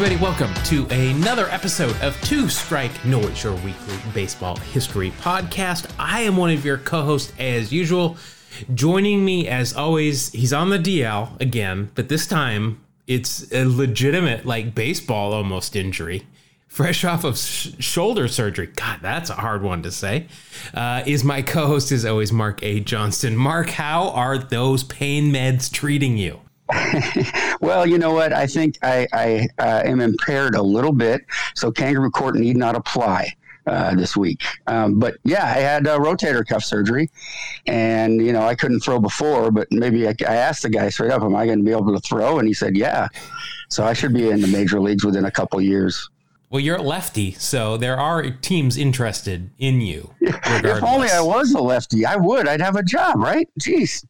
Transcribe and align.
everybody. 0.00 0.22
Welcome 0.22 0.54
to 0.66 0.86
another 0.94 1.48
episode 1.48 2.00
of 2.02 2.16
Two 2.20 2.48
Strike 2.48 3.04
Noise, 3.04 3.42
your 3.42 3.54
weekly 3.54 3.96
baseball 4.14 4.54
history 4.54 5.10
podcast. 5.20 5.92
I 5.98 6.20
am 6.20 6.36
one 6.36 6.50
of 6.50 6.64
your 6.64 6.78
co 6.78 7.02
hosts, 7.02 7.32
as 7.36 7.72
usual. 7.72 8.16
Joining 8.74 9.24
me, 9.24 9.48
as 9.48 9.74
always, 9.74 10.30
he's 10.30 10.52
on 10.52 10.70
the 10.70 10.78
DL 10.78 11.40
again, 11.40 11.90
but 11.96 12.08
this 12.08 12.28
time 12.28 12.80
it's 13.08 13.52
a 13.52 13.64
legitimate, 13.64 14.46
like 14.46 14.72
baseball 14.72 15.32
almost 15.32 15.74
injury. 15.74 16.24
Fresh 16.68 17.04
off 17.04 17.24
of 17.24 17.36
sh- 17.36 17.70
shoulder 17.80 18.28
surgery. 18.28 18.68
God, 18.68 19.00
that's 19.02 19.30
a 19.30 19.34
hard 19.34 19.62
one 19.62 19.82
to 19.82 19.90
say. 19.90 20.28
Uh, 20.72 21.02
is 21.06 21.24
my 21.24 21.42
co 21.42 21.66
host, 21.66 21.90
as 21.90 22.04
always, 22.04 22.30
Mark 22.30 22.62
A. 22.62 22.78
Johnston. 22.78 23.36
Mark, 23.36 23.70
how 23.70 24.10
are 24.10 24.38
those 24.38 24.84
pain 24.84 25.32
meds 25.32 25.68
treating 25.68 26.16
you? 26.16 26.38
Well, 27.60 27.86
you 27.86 27.98
know 27.98 28.12
what? 28.12 28.32
I 28.32 28.46
think 28.46 28.78
I, 28.82 29.06
I 29.12 29.48
uh, 29.58 29.82
am 29.84 30.00
impaired 30.00 30.54
a 30.54 30.62
little 30.62 30.92
bit, 30.92 31.24
so 31.54 31.70
kangaroo 31.70 32.10
court 32.10 32.36
need 32.36 32.56
not 32.56 32.76
apply. 32.76 33.34
Uh, 33.66 33.94
this 33.94 34.16
week. 34.16 34.42
Um, 34.66 34.98
but 34.98 35.16
yeah, 35.24 35.44
I 35.44 35.58
had 35.58 35.86
a 35.86 35.98
rotator 35.98 36.42
cuff 36.46 36.64
surgery, 36.64 37.10
and 37.66 38.24
you 38.24 38.32
know 38.32 38.40
I 38.40 38.54
couldn't 38.54 38.80
throw 38.80 38.98
before, 38.98 39.50
but 39.50 39.68
maybe 39.70 40.08
I, 40.08 40.14
I 40.26 40.36
asked 40.36 40.62
the 40.62 40.70
guy 40.70 40.88
straight 40.88 41.10
up, 41.10 41.20
"Am 41.20 41.36
I 41.36 41.44
going 41.44 41.58
to 41.58 41.64
be 41.64 41.72
able 41.72 41.92
to 41.92 42.00
throw?" 42.00 42.38
And 42.38 42.48
he 42.48 42.54
said, 42.54 42.78
"Yeah." 42.78 43.08
So 43.68 43.84
I 43.84 43.92
should 43.92 44.14
be 44.14 44.30
in 44.30 44.40
the 44.40 44.46
major 44.46 44.80
leagues 44.80 45.04
within 45.04 45.26
a 45.26 45.30
couple 45.30 45.60
years. 45.60 46.08
Well, 46.48 46.60
you're 46.60 46.76
a 46.76 46.82
lefty, 46.82 47.32
so 47.32 47.76
there 47.76 47.98
are 47.98 48.30
teams 48.30 48.78
interested 48.78 49.50
in 49.58 49.82
you. 49.82 50.14
If 50.20 50.82
only 50.82 51.10
I 51.10 51.20
was 51.20 51.52
a 51.52 51.60
lefty, 51.60 52.06
I 52.06 52.16
would. 52.16 52.48
I'd 52.48 52.62
have 52.62 52.76
a 52.76 52.82
job, 52.82 53.18
right? 53.18 53.46
Jeez. 53.60 54.02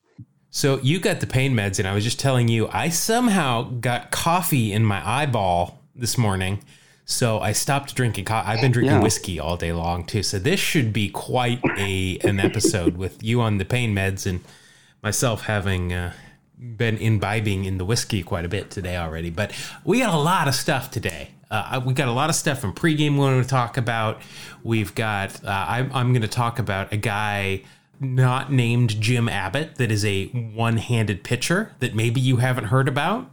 So 0.50 0.78
you 0.80 0.98
got 0.98 1.20
the 1.20 1.26
pain 1.26 1.54
meds, 1.54 1.78
and 1.78 1.86
I 1.86 1.94
was 1.94 2.04
just 2.04 2.18
telling 2.18 2.48
you, 2.48 2.68
I 2.68 2.88
somehow 2.88 3.64
got 3.64 4.10
coffee 4.10 4.72
in 4.72 4.84
my 4.84 5.06
eyeball 5.06 5.78
this 5.94 6.16
morning. 6.16 6.62
So 7.04 7.38
I 7.38 7.52
stopped 7.52 7.94
drinking 7.94 8.26
coffee. 8.26 8.48
I've 8.48 8.60
been 8.60 8.72
drinking 8.72 8.96
yeah. 8.96 9.02
whiskey 9.02 9.40
all 9.40 9.56
day 9.56 9.72
long 9.72 10.04
too. 10.04 10.22
So 10.22 10.38
this 10.38 10.60
should 10.60 10.92
be 10.92 11.08
quite 11.08 11.60
a 11.78 12.18
an 12.18 12.38
episode 12.38 12.96
with 12.96 13.22
you 13.22 13.40
on 13.40 13.56
the 13.56 13.64
pain 13.64 13.94
meds 13.94 14.26
and 14.26 14.40
myself 15.02 15.42
having 15.44 15.92
uh, 15.92 16.12
been 16.58 16.98
imbibing 16.98 17.64
in 17.64 17.78
the 17.78 17.84
whiskey 17.84 18.22
quite 18.22 18.44
a 18.44 18.48
bit 18.48 18.70
today 18.70 18.96
already. 18.96 19.30
But 19.30 19.52
we 19.84 20.00
got 20.00 20.12
a 20.12 20.18
lot 20.18 20.48
of 20.48 20.54
stuff 20.54 20.90
today. 20.90 21.30
Uh, 21.50 21.80
we 21.82 21.94
got 21.94 22.08
a 22.08 22.12
lot 22.12 22.28
of 22.28 22.36
stuff 22.36 22.60
from 22.60 22.74
pregame 22.74 23.12
we 23.12 23.20
want 23.20 23.42
to 23.42 23.48
talk 23.48 23.78
about. 23.78 24.20
We've 24.62 24.94
got. 24.94 25.42
Uh, 25.42 25.48
I, 25.48 25.88
I'm 25.92 26.12
going 26.12 26.22
to 26.22 26.28
talk 26.28 26.58
about 26.58 26.92
a 26.92 26.98
guy 26.98 27.62
not 28.00 28.52
named 28.52 29.00
Jim 29.00 29.28
Abbott 29.28 29.76
that 29.76 29.90
is 29.90 30.04
a 30.04 30.26
one-handed 30.26 31.24
pitcher 31.24 31.72
that 31.80 31.94
maybe 31.94 32.20
you 32.20 32.36
haven't 32.36 32.64
heard 32.64 32.88
about. 32.88 33.30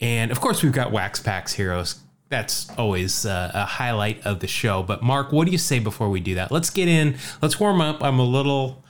And 0.00 0.30
of 0.30 0.40
course, 0.40 0.62
we've 0.62 0.72
got 0.72 0.90
Wax 0.90 1.20
Packs 1.20 1.54
Heroes. 1.54 2.00
That's 2.28 2.68
always 2.76 3.26
uh, 3.26 3.50
a 3.54 3.64
highlight 3.64 4.24
of 4.26 4.40
the 4.40 4.46
show. 4.46 4.82
But 4.82 5.02
Mark, 5.02 5.32
what 5.32 5.44
do 5.46 5.52
you 5.52 5.58
say 5.58 5.78
before 5.78 6.08
we 6.08 6.18
do 6.18 6.34
that? 6.34 6.50
Let's 6.50 6.70
get 6.70 6.88
in. 6.88 7.16
Let's 7.40 7.60
warm 7.60 7.80
up. 7.80 8.02
I'm 8.02 8.18
a 8.18 8.24
little, 8.24 8.82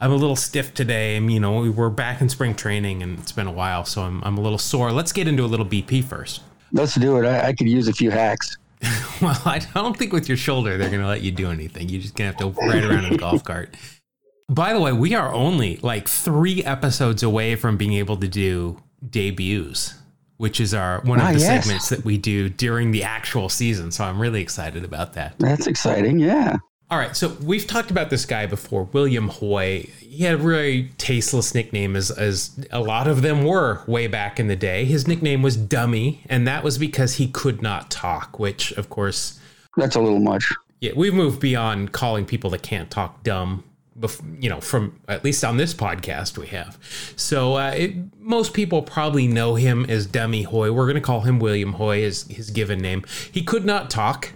I'm 0.00 0.12
a 0.12 0.16
little 0.16 0.36
stiff 0.36 0.74
today. 0.74 1.16
I'm, 1.16 1.30
you 1.30 1.40
know, 1.40 1.70
we're 1.70 1.90
back 1.90 2.20
in 2.20 2.28
spring 2.28 2.54
training, 2.54 3.02
and 3.02 3.18
it's 3.18 3.32
been 3.32 3.46
a 3.46 3.52
while, 3.52 3.84
so 3.84 4.02
I'm, 4.02 4.22
I'm 4.22 4.38
a 4.38 4.40
little 4.40 4.58
sore. 4.58 4.92
Let's 4.92 5.12
get 5.12 5.26
into 5.26 5.44
a 5.44 5.46
little 5.46 5.66
BP 5.66 6.04
first. 6.04 6.42
Let's 6.72 6.94
do 6.94 7.18
it. 7.18 7.26
I, 7.26 7.48
I 7.48 7.52
could 7.52 7.68
use 7.68 7.88
a 7.88 7.92
few 7.92 8.10
hacks. 8.10 8.56
well, 9.22 9.40
I 9.44 9.60
don't 9.74 9.96
think 9.96 10.12
with 10.12 10.28
your 10.28 10.38
shoulder 10.38 10.78
they're 10.78 10.88
going 10.88 11.02
to 11.02 11.08
let 11.08 11.22
you 11.22 11.30
do 11.30 11.50
anything. 11.50 11.88
You're 11.88 12.00
just 12.00 12.14
going 12.14 12.32
to 12.32 12.44
have 12.44 12.54
to 12.54 12.60
ride 12.60 12.84
around 12.84 13.06
in 13.06 13.14
a 13.14 13.16
golf 13.16 13.44
cart. 13.44 13.74
By 14.50 14.72
the 14.72 14.80
way, 14.80 14.92
we 14.92 15.14
are 15.14 15.32
only 15.32 15.76
like 15.76 16.08
three 16.08 16.64
episodes 16.64 17.22
away 17.22 17.54
from 17.54 17.76
being 17.76 17.92
able 17.92 18.16
to 18.16 18.26
do 18.26 18.82
debuts, 19.08 19.94
which 20.38 20.60
is 20.60 20.74
our 20.74 21.00
one 21.02 21.20
of 21.20 21.26
ah, 21.26 21.32
the 21.32 21.38
yes. 21.38 21.64
segments 21.64 21.88
that 21.90 22.04
we 22.04 22.18
do 22.18 22.48
during 22.48 22.90
the 22.90 23.04
actual 23.04 23.48
season. 23.48 23.92
So 23.92 24.02
I'm 24.02 24.20
really 24.20 24.42
excited 24.42 24.82
about 24.82 25.12
that. 25.12 25.36
That's 25.38 25.68
exciting, 25.68 26.18
yeah. 26.18 26.56
All 26.90 26.98
right, 26.98 27.16
so 27.16 27.28
we've 27.44 27.68
talked 27.68 27.92
about 27.92 28.10
this 28.10 28.26
guy 28.26 28.46
before, 28.46 28.82
William 28.92 29.28
Hoy. 29.28 29.88
He 30.00 30.24
had 30.24 30.34
a 30.34 30.38
really 30.38 30.88
tasteless 30.98 31.54
nickname, 31.54 31.94
as, 31.94 32.10
as 32.10 32.50
a 32.72 32.80
lot 32.80 33.06
of 33.06 33.22
them 33.22 33.44
were 33.44 33.84
way 33.86 34.08
back 34.08 34.40
in 34.40 34.48
the 34.48 34.56
day. 34.56 34.84
His 34.84 35.06
nickname 35.06 35.42
was 35.42 35.56
Dummy, 35.56 36.24
and 36.28 36.48
that 36.48 36.64
was 36.64 36.76
because 36.78 37.14
he 37.14 37.28
could 37.28 37.62
not 37.62 37.92
talk, 37.92 38.40
which, 38.40 38.72
of 38.72 38.90
course, 38.90 39.38
that's 39.76 39.94
a 39.94 40.00
little 40.00 40.18
much. 40.18 40.52
Yeah, 40.80 40.90
we've 40.96 41.14
moved 41.14 41.38
beyond 41.38 41.92
calling 41.92 42.24
people 42.24 42.50
that 42.50 42.62
can't 42.62 42.90
talk 42.90 43.22
dumb 43.22 43.62
you 44.38 44.48
know, 44.48 44.60
from 44.60 45.00
at 45.08 45.24
least 45.24 45.44
on 45.44 45.56
this 45.56 45.74
podcast 45.74 46.38
we 46.38 46.46
have. 46.48 46.78
So 47.16 47.54
uh, 47.56 47.72
it, 47.76 47.94
most 48.18 48.54
people 48.54 48.82
probably 48.82 49.26
know 49.26 49.54
him 49.54 49.84
as 49.88 50.06
Dummy 50.06 50.42
Hoy. 50.42 50.72
We're 50.72 50.86
going 50.86 50.94
to 50.94 51.00
call 51.00 51.20
him 51.22 51.38
William 51.38 51.74
Hoy, 51.74 52.00
his, 52.00 52.24
his 52.28 52.50
given 52.50 52.78
name. 52.80 53.04
He 53.30 53.42
could 53.42 53.64
not 53.64 53.90
talk. 53.90 54.32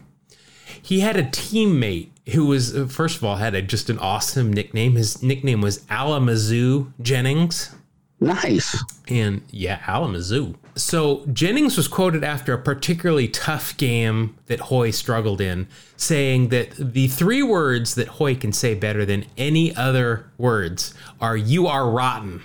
He 0.81 1.01
had 1.01 1.17
a 1.17 1.25
teammate 1.25 2.11
who 2.33 2.47
was, 2.47 2.77
uh, 2.77 2.87
first 2.87 3.17
of 3.17 3.25
all, 3.25 3.37
had 3.37 3.55
a, 3.55 3.63
just 3.63 3.91
an 3.91 3.99
awesome 3.99 4.53
nickname. 4.53 4.97
His 4.97 5.23
nickname 5.23 5.61
was 5.61 5.85
Alamazoo 5.89 6.93
Jennings. 7.01 7.75
Nice. 8.21 8.83
And 9.09 9.43
yeah, 9.51 9.81
Alamazoo. 9.87 10.55
So 10.77 11.25
Jennings 11.33 11.77
was 11.77 11.87
quoted 11.87 12.25
after 12.25 12.53
a 12.53 12.59
particularly 12.59 13.29
tough 13.29 13.77
game 13.77 14.37
that 14.47 14.61
Hoy 14.61 14.91
struggled 14.91 15.41
in, 15.41 15.69
saying 15.97 16.49
that 16.49 16.73
the 16.77 17.09
three 17.09 17.43
words 17.43 17.95
that 17.95 18.09
Hoy 18.09 18.35
can 18.35 18.53
say 18.53 18.75
better 18.75 19.05
than 19.05 19.27
any 19.37 19.75
other 19.77 20.31
words 20.37 20.93
are 21.21 21.37
"you 21.37 21.67
are 21.69 21.89
rotten," 21.89 22.43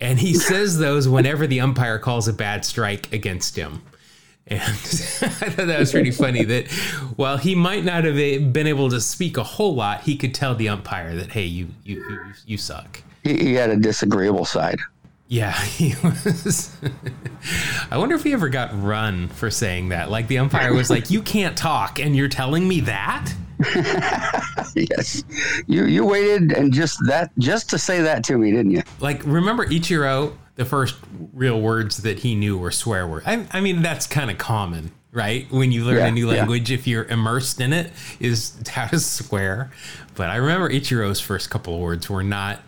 and 0.00 0.18
he 0.18 0.34
says 0.50 0.78
those 0.78 1.08
whenever 1.08 1.46
the 1.46 1.60
umpire 1.60 1.98
calls 1.98 2.26
a 2.26 2.32
bad 2.32 2.64
strike 2.64 3.12
against 3.12 3.56
him. 3.56 3.82
And 4.46 4.60
I 4.62 4.74
thought 4.74 5.66
that 5.68 5.78
was 5.78 5.92
pretty 5.92 6.10
funny 6.10 6.44
that 6.44 6.70
while 7.16 7.38
he 7.38 7.54
might 7.54 7.84
not 7.84 8.04
have 8.04 8.16
been 8.52 8.66
able 8.66 8.90
to 8.90 9.00
speak 9.00 9.36
a 9.36 9.42
whole 9.42 9.74
lot, 9.74 10.02
he 10.02 10.16
could 10.16 10.34
tell 10.34 10.54
the 10.54 10.68
umpire 10.68 11.14
that, 11.14 11.30
hey, 11.30 11.44
you 11.44 11.68
you 11.84 12.04
you, 12.08 12.20
you 12.46 12.58
suck. 12.58 13.02
He 13.22 13.54
had 13.54 13.70
a 13.70 13.76
disagreeable 13.76 14.44
side. 14.44 14.78
Yeah, 15.34 15.52
he 15.62 15.94
was. 16.04 16.70
I 17.90 17.98
wonder 17.98 18.14
if 18.14 18.22
he 18.22 18.32
ever 18.32 18.48
got 18.48 18.70
run 18.80 19.26
for 19.28 19.50
saying 19.50 19.88
that. 19.88 20.08
Like 20.08 20.28
the 20.28 20.38
umpire 20.38 20.72
was 20.72 20.90
like, 20.90 21.10
"You 21.10 21.22
can't 21.22 21.58
talk, 21.58 21.98
and 21.98 22.14
you're 22.14 22.28
telling 22.28 22.68
me 22.68 22.80
that." 22.82 23.32
yes, 24.76 25.24
you 25.66 25.86
you 25.86 26.04
waited 26.04 26.52
and 26.52 26.72
just 26.72 27.00
that 27.06 27.32
just 27.38 27.68
to 27.70 27.78
say 27.78 28.00
that 28.02 28.22
to 28.24 28.38
me, 28.38 28.52
didn't 28.52 28.70
you? 28.70 28.82
Like, 29.00 29.24
remember 29.24 29.66
Ichiro? 29.66 30.36
The 30.54 30.64
first 30.64 30.94
real 31.32 31.60
words 31.60 31.96
that 31.98 32.20
he 32.20 32.36
knew 32.36 32.56
were 32.56 32.70
swear 32.70 33.08
words. 33.08 33.26
I, 33.26 33.44
I 33.50 33.60
mean, 33.60 33.82
that's 33.82 34.06
kind 34.06 34.30
of 34.30 34.38
common, 34.38 34.92
right? 35.10 35.50
When 35.50 35.72
you 35.72 35.84
learn 35.84 35.96
yeah, 35.96 36.06
a 36.06 36.12
new 36.12 36.28
language, 36.28 36.70
yeah. 36.70 36.76
if 36.76 36.86
you're 36.86 37.06
immersed 37.06 37.60
in 37.60 37.72
it, 37.72 37.90
is 38.20 38.56
how 38.68 38.86
to 38.86 39.00
swear. 39.00 39.72
But 40.14 40.30
I 40.30 40.36
remember 40.36 40.70
Ichiro's 40.70 41.20
first 41.20 41.50
couple 41.50 41.74
of 41.74 41.80
words 41.80 42.08
were 42.08 42.22
not. 42.22 42.60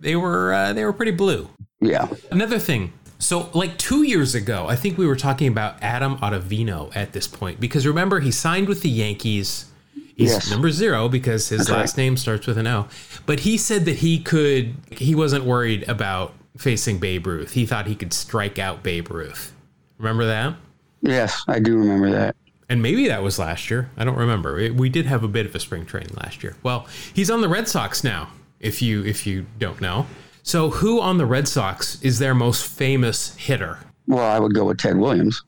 They 0.00 0.16
were 0.16 0.54
uh, 0.54 0.72
they 0.72 0.86
were 0.86 0.94
pretty 0.94 1.12
blue. 1.12 1.50
Yeah. 1.84 2.08
Another 2.30 2.58
thing. 2.58 2.92
So, 3.18 3.48
like 3.54 3.78
two 3.78 4.02
years 4.02 4.34
ago, 4.34 4.66
I 4.68 4.76
think 4.76 4.98
we 4.98 5.06
were 5.06 5.16
talking 5.16 5.48
about 5.48 5.82
Adam 5.82 6.18
Ottavino 6.18 6.94
at 6.94 7.12
this 7.12 7.26
point 7.26 7.60
because 7.60 7.86
remember 7.86 8.20
he 8.20 8.30
signed 8.30 8.68
with 8.68 8.82
the 8.82 8.90
Yankees. 8.90 9.70
He's 10.16 10.30
yes. 10.30 10.50
number 10.50 10.70
zero 10.70 11.08
because 11.08 11.48
his 11.48 11.60
That's 11.60 11.70
last 11.70 11.96
right. 11.96 12.04
name 12.04 12.16
starts 12.16 12.46
with 12.46 12.58
an 12.58 12.66
O. 12.66 12.86
But 13.26 13.40
he 13.40 13.56
said 13.56 13.84
that 13.86 13.96
he 13.96 14.18
could. 14.18 14.74
He 14.90 15.14
wasn't 15.14 15.44
worried 15.44 15.88
about 15.88 16.34
facing 16.56 16.98
Babe 16.98 17.26
Ruth. 17.26 17.52
He 17.52 17.66
thought 17.66 17.86
he 17.86 17.94
could 17.94 18.12
strike 18.12 18.58
out 18.58 18.82
Babe 18.82 19.10
Ruth. 19.10 19.52
Remember 19.98 20.26
that? 20.26 20.54
Yes, 21.02 21.42
I 21.48 21.58
do 21.58 21.76
remember 21.76 22.10
that. 22.10 22.36
And 22.68 22.82
maybe 22.82 23.08
that 23.08 23.22
was 23.22 23.38
last 23.38 23.70
year. 23.70 23.90
I 23.96 24.04
don't 24.04 24.16
remember. 24.16 24.72
We 24.72 24.88
did 24.88 25.06
have 25.06 25.22
a 25.22 25.28
bit 25.28 25.46
of 25.46 25.54
a 25.54 25.60
spring 25.60 25.84
training 25.84 26.14
last 26.16 26.42
year. 26.42 26.56
Well, 26.62 26.86
he's 27.12 27.30
on 27.30 27.40
the 27.40 27.48
Red 27.48 27.68
Sox 27.68 28.02
now. 28.02 28.30
If 28.60 28.80
you 28.80 29.04
if 29.04 29.26
you 29.26 29.46
don't 29.58 29.80
know, 29.80 30.06
so, 30.46 30.68
who 30.68 31.00
on 31.00 31.16
the 31.16 31.24
Red 31.24 31.48
Sox 31.48 32.00
is 32.02 32.18
their 32.18 32.34
most 32.34 32.66
famous 32.66 33.34
hitter? 33.36 33.78
Well, 34.06 34.22
I 34.22 34.38
would 34.38 34.54
go 34.54 34.66
with 34.66 34.76
Ted 34.76 34.98
Williams. 34.98 35.42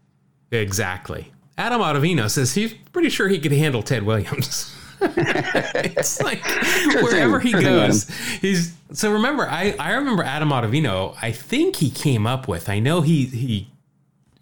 Exactly. 0.50 1.30
Adam 1.58 1.82
Ottavino 1.82 2.30
says 2.30 2.54
he's 2.54 2.72
pretty 2.92 3.10
sure 3.10 3.28
he 3.28 3.38
could 3.38 3.52
handle 3.52 3.82
Ted 3.82 4.04
Williams. 4.04 4.74
it's 5.02 6.22
like 6.22 6.42
sure 6.42 7.02
wherever 7.04 7.38
thing. 7.38 7.46
he 7.48 7.52
sure 7.52 7.60
goes, 7.60 8.08
he's 8.40 8.74
so 8.92 9.12
remember 9.12 9.46
I, 9.46 9.76
I 9.78 9.92
remember 9.92 10.22
Adam 10.22 10.48
Ottavino, 10.48 11.14
I 11.20 11.30
think 11.32 11.76
he 11.76 11.90
came 11.90 12.26
up 12.26 12.48
with 12.48 12.70
I 12.70 12.78
know 12.78 13.02
he 13.02 13.26
he 13.26 13.68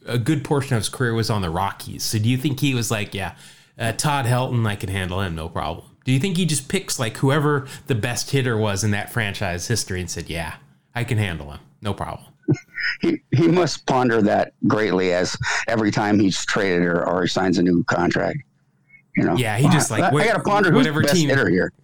a 0.07 0.19
good 0.19 0.45
portion 0.45 0.77
of 0.77 0.83
his 0.83 0.89
career 0.89 1.15
was 1.15 1.31
on 1.31 1.43
the 1.43 1.51
Rockies. 1.51 2.05
So 2.05 2.21
do 2.21 2.29
you 2.29 2.37
think 2.37 2.61
he 2.61 2.75
was 2.75 2.93
like, 2.93 3.13
yeah, 3.13 3.35
uh, 3.77 3.91
Todd 3.93 4.27
Helton, 4.27 4.65
I 4.67 4.77
can 4.77 4.91
handle 4.91 5.21
him, 5.21 5.35
no 5.35 5.49
problem. 5.49 5.87
Do 6.05 6.13
you 6.13 6.21
think 6.21 6.37
he 6.37 6.45
just 6.45 6.69
picks 6.69 6.99
like 6.99 7.17
whoever 7.19 7.67
the 7.87 7.95
best 7.95 8.31
hitter 8.31 8.57
was 8.57 8.85
in 8.85 8.91
that 8.93 9.13
franchise 9.13 9.67
history 9.67 10.01
and 10.01 10.11
said, 10.11 10.29
"Yeah, 10.29 10.57
I 10.95 11.05
can 11.05 11.19
handle 11.19 11.51
him, 11.51 11.61
no 11.81 11.95
problem." 11.95 12.31
he 13.01 13.23
he 13.31 13.49
must 13.49 13.87
ponder 13.87 14.21
that 14.23 14.53
greatly 14.67 15.13
as 15.13 15.37
every 15.67 15.91
time 15.91 16.19
he's 16.19 16.45
traded 16.45 16.83
or, 16.83 17.07
or 17.07 17.23
he 17.23 17.29
signs 17.29 17.59
a 17.59 17.63
new 17.63 17.83
contract. 17.85 18.39
You 19.17 19.25
know, 19.25 19.37
yeah, 19.37 19.57
he 19.57 19.69
just 19.69 19.91
like 19.91 20.03
I, 20.03 20.09
I 20.09 20.27
got 20.27 20.37
to 20.37 20.43
ponder 20.43 20.71
who's 20.71 20.79
whatever 20.79 21.03
best 21.03 21.15
team 21.15 21.29
hitter 21.29 21.49
here. 21.49 21.73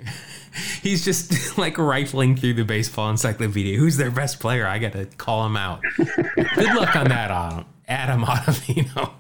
He's 0.82 1.05
just 1.05 1.58
like 1.58 1.78
rifling 1.78 2.37
through 2.37 2.55
the 2.55 2.64
baseball 2.64 3.08
encyclopedia. 3.11 3.78
Who's 3.78 3.96
their 3.96 4.11
best 4.11 4.40
player? 4.40 4.66
I 4.66 4.78
got 4.78 4.93
to 4.93 5.06
call 5.06 5.46
him 5.46 5.56
out. 5.56 5.81
Good 5.96 6.75
luck 6.75 6.96
on 6.96 7.08
that, 7.08 7.31
Adam 7.87 8.25
Ottavino. 8.25 9.12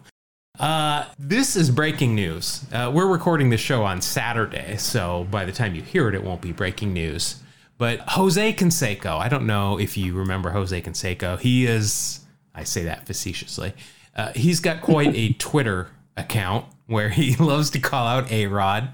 Uh, 0.60 1.06
this 1.18 1.56
is 1.56 1.70
breaking 1.70 2.14
news. 2.14 2.66
Uh, 2.70 2.90
we're 2.94 3.06
recording 3.06 3.48
the 3.48 3.56
show 3.56 3.82
on 3.82 4.02
Saturday, 4.02 4.76
so 4.76 5.26
by 5.30 5.46
the 5.46 5.52
time 5.52 5.74
you 5.74 5.80
hear 5.80 6.06
it, 6.06 6.14
it 6.14 6.22
won't 6.22 6.42
be 6.42 6.52
breaking 6.52 6.92
news. 6.92 7.42
But 7.78 8.00
Jose 8.00 8.52
Canseco, 8.52 9.18
I 9.18 9.30
don't 9.30 9.46
know 9.46 9.80
if 9.80 9.96
you 9.96 10.12
remember 10.12 10.50
Jose 10.50 10.78
Canseco. 10.82 11.38
He 11.40 11.64
is, 11.64 12.20
I 12.54 12.64
say 12.64 12.84
that 12.84 13.06
facetiously, 13.06 13.72
uh, 14.14 14.32
he's 14.32 14.60
got 14.60 14.82
quite 14.82 15.16
a 15.16 15.32
Twitter 15.32 15.88
account 16.18 16.66
where 16.86 17.08
he 17.08 17.36
loves 17.42 17.70
to 17.70 17.78
call 17.78 18.06
out 18.06 18.30
A 18.30 18.46
Rod, 18.46 18.92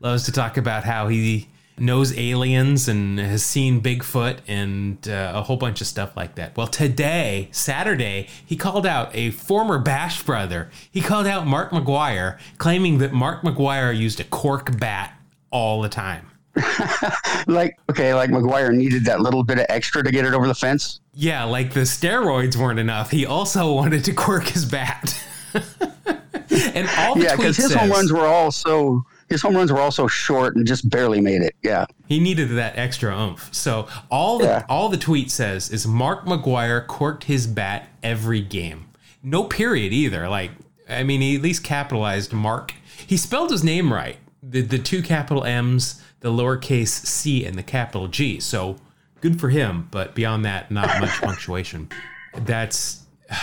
loves 0.00 0.24
to 0.24 0.32
talk 0.32 0.58
about 0.58 0.84
how 0.84 1.08
he 1.08 1.48
knows 1.78 2.16
aliens 2.16 2.88
and 2.88 3.18
has 3.18 3.44
seen 3.44 3.80
Bigfoot 3.80 4.38
and 4.46 5.06
uh, 5.08 5.32
a 5.34 5.42
whole 5.42 5.56
bunch 5.56 5.80
of 5.80 5.86
stuff 5.86 6.16
like 6.16 6.36
that. 6.36 6.56
Well, 6.56 6.66
today, 6.66 7.48
Saturday, 7.52 8.28
he 8.44 8.56
called 8.56 8.86
out 8.86 9.10
a 9.14 9.30
former 9.30 9.78
Bash 9.78 10.22
brother. 10.22 10.70
He 10.90 11.00
called 11.00 11.26
out 11.26 11.46
Mark 11.46 11.70
McGwire, 11.70 12.38
claiming 12.58 12.98
that 12.98 13.12
Mark 13.12 13.42
McGwire 13.42 13.96
used 13.96 14.20
a 14.20 14.24
cork 14.24 14.78
bat 14.78 15.18
all 15.50 15.82
the 15.82 15.88
time. 15.88 16.30
like 17.46 17.78
okay, 17.90 18.14
like 18.14 18.30
McGwire 18.30 18.74
needed 18.74 19.04
that 19.04 19.20
little 19.20 19.44
bit 19.44 19.58
of 19.58 19.66
extra 19.68 20.02
to 20.02 20.10
get 20.10 20.24
it 20.24 20.32
over 20.32 20.46
the 20.46 20.54
fence. 20.54 21.00
Yeah, 21.12 21.44
like 21.44 21.74
the 21.74 21.80
steroids 21.80 22.56
weren't 22.56 22.78
enough. 22.78 23.10
He 23.10 23.26
also 23.26 23.72
wanted 23.74 24.04
to 24.04 24.14
cork 24.14 24.44
his 24.44 24.64
bat. 24.64 25.22
and 25.54 26.88
all 26.98 27.14
the 27.14 27.24
yeah, 27.24 27.36
because 27.36 27.56
his 27.56 27.68
says, 27.68 27.74
home 27.74 27.90
runs 27.90 28.12
were 28.12 28.26
all 28.26 28.50
so 28.50 29.04
his 29.28 29.42
home 29.42 29.56
runs 29.56 29.72
were 29.72 29.80
also 29.80 30.06
short 30.06 30.56
and 30.56 30.66
just 30.66 30.88
barely 30.88 31.20
made 31.20 31.42
it. 31.42 31.54
Yeah. 31.62 31.86
He 32.06 32.20
needed 32.20 32.50
that 32.50 32.78
extra 32.78 33.16
oomph. 33.16 33.52
So 33.52 33.88
all 34.10 34.38
the 34.38 34.44
yeah. 34.44 34.66
all 34.68 34.88
the 34.88 34.96
tweet 34.96 35.30
says 35.30 35.70
is 35.70 35.86
Mark 35.86 36.24
McGwire 36.24 36.86
corked 36.86 37.24
his 37.24 37.46
bat 37.46 37.88
every 38.02 38.40
game. 38.40 38.86
No 39.22 39.44
period 39.44 39.92
either. 39.92 40.28
Like 40.28 40.52
I 40.88 41.02
mean, 41.02 41.20
he 41.20 41.36
at 41.36 41.42
least 41.42 41.64
capitalized 41.64 42.32
Mark. 42.32 42.74
He 43.06 43.16
spelled 43.16 43.50
his 43.50 43.64
name 43.64 43.92
right. 43.92 44.18
The 44.42 44.60
the 44.60 44.78
two 44.78 45.02
capital 45.02 45.44
M's, 45.44 46.00
the 46.20 46.30
lowercase 46.30 46.88
c, 46.88 47.44
and 47.44 47.56
the 47.56 47.64
capital 47.64 48.06
G. 48.06 48.38
So 48.38 48.76
good 49.20 49.40
for 49.40 49.48
him. 49.48 49.88
But 49.90 50.14
beyond 50.14 50.44
that, 50.44 50.70
not 50.70 51.00
much 51.00 51.10
punctuation. 51.20 51.88
That's. 52.36 53.02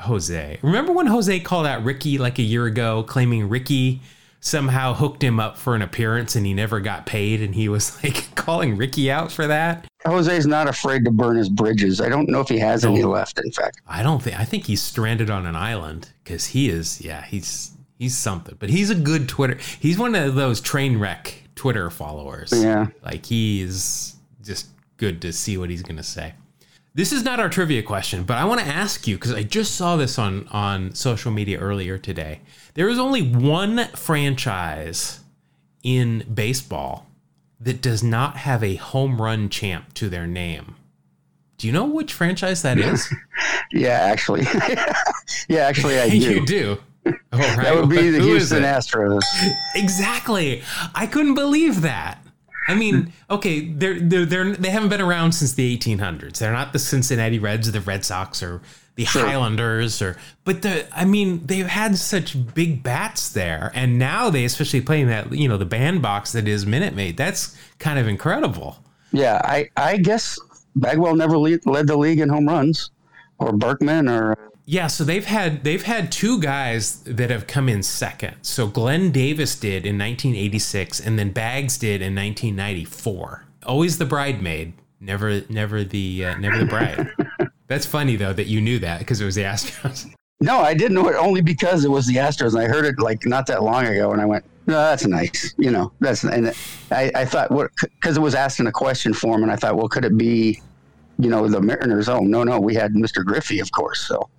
Jose. 0.00 0.58
Remember 0.62 0.92
when 0.92 1.08
Jose 1.08 1.40
called 1.40 1.66
out 1.66 1.84
Ricky 1.84 2.16
like 2.16 2.38
a 2.38 2.42
year 2.42 2.64
ago, 2.64 3.02
claiming 3.02 3.50
Ricky 3.50 4.00
somehow 4.40 4.94
hooked 4.94 5.22
him 5.22 5.38
up 5.38 5.56
for 5.56 5.74
an 5.74 5.82
appearance 5.82 6.34
and 6.34 6.46
he 6.46 6.54
never 6.54 6.80
got 6.80 7.06
paid 7.06 7.42
and 7.42 7.54
he 7.54 7.68
was 7.68 8.02
like 8.04 8.34
calling 8.34 8.76
Ricky 8.76 9.10
out 9.10 9.30
for 9.30 9.46
that. 9.46 9.86
Jose's 10.04 10.46
not 10.46 10.68
afraid 10.68 11.04
to 11.04 11.10
burn 11.10 11.36
his 11.36 11.48
bridges. 11.48 12.00
I 12.00 12.08
don't 12.08 12.28
know 12.28 12.40
if 12.40 12.48
he 12.48 12.58
has 12.58 12.84
no, 12.84 12.92
any 12.92 13.04
left 13.04 13.38
in 13.38 13.52
fact. 13.52 13.80
I 13.86 14.02
don't 14.02 14.22
think 14.22 14.38
I 14.38 14.44
think 14.44 14.66
he's 14.66 14.82
stranded 14.82 15.30
on 15.30 15.46
an 15.46 15.56
island 15.56 16.10
cuz 16.24 16.46
he 16.46 16.70
is 16.70 17.00
yeah, 17.00 17.22
he's 17.22 17.72
he's 17.98 18.16
something. 18.16 18.56
But 18.58 18.70
he's 18.70 18.90
a 18.90 18.94
good 18.94 19.28
Twitter. 19.28 19.58
He's 19.78 19.98
one 19.98 20.14
of 20.14 20.34
those 20.34 20.60
train 20.60 20.98
wreck 20.98 21.44
Twitter 21.54 21.90
followers. 21.90 22.52
Yeah. 22.52 22.86
Like 23.04 23.26
he's 23.26 24.16
just 24.42 24.68
good 24.96 25.22
to 25.22 25.32
see 25.32 25.56
what 25.56 25.70
he's 25.70 25.82
going 25.82 25.96
to 25.96 26.02
say. 26.02 26.34
This 26.92 27.12
is 27.12 27.22
not 27.22 27.38
our 27.38 27.48
trivia 27.48 27.82
question, 27.82 28.24
but 28.24 28.36
I 28.36 28.44
want 28.44 28.60
to 28.60 28.66
ask 28.66 29.06
you 29.06 29.16
because 29.16 29.32
I 29.32 29.44
just 29.44 29.76
saw 29.76 29.96
this 29.96 30.18
on 30.18 30.48
on 30.48 30.94
social 30.94 31.30
media 31.30 31.58
earlier 31.58 31.98
today. 31.98 32.40
There 32.74 32.88
is 32.88 32.98
only 32.98 33.22
one 33.22 33.86
franchise 33.94 35.20
in 35.82 36.24
baseball 36.32 37.06
that 37.60 37.80
does 37.80 38.02
not 38.02 38.38
have 38.38 38.64
a 38.64 38.74
home 38.76 39.20
run 39.20 39.48
champ 39.48 39.94
to 39.94 40.08
their 40.08 40.26
name. 40.26 40.76
Do 41.58 41.66
you 41.66 41.72
know 41.72 41.84
which 41.84 42.12
franchise 42.12 42.62
that 42.62 42.78
is? 42.78 43.12
yeah, 43.70 44.00
actually. 44.00 44.42
yeah, 45.48 45.66
actually, 45.66 46.00
I 46.00 46.08
do. 46.08 46.16
you 46.16 46.46
do. 46.46 46.78
Oh, 47.06 47.12
right. 47.32 47.56
That 47.64 47.76
would 47.76 47.88
be 47.88 48.10
the 48.10 48.18
Who 48.18 48.28
Houston 48.28 48.62
Astros. 48.62 49.20
Exactly. 49.74 50.62
I 50.94 51.06
couldn't 51.06 51.34
believe 51.34 51.82
that. 51.82 52.24
I 52.70 52.74
mean, 52.74 53.02
hmm. 53.02 53.32
okay, 53.34 53.66
they're, 53.66 53.98
they're 53.98 54.26
they're 54.26 54.52
they 54.52 54.70
haven't 54.70 54.88
been 54.88 55.00
around 55.00 55.32
since 55.32 55.54
the 55.54 55.76
1800s. 55.76 56.38
They're 56.38 56.52
not 56.52 56.72
the 56.72 56.78
Cincinnati 56.78 57.38
Reds 57.38 57.68
or 57.68 57.72
the 57.72 57.80
Red 57.80 58.04
Sox 58.04 58.42
or 58.42 58.60
the 58.96 59.04
sure. 59.04 59.24
Highlanders 59.26 60.02
or 60.02 60.16
but 60.44 60.62
the 60.62 60.86
I 60.94 61.04
mean 61.04 61.46
they've 61.46 61.66
had 61.66 61.96
such 61.96 62.36
big 62.54 62.82
bats 62.82 63.30
there 63.30 63.70
and 63.74 63.98
now 63.98 64.30
they 64.30 64.44
especially 64.44 64.80
playing 64.80 65.06
that 65.06 65.32
you 65.32 65.48
know 65.48 65.56
the 65.56 65.64
bandbox 65.64 66.32
that 66.32 66.46
is 66.46 66.66
Minute 66.66 66.94
Maid. 66.94 67.16
That's 67.16 67.56
kind 67.78 67.98
of 67.98 68.06
incredible. 68.06 68.82
Yeah, 69.12 69.40
I 69.44 69.70
I 69.76 69.96
guess 69.96 70.38
Bagwell 70.76 71.16
never 71.16 71.38
lead, 71.38 71.64
led 71.66 71.86
the 71.86 71.96
league 71.96 72.20
in 72.20 72.28
home 72.28 72.46
runs 72.46 72.90
or 73.38 73.52
Berkman 73.52 74.08
or 74.08 74.49
yeah, 74.70 74.86
so 74.86 75.02
they've 75.02 75.24
had 75.24 75.64
they've 75.64 75.82
had 75.82 76.12
two 76.12 76.40
guys 76.40 77.02
that 77.02 77.28
have 77.28 77.48
come 77.48 77.68
in 77.68 77.82
second. 77.82 78.36
So 78.42 78.68
Glenn 78.68 79.10
Davis 79.10 79.58
did 79.58 79.84
in 79.84 79.98
1986 79.98 81.00
and 81.00 81.18
then 81.18 81.32
Bags 81.32 81.76
did 81.76 82.00
in 82.00 82.14
1994. 82.14 83.46
Always 83.66 83.98
the 83.98 84.04
bridesmaid, 84.04 84.74
never 85.00 85.40
never 85.48 85.82
the 85.82 86.24
uh, 86.24 86.38
never 86.38 86.58
the 86.58 86.66
bride. 86.66 87.10
That's 87.66 87.84
funny 87.84 88.14
though 88.14 88.32
that 88.32 88.46
you 88.46 88.60
knew 88.60 88.78
that 88.78 89.00
because 89.00 89.20
it 89.20 89.24
was 89.24 89.34
the 89.34 89.42
Astros. 89.42 90.08
No, 90.42 90.60
I 90.60 90.72
didn't 90.72 90.94
know 90.94 91.06
it 91.08 91.16
only 91.16 91.42
because 91.42 91.84
it 91.84 91.90
was 91.90 92.06
the 92.06 92.14
Astros, 92.14 92.54
and 92.54 92.62
I 92.62 92.66
heard 92.66 92.86
it 92.86 92.98
like 92.98 93.26
not 93.26 93.46
that 93.48 93.62
long 93.62 93.84
ago, 93.84 94.12
and 94.12 94.22
I 94.22 94.24
went, 94.24 94.42
"No, 94.66 94.72
that's 94.72 95.04
nice." 95.04 95.52
You 95.58 95.70
know, 95.70 95.92
that's 96.00 96.24
and 96.24 96.54
I, 96.90 97.12
I 97.14 97.26
thought 97.26 97.50
what 97.50 97.70
because 97.82 98.16
it 98.16 98.20
was 98.20 98.34
asking 98.34 98.66
a 98.66 98.72
question 98.72 99.12
form, 99.12 99.42
and 99.42 99.52
I 99.52 99.56
thought, 99.56 99.76
well, 99.76 99.86
could 99.86 100.06
it 100.06 100.16
be, 100.16 100.62
you 101.18 101.28
know, 101.28 101.46
the 101.46 101.60
Mariners? 101.60 102.08
Oh, 102.08 102.20
no, 102.20 102.42
no, 102.42 102.58
we 102.58 102.74
had 102.74 102.94
Mr. 102.94 103.22
Griffey, 103.22 103.60
of 103.60 103.70
course. 103.72 104.00
So, 104.00 104.30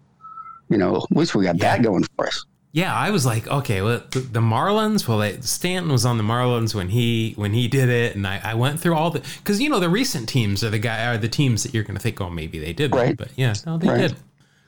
you 0.72 0.78
know, 0.78 0.98
at 0.98 1.12
least 1.18 1.36
we 1.36 1.46
got 1.46 1.58
yeah. 1.58 1.76
that 1.76 1.84
going 1.84 2.04
for 2.16 2.28
us 2.28 2.46
yeah, 2.74 2.96
I 2.96 3.12
was 3.12 3.26
like, 3.26 3.48
okay, 3.48 3.82
well, 3.82 4.02
the, 4.12 4.20
the 4.20 4.40
Marlins. 4.40 5.06
Well, 5.06 5.18
they, 5.18 5.40
Stanton 5.42 5.92
was 5.92 6.06
on 6.06 6.18
the 6.18 6.24
Marlins 6.24 6.74
when 6.74 6.88
he 6.90 7.34
when 7.36 7.52
he 7.52 7.68
did 7.68 7.90
it, 7.90 8.16
and 8.16 8.26
I, 8.26 8.40
I 8.44 8.54
went 8.54 8.80
through 8.80 8.96
all 8.96 9.12
the 9.12 9.20
because 9.20 9.62
you 9.62 9.70
know 9.70 9.80
the 9.80 9.90
recent 9.90 10.30
teams 10.30 10.64
are 10.64 10.70
the 10.70 10.80
guy 10.80 11.06
are 11.08 11.18
the 11.18 11.28
teams 11.28 11.64
that 11.64 11.74
you're 11.74 11.84
going 11.84 11.98
to 11.98 12.02
think, 12.02 12.22
oh, 12.22 12.30
maybe 12.30 12.60
they 12.60 12.72
did, 12.72 12.96
right. 12.96 13.18
but 13.18 13.30
yeah, 13.36 13.54
no, 13.66 13.78
they 13.78 13.90
right. 13.90 13.98
did. 13.98 14.16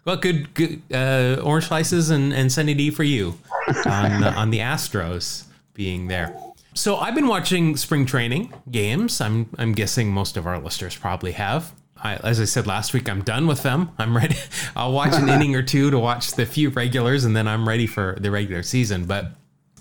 Well, 0.03 0.17
good, 0.17 0.53
good 0.53 0.81
uh, 0.93 1.41
orange 1.41 1.67
slices 1.67 2.09
and 2.09 2.33
and 2.33 2.51
Sunny 2.51 2.73
D 2.73 2.91
for 2.91 3.03
you 3.03 3.39
on 3.85 4.23
on 4.23 4.49
the 4.49 4.59
Astros 4.59 5.45
being 5.73 6.07
there. 6.07 6.35
So 6.73 6.97
I've 6.97 7.15
been 7.15 7.27
watching 7.27 7.77
spring 7.77 8.05
training 8.05 8.51
games. 8.69 9.21
I'm 9.21 9.49
I'm 9.57 9.71
guessing 9.71 10.11
most 10.11 10.35
of 10.35 10.45
our 10.45 10.59
listeners 10.59 10.97
probably 10.97 11.31
have. 11.33 11.71
I, 12.03 12.15
as 12.17 12.39
I 12.41 12.45
said 12.45 12.67
last 12.67 12.93
week, 12.93 13.09
I'm 13.09 13.21
done 13.21 13.47
with 13.47 13.63
them. 13.63 13.91
I'm 13.97 14.15
ready. 14.15 14.35
I'll 14.75 14.91
watch 14.91 15.13
an 15.15 15.29
inning 15.29 15.55
or 15.55 15.63
two 15.63 15.89
to 15.89 15.97
watch 15.97 16.33
the 16.33 16.45
few 16.45 16.69
regulars, 16.69 17.23
and 17.23 17.35
then 17.35 17.47
I'm 17.47 17.67
ready 17.67 17.87
for 17.87 18.17
the 18.19 18.29
regular 18.29 18.61
season. 18.61 19.05
But 19.05 19.31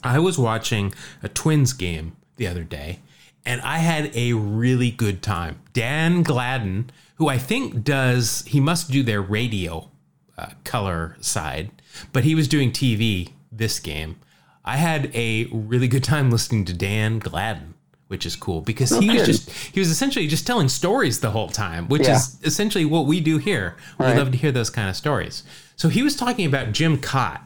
I 0.04 0.20
was 0.20 0.38
watching 0.38 0.94
a 1.22 1.28
Twins 1.28 1.72
game 1.72 2.16
the 2.36 2.46
other 2.46 2.62
day, 2.62 3.00
and 3.44 3.60
I 3.62 3.78
had 3.78 4.14
a 4.14 4.34
really 4.34 4.92
good 4.92 5.20
time. 5.20 5.60
Dan 5.72 6.22
Gladden, 6.22 6.90
who 7.16 7.28
I 7.28 7.38
think 7.38 7.82
does, 7.82 8.44
he 8.46 8.60
must 8.60 8.90
do 8.90 9.02
their 9.02 9.20
radio 9.20 9.90
uh, 10.38 10.50
color 10.62 11.16
side, 11.20 11.72
but 12.12 12.22
he 12.22 12.36
was 12.36 12.46
doing 12.46 12.70
TV 12.70 13.32
this 13.50 13.80
game. 13.80 14.16
I 14.64 14.76
had 14.76 15.10
a 15.12 15.46
really 15.46 15.88
good 15.88 16.04
time 16.04 16.30
listening 16.30 16.64
to 16.66 16.72
Dan 16.72 17.18
Gladden 17.18 17.74
which 18.12 18.26
is 18.26 18.36
cool 18.36 18.60
because 18.60 18.90
he 18.98 19.08
was 19.08 19.24
just 19.24 19.50
he 19.50 19.80
was 19.80 19.88
essentially 19.88 20.26
just 20.26 20.46
telling 20.46 20.68
stories 20.68 21.20
the 21.20 21.30
whole 21.30 21.48
time, 21.48 21.88
which 21.88 22.02
yeah. 22.02 22.16
is 22.16 22.36
essentially 22.44 22.84
what 22.84 23.06
we 23.06 23.20
do 23.20 23.38
here. 23.38 23.74
We 23.98 24.04
right. 24.04 24.18
love 24.18 24.30
to 24.32 24.36
hear 24.36 24.52
those 24.52 24.68
kind 24.68 24.90
of 24.90 24.94
stories. 24.94 25.42
So 25.76 25.88
he 25.88 26.02
was 26.02 26.14
talking 26.14 26.44
about 26.44 26.72
Jim 26.72 26.98
Kaat, 26.98 27.40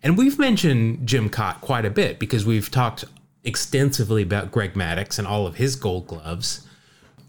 and 0.00 0.16
we've 0.16 0.38
mentioned 0.38 1.08
Jim 1.08 1.28
Kaat 1.28 1.60
quite 1.60 1.84
a 1.84 1.90
bit 1.90 2.20
because 2.20 2.46
we've 2.46 2.70
talked 2.70 3.04
extensively 3.42 4.22
about 4.22 4.52
Greg 4.52 4.74
Maddux 4.74 5.18
and 5.18 5.26
all 5.26 5.44
of 5.44 5.56
his 5.56 5.74
Gold 5.74 6.06
Gloves. 6.06 6.68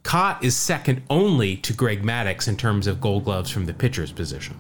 Kaat 0.03 0.43
is 0.43 0.55
second 0.55 1.01
only 1.09 1.57
to 1.57 1.73
Greg 1.73 2.03
Maddux 2.03 2.47
in 2.47 2.57
terms 2.57 2.85
of 2.85 3.01
Gold 3.01 3.25
Gloves 3.25 3.49
from 3.49 3.65
the 3.65 3.73
pitcher's 3.73 4.11
position. 4.11 4.57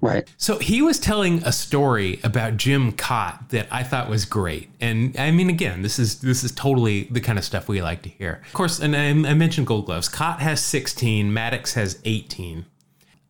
Right. 0.00 0.28
So 0.36 0.58
he 0.58 0.82
was 0.82 0.98
telling 0.98 1.42
a 1.44 1.52
story 1.52 2.20
about 2.22 2.56
Jim 2.56 2.92
Kaat 2.92 3.50
that 3.50 3.66
I 3.70 3.82
thought 3.82 4.08
was 4.08 4.24
great. 4.24 4.70
And 4.80 5.16
I 5.18 5.30
mean, 5.30 5.50
again, 5.50 5.82
this 5.82 5.98
is 5.98 6.20
this 6.20 6.44
is 6.44 6.52
totally 6.52 7.04
the 7.04 7.20
kind 7.20 7.38
of 7.38 7.44
stuff 7.44 7.68
we 7.68 7.82
like 7.82 8.02
to 8.02 8.08
hear. 8.08 8.42
Of 8.46 8.52
course, 8.52 8.80
and 8.80 8.96
I, 8.96 9.08
I 9.08 9.34
mentioned 9.34 9.66
Gold 9.66 9.86
Gloves. 9.86 10.08
Kaat 10.08 10.38
has 10.38 10.60
16, 10.62 11.30
Maddux 11.30 11.74
has 11.74 11.98
18. 12.04 12.66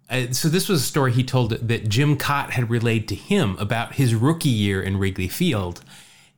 Uh, 0.09 0.33
so 0.33 0.49
this 0.49 0.69
was 0.69 0.83
a 0.83 0.85
story 0.85 1.13
he 1.13 1.25
told 1.25 1.51
that 1.51 1.89
Jim 1.89 2.17
Kaat 2.17 2.51
had 2.51 2.71
relayed 2.71 3.09
to 3.09 3.15
him 3.15 3.57
about 3.59 3.95
his 3.95 4.15
rookie 4.15 4.49
year 4.49 4.81
in 4.81 4.99
Wrigley 4.99 5.29
Field. 5.29 5.81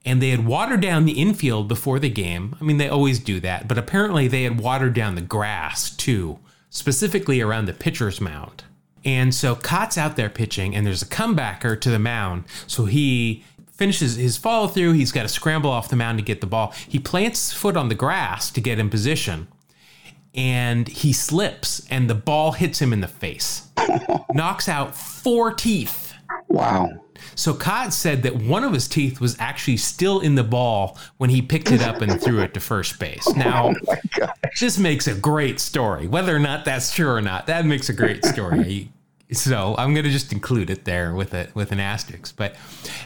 And 0.04 0.22
they 0.22 0.30
had 0.30 0.46
watered 0.46 0.80
down 0.80 1.04
the 1.04 1.20
infield 1.20 1.68
before 1.68 1.98
the 1.98 2.08
game. 2.08 2.56
I 2.60 2.64
mean, 2.64 2.78
they 2.78 2.88
always 2.88 3.18
do 3.18 3.40
that, 3.40 3.68
but 3.68 3.76
apparently 3.76 4.26
they 4.26 4.44
had 4.44 4.60
watered 4.60 4.94
down 4.94 5.16
the 5.16 5.20
grass 5.20 5.90
too, 5.90 6.38
specifically 6.70 7.42
around 7.42 7.66
the 7.66 7.74
pitcher's 7.74 8.20
mound. 8.20 8.64
And 9.04 9.34
so 9.34 9.54
Kaat's 9.54 9.96
out 9.96 10.16
there 10.16 10.28
pitching, 10.28 10.74
and 10.74 10.86
there's 10.86 11.02
a 11.02 11.06
comebacker 11.06 11.80
to 11.80 11.90
the 11.90 11.98
mound. 11.98 12.44
So 12.66 12.84
he 12.84 13.44
finishes 13.72 14.16
his 14.16 14.36
follow 14.36 14.66
through. 14.66 14.92
He's 14.92 15.12
got 15.12 15.22
to 15.22 15.28
scramble 15.28 15.70
off 15.70 15.88
the 15.88 15.96
mound 15.96 16.18
to 16.18 16.24
get 16.24 16.40
the 16.40 16.46
ball. 16.46 16.74
He 16.88 16.98
plants 16.98 17.50
his 17.50 17.58
foot 17.58 17.76
on 17.76 17.88
the 17.88 17.94
grass 17.94 18.50
to 18.50 18.60
get 18.60 18.78
in 18.78 18.90
position, 18.90 19.48
and 20.34 20.88
he 20.88 21.12
slips, 21.12 21.86
and 21.90 22.10
the 22.10 22.14
ball 22.14 22.52
hits 22.52 22.80
him 22.80 22.92
in 22.92 23.00
the 23.00 23.08
face, 23.08 23.68
knocks 24.34 24.68
out 24.68 24.96
four 24.96 25.52
teeth. 25.52 26.12
Wow. 26.48 27.04
So 27.34 27.54
Kaat 27.54 27.92
said 27.92 28.22
that 28.22 28.36
one 28.36 28.64
of 28.64 28.72
his 28.72 28.88
teeth 28.88 29.20
was 29.20 29.36
actually 29.38 29.76
still 29.76 30.20
in 30.20 30.34
the 30.34 30.44
ball 30.44 30.98
when 31.16 31.30
he 31.30 31.42
picked 31.42 31.70
it 31.70 31.82
up 31.82 32.00
and 32.00 32.20
threw 32.20 32.40
it 32.40 32.54
to 32.54 32.60
first 32.60 32.98
base. 32.98 33.26
Oh 33.38 33.38
now, 33.38 33.74
oh 34.20 34.26
this 34.60 34.78
makes 34.78 35.06
a 35.06 35.14
great 35.14 35.60
story. 35.60 36.06
Whether 36.06 36.34
or 36.34 36.38
not 36.38 36.64
that's 36.64 36.92
true 36.92 37.08
or 37.08 37.20
not, 37.20 37.46
that 37.46 37.64
makes 37.66 37.88
a 37.88 37.92
great 37.92 38.24
story. 38.24 38.90
so 39.32 39.74
I'm 39.78 39.92
going 39.92 40.04
to 40.04 40.10
just 40.10 40.32
include 40.32 40.70
it 40.70 40.84
there 40.84 41.14
with 41.14 41.34
it 41.34 41.54
with 41.54 41.72
an 41.72 41.80
asterisk. 41.80 42.36
But 42.36 42.56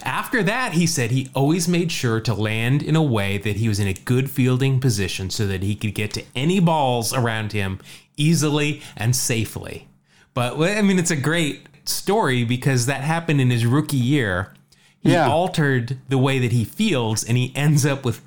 after 0.05 0.43
that, 0.45 0.73
he 0.73 0.87
said 0.87 1.11
he 1.11 1.31
always 1.35 1.69
made 1.69 1.91
sure 1.91 2.21
to 2.21 2.35
land 2.35 2.83
in 2.83 2.97
a 2.97 3.03
way 3.03 3.39
that 3.39 3.57
he 3.57 3.69
was 3.69 3.81
in 3.81 3.89
a 3.89 3.95
good 3.95 4.31
fielding 4.31 4.81
position 4.81 5.31
so 5.31 5.47
that 5.47 5.63
he 5.63 5.75
could 5.75 5.95
get 5.95 6.13
to 6.15 6.25
any 6.35 6.61
balls 6.61 7.13
around 7.13 7.53
him 7.53 7.81
easily 8.17 8.83
and 8.97 9.15
safely. 9.17 9.89
But 10.35 10.59
I 10.61 10.83
mean, 10.83 10.99
it's 10.99 11.11
a 11.11 11.17
great 11.17 11.67
story 11.93 12.45
because 12.45 12.87
that 12.87 13.03
happened 13.03 13.41
in 13.41 13.51
his 13.51 13.67
rookie 13.67 13.97
year. 13.97 14.55
He 15.01 15.13
yeah. 15.13 15.29
altered 15.29 15.99
the 16.09 16.19
way 16.19 16.39
that 16.39 16.53
he 16.53 16.65
fields, 16.65 17.25
and 17.25 17.37
he 17.37 17.53
ends 17.57 17.85
up 17.85 18.05
with 18.05 18.21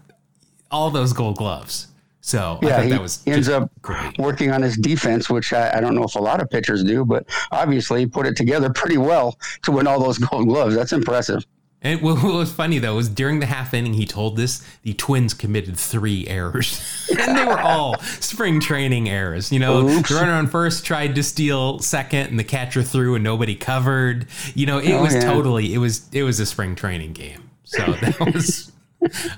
all 0.69 0.89
those 0.89 1.13
Gold 1.13 1.37
Gloves. 1.37 1.87
So 2.25 2.57
yeah, 2.63 2.81
he 2.81 3.31
ends 3.31 3.49
up 3.49 3.69
great. 3.83 4.17
working 4.17 4.51
on 4.51 4.63
his 4.63 4.75
defense, 4.75 5.29
which 5.29 5.53
I, 5.53 5.77
I, 5.77 5.79
don't 5.79 5.93
know 5.93 6.05
if 6.05 6.15
a 6.15 6.19
lot 6.19 6.41
of 6.41 6.49
pitchers 6.49 6.83
do, 6.83 7.05
but 7.05 7.27
obviously 7.51 7.99
he 7.99 8.07
put 8.07 8.25
it 8.25 8.35
together 8.35 8.71
pretty 8.71 8.97
well 8.97 9.37
to 9.61 9.71
win 9.71 9.85
all 9.85 9.99
those 9.99 10.17
Gold 10.29 10.47
Gloves. 10.47 10.73
That's 10.73 10.91
impressive. 10.91 11.45
And 11.85 12.01
what 12.01 12.21
was 12.23 12.51
funny 12.51 12.79
though 12.79 12.95
was 12.95 13.07
during 13.07 13.39
the 13.39 13.45
half 13.45 13.73
inning, 13.73 13.93
he 13.93 14.05
told 14.05 14.35
this 14.35 14.65
the 14.81 14.93
Twins 14.93 15.33
committed 15.33 15.77
three 15.77 16.27
errors, 16.27 17.07
and 17.19 17.37
they 17.37 17.45
were 17.45 17.59
all 17.59 17.99
spring 17.99 18.59
training 18.59 19.07
errors. 19.07 19.51
You 19.51 19.59
know, 19.59 19.87
Oops. 19.87 20.09
the 20.09 20.15
runner 20.15 20.33
on 20.33 20.47
first 20.47 20.83
tried 20.83 21.13
to 21.15 21.23
steal 21.23 21.79
second, 21.79 22.27
and 22.27 22.39
the 22.39 22.43
catcher 22.43 22.81
threw, 22.81 23.13
and 23.13 23.23
nobody 23.23 23.55
covered. 23.55 24.27
You 24.55 24.65
know, 24.65 24.79
it 24.79 24.93
oh, 24.93 25.03
was 25.03 25.13
yeah. 25.13 25.21
totally 25.21 25.73
it 25.73 25.77
was 25.77 26.09
it 26.11 26.23
was 26.23 26.39
a 26.39 26.45
spring 26.45 26.75
training 26.75 27.13
game. 27.13 27.51
So 27.63 27.77
that 28.01 28.19
was 28.19 28.71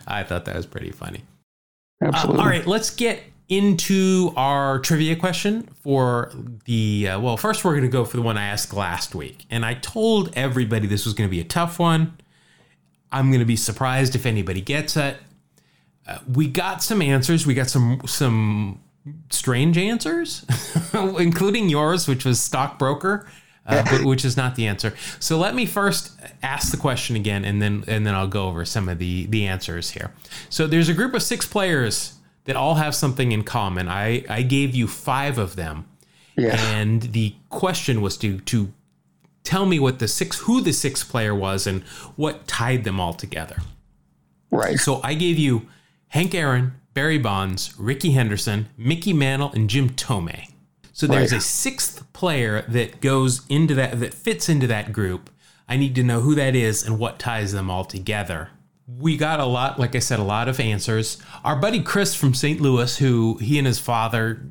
I 0.08 0.24
thought 0.24 0.46
that 0.46 0.56
was 0.56 0.66
pretty 0.66 0.92
funny. 0.92 1.24
Absolutely. 2.01 2.39
Uh, 2.39 2.44
all 2.44 2.50
right, 2.50 2.66
let's 2.66 2.92
get 2.92 3.24
into 3.50 4.34
our 4.36 4.80
trivia 4.80 5.16
question 5.16 5.63
for 5.82 6.34
the 6.66 7.08
uh, 7.08 7.18
well 7.18 7.38
first 7.38 7.63
we're 7.63 7.72
going 7.72 7.82
to 7.82 7.88
go 7.88 8.04
for 8.04 8.18
the 8.18 8.22
one 8.22 8.38
i 8.38 8.44
asked 8.46 8.74
last 8.74 9.16
week 9.16 9.46
and 9.50 9.66
i 9.66 9.74
told 9.75 10.30
everybody 10.36 10.86
this 10.86 11.06
was 11.06 11.13
going 11.13 11.25
to 11.25 11.32
be 11.32 11.39
a 11.39 11.46
tough 11.46 11.80
one 11.80 12.18
I'm 13.12 13.30
going 13.30 13.40
to 13.40 13.46
be 13.46 13.56
surprised 13.56 14.16
if 14.16 14.26
anybody 14.26 14.62
gets 14.62 14.98
it. 14.98 15.18
Uh, 16.08 16.20
we 16.34 16.48
got 16.48 16.84
some 16.84 17.02
answers. 17.02 17.46
We 17.46 17.54
got 17.54 17.70
some 17.70 18.02
some 18.06 18.82
strange 19.30 19.78
answers, 19.78 20.46
including 20.94 21.70
yours, 21.70 22.08
which 22.08 22.26
was 22.26 22.40
stockbroker, 22.40 23.28
uh, 23.66 23.84
but 23.90 24.04
which 24.04 24.24
is 24.26 24.38
not 24.38 24.56
the 24.56 24.68
answer. 24.68 24.94
So 25.20 25.38
let 25.38 25.56
me 25.56 25.66
first 25.66 26.12
ask 26.42 26.72
the 26.72 26.78
question 26.78 27.16
again, 27.16 27.46
and 27.46 27.62
then 27.62 27.84
and 27.88 28.06
then 28.06 28.16
I'll 28.16 28.28
go 28.28 28.48
over 28.48 28.66
some 28.66 28.90
of 28.90 29.00
the 29.00 29.26
the 29.28 29.48
answers 29.48 29.92
here. 29.92 30.14
So 30.50 30.68
there's 30.68 30.90
a 30.90 30.94
group 30.94 31.14
of 31.14 31.24
six 31.24 31.46
players 31.46 32.14
that 32.46 32.56
all 32.56 32.76
have 32.76 32.96
something 32.96 33.32
in 33.32 33.44
common. 33.44 33.88
I 33.88 34.24
I 34.30 34.42
gave 34.42 34.76
you 34.76 34.88
five 34.88 35.38
of 35.38 35.56
them, 35.56 35.86
yeah. 36.38 36.58
and 36.76 37.02
the 37.02 37.36
question 37.50 38.02
was 38.02 38.18
to 38.18 38.40
to 38.42 38.74
tell 39.48 39.66
me 39.66 39.80
what 39.80 40.00
the 40.00 40.10
six 40.10 40.39
who 40.39 40.60
the 40.60 40.74
sixth 40.74 41.10
player 41.10 41.34
was 41.34 41.66
and 41.66 41.82
what 42.18 42.48
tied 42.48 42.84
them 42.84 43.00
all 43.00 43.13
together. 43.13 43.58
Right. 44.51 44.77
So 44.77 45.00
I 45.04 45.13
gave 45.13 45.39
you 45.39 45.68
Hank 46.10 46.36
Aaron, 46.36 46.74
Barry 46.94 47.18
Bonds, 47.18 47.74
Rickey 47.80 48.12
Henderson, 48.12 48.68
Mickey 48.77 49.13
Mantle, 49.13 49.51
and 49.54 49.70
Jim 49.70 49.89
Thome. 49.89 50.50
So 50.92 51.08
there's 51.08 51.32
right. 51.32 51.38
a 51.38 51.44
sixth 51.44 52.12
player 52.12 52.63
that 52.68 53.00
goes 53.00 53.46
into 53.48 53.74
that 53.75 54.00
that 54.01 54.13
fits 54.13 54.50
into 54.50 54.68
that 54.68 54.92
group. 54.92 55.30
I 55.70 55.77
need 55.77 55.96
to 55.96 56.04
know 56.04 56.20
who 56.20 56.36
that 56.36 56.54
is 56.54 56.86
and 56.86 57.00
what 57.00 57.18
ties 57.18 57.54
them 57.54 57.70
all 57.70 57.86
together. 57.86 58.50
We 58.88 59.16
got 59.16 59.39
a 59.39 59.46
lot, 59.46 59.80
like 59.80 59.96
I 59.96 60.00
said, 60.00 60.20
a 60.20 60.24
lot 60.24 60.50
of 60.50 60.60
answers. 60.60 61.22
Our 61.44 61.56
buddy 61.56 61.82
Chris 61.82 62.16
from 62.16 62.34
St. 62.34 62.60
Louis, 62.60 62.98
who 62.98 63.38
he 63.38 63.58
and 63.58 63.68
his 63.68 63.80
father 63.80 64.42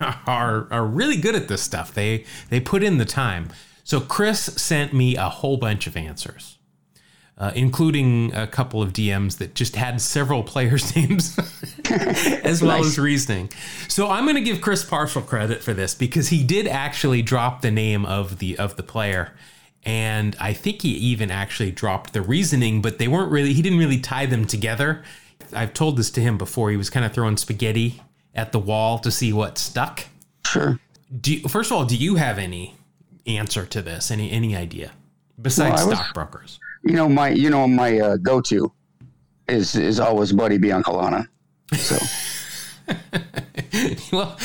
are 0.00 0.66
are 0.72 0.84
really 0.84 1.18
good 1.18 1.36
at 1.36 1.46
this 1.46 1.62
stuff. 1.62 1.94
They 1.94 2.24
they 2.50 2.58
put 2.58 2.82
in 2.82 2.98
the 2.98 3.04
time. 3.04 3.50
So 3.84 4.00
Chris 4.00 4.40
sent 4.40 4.94
me 4.94 5.14
a 5.16 5.28
whole 5.28 5.58
bunch 5.58 5.86
of 5.86 5.94
answers, 5.96 6.58
uh, 7.36 7.52
including 7.54 8.34
a 8.34 8.46
couple 8.46 8.82
of 8.82 8.94
DMs 8.94 9.36
that 9.38 9.54
just 9.54 9.76
had 9.76 10.00
several 10.00 10.42
players' 10.52 10.96
names 10.96 11.38
as 11.90 12.62
well 12.62 12.78
nice. 12.78 12.86
as 12.86 12.98
reasoning. 12.98 13.50
So 13.88 14.10
I'm 14.10 14.24
going 14.24 14.36
to 14.36 14.42
give 14.42 14.62
Chris 14.62 14.84
partial 14.84 15.20
credit 15.22 15.62
for 15.62 15.74
this 15.74 15.94
because 15.94 16.28
he 16.28 16.42
did 16.42 16.66
actually 16.66 17.20
drop 17.20 17.60
the 17.60 17.70
name 17.70 18.06
of 18.06 18.38
the 18.38 18.58
of 18.58 18.76
the 18.76 18.82
player. 18.82 19.32
And 19.86 20.34
I 20.40 20.54
think 20.54 20.80
he 20.80 20.88
even 20.90 21.30
actually 21.30 21.70
dropped 21.70 22.14
the 22.14 22.22
reasoning, 22.22 22.80
but 22.80 22.96
they 22.96 23.06
weren't 23.06 23.30
really, 23.30 23.52
he 23.52 23.60
didn't 23.60 23.78
really 23.78 24.00
tie 24.00 24.24
them 24.24 24.46
together. 24.46 25.04
I've 25.52 25.74
told 25.74 25.98
this 25.98 26.10
to 26.12 26.22
him 26.22 26.38
before. 26.38 26.70
He 26.70 26.78
was 26.78 26.88
kind 26.88 27.04
of 27.04 27.12
throwing 27.12 27.36
spaghetti 27.36 28.00
at 28.34 28.52
the 28.52 28.58
wall 28.58 28.98
to 29.00 29.10
see 29.10 29.30
what 29.30 29.58
stuck. 29.58 30.06
Sure. 30.46 30.80
You, 31.22 31.40
first 31.48 31.70
of 31.70 31.76
all, 31.76 31.84
do 31.84 31.98
you 31.98 32.14
have 32.14 32.38
any 32.38 32.76
answer 33.26 33.66
to 33.66 33.82
this? 33.82 34.10
Any 34.10 34.30
any 34.30 34.56
idea 34.56 34.92
besides 35.40 35.84
well, 35.84 35.96
stockbrokers? 35.96 36.58
You 36.82 36.94
know 36.94 37.08
my 37.08 37.28
you 37.30 37.50
know 37.50 37.66
my 37.66 37.98
uh, 37.98 38.16
go 38.16 38.40
to 38.42 38.72
is 39.48 39.74
is 39.74 40.00
always 40.00 40.32
Buddy 40.32 40.58
Biancalana. 40.58 41.28
So. 41.76 41.96
well, 44.12 44.36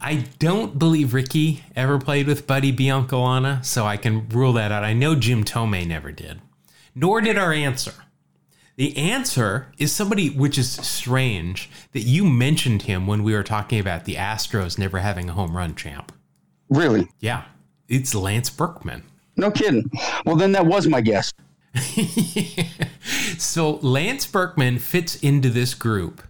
I 0.00 0.26
don't 0.38 0.78
believe 0.78 1.14
Rickey 1.14 1.64
ever 1.76 1.98
played 1.98 2.26
with 2.26 2.46
Buddy 2.46 2.72
Biancalana, 2.72 3.64
so 3.64 3.86
I 3.86 3.96
can 3.96 4.28
rule 4.28 4.52
that 4.54 4.72
out. 4.72 4.84
I 4.84 4.92
know 4.92 5.14
Jim 5.14 5.44
Thome 5.44 5.86
never 5.86 6.10
did, 6.10 6.40
nor 6.94 7.20
did 7.20 7.38
our 7.38 7.52
answer. 7.52 7.94
The 8.76 8.96
answer 8.96 9.68
is 9.78 9.92
somebody 9.92 10.30
which 10.30 10.58
is 10.58 10.72
strange 10.72 11.70
that 11.92 12.00
you 12.00 12.24
mentioned 12.24 12.82
him 12.82 13.06
when 13.06 13.22
we 13.22 13.32
were 13.32 13.44
talking 13.44 13.78
about 13.78 14.04
the 14.04 14.16
Astros 14.16 14.78
never 14.78 14.98
having 14.98 15.30
a 15.30 15.32
home 15.32 15.56
run 15.56 15.76
champ. 15.76 16.10
Really? 16.68 17.08
Yeah. 17.20 17.44
It's 17.88 18.14
Lance 18.14 18.50
Berkman. 18.50 19.02
No 19.36 19.50
kidding. 19.50 19.90
Well, 20.24 20.36
then 20.36 20.52
that 20.52 20.66
was 20.66 20.86
my 20.86 21.00
guess. 21.00 21.32
so 23.38 23.72
Lance 23.82 24.26
Berkman 24.26 24.78
fits 24.78 25.16
into 25.16 25.50
this 25.50 25.74
group 25.74 26.22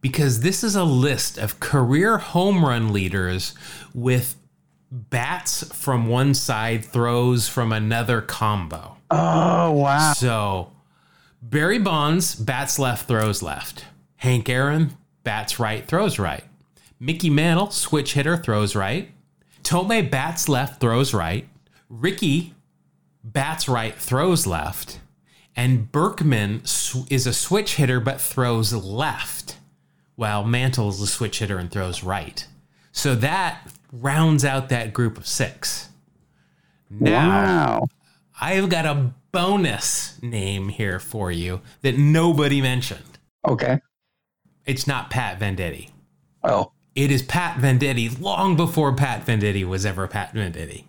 because 0.00 0.40
this 0.40 0.64
is 0.64 0.74
a 0.74 0.84
list 0.84 1.38
of 1.38 1.60
career 1.60 2.18
home 2.18 2.64
run 2.64 2.92
leaders 2.92 3.54
with 3.94 4.36
bats 4.90 5.62
from 5.72 6.08
one 6.08 6.34
side, 6.34 6.84
throws 6.84 7.48
from 7.48 7.72
another 7.72 8.20
combo. 8.20 8.96
Oh, 9.10 9.72
wow. 9.72 10.12
So 10.16 10.72
Barry 11.42 11.78
Bonds, 11.78 12.34
bats 12.34 12.78
left, 12.78 13.06
throws 13.06 13.42
left. 13.42 13.84
Hank 14.16 14.48
Aaron, 14.48 14.96
bats 15.22 15.58
right, 15.58 15.86
throws 15.86 16.18
right. 16.18 16.44
Mickey 16.98 17.30
Mantle, 17.30 17.70
switch 17.70 18.14
hitter, 18.14 18.36
throws 18.36 18.74
right. 18.76 19.10
Thome 19.62 20.10
bats 20.10 20.48
left, 20.48 20.80
throws 20.80 21.14
right. 21.14 21.48
Rickey 21.88 22.54
bats 23.22 23.68
right, 23.68 23.94
throws 23.94 24.46
left. 24.46 25.00
And 25.56 25.90
Berkman 25.90 26.62
is 27.10 27.26
a 27.26 27.32
switch 27.32 27.74
hitter 27.76 28.00
but 28.00 28.20
throws 28.20 28.72
left, 28.72 29.56
while 30.14 30.44
Mantle 30.44 30.88
is 30.88 31.00
a 31.00 31.06
switch 31.06 31.40
hitter 31.40 31.58
and 31.58 31.70
throws 31.70 32.02
right. 32.02 32.46
So 32.92 33.14
that 33.16 33.68
rounds 33.92 34.44
out 34.44 34.68
that 34.68 34.92
group 34.92 35.18
of 35.18 35.26
six. 35.26 35.88
Now, 36.88 37.80
wow. 37.80 37.88
I've 38.40 38.68
got 38.68 38.86
a 38.86 39.12
bonus 39.32 40.20
name 40.22 40.68
here 40.68 40.98
for 40.98 41.30
you 41.30 41.60
that 41.82 41.98
nobody 41.98 42.60
mentioned. 42.60 43.18
Okay. 43.46 43.80
It's 44.64 44.86
not 44.86 45.10
Pat 45.10 45.38
Venditte. 45.38 45.90
Oh. 46.42 46.72
It 46.94 47.10
is 47.10 47.22
Pat 47.22 47.58
Venditte 47.58 48.20
long 48.20 48.56
before 48.56 48.94
Pat 48.94 49.24
Venditte 49.24 49.64
was 49.64 49.86
ever 49.86 50.08
Pat 50.08 50.34
Venditte. 50.34 50.84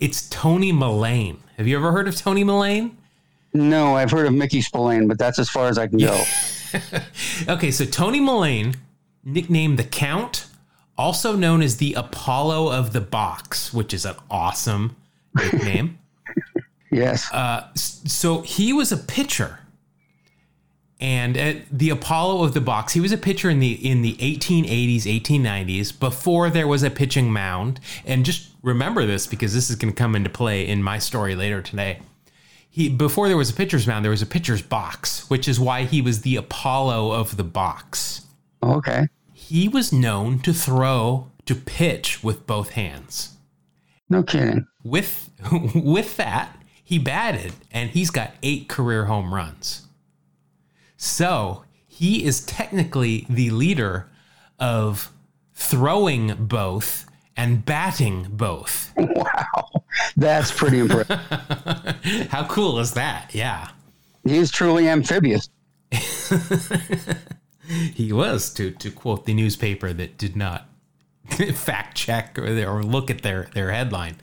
It's 0.00 0.28
Tony 0.28 0.72
Mullane. 0.72 1.42
Have 1.56 1.68
you 1.68 1.76
ever 1.76 1.92
heard 1.92 2.08
of 2.08 2.16
Tony 2.16 2.42
Mullane? 2.42 2.96
No, 3.54 3.96
I've 3.96 4.10
heard 4.10 4.26
of 4.26 4.32
Mickey 4.32 4.60
Spillane, 4.60 5.06
but 5.06 5.18
that's 5.18 5.38
as 5.38 5.48
far 5.48 5.68
as 5.68 5.78
I 5.78 5.86
can 5.86 5.98
go. 5.98 6.24
okay, 7.48 7.70
so 7.70 7.84
Tony 7.84 8.18
Mullane, 8.18 8.74
nicknamed 9.24 9.78
the 9.78 9.84
Count, 9.84 10.46
also 10.98 11.36
known 11.36 11.62
as 11.62 11.76
the 11.76 11.94
Apollo 11.94 12.72
of 12.72 12.92
the 12.92 13.00
Box, 13.00 13.72
which 13.72 13.94
is 13.94 14.04
an 14.04 14.16
awesome 14.30 14.96
nickname. 15.34 15.98
yes. 16.90 17.30
Uh, 17.32 17.72
so 17.74 18.40
he 18.42 18.72
was 18.72 18.90
a 18.90 18.96
pitcher 18.96 19.60
and 21.02 21.64
the 21.68 21.90
Apollo 21.90 22.44
of 22.44 22.54
the 22.54 22.60
box, 22.60 22.92
he 22.92 23.00
was 23.00 23.10
a 23.10 23.18
pitcher 23.18 23.50
in 23.50 23.58
the 23.58 23.72
in 23.72 24.02
the 24.02 24.14
1880s, 24.18 25.02
1890s, 25.02 25.98
before 25.98 26.48
there 26.48 26.68
was 26.68 26.84
a 26.84 26.90
pitching 26.90 27.32
mound. 27.32 27.80
And 28.06 28.24
just 28.24 28.50
remember 28.62 29.04
this 29.04 29.26
because 29.26 29.52
this 29.52 29.68
is 29.68 29.74
going 29.74 29.92
to 29.92 29.98
come 29.98 30.14
into 30.14 30.30
play 30.30 30.64
in 30.64 30.80
my 30.80 31.00
story 31.00 31.34
later 31.34 31.60
today. 31.60 31.98
He 32.70 32.88
before 32.88 33.26
there 33.26 33.36
was 33.36 33.50
a 33.50 33.52
pitcher's 33.52 33.84
mound, 33.84 34.04
there 34.04 34.12
was 34.12 34.22
a 34.22 34.26
pitcher's 34.26 34.62
box, 34.62 35.28
which 35.28 35.48
is 35.48 35.58
why 35.58 35.86
he 35.86 36.00
was 36.00 36.20
the 36.20 36.36
Apollo 36.36 37.10
of 37.10 37.36
the 37.36 37.42
box. 37.42 38.24
Okay. 38.62 39.08
He 39.32 39.66
was 39.66 39.92
known 39.92 40.38
to 40.42 40.52
throw 40.52 41.32
to 41.46 41.56
pitch 41.56 42.22
with 42.22 42.46
both 42.46 42.70
hands. 42.70 43.38
No 44.08 44.22
kidding. 44.22 44.68
With 44.84 45.30
with 45.74 46.16
that, 46.16 46.56
he 46.84 47.00
batted 47.00 47.54
and 47.72 47.90
he's 47.90 48.10
got 48.10 48.34
eight 48.44 48.68
career 48.68 49.06
home 49.06 49.34
runs. 49.34 49.88
So 51.02 51.64
he 51.88 52.24
is 52.24 52.46
technically 52.46 53.26
the 53.28 53.50
leader 53.50 54.08
of 54.60 55.10
throwing 55.52 56.36
both 56.46 57.06
and 57.36 57.64
batting 57.64 58.28
both. 58.30 58.92
Wow. 58.96 59.82
That's 60.16 60.52
pretty 60.52 60.78
impressive. 60.78 61.18
How 62.30 62.46
cool 62.46 62.78
is 62.78 62.94
that? 62.94 63.34
Yeah. 63.34 63.70
He 64.22 64.36
is 64.36 64.52
truly 64.52 64.88
amphibious. 64.88 65.50
he 67.94 68.12
was, 68.12 68.54
to, 68.54 68.70
to 68.70 68.90
quote 68.92 69.26
the 69.26 69.34
newspaper 69.34 69.92
that 69.92 70.16
did 70.16 70.36
not 70.36 70.68
fact 71.54 71.96
check 71.96 72.38
or, 72.38 72.46
or 72.64 72.84
look 72.84 73.10
at 73.10 73.22
their, 73.22 73.48
their 73.54 73.72
headline. 73.72 74.18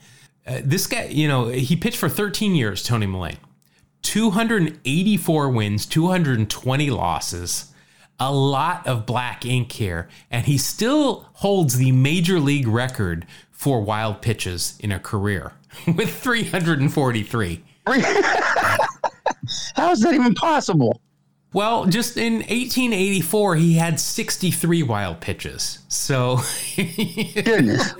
Uh, 0.46 0.60
this 0.64 0.86
guy, 0.86 1.04
you 1.04 1.28
know, 1.28 1.48
he 1.48 1.76
pitched 1.76 1.98
for 1.98 2.08
13 2.08 2.54
years, 2.54 2.82
Tony 2.82 3.04
Mullane. 3.04 3.36
284 4.02 5.50
wins, 5.50 5.86
220 5.86 6.90
losses, 6.90 7.72
a 8.18 8.32
lot 8.32 8.86
of 8.86 9.06
black 9.06 9.46
ink 9.46 9.72
here, 9.72 10.08
and 10.30 10.46
he 10.46 10.58
still 10.58 11.26
holds 11.34 11.76
the 11.76 11.92
major 11.92 12.38
league 12.38 12.68
record 12.68 13.26
for 13.50 13.80
wild 13.80 14.22
pitches 14.22 14.78
in 14.80 14.92
a 14.92 14.98
career 14.98 15.52
with 15.86 16.14
343. 16.14 17.64
How 19.74 19.90
is 19.90 20.00
that 20.00 20.14
even 20.14 20.34
possible? 20.34 21.00
Well, 21.52 21.86
just 21.86 22.16
in 22.16 22.34
1884, 22.34 23.56
he 23.56 23.74
had 23.74 23.98
63 23.98 24.84
wild 24.84 25.20
pitches. 25.20 25.80
So, 25.88 26.40
goodness. 26.76 27.92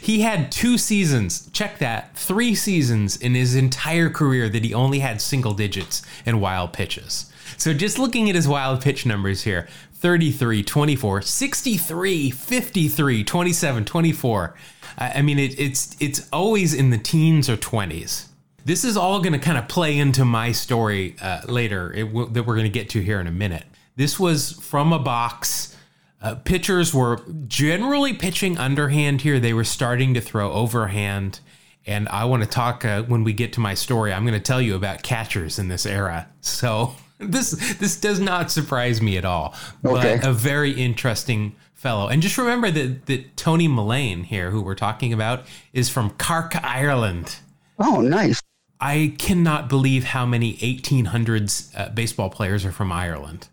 He 0.00 0.20
had 0.20 0.50
two 0.50 0.78
seasons, 0.78 1.50
check 1.52 1.78
that, 1.78 2.16
three 2.16 2.54
seasons 2.54 3.16
in 3.16 3.34
his 3.34 3.54
entire 3.54 4.10
career 4.10 4.48
that 4.48 4.64
he 4.64 4.72
only 4.72 5.00
had 5.00 5.20
single 5.20 5.52
digits 5.52 6.02
in 6.24 6.40
wild 6.40 6.72
pitches. 6.72 7.32
So, 7.56 7.72
just 7.72 7.98
looking 7.98 8.28
at 8.28 8.34
his 8.34 8.48
wild 8.48 8.82
pitch 8.82 9.06
numbers 9.06 9.42
here 9.42 9.68
33, 9.94 10.62
24, 10.62 11.22
63, 11.22 12.30
53, 12.30 13.24
27, 13.24 13.84
24. 13.84 14.54
I 14.98 15.22
mean, 15.22 15.38
it, 15.38 15.58
it's, 15.58 15.96
it's 16.00 16.28
always 16.32 16.74
in 16.74 16.90
the 16.90 16.98
teens 16.98 17.48
or 17.48 17.56
20s. 17.56 18.28
This 18.64 18.84
is 18.84 18.96
all 18.96 19.20
going 19.20 19.32
to 19.32 19.38
kind 19.38 19.58
of 19.58 19.68
play 19.68 19.96
into 19.96 20.24
my 20.24 20.52
story 20.52 21.16
uh, 21.20 21.40
later 21.46 21.92
it, 21.92 22.04
w- 22.04 22.28
that 22.30 22.42
we're 22.44 22.54
going 22.54 22.66
to 22.66 22.70
get 22.70 22.90
to 22.90 23.00
here 23.00 23.20
in 23.20 23.26
a 23.26 23.32
minute. 23.32 23.64
This 23.96 24.18
was 24.18 24.52
from 24.52 24.92
a 24.92 24.98
box. 24.98 25.75
Uh, 26.20 26.34
pitchers 26.34 26.94
were 26.94 27.20
generally 27.46 28.12
pitching 28.12 28.56
underhand 28.58 29.20
here. 29.20 29.38
They 29.38 29.52
were 29.52 29.64
starting 29.64 30.14
to 30.14 30.20
throw 30.20 30.52
overhand. 30.52 31.40
And 31.86 32.08
I 32.08 32.24
want 32.24 32.42
to 32.42 32.48
talk 32.48 32.84
uh, 32.84 33.02
when 33.02 33.22
we 33.22 33.32
get 33.32 33.52
to 33.54 33.60
my 33.60 33.74
story. 33.74 34.12
I'm 34.12 34.24
going 34.24 34.34
to 34.34 34.40
tell 34.40 34.60
you 34.60 34.74
about 34.74 35.02
catchers 35.02 35.58
in 35.58 35.68
this 35.68 35.86
era. 35.86 36.28
So 36.40 36.94
this 37.18 37.50
this 37.78 37.98
does 37.98 38.18
not 38.18 38.50
surprise 38.50 39.00
me 39.00 39.16
at 39.16 39.24
all. 39.24 39.54
Okay. 39.84 40.16
But 40.16 40.26
a 40.26 40.32
very 40.32 40.72
interesting 40.72 41.54
fellow. 41.74 42.08
And 42.08 42.22
just 42.22 42.38
remember 42.38 42.70
that 42.70 43.06
that 43.06 43.36
Tony 43.36 43.68
Mullane 43.68 44.24
here, 44.24 44.50
who 44.50 44.62
we're 44.62 44.74
talking 44.74 45.12
about, 45.12 45.44
is 45.72 45.88
from 45.88 46.10
Cork, 46.10 46.56
Ireland. 46.64 47.36
Oh, 47.78 48.00
nice. 48.00 48.42
I 48.80 49.14
cannot 49.18 49.68
believe 49.68 50.04
how 50.04 50.26
many 50.26 50.56
1800s 50.56 51.70
uh, 51.78 51.88
baseball 51.90 52.28
players 52.28 52.64
are 52.64 52.72
from 52.72 52.92
Ireland. 52.92 53.48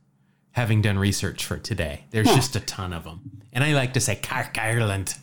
Having 0.54 0.84
done 0.84 1.00
research 1.00 1.46
for 1.46 1.58
today, 1.58 2.06
there's 2.12 2.30
huh. 2.30 2.36
just 2.36 2.56
a 2.56 2.60
ton 2.60 2.94
of 2.94 3.04
them, 3.04 3.42
and 3.52 3.64
I 3.64 3.74
like 3.74 3.94
to 3.94 4.00
say 4.00 4.16
Cork, 4.16 4.58
Ireland. 4.58 5.16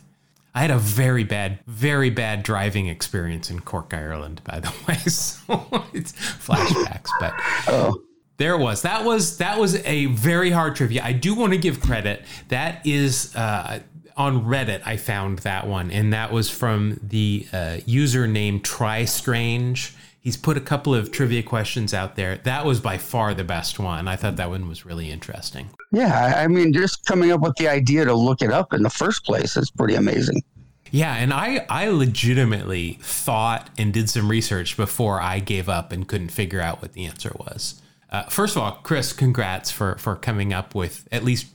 I 0.53 0.59
had 0.61 0.71
a 0.71 0.77
very 0.77 1.23
bad, 1.23 1.59
very 1.65 2.09
bad 2.09 2.43
driving 2.43 2.87
experience 2.87 3.49
in 3.49 3.61
Cork, 3.61 3.93
Ireland, 3.93 4.41
by 4.43 4.59
the 4.59 4.73
way. 4.87 4.95
So 4.95 5.85
it's 5.93 6.11
flashbacks, 6.11 7.09
but 7.19 7.33
oh. 7.67 8.01
there 8.37 8.55
it 8.55 8.59
was. 8.59 8.81
That 8.81 9.05
was 9.05 9.37
that 9.37 9.57
was 9.57 9.75
a 9.85 10.07
very 10.07 10.51
hard 10.51 10.75
trivia. 10.75 11.01
I 11.03 11.13
do 11.13 11.33
want 11.33 11.53
to 11.53 11.57
give 11.57 11.79
credit. 11.79 12.23
That 12.49 12.85
is 12.85 13.33
uh, 13.35 13.79
on 14.17 14.45
Reddit, 14.45 14.81
I 14.85 14.97
found 14.97 15.39
that 15.39 15.67
one, 15.67 15.91
and 15.91 16.13
that 16.13 16.31
was 16.31 16.49
from 16.49 16.99
the 17.01 17.47
uh, 17.51 17.77
user 17.85 18.27
named 18.27 18.63
Try 18.63 19.05
Strange. 19.05 19.95
He's 20.21 20.37
put 20.37 20.55
a 20.55 20.61
couple 20.61 20.93
of 20.93 21.11
trivia 21.11 21.41
questions 21.41 21.95
out 21.95 22.15
there. 22.15 22.37
That 22.37 22.63
was 22.63 22.79
by 22.79 22.99
far 22.99 23.33
the 23.33 23.43
best 23.43 23.79
one. 23.79 24.07
I 24.07 24.15
thought 24.15 24.35
that 24.35 24.51
one 24.51 24.69
was 24.69 24.85
really 24.85 25.09
interesting. 25.09 25.71
Yeah, 25.91 26.35
I 26.37 26.47
mean, 26.47 26.71
just 26.73 27.03
coming 27.07 27.31
up 27.31 27.41
with 27.41 27.55
the 27.55 27.67
idea 27.67 28.05
to 28.05 28.13
look 28.13 28.43
it 28.43 28.51
up 28.51 28.71
in 28.71 28.83
the 28.83 28.89
first 28.91 29.25
place 29.25 29.57
is 29.57 29.71
pretty 29.71 29.95
amazing. 29.95 30.43
Yeah, 30.91 31.15
and 31.15 31.33
I 31.33 31.65
I 31.69 31.87
legitimately 31.87 32.99
thought 33.01 33.69
and 33.79 33.91
did 33.91 34.09
some 34.09 34.29
research 34.29 34.77
before 34.77 35.19
I 35.19 35.39
gave 35.39 35.67
up 35.67 35.91
and 35.91 36.07
couldn't 36.07 36.29
figure 36.29 36.61
out 36.61 36.81
what 36.81 36.93
the 36.93 37.05
answer 37.05 37.31
was. 37.39 37.81
Uh, 38.11 38.23
first 38.23 38.55
of 38.55 38.61
all, 38.61 38.73
Chris, 38.83 39.13
congrats 39.13 39.71
for 39.71 39.97
for 39.97 40.15
coming 40.15 40.53
up 40.53 40.75
with 40.75 41.07
at 41.11 41.23
least 41.23 41.47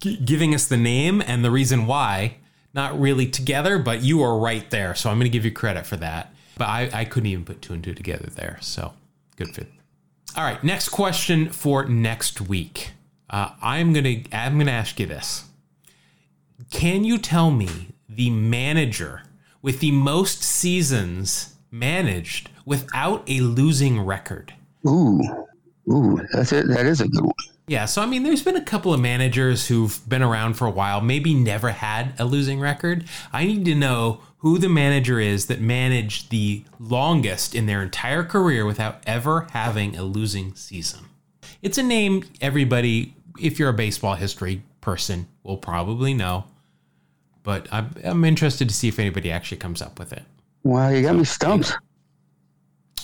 g- 0.00 0.18
giving 0.18 0.54
us 0.54 0.66
the 0.66 0.76
name 0.76 1.22
and 1.22 1.42
the 1.44 1.50
reason 1.50 1.86
why. 1.86 2.36
Not 2.74 2.98
really 2.98 3.26
together, 3.26 3.78
but 3.78 4.02
you 4.02 4.22
are 4.22 4.38
right 4.38 4.68
there. 4.70 4.94
So 4.94 5.10
I'm 5.10 5.18
going 5.18 5.30
to 5.30 5.32
give 5.32 5.44
you 5.44 5.52
credit 5.52 5.84
for 5.86 5.96
that. 5.98 6.31
But 6.56 6.68
I, 6.68 6.90
I 6.92 7.04
couldn't 7.04 7.28
even 7.28 7.44
put 7.44 7.62
two 7.62 7.72
and 7.72 7.82
two 7.82 7.94
together 7.94 8.28
there. 8.34 8.58
So 8.60 8.92
good 9.36 9.54
for. 9.54 9.66
All 10.36 10.44
right, 10.44 10.62
next 10.62 10.88
question 10.90 11.48
for 11.50 11.84
next 11.84 12.40
week. 12.40 12.92
Uh, 13.28 13.50
I'm 13.62 13.92
gonna 13.92 14.22
I'm 14.32 14.58
gonna 14.58 14.70
ask 14.70 14.98
you 15.00 15.06
this. 15.06 15.44
Can 16.70 17.04
you 17.04 17.18
tell 17.18 17.50
me 17.50 17.88
the 18.08 18.30
manager 18.30 19.22
with 19.62 19.80
the 19.80 19.90
most 19.90 20.42
seasons 20.42 21.54
managed 21.70 22.50
without 22.64 23.24
a 23.26 23.40
losing 23.40 24.00
record? 24.00 24.54
Ooh, 24.86 25.20
ooh, 25.90 26.20
that's 26.32 26.52
it. 26.52 26.68
That 26.68 26.86
is 26.86 27.00
a 27.00 27.08
good 27.08 27.24
one. 27.24 27.32
Yeah, 27.72 27.86
so 27.86 28.02
I 28.02 28.06
mean, 28.06 28.22
there's 28.22 28.42
been 28.42 28.56
a 28.56 28.62
couple 28.62 28.92
of 28.92 29.00
managers 29.00 29.66
who've 29.66 29.98
been 30.06 30.22
around 30.22 30.58
for 30.58 30.66
a 30.66 30.70
while, 30.70 31.00
maybe 31.00 31.32
never 31.32 31.70
had 31.70 32.12
a 32.18 32.26
losing 32.26 32.60
record. 32.60 33.06
I 33.32 33.46
need 33.46 33.64
to 33.64 33.74
know 33.74 34.20
who 34.40 34.58
the 34.58 34.68
manager 34.68 35.18
is 35.18 35.46
that 35.46 35.58
managed 35.58 36.28
the 36.28 36.64
longest 36.78 37.54
in 37.54 37.64
their 37.64 37.82
entire 37.82 38.24
career 38.24 38.66
without 38.66 39.02
ever 39.06 39.46
having 39.52 39.96
a 39.96 40.02
losing 40.02 40.54
season. 40.54 41.06
It's 41.62 41.78
a 41.78 41.82
name 41.82 42.24
everybody, 42.42 43.16
if 43.40 43.58
you're 43.58 43.70
a 43.70 43.72
baseball 43.72 44.16
history 44.16 44.62
person, 44.82 45.26
will 45.42 45.56
probably 45.56 46.12
know, 46.12 46.44
but 47.42 47.68
I'm, 47.72 47.94
I'm 48.04 48.22
interested 48.26 48.68
to 48.68 48.74
see 48.74 48.88
if 48.88 48.98
anybody 48.98 49.30
actually 49.30 49.56
comes 49.56 49.80
up 49.80 49.98
with 49.98 50.12
it. 50.12 50.24
Well, 50.62 50.94
you 50.94 51.00
got 51.00 51.16
me 51.16 51.24
stumped. 51.24 51.72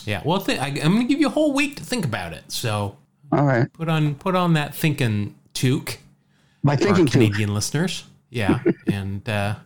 Yeah, 0.04 0.20
well, 0.26 0.42
th- 0.42 0.61
I, 0.61 0.66
I'm 0.66 0.92
going 0.92 1.00
to 1.00 1.04
give 1.09 1.20
you 1.20 1.28
a 1.28 1.31
whole 1.31 1.54
week 1.54 1.76
to 1.76 1.85
think 1.85 2.04
about 2.04 2.35
it. 2.35 2.52
So 2.52 2.98
all 3.33 3.45
right. 3.45 3.73
Put 3.73 3.88
on 3.88 4.14
put 4.14 4.35
on 4.35 4.55
that 4.55 4.75
thinking 4.75 5.35
toque. 5.55 5.99
My 6.62 6.77
thinking 6.77 7.07
Canadian 7.07 7.55
listeners. 7.55 8.05
Yeah. 8.31 8.62
and 8.87 9.29
uh 9.29 9.57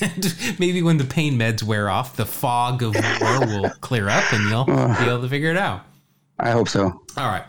and 0.00 0.36
maybe 0.58 0.82
when 0.82 0.98
the 0.98 1.04
pain 1.04 1.38
meds 1.38 1.62
wear 1.62 1.88
off, 1.88 2.16
the 2.16 2.26
fog 2.26 2.82
of 2.82 2.94
war 2.94 3.40
will 3.40 3.70
clear 3.80 4.08
up 4.08 4.32
and 4.32 4.48
you'll 4.48 4.70
uh, 4.70 4.98
be 4.98 5.08
able 5.08 5.22
to 5.22 5.28
figure 5.28 5.50
it 5.50 5.56
out. 5.56 5.82
I 6.38 6.50
hope 6.50 6.68
so. 6.68 7.02
All 7.16 7.28
right. 7.28 7.44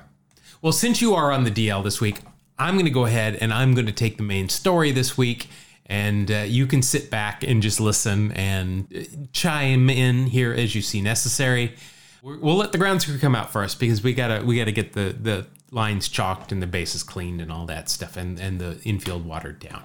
Well, 0.61 0.73
since 0.73 1.01
you 1.01 1.15
are 1.15 1.31
on 1.31 1.43
the 1.43 1.51
DL 1.51 1.83
this 1.83 1.99
week, 1.99 2.19
I'm 2.57 2.75
going 2.75 2.85
to 2.85 2.91
go 2.91 3.05
ahead 3.05 3.35
and 3.35 3.53
I'm 3.53 3.73
going 3.73 3.87
to 3.87 3.91
take 3.91 4.17
the 4.17 4.23
main 4.23 4.49
story 4.49 4.91
this 4.91 5.17
week 5.17 5.49
and 5.87 6.31
uh, 6.31 6.37
you 6.47 6.65
can 6.65 6.81
sit 6.81 7.11
back 7.11 7.43
and 7.43 7.61
just 7.61 7.79
listen 7.79 8.31
and 8.31 8.87
uh, 8.95 9.01
chime 9.33 9.89
in 9.89 10.27
here 10.27 10.53
as 10.53 10.73
you 10.73 10.81
see 10.81 11.01
necessary 11.01 11.75
we'll 12.25 12.55
let 12.55 12.71
the 12.71 12.77
ground 12.77 13.05
crew 13.05 13.17
come 13.19 13.35
out 13.35 13.51
first 13.51 13.79
because 13.79 14.03
we 14.03 14.13
gotta 14.13 14.43
we 14.43 14.57
gotta 14.57 14.71
get 14.71 14.93
the 14.93 15.15
the 15.19 15.47
lines 15.71 16.07
chalked 16.07 16.51
and 16.51 16.61
the 16.61 16.67
bases 16.67 17.03
cleaned 17.03 17.41
and 17.41 17.51
all 17.51 17.65
that 17.65 17.89
stuff 17.89 18.17
and 18.17 18.39
and 18.39 18.59
the 18.59 18.79
infield 18.83 19.25
watered 19.25 19.59
down. 19.59 19.83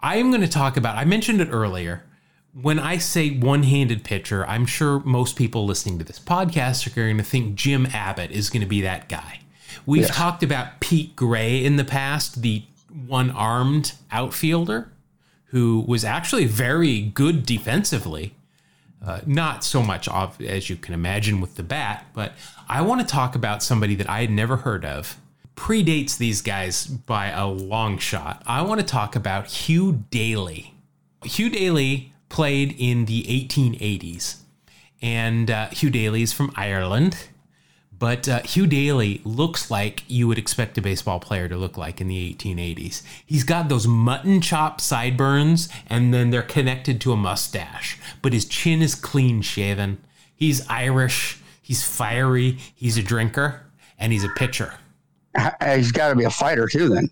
I 0.00 0.16
am 0.16 0.30
going 0.30 0.42
to 0.42 0.48
talk 0.48 0.76
about. 0.76 0.96
I 0.96 1.04
mentioned 1.04 1.40
it 1.40 1.48
earlier. 1.50 2.04
When 2.52 2.78
I 2.78 2.98
say 2.98 3.30
one-handed 3.30 4.04
pitcher, 4.04 4.46
I'm 4.46 4.64
sure 4.64 5.00
most 5.00 5.36
people 5.36 5.66
listening 5.66 5.98
to 5.98 6.04
this 6.04 6.18
podcast 6.18 6.86
are 6.86 6.94
going 6.94 7.18
to 7.18 7.22
think 7.22 7.54
Jim 7.54 7.86
Abbott 7.86 8.30
is 8.30 8.48
going 8.48 8.60
to 8.60 8.68
be 8.68 8.80
that 8.82 9.08
guy. 9.08 9.40
We've 9.84 10.02
yes. 10.02 10.16
talked 10.16 10.42
about 10.42 10.80
Pete 10.80 11.16
Gray 11.16 11.62
in 11.62 11.76
the 11.76 11.84
past, 11.84 12.42
the 12.42 12.64
one-armed 13.06 13.92
outfielder 14.10 14.90
who 15.46 15.84
was 15.86 16.04
actually 16.04 16.46
very 16.46 17.00
good 17.00 17.44
defensively 17.44 18.34
uh, 19.04 19.20
not 19.26 19.64
so 19.64 19.82
much 19.82 20.08
as 20.40 20.70
you 20.70 20.76
can 20.76 20.94
imagine 20.94 21.40
with 21.40 21.56
the 21.56 21.62
bat, 21.62 22.06
but 22.14 22.32
I 22.68 22.82
want 22.82 23.00
to 23.00 23.06
talk 23.06 23.34
about 23.34 23.62
somebody 23.62 23.94
that 23.96 24.08
I 24.08 24.20
had 24.20 24.30
never 24.30 24.56
heard 24.56 24.84
of. 24.84 25.18
Predates 25.54 26.18
these 26.18 26.42
guys 26.42 26.86
by 26.86 27.28
a 27.28 27.46
long 27.46 27.98
shot. 27.98 28.42
I 28.46 28.62
want 28.62 28.80
to 28.80 28.86
talk 28.86 29.16
about 29.16 29.46
Hugh 29.46 30.04
Daly. 30.10 30.74
Hugh 31.24 31.48
Daly 31.48 32.12
played 32.28 32.74
in 32.78 33.06
the 33.06 33.22
1880s, 33.22 34.40
and 35.00 35.50
uh, 35.50 35.68
Hugh 35.68 35.90
Daly 35.90 36.22
is 36.22 36.32
from 36.32 36.52
Ireland. 36.56 37.28
But 37.98 38.28
uh, 38.28 38.42
Hugh 38.42 38.66
Daly 38.66 39.20
looks 39.24 39.70
like 39.70 40.02
you 40.06 40.28
would 40.28 40.38
expect 40.38 40.76
a 40.76 40.82
baseball 40.82 41.18
player 41.18 41.48
to 41.48 41.56
look 41.56 41.78
like 41.78 42.00
in 42.00 42.08
the 42.08 42.34
1880s. 42.34 43.02
He's 43.24 43.44
got 43.44 43.68
those 43.68 43.86
mutton 43.86 44.40
chop 44.40 44.80
sideburns, 44.80 45.68
and 45.86 46.12
then 46.12 46.30
they're 46.30 46.42
connected 46.42 47.00
to 47.02 47.12
a 47.12 47.16
mustache. 47.16 47.98
But 48.20 48.32
his 48.32 48.44
chin 48.44 48.82
is 48.82 48.94
clean 48.94 49.40
shaven. 49.40 49.98
He's 50.34 50.66
Irish, 50.68 51.40
he's 51.62 51.82
fiery, 51.82 52.58
he's 52.74 52.98
a 52.98 53.02
drinker, 53.02 53.62
and 53.98 54.12
he's 54.12 54.24
a 54.24 54.30
pitcher. 54.30 54.74
He's 55.64 55.92
got 55.92 56.10
to 56.10 56.16
be 56.16 56.24
a 56.24 56.30
fighter 56.30 56.66
too. 56.66 56.88
Then 56.88 57.10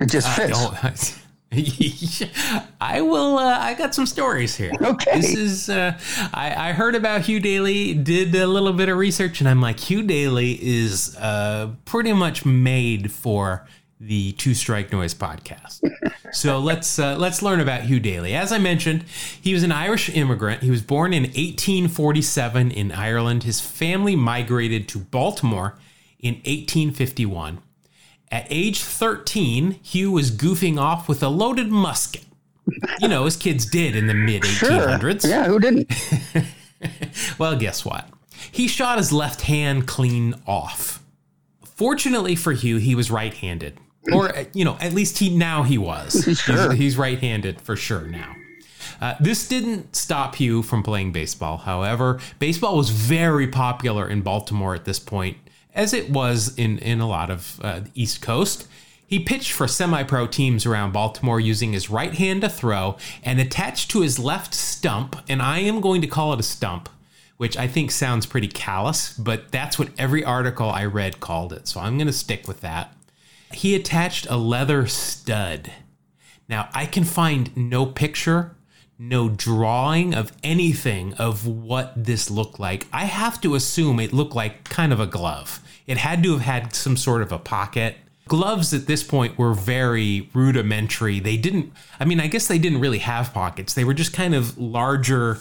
it 0.00 0.10
just 0.10 0.28
fits. 0.28 1.18
I 2.80 3.00
will. 3.00 3.38
Uh, 3.38 3.58
I 3.58 3.74
got 3.74 3.92
some 3.92 4.06
stories 4.06 4.56
here. 4.56 4.72
Okay. 4.80 5.20
This 5.20 5.34
is. 5.34 5.68
Uh, 5.68 5.98
I, 6.32 6.70
I, 6.70 6.72
heard 6.72 6.94
about 6.94 7.22
Hugh 7.22 7.40
Daly. 7.40 7.94
Did 7.94 8.34
a 8.34 8.46
little 8.46 8.72
bit 8.72 8.88
of 8.88 8.96
research, 8.96 9.40
and 9.40 9.48
I'm 9.48 9.60
like, 9.60 9.78
Hugh 9.78 10.02
Daly 10.02 10.52
is 10.52 11.16
uh, 11.16 11.70
pretty 11.84 12.12
much 12.12 12.44
made 12.44 13.12
for 13.12 13.66
the 14.00 14.32
Two 14.32 14.54
Strike 14.54 14.92
Noise 14.92 15.14
podcast. 15.14 15.80
so 16.32 16.58
let's 16.58 16.98
uh, 16.98 17.16
let's 17.16 17.42
learn 17.42 17.60
about 17.60 17.82
Hugh 17.82 18.00
Daly. 18.00 18.34
As 18.34 18.52
I 18.52 18.58
mentioned, 18.58 19.04
he 19.40 19.52
was 19.52 19.62
an 19.62 19.72
Irish 19.72 20.08
immigrant. 20.08 20.62
He 20.62 20.70
was 20.70 20.82
born 20.82 21.12
in 21.12 21.24
1847 21.24 22.70
in 22.70 22.92
Ireland. 22.92 23.42
His 23.42 23.60
family 23.60 24.16
migrated 24.16 24.88
to 24.88 24.98
Baltimore 24.98 25.78
in 26.20 26.34
1851. 26.36 27.60
At 28.30 28.46
age 28.48 28.82
13, 28.82 29.72
Hugh 29.82 30.12
was 30.12 30.30
goofing 30.30 30.78
off 30.78 31.08
with 31.08 31.22
a 31.22 31.28
loaded 31.28 31.68
musket. 31.68 32.24
You 33.00 33.08
know, 33.08 33.26
as 33.26 33.36
kids 33.36 33.66
did 33.66 33.96
in 33.96 34.06
the 34.06 34.14
mid 34.14 34.42
1800s. 34.42 35.22
Sure. 35.22 35.30
Yeah, 35.30 35.46
who 35.46 35.58
didn't? 35.58 35.92
well, 37.38 37.56
guess 37.56 37.84
what? 37.84 38.08
He 38.52 38.68
shot 38.68 38.98
his 38.98 39.12
left 39.12 39.42
hand 39.42 39.88
clean 39.88 40.34
off. 40.46 41.02
Fortunately 41.64 42.36
for 42.36 42.52
Hugh, 42.52 42.76
he 42.76 42.94
was 42.94 43.10
right 43.10 43.34
handed. 43.34 43.78
Or, 44.12 44.32
you 44.54 44.64
know, 44.64 44.78
at 44.80 44.92
least 44.92 45.18
he 45.18 45.34
now 45.36 45.62
he 45.62 45.78
was. 45.78 46.14
Sure. 46.40 46.70
He's, 46.70 46.78
he's 46.78 46.96
right 46.96 47.18
handed 47.18 47.60
for 47.60 47.76
sure 47.76 48.02
now. 48.02 48.34
Uh, 49.00 49.14
this 49.18 49.48
didn't 49.48 49.96
stop 49.96 50.36
Hugh 50.36 50.62
from 50.62 50.82
playing 50.82 51.12
baseball. 51.12 51.58
However, 51.58 52.20
baseball 52.38 52.76
was 52.76 52.90
very 52.90 53.48
popular 53.48 54.08
in 54.08 54.20
Baltimore 54.22 54.74
at 54.74 54.84
this 54.84 54.98
point 54.98 55.36
as 55.80 55.94
it 55.94 56.10
was 56.10 56.54
in, 56.58 56.78
in 56.80 57.00
a 57.00 57.08
lot 57.08 57.30
of 57.30 57.58
uh, 57.62 57.80
the 57.80 57.90
East 57.94 58.20
Coast. 58.20 58.68
He 59.06 59.18
pitched 59.18 59.50
for 59.50 59.66
semi 59.66 60.02
pro 60.02 60.26
teams 60.26 60.66
around 60.66 60.92
Baltimore 60.92 61.40
using 61.40 61.72
his 61.72 61.88
right 61.88 62.14
hand 62.14 62.42
to 62.42 62.50
throw 62.50 62.98
and 63.24 63.40
attached 63.40 63.90
to 63.90 64.02
his 64.02 64.18
left 64.18 64.54
stump, 64.54 65.16
and 65.28 65.40
I 65.40 65.60
am 65.60 65.80
going 65.80 66.02
to 66.02 66.06
call 66.06 66.34
it 66.34 66.38
a 66.38 66.44
stump, 66.44 66.90
which 67.38 67.56
I 67.56 67.66
think 67.66 67.90
sounds 67.90 68.26
pretty 68.26 68.46
callous, 68.46 69.16
but 69.16 69.50
that's 69.50 69.78
what 69.78 69.88
every 69.98 70.22
article 70.22 70.68
I 70.68 70.84
read 70.84 71.18
called 71.18 71.52
it, 71.52 71.66
so 71.66 71.80
I'm 71.80 71.96
going 71.96 72.06
to 72.06 72.12
stick 72.12 72.46
with 72.46 72.60
that. 72.60 72.94
He 73.52 73.74
attached 73.74 74.28
a 74.28 74.36
leather 74.36 74.86
stud. 74.86 75.72
Now, 76.46 76.68
I 76.72 76.84
can 76.84 77.04
find 77.04 77.56
no 77.56 77.86
picture, 77.86 78.54
no 78.98 79.30
drawing 79.30 80.14
of 80.14 80.30
anything 80.44 81.14
of 81.14 81.46
what 81.46 81.94
this 81.96 82.30
looked 82.30 82.60
like. 82.60 82.86
I 82.92 83.06
have 83.06 83.40
to 83.40 83.54
assume 83.54 83.98
it 83.98 84.12
looked 84.12 84.34
like 84.34 84.68
kind 84.68 84.92
of 84.92 85.00
a 85.00 85.06
glove. 85.06 85.60
It 85.90 85.98
had 85.98 86.22
to 86.22 86.34
have 86.34 86.42
had 86.42 86.72
some 86.72 86.96
sort 86.96 87.20
of 87.20 87.32
a 87.32 87.38
pocket. 87.38 87.96
Gloves 88.28 88.72
at 88.72 88.86
this 88.86 89.02
point 89.02 89.36
were 89.36 89.54
very 89.54 90.30
rudimentary. 90.32 91.18
They 91.18 91.36
didn't, 91.36 91.72
I 91.98 92.04
mean, 92.04 92.20
I 92.20 92.28
guess 92.28 92.46
they 92.46 92.60
didn't 92.60 92.78
really 92.78 92.98
have 92.98 93.34
pockets. 93.34 93.74
They 93.74 93.82
were 93.82 93.92
just 93.92 94.12
kind 94.12 94.32
of 94.32 94.56
larger 94.56 95.40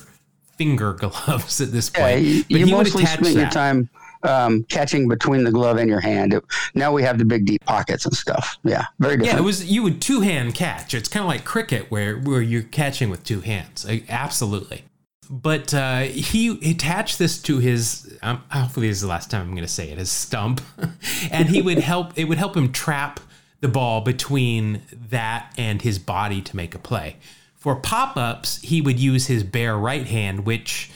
finger 0.57 0.93
gloves 0.99 1.61
at 1.61 1.71
this 1.71 1.91
point. 1.91 2.21
Yeah, 2.21 2.43
you, 2.47 2.65
you 2.65 2.65
mostly 2.65 3.05
spent 3.05 3.35
your 3.35 3.49
time 3.51 3.91
um, 4.23 4.63
catching 4.63 5.07
between 5.07 5.43
the 5.43 5.51
glove 5.51 5.77
and 5.77 5.87
your 5.87 5.99
hand. 5.99 6.33
It, 6.33 6.43
now 6.73 6.91
we 6.91 7.03
have 7.03 7.19
the 7.19 7.25
big 7.25 7.45
deep 7.45 7.63
pockets 7.65 8.07
and 8.07 8.15
stuff. 8.15 8.57
Yeah, 8.63 8.85
very 8.97 9.17
different. 9.17 9.33
Yeah, 9.33 9.39
it 9.39 9.45
was 9.45 9.71
you 9.71 9.83
would 9.83 10.01
two 10.01 10.21
hand 10.21 10.55
catch. 10.55 10.95
It's 10.95 11.07
kind 11.07 11.23
of 11.23 11.27
like 11.27 11.45
cricket 11.45 11.91
where 11.91 12.17
where 12.17 12.41
you're 12.41 12.63
catching 12.63 13.11
with 13.11 13.23
two 13.23 13.41
hands. 13.41 13.85
Absolutely 14.09 14.83
but 15.29 15.73
uh, 15.75 15.99
he 16.01 16.71
attached 16.71 17.19
this 17.19 17.39
to 17.43 17.59
his 17.59 18.17
um, 18.23 18.43
hopefully 18.49 18.87
this 18.87 18.97
is 18.97 19.01
the 19.01 19.07
last 19.07 19.29
time 19.29 19.41
i'm 19.41 19.51
going 19.51 19.61
to 19.61 19.67
say 19.67 19.89
it 19.91 19.97
his 19.97 20.11
stump. 20.11 20.61
And 21.31 21.49
he 21.49 21.61
would 21.61 21.79
help 21.79 22.17
it 22.17 22.25
would 22.25 22.37
help 22.37 22.55
him 22.55 22.71
trap 22.71 23.19
the 23.59 23.67
ball 23.67 24.01
between 24.01 24.81
that 25.09 25.53
and 25.57 25.81
his 25.81 25.99
body 25.99 26.41
to 26.41 26.55
make 26.55 26.73
a 26.73 26.79
play. 26.79 27.17
For 27.55 27.75
pop-ups 27.75 28.61
he 28.61 28.81
would 28.81 28.99
use 28.99 29.27
his 29.27 29.43
bare 29.43 29.77
right 29.77 30.07
hand 30.07 30.45
which 30.45 30.89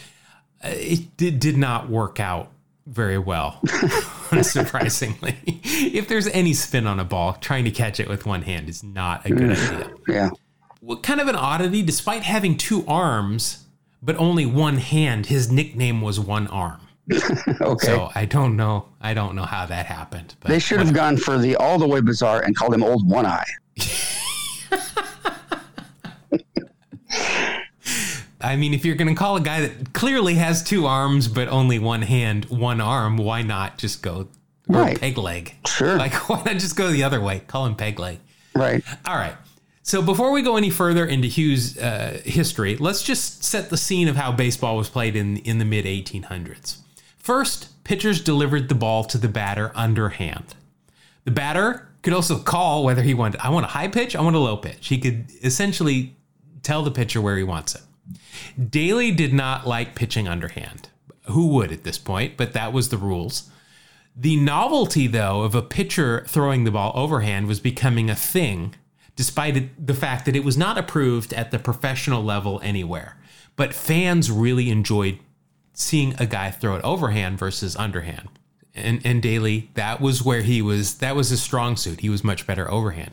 uh, 0.63 0.69
it 0.69 1.15
did, 1.17 1.39
did 1.39 1.57
not 1.57 1.89
work 1.89 2.19
out 2.19 2.49
very 2.87 3.17
well 3.17 3.59
unsurprisingly. 4.31 5.35
If 5.93 6.07
there's 6.07 6.27
any 6.27 6.53
spin 6.53 6.87
on 6.87 6.99
a 6.99 7.05
ball 7.05 7.33
trying 7.33 7.65
to 7.65 7.71
catch 7.71 7.99
it 7.99 8.09
with 8.09 8.25
one 8.25 8.41
hand 8.41 8.69
is 8.69 8.83
not 8.83 9.25
a 9.25 9.29
good 9.29 9.51
idea. 9.51 9.93
Yeah. 10.07 10.29
What 10.79 11.03
kind 11.03 11.21
of 11.21 11.27
an 11.27 11.35
oddity 11.35 11.81
despite 11.81 12.23
having 12.23 12.57
two 12.57 12.83
arms 12.87 13.62
but 14.03 14.15
only 14.17 14.45
one 14.45 14.77
hand. 14.77 15.27
His 15.27 15.51
nickname 15.51 16.01
was 16.01 16.19
One 16.19 16.47
Arm. 16.47 16.81
okay. 17.61 17.85
So 17.85 18.09
I 18.13 18.25
don't 18.25 18.55
know. 18.55 18.89
I 19.01 19.13
don't 19.13 19.35
know 19.35 19.43
how 19.43 19.65
that 19.65 19.85
happened. 19.85 20.35
they 20.45 20.59
should 20.59 20.79
have 20.79 20.93
gone 20.93 21.17
for 21.17 21.37
the 21.37 21.55
all 21.57 21.77
the 21.77 21.87
way 21.87 22.01
bizarre 22.01 22.41
and 22.41 22.55
called 22.55 22.73
him 22.73 22.83
Old 22.83 23.09
One 23.09 23.25
Eye. 23.25 23.45
I 28.41 28.57
mean, 28.57 28.73
if 28.73 28.83
you're 28.83 28.95
going 28.95 29.07
to 29.07 29.15
call 29.15 29.37
a 29.37 29.41
guy 29.41 29.61
that 29.61 29.93
clearly 29.93 30.35
has 30.35 30.63
two 30.63 30.85
arms 30.85 31.29
but 31.29 31.47
only 31.47 31.79
one 31.79 32.01
hand, 32.01 32.45
one 32.45 32.81
arm, 32.81 33.15
why 33.15 33.41
not 33.41 33.77
just 33.77 34.01
go 34.01 34.27
right. 34.67 34.99
peg 34.99 35.17
leg? 35.17 35.55
Sure. 35.65 35.97
Like, 35.97 36.13
why 36.29 36.43
not 36.45 36.55
just 36.55 36.75
go 36.75 36.91
the 36.91 37.03
other 37.03 37.21
way? 37.21 37.41
Call 37.47 37.65
him 37.65 37.75
peg 37.75 37.99
leg. 37.99 38.19
Right. 38.53 38.83
All 39.05 39.15
right. 39.15 39.35
So 39.85 40.01
before 40.01 40.31
we 40.31 40.41
go 40.41 40.55
any 40.55 40.69
further 40.69 41.05
into 41.05 41.27
Hugh's 41.27 41.77
uh, 41.77 42.21
history, 42.23 42.77
let's 42.77 43.03
just 43.03 43.43
set 43.43 43.69
the 43.69 43.75
scene 43.75 44.07
of 44.07 44.15
how 44.15 44.31
baseball 44.31 44.77
was 44.77 44.89
played 44.89 45.17
in 45.17 45.37
in 45.37 45.59
the 45.59 45.65
mid 45.65 45.83
1800s. 45.83 46.77
First, 47.17 47.83
pitchers 47.83 48.21
delivered 48.21 48.69
the 48.69 48.75
ball 48.75 49.03
to 49.03 49.17
the 49.17 49.27
batter 49.27 49.73
underhand. 49.75 50.55
The 51.25 51.31
batter 51.31 51.89
could 52.01 52.13
also 52.13 52.39
call 52.39 52.85
whether 52.85 53.01
he 53.01 53.13
wanted 53.13 53.41
I 53.41 53.49
want 53.49 53.65
a 53.65 53.69
high 53.69 53.89
pitch, 53.89 54.15
I 54.15 54.21
want 54.21 54.37
a 54.37 54.39
low 54.39 54.55
pitch. 54.55 54.87
He 54.87 54.97
could 54.97 55.25
essentially 55.43 56.15
tell 56.63 56.81
the 56.81 56.91
pitcher 56.91 57.19
where 57.19 57.35
he 57.35 57.43
wants 57.43 57.75
it. 57.75 57.81
Daly 58.71 59.11
did 59.11 59.33
not 59.33 59.67
like 59.67 59.95
pitching 59.95 60.29
underhand. 60.29 60.89
Who 61.27 61.47
would 61.47 61.73
at 61.73 61.83
this 61.83 61.97
point? 61.97 62.37
But 62.37 62.53
that 62.53 62.71
was 62.71 62.87
the 62.87 62.97
rules. 62.97 63.49
The 64.15 64.37
novelty, 64.37 65.07
though, 65.07 65.41
of 65.41 65.55
a 65.55 65.61
pitcher 65.61 66.23
throwing 66.27 66.63
the 66.63 66.71
ball 66.71 66.93
overhand 66.95 67.47
was 67.47 67.59
becoming 67.59 68.09
a 68.09 68.15
thing 68.15 68.75
despite 69.15 69.86
the 69.86 69.93
fact 69.93 70.26
that 70.26 70.36
it 70.36 70.43
was 70.43 70.58
not 70.58 70.78
approved 70.78 71.34
at 71.34 71.52
the 71.52 71.60
professional 71.60 72.23
level 72.23 72.60
anywhere. 72.63 73.17
But 73.56 73.73
fans 73.73 74.32
really 74.32 74.69
enjoyed 74.69 75.19
seeing 75.73 76.15
a 76.19 76.26
guy 76.26 76.52
throw 76.52 76.76
it 76.76 76.84
overhand 76.84 77.38
versus 77.38 77.76
underhand. 77.76 78.30
And, 78.76 79.02
and 79.06 79.21
Daly, 79.21 79.69
that 79.76 80.02
was 80.02 80.23
where 80.23 80.41
he 80.41 80.62
was, 80.62 80.95
that 80.95 81.15
was 81.15 81.30
his 81.30 81.41
strong 81.41 81.76
suit. 81.76 81.99
He 81.99 82.10
was 82.10 82.23
much 82.23 82.47
better 82.47 82.69
overhand. 82.71 83.12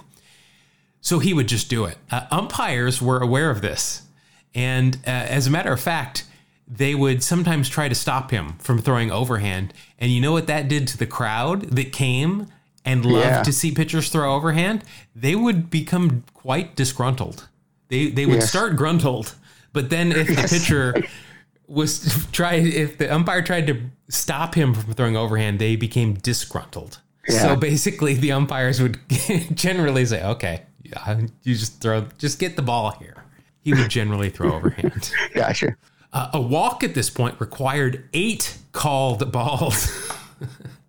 So 1.02 1.18
he 1.18 1.34
would 1.34 1.48
just 1.48 1.68
do 1.68 1.84
it. 1.84 1.98
Uh, 2.10 2.26
umpires 2.30 3.00
were 3.00 3.18
aware 3.18 3.50
of 3.50 3.60
this. 3.60 4.02
And 4.54 4.96
uh, 5.06 5.10
as 5.10 5.46
a 5.46 5.50
matter 5.50 5.72
of 5.72 5.80
fact, 5.80 6.24
they 6.66 6.94
would 6.94 7.22
sometimes 7.22 7.68
try 7.68 7.88
to 7.88 7.94
stop 7.94 8.30
him 8.30 8.56
from 8.58 8.78
throwing 8.80 9.10
overhand. 9.10 9.74
And 9.98 10.12
you 10.12 10.20
know 10.20 10.32
what 10.32 10.46
that 10.46 10.68
did 10.68 10.86
to 10.88 10.98
the 10.98 11.06
crowd 11.06 11.62
that 11.62 11.92
came 11.92 12.46
and 12.84 13.04
love 13.04 13.24
yeah. 13.24 13.42
to 13.42 13.52
see 13.52 13.72
pitchers 13.72 14.08
throw 14.08 14.34
overhand, 14.34 14.84
they 15.14 15.34
would 15.34 15.70
become 15.70 16.24
quite 16.34 16.76
disgruntled. 16.76 17.48
They 17.88 18.10
they 18.10 18.26
would 18.26 18.36
yes. 18.36 18.48
start 18.48 18.76
gruntled, 18.76 19.34
but 19.72 19.90
then 19.90 20.12
if 20.12 20.28
the 20.28 20.46
pitcher 20.48 20.94
was 21.66 22.26
try 22.32 22.54
if 22.54 22.98
the 22.98 23.12
umpire 23.12 23.42
tried 23.42 23.66
to 23.66 23.80
stop 24.08 24.54
him 24.54 24.74
from 24.74 24.94
throwing 24.94 25.16
overhand, 25.16 25.58
they 25.58 25.76
became 25.76 26.14
disgruntled. 26.14 27.00
Yeah. 27.28 27.42
So 27.42 27.56
basically, 27.56 28.14
the 28.14 28.32
umpires 28.32 28.80
would 28.80 28.98
generally 29.54 30.04
say, 30.06 30.24
"Okay, 30.24 30.62
you 30.82 31.54
just 31.54 31.80
throw, 31.80 32.06
just 32.18 32.38
get 32.38 32.56
the 32.56 32.62
ball 32.62 32.92
here." 32.92 33.16
He 33.62 33.74
would 33.74 33.90
generally 33.90 34.30
throw 34.30 34.52
overhand. 34.54 35.12
Gotcha. 35.34 35.76
Uh, 36.12 36.30
a 36.32 36.40
walk 36.40 36.82
at 36.82 36.94
this 36.94 37.10
point 37.10 37.38
required 37.40 38.08
eight 38.14 38.56
called 38.72 39.30
balls. 39.30 40.12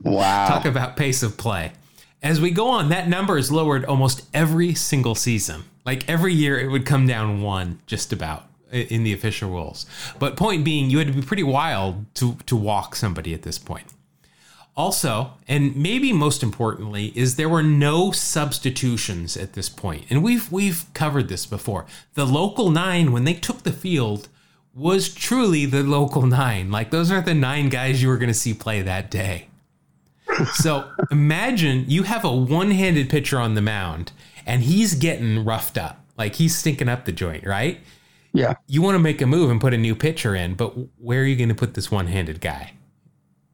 wow! 0.01 0.47
Talk 0.47 0.65
about 0.65 0.95
pace 0.95 1.21
of 1.21 1.38
play. 1.38 1.73
As 2.21 2.39
we 2.39 2.51
go 2.51 2.69
on, 2.69 2.89
that 2.89 3.10
number 3.10 3.38
is 3.38 3.51
lowered 3.51 3.84
almost 3.86 4.23
every 4.34 4.75
single 4.75 5.15
season. 5.15 5.63
Like 5.86 6.07
every 6.07 6.34
year, 6.34 6.60
it 6.60 6.67
would 6.67 6.86
come 6.86 7.07
down 7.07 7.41
one, 7.41 7.79
just 7.88 8.13
about 8.13 8.45
in 8.71 9.03
the 9.03 9.13
official 9.13 9.49
rules. 9.49 9.88
But 10.19 10.38
point 10.38 10.63
being, 10.63 10.89
you 10.89 10.99
had 10.99 11.07
to 11.07 11.13
be 11.13 11.21
pretty 11.21 11.43
wild 11.43 12.05
to 12.15 12.36
to 12.45 12.55
walk 12.55 12.95
somebody 12.95 13.34
at 13.34 13.41
this 13.41 13.57
point. 13.57 13.88
Also, 14.77 15.34
and 15.47 15.75
maybe 15.75 16.13
most 16.13 16.43
importantly, 16.43 17.12
is 17.15 17.36
there 17.36 17.49
were 17.49 17.63
no 17.63 18.12
substitutions 18.12 19.36
at 19.36 19.53
this 19.53 19.67
point. 19.67 20.05
And 20.10 20.23
we've 20.23 20.49
we've 20.51 20.86
covered 20.93 21.27
this 21.27 21.47
before. 21.47 21.86
The 22.13 22.25
local 22.25 22.69
9 22.69 23.12
when 23.12 23.23
they 23.23 23.34
took 23.34 23.63
the 23.63 23.73
field 23.73 24.29
was 24.73 25.13
truly 25.13 25.65
the 25.65 25.84
local 25.84 26.27
9. 26.27 26.71
Like 26.71 26.91
those 26.91 27.12
are 27.12 27.21
the 27.21 27.34
9 27.34 27.69
guys 27.69 28.01
you 28.01 28.10
were 28.10 28.17
going 28.17 28.29
to 28.29 28.34
see 28.34 28.53
play 28.53 28.84
that 28.84 29.10
day 29.10 29.47
so 30.53 30.89
imagine 31.11 31.85
you 31.87 32.03
have 32.03 32.23
a 32.23 32.31
one-handed 32.35 33.09
pitcher 33.09 33.39
on 33.39 33.55
the 33.55 33.61
mound 33.61 34.11
and 34.45 34.63
he's 34.63 34.93
getting 34.95 35.45
roughed 35.45 35.77
up. 35.77 36.03
Like 36.17 36.35
he's 36.35 36.57
stinking 36.57 36.89
up 36.89 37.05
the 37.05 37.11
joint, 37.11 37.45
right? 37.45 37.79
Yeah. 38.33 38.55
You 38.67 38.81
want 38.81 38.95
to 38.95 38.99
make 38.99 39.21
a 39.21 39.27
move 39.27 39.49
and 39.49 39.59
put 39.59 39.73
a 39.73 39.77
new 39.77 39.95
pitcher 39.95 40.35
in, 40.35 40.55
but 40.55 40.73
where 40.97 41.21
are 41.21 41.25
you 41.25 41.35
going 41.35 41.49
to 41.49 41.55
put 41.55 41.73
this 41.73 41.91
one-handed 41.91 42.41
guy? 42.41 42.73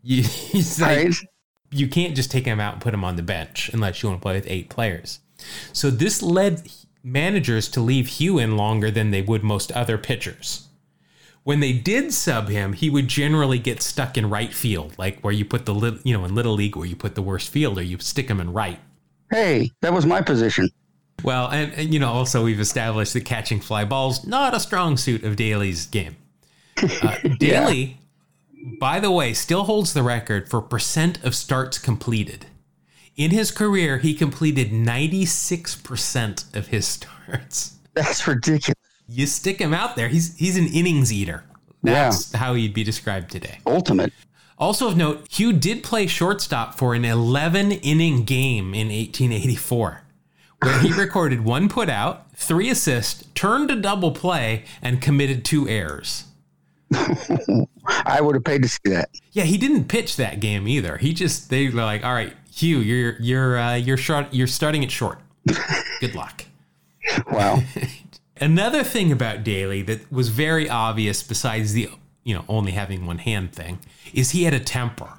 You, 0.03 0.23
like, 0.79 0.79
right. 0.79 1.13
you 1.69 1.89
can't 1.89 2.15
just 2.15 2.31
take 2.31 2.45
him 2.45 2.61
out 2.61 2.73
and 2.73 2.81
put 2.81 2.93
him 2.93 3.03
on 3.03 3.17
the 3.17 3.23
bench 3.23 3.69
unless 3.73 4.01
you 4.01 4.07
want 4.07 4.21
to 4.21 4.23
play 4.23 4.35
with 4.35 4.45
eight 4.47 4.69
players. 4.69 5.19
So 5.73 5.89
this 5.89 6.21
led 6.21 6.69
managers 7.03 7.67
to 7.69 7.81
leave 7.81 8.07
Hugh 8.07 8.37
in 8.39 8.55
longer 8.55 8.89
than 8.89 9.11
they 9.11 9.21
would 9.21 9.43
most 9.43 9.69
other 9.73 9.97
pitchers. 9.97 10.66
When 11.47 11.61
they 11.61 11.71
did 11.71 12.11
sub 12.11 12.49
him, 12.49 12.73
he 12.73 12.89
would 12.89 13.07
generally 13.07 13.57
get 13.57 13.81
stuck 13.81 14.17
in 14.17 14.29
right 14.29 14.53
field, 14.53 14.93
like 14.97 15.21
where 15.21 15.31
you 15.31 15.45
put 15.45 15.65
the 15.65 15.73
little, 15.73 15.97
you 16.03 16.11
know, 16.11 16.25
in 16.25 16.35
little 16.35 16.51
league 16.51 16.75
where 16.75 16.85
you 16.85 16.97
put 16.97 17.15
the 17.15 17.21
worst 17.21 17.51
fielder, 17.51 17.81
you 17.81 17.97
stick 17.99 18.27
him 18.27 18.41
in 18.41 18.51
right. 18.51 18.81
Hey, 19.31 19.71
that 19.79 19.93
was 19.93 20.05
my 20.05 20.21
position. 20.21 20.69
Well, 21.23 21.47
and, 21.47 21.71
and, 21.71 21.93
you 21.93 22.01
know, 22.01 22.11
also 22.11 22.43
we've 22.43 22.59
established 22.59 23.13
that 23.13 23.23
catching 23.23 23.61
fly 23.61 23.85
balls 23.85 24.27
not 24.27 24.53
a 24.53 24.59
strong 24.59 24.97
suit 24.97 25.23
of 25.23 25.37
Daly's 25.37 25.85
game. 25.85 26.17
Uh, 27.01 27.15
Daly, 27.39 27.97
yeah. 28.53 28.71
by 28.81 28.99
the 28.99 29.09
way, 29.09 29.33
still 29.33 29.63
holds 29.63 29.93
the 29.93 30.03
record 30.03 30.49
for 30.49 30.61
percent 30.61 31.23
of 31.23 31.33
starts 31.33 31.79
completed. 31.79 32.47
In 33.15 33.31
his 33.31 33.51
career, 33.51 33.99
he 33.99 34.13
completed 34.13 34.71
96% 34.71 36.53
of 36.53 36.67
his 36.67 36.85
starts. 36.89 37.77
That's 37.93 38.27
ridiculous. 38.27 38.76
You 39.09 39.25
stick 39.25 39.59
him 39.59 39.73
out 39.73 39.95
there, 39.95 40.07
he's 40.07 40.35
he's 40.37 40.57
an 40.57 40.67
innings 40.67 41.11
eater. 41.11 41.43
That's 41.83 42.33
yeah. 42.33 42.39
how 42.39 42.53
he'd 42.53 42.73
be 42.73 42.83
described 42.83 43.31
today. 43.31 43.59
Ultimate. 43.65 44.11
Also 44.57 44.87
of 44.87 44.97
note, 44.97 45.27
Hugh 45.29 45.53
did 45.53 45.83
play 45.83 46.07
shortstop 46.07 46.75
for 46.75 46.95
an 46.95 47.05
11 47.05 47.71
inning 47.71 48.23
game 48.23 48.73
in 48.73 48.87
1884 48.87 50.01
where 50.61 50.79
he 50.79 50.91
recorded 50.99 51.43
one 51.43 51.69
putout, 51.69 52.21
three 52.35 52.69
assists, 52.69 53.25
turned 53.35 53.71
a 53.71 53.75
double 53.75 54.11
play, 54.11 54.63
and 54.81 55.01
committed 55.01 55.45
two 55.45 55.67
errors. 55.67 56.25
I 56.93 58.21
would 58.21 58.35
have 58.35 58.43
paid 58.43 58.63
to 58.63 58.69
see 58.69 58.79
that. 58.85 59.09
Yeah, 59.33 59.43
he 59.43 59.57
didn't 59.57 59.85
pitch 59.85 60.15
that 60.17 60.39
game 60.39 60.67
either. 60.67 60.97
He 60.97 61.13
just 61.13 61.49
they 61.49 61.67
were 61.67 61.83
like, 61.83 62.03
"All 62.05 62.13
right, 62.13 62.33
Hugh, 62.51 62.79
you're 62.79 63.17
you're 63.19 63.57
uh, 63.57 63.75
you're 63.75 63.97
short. 63.97 64.33
You're 64.33 64.47
starting 64.47 64.83
it 64.83 64.91
short. 64.91 65.19
Good 65.99 66.15
luck." 66.15 66.45
Wow. 67.31 67.61
Another 68.41 68.83
thing 68.83 69.11
about 69.11 69.43
Daly 69.43 69.81
that 69.83 70.11
was 70.11 70.29
very 70.29 70.69
obvious, 70.69 71.23
besides 71.23 71.73
the 71.73 71.89
you 72.23 72.33
know 72.33 72.45
only 72.47 72.71
having 72.71 73.05
one 73.05 73.19
hand 73.19 73.53
thing, 73.53 73.79
is 74.13 74.31
he 74.31 74.43
had 74.43 74.53
a 74.53 74.59
temper. 74.59 75.13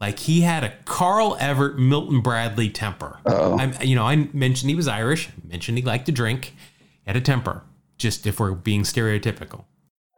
Like 0.00 0.18
he 0.20 0.42
had 0.42 0.62
a 0.62 0.74
Carl 0.84 1.36
Everett, 1.40 1.78
Milton 1.78 2.20
Bradley 2.20 2.68
temper. 2.68 3.18
I, 3.26 3.82
you 3.82 3.96
know, 3.96 4.06
I 4.06 4.28
mentioned 4.32 4.68
he 4.68 4.76
was 4.76 4.88
Irish. 4.88 5.28
I 5.28 5.48
mentioned 5.48 5.78
he 5.78 5.84
liked 5.84 6.06
to 6.06 6.12
drink. 6.12 6.54
He 6.78 7.06
had 7.06 7.16
a 7.16 7.20
temper. 7.20 7.62
Just 7.96 8.26
if 8.26 8.38
we're 8.38 8.52
being 8.52 8.82
stereotypical. 8.82 9.64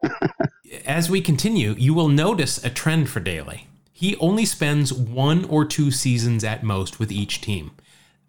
As 0.85 1.09
we 1.09 1.21
continue, 1.21 1.75
you 1.79 1.95
will 1.95 2.09
notice 2.09 2.63
a 2.65 2.71
trend 2.71 3.09
for 3.09 3.21
Daly. 3.21 3.69
He 3.93 4.17
only 4.17 4.45
spends 4.45 4.93
one 4.93 5.45
or 5.45 5.65
two 5.65 5.91
seasons 5.91 6.43
at 6.45 6.65
most 6.65 6.99
with 6.99 7.13
each 7.13 7.41
team. 7.41 7.71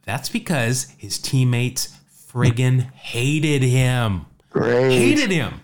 That's 0.04 0.30
because 0.30 0.96
his 0.98 1.20
teammates 1.20 1.99
friggin' 2.32 2.92
hated 2.94 3.64
him. 3.64 4.26
Great. 4.50 4.92
Hated 4.92 5.32
him. 5.32 5.62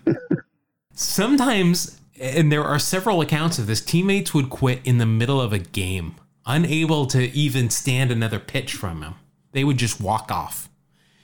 Sometimes 0.93 1.99
and 2.19 2.51
there 2.51 2.63
are 2.63 2.79
several 2.79 3.21
accounts 3.21 3.59
of 3.59 3.67
this. 3.67 3.81
Teammates 3.81 4.33
would 4.33 4.49
quit 4.49 4.79
in 4.85 4.97
the 4.97 5.05
middle 5.05 5.41
of 5.41 5.51
a 5.53 5.59
game, 5.59 6.15
unable 6.45 7.05
to 7.07 7.23
even 7.31 7.69
stand 7.69 8.11
another 8.11 8.39
pitch 8.39 8.73
from 8.73 9.01
him. 9.01 9.15
They 9.51 9.63
would 9.63 9.77
just 9.77 10.01
walk 10.01 10.31
off. 10.31 10.69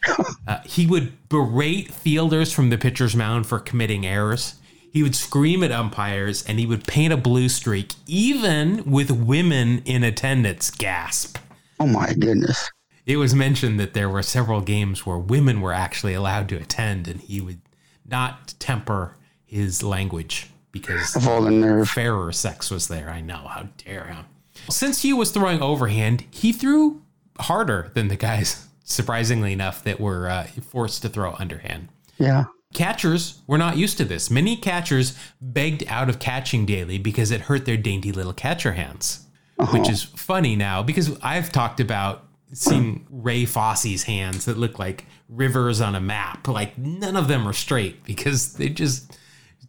Uh, 0.48 0.60
he 0.66 0.88
would 0.88 1.30
berate 1.30 1.94
fielders 1.94 2.52
from 2.52 2.72
the 2.72 2.78
pitcher's 2.78 3.16
mound 3.16 3.46
for 3.46 3.60
committing 3.60 4.06
errors. 4.06 4.56
He 4.92 5.04
would 5.04 5.16
scream 5.16 5.64
at 5.64 5.72
umpires 5.72 6.44
and 6.44 6.60
he 6.60 6.66
would 6.66 6.86
paint 6.88 7.14
a 7.14 7.18
blue 7.18 7.48
streak, 7.48 7.94
even 8.08 8.84
with 8.90 9.12
women 9.12 9.84
in 9.86 10.04
attendance. 10.04 10.72
Gasp. 10.72 11.38
Oh 11.80 11.86
my 11.86 12.12
goodness. 12.14 12.70
It 13.12 13.18
was 13.18 13.36
mentioned 13.36 13.78
that 13.78 13.94
there 13.94 14.08
were 14.08 14.24
several 14.24 14.62
games 14.62 15.06
where 15.06 15.18
women 15.18 15.60
were 15.60 15.74
actually 15.74 16.14
allowed 16.14 16.48
to 16.48 16.56
attend 16.56 17.10
and 17.10 17.20
he 17.20 17.42
would 17.42 17.60
not 18.06 18.54
temper 18.58 19.18
his 19.44 19.84
language 19.84 20.50
because 20.72 21.18
of 21.18 21.28
all 21.28 21.42
the 21.42 21.52
nerve. 21.52 21.90
Fairer 21.90 22.32
sex 22.32 22.72
was 22.72 22.88
there. 22.88 23.10
I 23.10 23.20
know. 23.20 23.50
How 23.50 23.68
dare 23.84 24.06
him. 24.06 24.28
Since 24.70 25.02
he 25.02 25.12
was 25.12 25.32
throwing 25.32 25.62
overhand, 25.62 26.24
he 26.32 26.54
threw 26.54 27.02
harder 27.38 27.92
than 27.96 28.08
the 28.08 28.16
guys, 28.16 28.70
surprisingly 28.86 29.52
enough, 29.52 29.84
that 29.84 30.00
were 30.00 30.30
uh, 30.30 30.44
forced 30.70 31.02
to 31.02 31.10
throw 31.10 31.34
underhand. 31.34 31.90
Yeah. 32.18 32.46
Catchers 32.74 33.42
were 33.46 33.58
not 33.58 33.76
used 33.76 33.98
to 33.98 34.06
this. 34.06 34.32
Many 34.32 34.56
catchers 34.56 35.18
begged 35.42 35.84
out 35.90 36.08
of 36.08 36.20
catching 36.20 36.66
Daly 36.66 36.98
because 36.98 37.30
it 37.30 37.42
hurt 37.42 37.66
their 37.66 37.76
dainty 37.76 38.14
little 38.14 38.32
catcher 38.32 38.72
hands, 38.72 39.28
uh-huh. 39.60 39.78
which 39.78 39.90
is 39.90 40.02
funny 40.02 40.56
now 40.56 40.82
because 40.82 41.20
I've 41.22 41.52
talked 41.52 41.82
about 41.82 42.30
seeing 42.54 43.06
Ray 43.10 43.46
Fosse's 43.46 44.04
hands 44.04 44.46
that 44.46 44.58
look 44.58 44.78
like 44.80 45.06
rivers 45.30 45.82
on 45.82 45.96
a 45.96 46.02
map. 46.02 46.48
Like 46.48 46.78
none 46.78 47.16
of 47.16 47.28
them 47.28 47.48
are 47.48 47.54
straight 47.54 48.04
because 48.04 48.54
they 48.54 48.70
just 48.70 49.18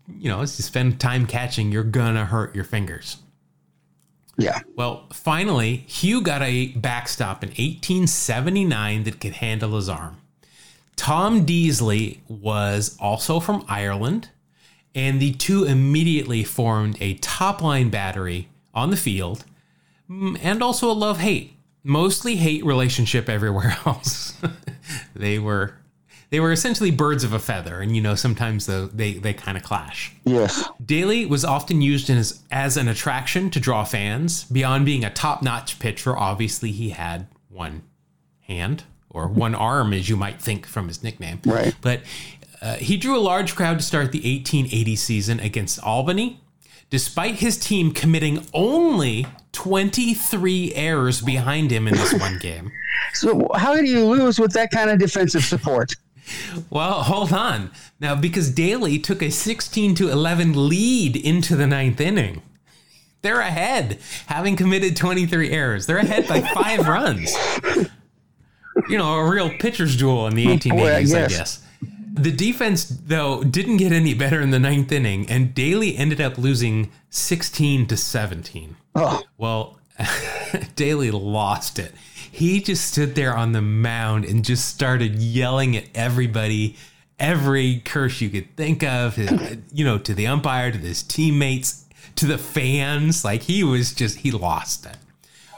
you 0.09 0.29
know, 0.29 0.41
as 0.41 0.59
you 0.59 0.63
spend 0.63 1.01
time 1.01 1.27
catching, 1.27 1.73
you're 1.73 1.85
gonna 1.85 2.25
hurt 2.25 2.55
your 2.55 2.65
fingers. 2.65 3.19
Yeah. 4.39 4.61
Well, 4.77 5.07
finally, 5.13 5.85
Hugh 5.87 6.23
got 6.23 6.43
a 6.43 6.69
backstop 6.69 7.43
in 7.43 7.51
1879 7.51 9.05
that 9.05 9.21
could 9.21 9.35
handle 9.35 9.77
his 9.77 9.89
arm. 9.89 10.19
Tom 10.97 11.47
Deasley 11.47 12.21
was 12.29 12.97
also 12.99 13.41
from 13.41 13.65
Ireland, 13.69 14.31
and 14.95 15.21
the 15.21 15.35
two 15.35 15.65
immediately 15.65 16.45
formed 16.45 16.97
a 17.01 17.15
top 17.15 17.63
line 17.63 17.91
battery 17.91 18.49
on 18.75 18.91
the 18.91 18.97
field 18.97 19.45
mm, 20.09 20.39
and 20.43 20.63
also 20.63 20.91
a 20.91 20.93
love 20.93 21.19
hate, 21.19 21.55
mostly 21.85 22.37
hate 22.37 22.65
relationship 22.65 23.29
everywhere 23.29 23.77
else. 23.87 24.35
they 25.15 25.39
were 25.39 25.75
they 26.31 26.41
were 26.41 26.51
essentially 26.51 26.91
birds 26.91 27.25
of 27.25 27.35
a 27.35 27.39
feather, 27.39 27.81
and 27.81 27.95
you 27.95 28.01
know 28.01 28.15
sometimes 28.15 28.67
though 28.67 28.87
they 28.87 29.15
they 29.15 29.35
kind 29.35 29.57
of 29.57 29.63
clash. 29.63 30.13
Yes. 30.25 30.67
Daly 30.85 31.27
was 31.27 31.45
often 31.45 31.83
used 31.83 32.09
as 32.09 32.43
as 32.51 32.77
an 32.77 32.89
attraction 32.89 33.51
to 33.51 33.61
draw 33.61 33.85
fans. 33.85 34.45
Beyond 34.45 34.87
being 34.87 35.05
a 35.05 35.11
top 35.11 35.43
notch 35.43 35.79
pitcher, 35.79 36.17
obviously 36.17 36.73
he 36.73 36.91
had 36.91 37.27
one 37.49 37.83
hand 38.41 38.85
or 39.11 39.29
one 39.29 39.55
arm, 39.55 39.93
as 39.93 40.09
you 40.09 40.17
might 40.17 40.41
think 40.41 40.67
from 40.67 40.89
his 40.89 41.03
nickname. 41.03 41.39
Right. 41.45 41.77
But 41.83 42.01
uh, 42.63 42.77
he 42.77 42.97
drew 42.97 43.15
a 43.17 43.21
large 43.21 43.55
crowd 43.55 43.79
to 43.79 43.85
start 43.85 44.11
the 44.13 44.21
1880 44.21 44.97
season 44.97 45.41
against 45.41 45.83
Albany, 45.83 46.41
despite 46.89 47.37
his 47.37 47.59
team 47.59 47.93
committing 47.93 48.47
only 48.55 49.27
23 49.53 50.75
errors 50.75 51.21
behind 51.21 51.71
him 51.71 51.87
in 51.87 51.95
this 51.95 52.13
one 52.15 52.39
game. 52.39 52.73
So, 53.15 53.49
how 53.55 53.75
do 53.75 53.85
you 53.85 54.07
lose 54.07 54.39
with 54.39 54.53
that 54.53 54.71
kind 54.71 54.89
of 54.89 54.99
defensive 54.99 55.45
support? 55.45 55.95
Well, 56.71 57.03
hold 57.03 57.33
on. 57.33 57.71
Now, 58.01 58.15
because 58.15 58.51
Daly 58.51 58.99
took 58.99 59.23
a 59.23 59.31
16 59.31 59.95
to 59.97 60.09
11 60.09 60.69
lead 60.69 61.17
into 61.17 61.57
the 61.57 61.67
ninth 61.67 62.01
inning, 62.01 62.43
they're 63.23 63.41
ahead, 63.41 63.99
having 64.27 64.57
committed 64.57 64.97
23 64.97 65.51
errors. 65.51 65.87
They're 65.87 65.99
ahead 65.99 66.29
by 66.29 66.41
five 66.41 66.87
runs. 66.87 67.35
You 68.89 68.97
know, 68.97 69.17
a 69.17 69.31
real 69.31 69.51
pitcher's 69.59 69.97
duel 69.99 70.27
in 70.29 70.35
the 70.35 70.47
1880s, 70.47 70.71
Boy, 70.71 70.95
I, 70.95 71.03
guess. 71.03 71.15
I 71.15 71.29
guess. 71.29 71.62
The 72.13 72.33
defense, 72.33 72.85
though, 72.85 73.43
didn't 73.43 73.79
get 73.79 73.93
any 73.93 74.13
better 74.13 74.41
in 74.41 74.51
the 74.51 74.59
ninth 74.59 74.93
inning, 74.93 75.29
and 75.31 75.55
Daly 75.55 75.97
ended 75.97 76.21
up 76.21 76.37
losing 76.37 76.91
16 77.11 77.87
to 77.87 77.97
17. 77.97 78.77
Oh. 78.95 79.23
Well, 79.39 79.79
Daly 80.77 81.11
lost 81.11 81.79
it 81.79 81.93
he 82.33 82.63
just 82.63 82.91
stood 82.91 83.15
there 83.15 83.37
on 83.37 83.53
the 83.53 83.61
mound 83.61 84.25
and 84.25 84.43
just 84.43 84.65
started 84.65 85.17
yelling 85.17 85.77
at 85.77 85.85
everybody, 85.95 86.77
every 87.19 87.83
curse 87.85 88.23
you 88.23 88.31
could 88.31 88.57
think 88.57 88.83
of, 88.83 89.19
you 89.71 89.85
know, 89.85 89.99
to 89.99 90.15
the 90.15 90.27
umpire, 90.27 90.73
to 90.73 90.79
his 90.79 91.03
teammates, 91.03 91.85
to 92.17 92.25
the 92.25 92.39
fans. 92.39 93.23
Like 93.23 93.43
he 93.43 93.63
was 93.63 93.93
just, 93.93 94.19
he 94.19 94.31
lost 94.31 94.87
it. 94.87 94.97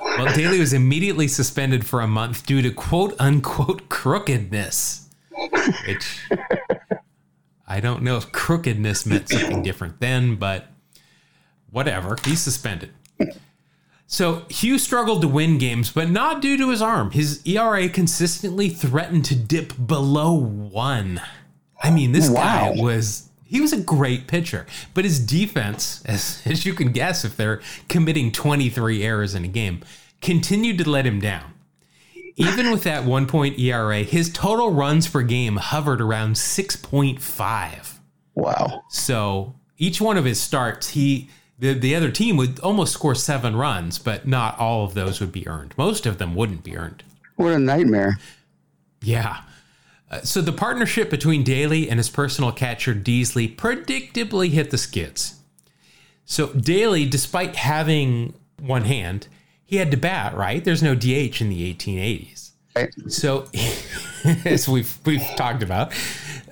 Well, 0.02 0.34
Daly 0.34 0.58
was 0.58 0.72
immediately 0.72 1.28
suspended 1.28 1.86
for 1.86 2.00
a 2.00 2.08
month 2.08 2.44
due 2.44 2.60
to 2.60 2.72
quote 2.72 3.14
unquote 3.20 3.88
crookedness, 3.88 5.03
which 5.86 6.20
I 7.66 7.80
don't 7.80 8.02
know 8.02 8.16
if 8.16 8.32
crookedness 8.32 9.06
meant 9.06 9.28
something 9.28 9.62
different 9.62 10.00
then, 10.00 10.36
but 10.36 10.66
whatever. 11.70 12.16
He's 12.24 12.40
suspended. 12.40 12.92
So 14.06 14.44
Hugh 14.50 14.78
struggled 14.78 15.22
to 15.22 15.28
win 15.28 15.58
games, 15.58 15.90
but 15.90 16.10
not 16.10 16.42
due 16.42 16.56
to 16.58 16.70
his 16.70 16.82
arm. 16.82 17.10
His 17.10 17.44
ERA 17.46 17.88
consistently 17.88 18.68
threatened 18.68 19.24
to 19.26 19.34
dip 19.34 19.72
below 19.86 20.34
one. 20.34 21.20
I 21.82 21.90
mean, 21.90 22.12
this 22.12 22.28
wow. 22.28 22.72
guy 22.74 22.80
was 22.80 23.28
he 23.44 23.60
was 23.60 23.72
a 23.72 23.80
great 23.80 24.26
pitcher, 24.26 24.66
but 24.94 25.04
his 25.04 25.18
defense, 25.18 26.02
as, 26.06 26.42
as 26.44 26.66
you 26.66 26.74
can 26.74 26.92
guess, 26.92 27.24
if 27.24 27.36
they're 27.36 27.60
committing 27.88 28.32
23 28.32 29.02
errors 29.02 29.34
in 29.34 29.44
a 29.44 29.48
game, 29.48 29.80
continued 30.20 30.78
to 30.78 30.88
let 30.88 31.06
him 31.06 31.20
down. 31.20 31.53
Even 32.36 32.70
with 32.70 32.82
that 32.82 33.04
one 33.04 33.26
point 33.26 33.58
ERA, 33.58 34.02
his 34.02 34.30
total 34.32 34.72
runs 34.72 35.06
per 35.06 35.22
game 35.22 35.56
hovered 35.56 36.00
around 36.00 36.34
6.5. 36.34 37.98
Wow. 38.34 38.82
So 38.88 39.54
each 39.78 40.00
one 40.00 40.16
of 40.16 40.24
his 40.24 40.40
starts, 40.40 40.90
he 40.90 41.30
the, 41.58 41.72
the 41.72 41.94
other 41.94 42.10
team 42.10 42.36
would 42.36 42.58
almost 42.60 42.92
score 42.92 43.14
seven 43.14 43.54
runs, 43.54 43.98
but 43.98 44.26
not 44.26 44.58
all 44.58 44.84
of 44.84 44.94
those 44.94 45.20
would 45.20 45.32
be 45.32 45.46
earned. 45.46 45.72
Most 45.78 46.04
of 46.04 46.18
them 46.18 46.34
wouldn't 46.34 46.64
be 46.64 46.76
earned. 46.76 47.04
What 47.36 47.52
a 47.52 47.58
nightmare. 47.58 48.18
Yeah. 49.02 49.42
Uh, 50.10 50.22
so 50.22 50.40
the 50.40 50.52
partnership 50.52 51.10
between 51.10 51.44
Daly 51.44 51.88
and 51.88 51.98
his 51.98 52.10
personal 52.10 52.50
catcher 52.50 52.94
Deasley 52.94 53.54
predictably 53.54 54.50
hit 54.50 54.70
the 54.70 54.78
skids. 54.78 55.40
So 56.24 56.48
Daly, 56.48 57.06
despite 57.06 57.56
having 57.56 58.34
one 58.60 58.84
hand, 58.84 59.28
he 59.74 59.78
had 59.80 59.90
to 59.90 59.96
bat, 59.96 60.36
right? 60.36 60.64
There's 60.64 60.84
no 60.84 60.94
DH 60.94 61.40
in 61.40 61.48
the 61.48 61.74
1880s. 61.74 62.52
Right. 62.76 62.94
So, 63.08 63.48
as 64.44 64.68
we've 64.68 64.96
we've 65.04 65.26
talked 65.36 65.64
about, 65.64 65.92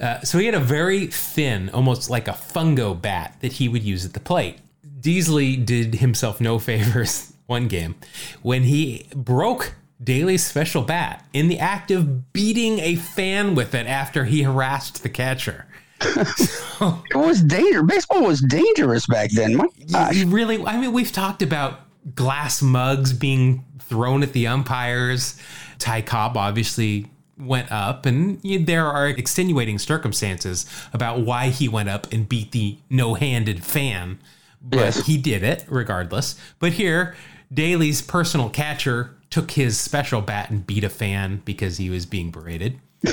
uh, 0.01 0.21
so 0.23 0.39
he 0.39 0.47
had 0.47 0.57
a 0.57 0.61
very 0.61 1.07
thin, 1.07 1.71
almost 1.71 2.11
like 2.11 2.27
a 2.27 2.33
fungo 2.33 3.01
bat 3.01 3.37
that 3.41 3.53
he 3.53 3.69
would 3.69 3.85
use 3.85 4.05
at 4.05 4.13
the 4.13 4.21
plate. 4.21 4.59
Deasley 5.01 5.65
did 5.65 5.97
himself 5.97 6.41
no 6.41 6.59
favors 6.69 7.33
one 7.47 7.69
game 7.69 7.95
when 8.43 8.65
he 8.65 9.07
broke 9.15 9.75
Daly's 10.03 10.45
special 10.45 10.83
bat 10.83 11.25
in 11.33 11.47
the 11.47 11.61
act 11.61 11.93
of 11.93 12.33
beating 12.33 12.81
a 12.81 12.97
fan 12.97 13.55
with 13.55 13.73
it 13.73 13.87
after 13.87 14.25
he 14.25 14.43
harassed 14.43 15.05
the 15.05 15.09
catcher. 15.09 15.67
so, 16.01 17.03
it 17.11 17.17
was 17.17 17.41
dangerous. 17.41 17.87
Baseball 17.87 18.25
was 18.25 18.41
dangerous 18.41 19.07
back 19.07 19.31
then. 19.31 19.57
My 19.57 19.69
gosh. 19.93 20.17
You 20.17 20.27
really, 20.27 20.65
I 20.65 20.81
mean, 20.81 20.93
we've 20.93 21.13
talked 21.13 21.43
about 21.43 21.83
glass 22.15 22.63
mugs 22.63 23.13
being 23.13 23.65
thrown 23.79 24.23
at 24.23 24.33
the 24.33 24.47
umpires. 24.47 25.39
Ty 25.79 26.03
Cobb 26.03 26.37
obviously 26.37 27.11
went 27.39 27.71
up, 27.73 28.07
and 28.07 28.41
there 28.43 28.87
are 28.87 29.09
extenuating 29.09 29.79
circumstances 29.79 30.67
about 30.93 31.21
why 31.21 31.49
he 31.49 31.69
went 31.69 31.89
up 31.89 32.13
and 32.13 32.29
beat 32.29 32.53
the 32.53 32.79
no 32.91 33.15
handed 33.15 33.65
fan. 33.65 34.19
But 34.61 34.79
yes. 34.79 35.07
he 35.07 35.17
did 35.17 35.43
it 35.43 35.65
regardless. 35.69 36.39
But 36.61 36.75
here, 36.75 37.17
Daly's 37.53 38.01
personal 38.01 38.49
catcher 38.49 39.17
took 39.29 39.53
his 39.53 39.79
special 39.79 40.21
bat 40.21 40.51
and 40.51 40.65
beat 40.65 40.85
a 40.85 40.89
fan 40.89 41.43
because 41.45 41.79
he 41.79 41.91
was 41.91 42.07
being 42.07 42.31
berated. 42.31 42.79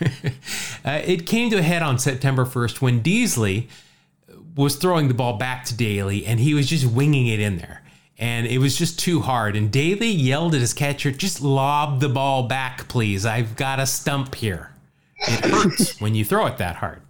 uh, 0.84 1.00
it 1.04 1.26
came 1.26 1.50
to 1.50 1.58
a 1.58 1.62
head 1.62 1.82
on 1.82 1.98
September 1.98 2.44
1st 2.44 2.80
when 2.80 3.02
Deasley 3.02 3.68
was 4.62 4.76
throwing 4.76 5.08
the 5.08 5.14
ball 5.14 5.36
back 5.36 5.64
to 5.64 5.74
Daly 5.74 6.26
and 6.26 6.40
he 6.40 6.52
was 6.52 6.68
just 6.68 6.84
winging 6.84 7.28
it 7.28 7.40
in 7.40 7.58
there. 7.58 7.82
And 8.18 8.46
it 8.48 8.58
was 8.58 8.76
just 8.76 8.98
too 8.98 9.20
hard. 9.20 9.54
And 9.54 9.70
Daly 9.70 10.08
yelled 10.08 10.54
at 10.54 10.60
his 10.60 10.74
catcher, 10.74 11.12
just 11.12 11.40
lob 11.40 12.00
the 12.00 12.08
ball 12.08 12.48
back, 12.48 12.88
please. 12.88 13.24
I've 13.24 13.54
got 13.54 13.78
a 13.78 13.86
stump 13.86 14.34
here. 14.34 14.72
It 15.20 15.44
hurts 15.44 16.00
when 16.00 16.16
you 16.16 16.24
throw 16.24 16.46
it 16.46 16.58
that 16.58 16.76
hard. 16.76 17.02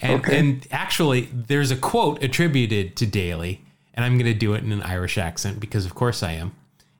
And, 0.00 0.20
okay. 0.20 0.38
and 0.38 0.66
actually, 0.70 1.28
there's 1.32 1.70
a 1.70 1.76
quote 1.76 2.22
attributed 2.24 2.96
to 2.96 3.06
Daly, 3.06 3.60
and 3.92 4.04
I'm 4.04 4.14
going 4.14 4.32
to 4.32 4.38
do 4.38 4.54
it 4.54 4.64
in 4.64 4.72
an 4.72 4.82
Irish 4.82 5.18
accent 5.18 5.60
because, 5.60 5.84
of 5.84 5.94
course, 5.94 6.22
I 6.22 6.32
am. 6.32 6.52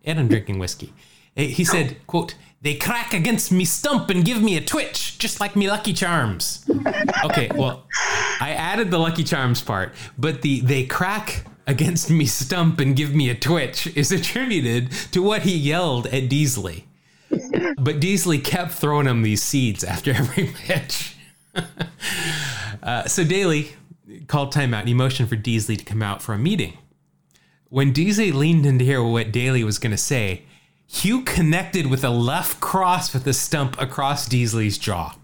And 0.04 0.20
I'm 0.20 0.28
drinking 0.28 0.58
whiskey. 0.58 0.92
He 1.34 1.64
said, 1.64 1.96
quote, 2.06 2.34
they 2.62 2.74
crack 2.74 3.14
against 3.14 3.50
me 3.50 3.64
stump 3.64 4.10
and 4.10 4.24
give 4.24 4.42
me 4.42 4.56
a 4.56 4.60
twitch, 4.60 5.18
just 5.18 5.40
like 5.40 5.56
me 5.56 5.68
Lucky 5.68 5.92
Charms. 5.92 6.64
Okay, 7.24 7.50
well, 7.54 7.86
I 8.40 8.50
added 8.50 8.90
the 8.90 8.98
Lucky 8.98 9.24
Charms 9.24 9.62
part, 9.62 9.94
but 10.18 10.42
the 10.42 10.60
they 10.60 10.84
crack 10.84 11.46
against 11.66 12.10
me 12.10 12.26
stump 12.26 12.80
and 12.80 12.96
give 12.96 13.14
me 13.14 13.30
a 13.30 13.34
twitch 13.34 13.86
is 13.96 14.12
attributed 14.12 14.90
to 15.12 15.22
what 15.22 15.42
he 15.42 15.56
yelled 15.56 16.06
at 16.08 16.28
Deasley. 16.28 16.84
But 17.30 18.00
Deasley 18.00 18.42
kept 18.42 18.72
throwing 18.72 19.06
him 19.06 19.22
these 19.22 19.42
seeds 19.42 19.84
after 19.84 20.10
every 20.14 20.48
pitch. 20.48 21.16
uh, 22.82 23.04
so 23.04 23.24
Daly 23.24 23.72
called 24.26 24.52
timeout 24.52 24.80
and 24.80 24.88
he 24.88 24.94
motioned 24.94 25.28
for 25.28 25.36
Deasley 25.36 25.78
to 25.78 25.84
come 25.84 26.02
out 26.02 26.20
for 26.20 26.34
a 26.34 26.38
meeting. 26.38 26.76
When 27.68 27.92
Deasley 27.92 28.34
leaned 28.34 28.66
in 28.66 28.78
to 28.80 28.84
hear 28.84 29.02
what 29.02 29.30
Daly 29.30 29.62
was 29.62 29.78
going 29.78 29.92
to 29.92 29.96
say, 29.96 30.42
Hugh 30.92 31.22
connected 31.22 31.86
with 31.86 32.02
a 32.02 32.10
left 32.10 32.60
cross 32.60 33.14
with 33.14 33.24
a 33.26 33.32
stump 33.32 33.80
across 33.80 34.28
Deasley's 34.28 34.76
jaw. 34.76 35.14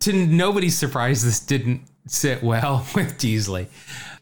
to 0.00 0.12
nobody's 0.12 0.76
surprise, 0.76 1.22
this 1.22 1.38
didn't 1.40 1.82
sit 2.06 2.42
well 2.42 2.86
with 2.94 3.18
Deasley. 3.18 3.66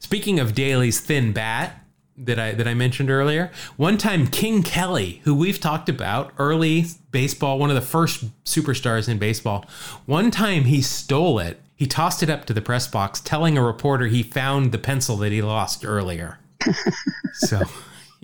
Speaking 0.00 0.40
of 0.40 0.54
Daly's 0.54 1.00
thin 1.00 1.32
bat 1.32 1.80
that 2.16 2.40
I 2.40 2.52
that 2.52 2.66
I 2.66 2.74
mentioned 2.74 3.10
earlier, 3.10 3.52
one 3.76 3.96
time 3.96 4.26
King 4.26 4.64
Kelly, 4.64 5.20
who 5.22 5.36
we've 5.36 5.60
talked 5.60 5.88
about 5.88 6.32
early 6.36 6.86
baseball, 7.12 7.58
one 7.58 7.70
of 7.70 7.76
the 7.76 7.80
first 7.80 8.24
superstars 8.44 9.08
in 9.08 9.18
baseball, 9.18 9.64
one 10.04 10.32
time 10.32 10.64
he 10.64 10.82
stole 10.82 11.38
it. 11.38 11.60
He 11.76 11.86
tossed 11.86 12.24
it 12.24 12.30
up 12.30 12.44
to 12.46 12.52
the 12.52 12.60
press 12.60 12.88
box, 12.88 13.20
telling 13.20 13.56
a 13.56 13.62
reporter 13.62 14.08
he 14.08 14.24
found 14.24 14.72
the 14.72 14.78
pencil 14.78 15.16
that 15.18 15.32
he 15.32 15.42
lost 15.42 15.84
earlier. 15.84 16.38
so 17.34 17.60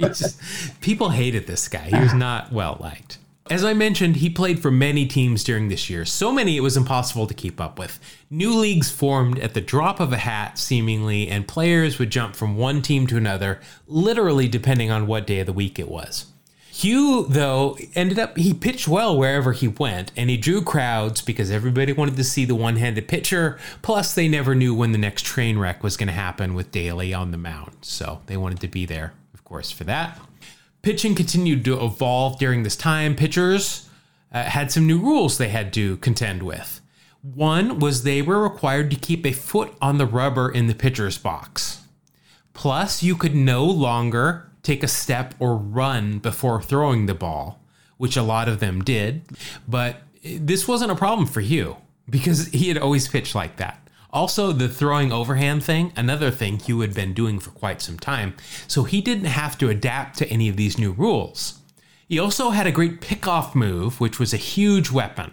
just, 0.14 0.80
people 0.80 1.10
hated 1.10 1.46
this 1.46 1.68
guy. 1.68 1.88
He 1.90 1.98
was 1.98 2.14
not 2.14 2.52
well 2.52 2.76
liked. 2.80 3.18
As 3.50 3.64
I 3.64 3.74
mentioned, 3.74 4.16
he 4.16 4.30
played 4.30 4.60
for 4.60 4.70
many 4.70 5.06
teams 5.06 5.42
during 5.42 5.68
this 5.68 5.90
year, 5.90 6.04
so 6.04 6.30
many 6.30 6.56
it 6.56 6.60
was 6.60 6.76
impossible 6.76 7.26
to 7.26 7.34
keep 7.34 7.60
up 7.60 7.80
with. 7.80 7.98
New 8.30 8.54
leagues 8.54 8.92
formed 8.92 9.40
at 9.40 9.54
the 9.54 9.60
drop 9.60 9.98
of 9.98 10.12
a 10.12 10.18
hat, 10.18 10.56
seemingly, 10.56 11.26
and 11.26 11.48
players 11.48 11.98
would 11.98 12.10
jump 12.10 12.36
from 12.36 12.56
one 12.56 12.80
team 12.80 13.08
to 13.08 13.16
another, 13.16 13.60
literally 13.88 14.46
depending 14.46 14.92
on 14.92 15.08
what 15.08 15.26
day 15.26 15.40
of 15.40 15.46
the 15.46 15.52
week 15.52 15.80
it 15.80 15.88
was. 15.88 16.26
Hugh, 16.70 17.26
though, 17.28 17.76
ended 17.96 18.20
up, 18.20 18.38
he 18.38 18.54
pitched 18.54 18.86
well 18.86 19.18
wherever 19.18 19.52
he 19.52 19.66
went, 19.66 20.12
and 20.16 20.30
he 20.30 20.36
drew 20.36 20.62
crowds 20.62 21.20
because 21.20 21.50
everybody 21.50 21.92
wanted 21.92 22.16
to 22.16 22.24
see 22.24 22.44
the 22.44 22.54
one 22.54 22.76
handed 22.76 23.08
pitcher. 23.08 23.58
Plus, 23.82 24.14
they 24.14 24.28
never 24.28 24.54
knew 24.54 24.76
when 24.76 24.92
the 24.92 24.98
next 24.98 25.26
train 25.26 25.58
wreck 25.58 25.82
was 25.82 25.96
going 25.96 26.06
to 26.06 26.12
happen 26.12 26.54
with 26.54 26.70
Daly 26.70 27.12
on 27.12 27.32
the 27.32 27.36
mound, 27.36 27.78
so 27.80 28.22
they 28.26 28.36
wanted 28.36 28.60
to 28.60 28.68
be 28.68 28.86
there 28.86 29.12
course, 29.50 29.70
for 29.70 29.84
that. 29.84 30.18
Pitching 30.80 31.14
continued 31.14 31.64
to 31.66 31.84
evolve 31.84 32.38
during 32.38 32.62
this 32.62 32.76
time. 32.76 33.14
Pitchers 33.14 33.90
uh, 34.32 34.44
had 34.44 34.70
some 34.72 34.86
new 34.86 34.98
rules 34.98 35.36
they 35.36 35.48
had 35.48 35.72
to 35.74 35.96
contend 35.98 36.42
with. 36.42 36.80
One 37.20 37.80
was 37.80 38.04
they 38.04 38.22
were 38.22 38.42
required 38.42 38.90
to 38.92 38.96
keep 38.96 39.26
a 39.26 39.32
foot 39.32 39.74
on 39.82 39.98
the 39.98 40.06
rubber 40.06 40.50
in 40.50 40.68
the 40.68 40.74
pitcher's 40.74 41.18
box. 41.18 41.82
Plus, 42.54 43.02
you 43.02 43.16
could 43.16 43.34
no 43.34 43.64
longer 43.64 44.50
take 44.62 44.82
a 44.82 44.88
step 44.88 45.34
or 45.38 45.56
run 45.56 46.18
before 46.18 46.62
throwing 46.62 47.06
the 47.06 47.14
ball, 47.14 47.60
which 47.98 48.16
a 48.16 48.22
lot 48.22 48.48
of 48.48 48.60
them 48.60 48.82
did. 48.82 49.22
But 49.68 50.02
this 50.22 50.66
wasn't 50.66 50.92
a 50.92 50.96
problem 50.96 51.26
for 51.26 51.40
Hugh 51.40 51.76
because 52.08 52.46
he 52.48 52.68
had 52.68 52.78
always 52.78 53.08
pitched 53.08 53.34
like 53.34 53.56
that. 53.56 53.86
Also, 54.12 54.52
the 54.52 54.68
throwing 54.68 55.12
overhand 55.12 55.62
thing, 55.62 55.92
another 55.96 56.30
thing 56.30 56.58
Hugh 56.58 56.80
had 56.80 56.94
been 56.94 57.14
doing 57.14 57.38
for 57.38 57.50
quite 57.50 57.80
some 57.80 57.98
time, 57.98 58.34
so 58.66 58.82
he 58.82 59.00
didn't 59.00 59.26
have 59.26 59.56
to 59.58 59.68
adapt 59.68 60.18
to 60.18 60.28
any 60.28 60.48
of 60.48 60.56
these 60.56 60.78
new 60.78 60.92
rules. 60.92 61.60
He 62.08 62.18
also 62.18 62.50
had 62.50 62.66
a 62.66 62.72
great 62.72 63.00
pickoff 63.00 63.54
move, 63.54 64.00
which 64.00 64.18
was 64.18 64.34
a 64.34 64.38
huge 64.38 64.90
weapon. 64.90 65.32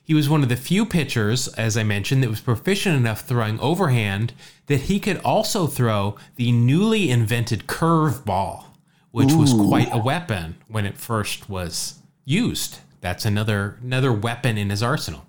He 0.00 0.14
was 0.14 0.28
one 0.28 0.42
of 0.42 0.48
the 0.48 0.56
few 0.56 0.86
pitchers, 0.86 1.48
as 1.48 1.76
I 1.76 1.82
mentioned, 1.82 2.22
that 2.22 2.30
was 2.30 2.40
proficient 2.40 2.96
enough 2.96 3.22
throwing 3.22 3.58
overhand 3.60 4.32
that 4.66 4.82
he 4.82 5.00
could 5.00 5.18
also 5.18 5.66
throw 5.66 6.16
the 6.36 6.52
newly 6.52 7.10
invented 7.10 7.66
curveball, 7.66 8.64
which 9.10 9.32
Ooh. 9.32 9.38
was 9.38 9.52
quite 9.52 9.92
a 9.92 9.98
weapon 9.98 10.56
when 10.68 10.86
it 10.86 10.96
first 10.96 11.50
was 11.50 11.98
used. 12.24 12.78
That's 13.00 13.24
another 13.26 13.78
another 13.82 14.12
weapon 14.12 14.56
in 14.56 14.70
his 14.70 14.82
arsenal. 14.82 15.26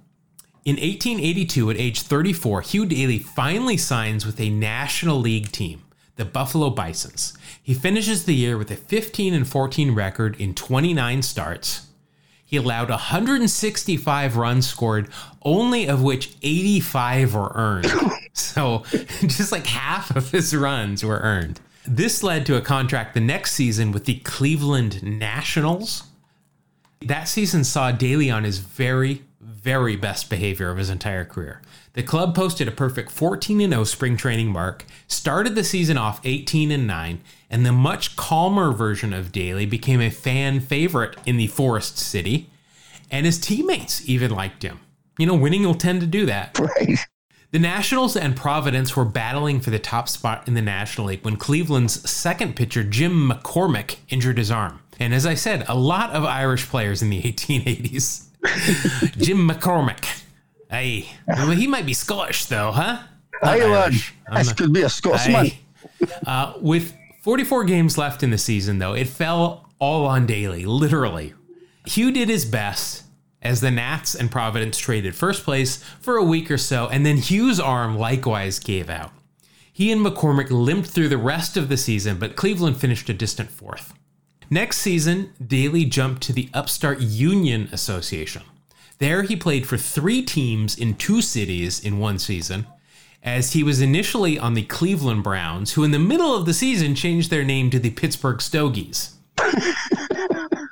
In 0.66 0.76
1882, 0.76 1.70
at 1.72 1.78
age 1.78 2.02
34, 2.02 2.62
Hugh 2.62 2.86
Daly 2.86 3.18
finally 3.18 3.78
signs 3.78 4.26
with 4.26 4.40
a 4.40 4.50
National 4.50 5.18
League 5.18 5.52
team, 5.52 5.84
the 6.18 6.26
Buffalo 6.26 6.70
Bisons. 6.70 7.34
He 7.64 7.74
finishes 7.74 8.26
the 8.26 8.36
year 8.36 8.58
with 8.58 8.70
a 8.70 8.76
15 8.76 9.34
and 9.34 9.48
14 9.48 9.96
record 9.96 10.40
in 10.40 10.54
29 10.54 11.22
starts. 11.22 11.88
He 12.46 12.58
allowed 12.58 12.90
165 12.90 14.36
runs 14.36 14.68
scored, 14.68 15.10
only 15.44 15.88
of 15.88 16.02
which 16.02 16.36
85 16.42 17.36
were 17.36 17.52
earned. 17.56 17.92
so 18.34 18.84
just 19.22 19.52
like 19.52 19.68
half 19.68 20.16
of 20.16 20.32
his 20.32 20.56
runs 20.56 21.06
were 21.06 21.20
earned. 21.20 21.62
This 21.86 22.22
led 22.22 22.46
to 22.48 22.58
a 22.58 22.62
contract 22.62 23.14
the 23.14 23.20
next 23.22 23.54
season 23.54 23.92
with 23.92 24.06
the 24.06 24.16
Cleveland 24.20 25.02
Nationals. 25.02 26.04
That 27.02 27.30
season 27.30 27.64
saw 27.64 27.92
Daly 27.92 28.30
on 28.30 28.44
his 28.44 28.58
very, 28.60 29.24
very 29.62 29.96
best 29.96 30.30
behavior 30.30 30.70
of 30.70 30.78
his 30.78 30.90
entire 30.90 31.26
career. 31.26 31.62
The 31.94 32.04
club 32.04 32.36
posted 32.36 32.68
a 32.68 32.72
perfect 32.72 33.12
14 33.12 33.60
0 33.70 33.84
spring 33.84 34.16
training 34.18 34.52
mark, 34.52 34.86
started 35.08 35.56
the 35.56 35.64
season 35.64 35.98
off 35.98 36.22
18 36.24 36.72
and 36.72 36.88
9, 36.88 37.22
and 37.50 37.66
the 37.66 37.72
much 37.72 38.16
calmer 38.16 38.72
version 38.72 39.14
of 39.14 39.32
Daly 39.32 39.66
became 39.66 40.02
a 40.02 40.10
fan 40.10 40.60
favorite 40.60 41.18
in 41.26 41.38
the 41.38 41.48
Forest 41.48 41.98
City, 41.98 42.50
and 43.12 43.26
his 43.26 43.40
teammates 43.40 44.08
even 44.08 44.32
liked 44.32 44.64
him. 44.64 44.80
You 45.18 45.26
know, 45.26 45.36
winning 45.36 45.64
will 45.64 45.76
tend 45.76 46.02
to 46.02 46.08
do 46.08 46.26
that. 46.26 46.60
Right. 46.80 47.00
The 47.52 47.58
Nationals 47.58 48.16
and 48.16 48.36
Providence 48.36 48.96
were 48.96 49.06
battling 49.06 49.60
for 49.60 49.72
the 49.72 49.80
top 49.80 50.08
spot 50.08 50.48
in 50.48 50.54
the 50.54 50.62
National 50.62 51.08
League 51.08 51.26
when 51.26 51.36
Cleveland's 51.36 52.08
second 52.08 52.56
pitcher, 52.56 52.84
Jim 52.84 53.28
McCormick, 53.28 53.96
injured 54.10 54.38
his 54.38 54.52
arm. 54.52 54.82
And 55.00 55.16
as 55.16 55.26
I 55.26 55.34
said, 55.34 55.66
a 55.68 55.76
lot 55.76 56.12
of 56.12 56.24
Irish 56.24 56.68
players 56.68 57.02
in 57.02 57.10
the 57.10 57.22
1880s 57.24 58.29
Jim 59.18 59.48
McCormick. 59.50 60.24
Hey, 60.70 61.10
well, 61.28 61.52
he 61.52 61.68
might 61.68 61.86
be 61.86 61.94
Scottish 61.94 62.46
though, 62.46 62.72
huh? 62.72 63.00
Not 63.42 63.60
Irish. 63.62 64.14
This 64.34 64.54
could 64.54 64.74
be 64.74 64.82
a 64.82 64.90
Scotsman. 64.90 65.52
Uh, 66.26 66.54
with 66.62 66.94
44 67.22 67.64
games 67.66 67.98
left 67.98 68.24
in 68.24 68.30
the 68.30 68.38
season, 68.38 68.80
though, 68.80 68.94
it 68.94 69.08
fell 69.08 69.70
all 69.80 70.06
on 70.06 70.26
Daly, 70.26 70.66
literally. 70.66 71.34
Hugh 71.86 72.12
did 72.12 72.30
his 72.30 72.46
best 72.46 73.04
as 73.42 73.62
the 73.62 73.72
Nats 73.72 74.16
and 74.16 74.30
Providence 74.30 74.78
traded 74.78 75.16
first 75.16 75.44
place 75.44 75.84
for 76.02 76.18
a 76.18 76.24
week 76.24 76.52
or 76.52 76.58
so, 76.58 76.88
and 76.88 77.06
then 77.06 77.18
Hugh's 77.18 77.60
arm 77.60 77.98
likewise 77.98 78.60
gave 78.60 78.90
out. 78.90 79.12
He 79.72 79.92
and 79.92 80.06
McCormick 80.06 80.50
limped 80.52 80.90
through 80.90 81.08
the 81.10 81.18
rest 81.18 81.56
of 81.56 81.70
the 81.70 81.78
season, 81.78 82.18
but 82.20 82.36
Cleveland 82.36 82.78
finished 82.78 83.10
a 83.10 83.14
distant 83.14 83.50
fourth. 83.50 83.94
Next 84.52 84.78
season, 84.78 85.32
Daly 85.46 85.86
jumped 85.86 86.24
to 86.24 86.34
the 86.34 86.50
upstart 86.54 87.00
Union 87.00 87.70
Association. 87.72 88.42
There, 88.98 89.22
he 89.22 89.36
played 89.36 89.68
for 89.68 89.78
three 89.78 90.24
teams 90.24 90.78
in 90.78 90.96
two 90.96 91.22
cities 91.22 91.80
in 91.80 92.00
one 92.00 92.18
season, 92.18 92.66
as 93.24 93.54
he 93.54 93.64
was 93.64 93.80
initially 93.80 94.40
on 94.40 94.56
the 94.56 94.64
Cleveland 94.64 95.24
Browns, 95.24 95.74
who 95.74 95.84
in 95.84 95.92
the 95.92 96.00
middle 96.00 96.36
of 96.36 96.46
the 96.48 96.54
season 96.54 96.96
changed 96.96 97.30
their 97.30 97.44
name 97.44 97.70
to 97.70 97.80
the 97.80 97.92
Pittsburgh 97.92 98.42
Stogies. 98.42 99.16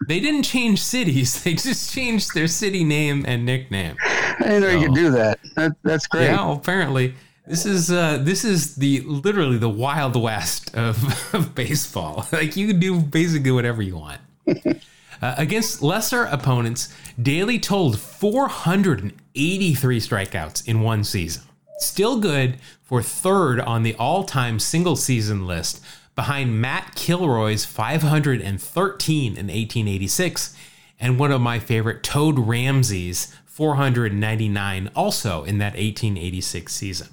they 0.07 0.19
didn't 0.19 0.43
change 0.43 0.81
cities; 0.81 1.43
they 1.43 1.53
just 1.53 1.93
changed 1.93 2.33
their 2.33 2.47
city 2.47 2.83
name 2.83 3.25
and 3.27 3.45
nickname. 3.45 3.95
I 4.03 4.35
didn't 4.39 4.61
know 4.61 4.71
so, 4.71 4.77
you 4.79 4.85
could 4.87 4.95
do 4.95 5.11
that. 5.11 5.39
that. 5.55 5.71
That's 5.83 6.07
great. 6.07 6.25
Yeah, 6.25 6.51
apparently. 6.51 7.13
This 7.47 7.65
is 7.65 7.89
uh, 7.89 8.19
this 8.21 8.43
is 8.43 8.75
the 8.75 8.99
literally 9.01 9.57
the 9.57 9.69
wild 9.69 10.21
west 10.21 10.75
of, 10.75 11.01
of 11.33 11.55
baseball. 11.55 12.27
Like 12.31 12.57
you 12.57 12.67
can 12.67 12.79
do 12.79 12.99
basically 12.99 13.51
whatever 13.51 13.81
you 13.81 13.97
want. 13.97 14.21
Uh, 15.19 15.33
against 15.39 15.81
lesser 15.81 16.25
opponents, 16.25 16.93
Daly 17.19 17.57
told 17.57 17.99
483 17.99 19.99
strikeouts 19.99 20.67
in 20.67 20.81
one 20.81 21.03
season. 21.03 21.41
Still 21.79 22.19
good 22.19 22.57
for 22.83 23.01
third 23.01 23.59
on 23.59 23.81
the 23.81 23.95
all 23.95 24.25
time 24.25 24.59
single 24.59 24.95
season 24.95 25.47
list, 25.47 25.83
behind 26.13 26.61
Matt 26.61 26.93
Kilroy's 26.93 27.65
513 27.65 29.31
in 29.31 29.47
1886, 29.47 30.55
and 30.99 31.17
one 31.17 31.31
of 31.31 31.41
my 31.41 31.57
favorite, 31.57 32.03
Toad 32.03 32.37
Ramsey's 32.37 33.35
499, 33.45 34.91
also 34.95 35.43
in 35.45 35.57
that 35.57 35.73
1886 35.73 36.71
season. 36.71 37.07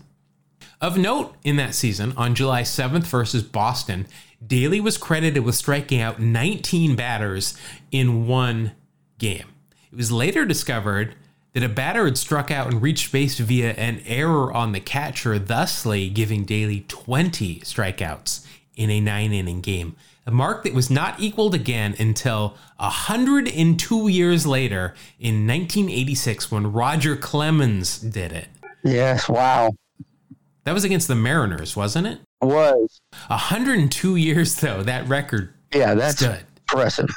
Of 0.85 0.99
note 0.99 1.35
in 1.43 1.57
that 1.57 1.75
season, 1.75 2.13
on 2.15 2.35
July 2.35 2.61
7th 2.61 3.05
versus 3.05 3.43
Boston, 3.43 4.07
Daly 4.47 4.83
was 4.83 4.99
credited 4.99 5.43
with 5.43 5.55
striking 5.55 5.99
out 6.03 6.21
19 6.21 6.95
batters 6.95 7.57
in 7.91 8.27
one 8.27 8.73
game. 9.17 9.47
It 9.91 9.97
was 9.97 10.13
later 10.13 10.45
discovered 10.45 11.15
that 11.55 11.63
a 11.63 11.71
batter 11.71 12.05
had 12.05 12.19
struck 12.19 12.51
out 12.51 12.71
and 12.71 12.83
reached 12.83 13.11
base 13.13 13.39
via 13.39 13.73
an 13.73 14.03
error 14.05 14.53
on 14.53 14.73
the 14.73 14.81
catcher, 14.81 15.39
thusly 15.39 16.11
giving 16.11 16.45
Daly 16.45 16.85
20 16.87 17.61
strikeouts 17.61 18.45
in 18.77 18.91
a 18.91 19.01
nine 19.01 19.33
inning 19.33 19.63
game. 19.63 19.97
A 20.27 20.31
mark 20.31 20.65
that 20.65 20.75
was 20.75 20.91
not 20.91 21.19
equaled 21.19 21.55
again 21.55 21.95
until 21.99 22.59
102 22.77 24.09
years 24.09 24.47
later 24.47 24.95
in 25.19 25.47
1986 25.47 26.51
when 26.51 26.71
Roger 26.71 27.17
Clemens 27.17 27.99
did 27.99 28.33
it. 28.33 28.49
Yes, 28.83 29.31
wow. 29.31 29.73
That 30.65 30.73
was 30.73 30.85
against 30.85 31.09
the 31.09 31.15
Mariners, 31.15 31.77
wasn't 31.77 32.07
it? 32.07 32.21
It 32.43 32.47
was. 32.47 33.01
102 33.27 34.17
years, 34.17 34.55
though, 34.57 34.83
that 34.83 35.07
record. 35.09 35.53
Yeah, 35.75 35.95
that's 35.95 36.17
stood. 36.17 36.45
impressive. 36.73 37.11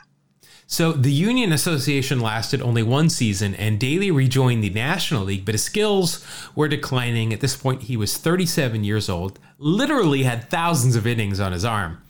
So 0.70 0.92
the 0.92 1.14
Union 1.14 1.54
Association 1.54 2.20
lasted 2.20 2.62
only 2.62 2.84
one 2.84 3.10
season, 3.10 3.56
and 3.56 3.80
Daly 3.80 4.12
rejoined 4.12 4.62
the 4.62 4.70
National 4.70 5.24
League, 5.24 5.46
but 5.46 5.54
his 5.54 5.64
skills 5.64 6.26
were 6.56 6.68
declining. 6.68 7.32
At 7.32 7.40
this 7.40 7.56
point, 7.56 7.84
he 7.84 7.96
was 7.96 8.18
37 8.18 8.84
years 8.84 9.08
old, 9.08 9.40
literally 9.58 10.24
had 10.24 10.50
thousands 10.50 10.98
of 10.98 11.08
innings 11.08 11.40
on 11.40 11.54
his 11.54 11.64
arm. 11.64 12.02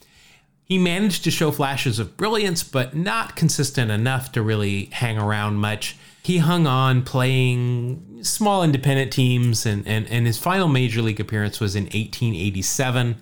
He 0.65 0.79
managed 0.79 1.23
to 1.25 1.31
show 1.31 1.51
flashes 1.51 1.99
of 1.99 2.17
brilliance, 2.17 2.63
but 2.63 2.95
not 2.95 3.35
consistent 3.35 3.91
enough 3.91 4.31
to 4.31 4.41
really 4.41 4.85
hang 4.85 5.19
around 5.19 5.57
much 5.57 5.95
he 6.27 6.39
hung 6.39 6.67
on 6.67 7.03
playing 7.03 8.03
small 8.22 8.63
independent 8.63 9.11
teams, 9.11 9.65
and, 9.65 9.88
and, 9.88 10.07
and 10.07 10.26
his 10.26 10.38
final 10.38 10.68
major 10.68 11.01
league 11.01 11.20
appearance 11.20 11.59
was 11.59 11.76
in 11.76 11.84
1887. 11.86 13.18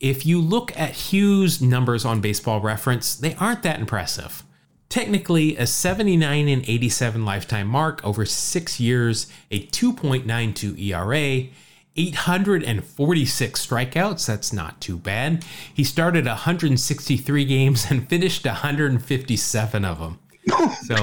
If 0.00 0.26
you 0.26 0.40
look 0.40 0.78
at 0.78 1.12
Hugh's 1.12 1.62
numbers 1.62 2.04
on 2.04 2.20
baseball 2.20 2.60
reference, 2.60 3.14
they 3.14 3.34
aren't 3.36 3.62
that 3.62 3.80
impressive. 3.80 4.42
Technically, 4.88 5.56
a 5.56 5.66
79 5.66 6.48
and 6.48 6.68
87 6.68 7.24
lifetime 7.24 7.66
mark 7.66 8.04
over 8.04 8.24
six 8.24 8.78
years, 8.78 9.26
a 9.50 9.66
2.92 9.66 10.78
ERA, 10.78 11.48
846 11.96 13.66
strikeouts. 13.66 14.26
That's 14.26 14.52
not 14.52 14.80
too 14.80 14.98
bad. 14.98 15.44
He 15.72 15.84
started 15.84 16.26
163 16.26 17.44
games 17.44 17.86
and 17.90 18.08
finished 18.08 18.44
157 18.44 19.84
of 19.84 19.98
them. 19.98 20.18
So 20.84 20.96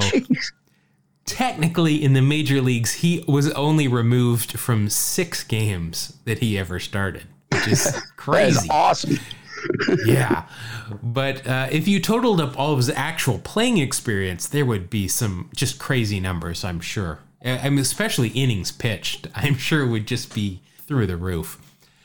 technically 1.24 2.02
in 2.02 2.12
the 2.12 2.22
major 2.22 2.60
leagues, 2.60 2.94
he 2.94 3.24
was 3.26 3.50
only 3.52 3.88
removed 3.88 4.58
from 4.58 4.88
six 4.88 5.44
games 5.44 6.18
that 6.24 6.38
he 6.38 6.58
ever 6.58 6.78
started, 6.78 7.24
which 7.50 7.68
is 7.68 8.02
crazy. 8.16 8.68
awesome. 8.70 9.18
yeah. 10.04 10.46
But 11.02 11.46
uh, 11.46 11.68
if 11.70 11.86
you 11.86 12.00
totaled 12.00 12.40
up 12.40 12.58
all 12.58 12.72
of 12.72 12.78
his 12.78 12.90
actual 12.90 13.38
playing 13.38 13.78
experience, 13.78 14.48
there 14.48 14.66
would 14.66 14.90
be 14.90 15.08
some 15.08 15.50
just 15.54 15.78
crazy 15.78 16.20
numbers, 16.20 16.64
I'm 16.64 16.80
sure. 16.80 17.20
I 17.44 17.70
mean, 17.70 17.80
especially 17.80 18.28
innings 18.28 18.70
pitched, 18.70 19.26
I'm 19.34 19.56
sure 19.56 19.86
would 19.86 20.06
just 20.06 20.34
be 20.34 20.60
through 20.86 21.06
the 21.06 21.16
roof. 21.16 21.58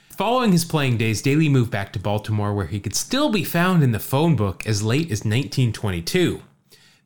Following 0.09 0.51
his 0.51 0.65
playing 0.65 0.97
days, 0.97 1.21
Daly 1.21 1.47
moved 1.47 1.69
back 1.69 1.93
to 1.93 1.99
Baltimore, 1.99 2.51
where 2.51 2.65
he 2.65 2.79
could 2.79 2.95
still 2.95 3.29
be 3.29 3.43
found 3.43 3.83
in 3.83 3.91
the 3.91 3.99
phone 3.99 4.35
book 4.35 4.65
as 4.65 4.81
late 4.81 5.11
as 5.11 5.19
1922. 5.19 6.41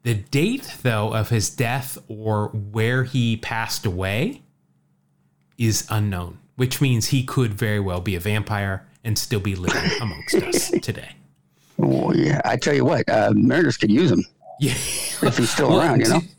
The 0.04 0.16
date, 0.16 0.78
though, 0.82 1.14
of 1.14 1.30
his 1.30 1.50
death 1.50 1.98
or 2.08 2.48
where 2.48 3.04
he 3.04 3.38
passed 3.38 3.86
away 3.86 4.42
is 5.58 5.86
unknown, 5.90 6.40
which 6.56 6.82
means 6.82 7.08
he 7.08 7.24
could 7.24 7.54
very 7.54 7.80
well 7.80 8.02
be 8.02 8.16
a 8.16 8.20
vampire 8.20 8.88
and 9.04 9.18
still 9.18 9.40
be 9.40 9.56
living 9.56 9.92
amongst 10.02 10.36
us 10.36 10.72
today. 10.82 11.12
Oh, 11.80 12.14
yeah. 12.14 12.42
I 12.46 12.58
tell 12.58 12.74
you 12.74 12.86
what, 12.86 13.08
uh, 13.10 13.32
Mariners 13.36 13.78
could 13.78 13.92
use 13.92 14.12
him. 14.12 14.26
Yeah. 14.60 14.72
if 14.72 15.38
he's 15.38 15.50
still 15.50 15.70
well, 15.70 15.82
around, 15.82 16.02
you 16.02 16.10
know? 16.10 16.22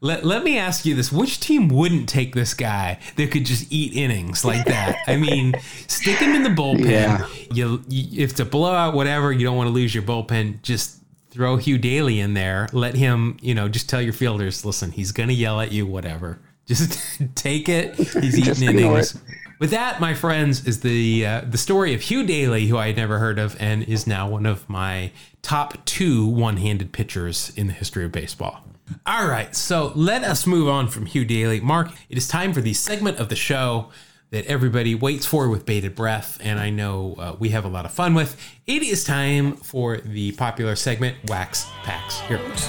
Let, 0.00 0.22
let 0.22 0.44
me 0.44 0.58
ask 0.58 0.84
you 0.84 0.94
this. 0.94 1.10
Which 1.10 1.40
team 1.40 1.68
wouldn't 1.68 2.10
take 2.10 2.34
this 2.34 2.52
guy 2.52 2.98
that 3.16 3.30
could 3.30 3.46
just 3.46 3.72
eat 3.72 3.94
innings 3.94 4.44
like 4.44 4.66
that? 4.66 4.98
I 5.06 5.16
mean, 5.16 5.54
stick 5.86 6.18
him 6.18 6.34
in 6.34 6.42
the 6.42 6.50
bullpen. 6.50 6.90
Yeah. 6.90 7.26
You, 7.50 7.82
you, 7.88 8.22
if 8.22 8.32
it's 8.32 8.40
a 8.40 8.44
blowout, 8.44 8.92
whatever, 8.92 9.32
you 9.32 9.46
don't 9.46 9.56
want 9.56 9.68
to 9.68 9.72
lose 9.72 9.94
your 9.94 10.02
bullpen, 10.02 10.60
just 10.60 10.98
throw 11.34 11.56
Hugh 11.56 11.78
Daly 11.78 12.20
in 12.20 12.34
there. 12.34 12.68
Let 12.72 12.94
him, 12.94 13.36
you 13.42 13.54
know, 13.54 13.68
just 13.68 13.88
tell 13.88 14.00
your 14.00 14.12
fielders, 14.12 14.64
listen, 14.64 14.92
he's 14.92 15.10
going 15.10 15.28
to 15.28 15.34
yell 15.34 15.60
at 15.60 15.72
you, 15.72 15.84
whatever. 15.84 16.38
Just 16.66 17.20
take 17.34 17.68
it. 17.68 17.94
He's 17.94 18.38
eating 18.38 18.66
innings. 18.66 19.20
With 19.60 19.72
that, 19.72 20.00
my 20.00 20.14
friends, 20.14 20.66
is 20.66 20.80
the 20.80 21.26
uh, 21.26 21.42
the 21.42 21.58
story 21.58 21.92
of 21.92 22.00
Hugh 22.00 22.24
Daly, 22.24 22.68
who 22.68 22.78
I 22.78 22.86
had 22.86 22.96
never 22.96 23.18
heard 23.18 23.38
of, 23.38 23.54
and 23.60 23.82
is 23.82 24.06
now 24.06 24.30
one 24.30 24.46
of 24.46 24.66
my 24.66 25.12
top 25.42 25.84
two 25.84 26.24
one-handed 26.26 26.90
pitchers 26.92 27.52
in 27.54 27.66
the 27.66 27.74
history 27.74 28.06
of 28.06 28.12
baseball. 28.12 28.64
All 29.04 29.28
right, 29.28 29.54
so 29.54 29.92
let 29.94 30.24
us 30.24 30.46
move 30.46 30.66
on 30.66 30.88
from 30.88 31.04
Hugh 31.04 31.26
Daly. 31.26 31.60
Mark, 31.60 31.90
it 32.08 32.16
is 32.16 32.26
time 32.26 32.54
for 32.54 32.62
the 32.62 32.72
segment 32.72 33.18
of 33.18 33.28
the 33.28 33.36
show 33.36 33.90
that 34.34 34.46
everybody 34.46 34.96
waits 34.96 35.24
for 35.24 35.48
with 35.48 35.64
bated 35.64 35.94
breath, 35.94 36.38
and 36.40 36.58
I 36.58 36.68
know 36.68 37.14
uh, 37.20 37.36
we 37.38 37.50
have 37.50 37.64
a 37.64 37.68
lot 37.68 37.84
of 37.84 37.92
fun 37.92 38.14
with. 38.14 38.36
It 38.66 38.82
is 38.82 39.04
time 39.04 39.54
for 39.54 39.98
the 39.98 40.32
popular 40.32 40.74
segment 40.74 41.16
Wax 41.28 41.66
Packs 41.84 42.18
Heroes. 42.18 42.64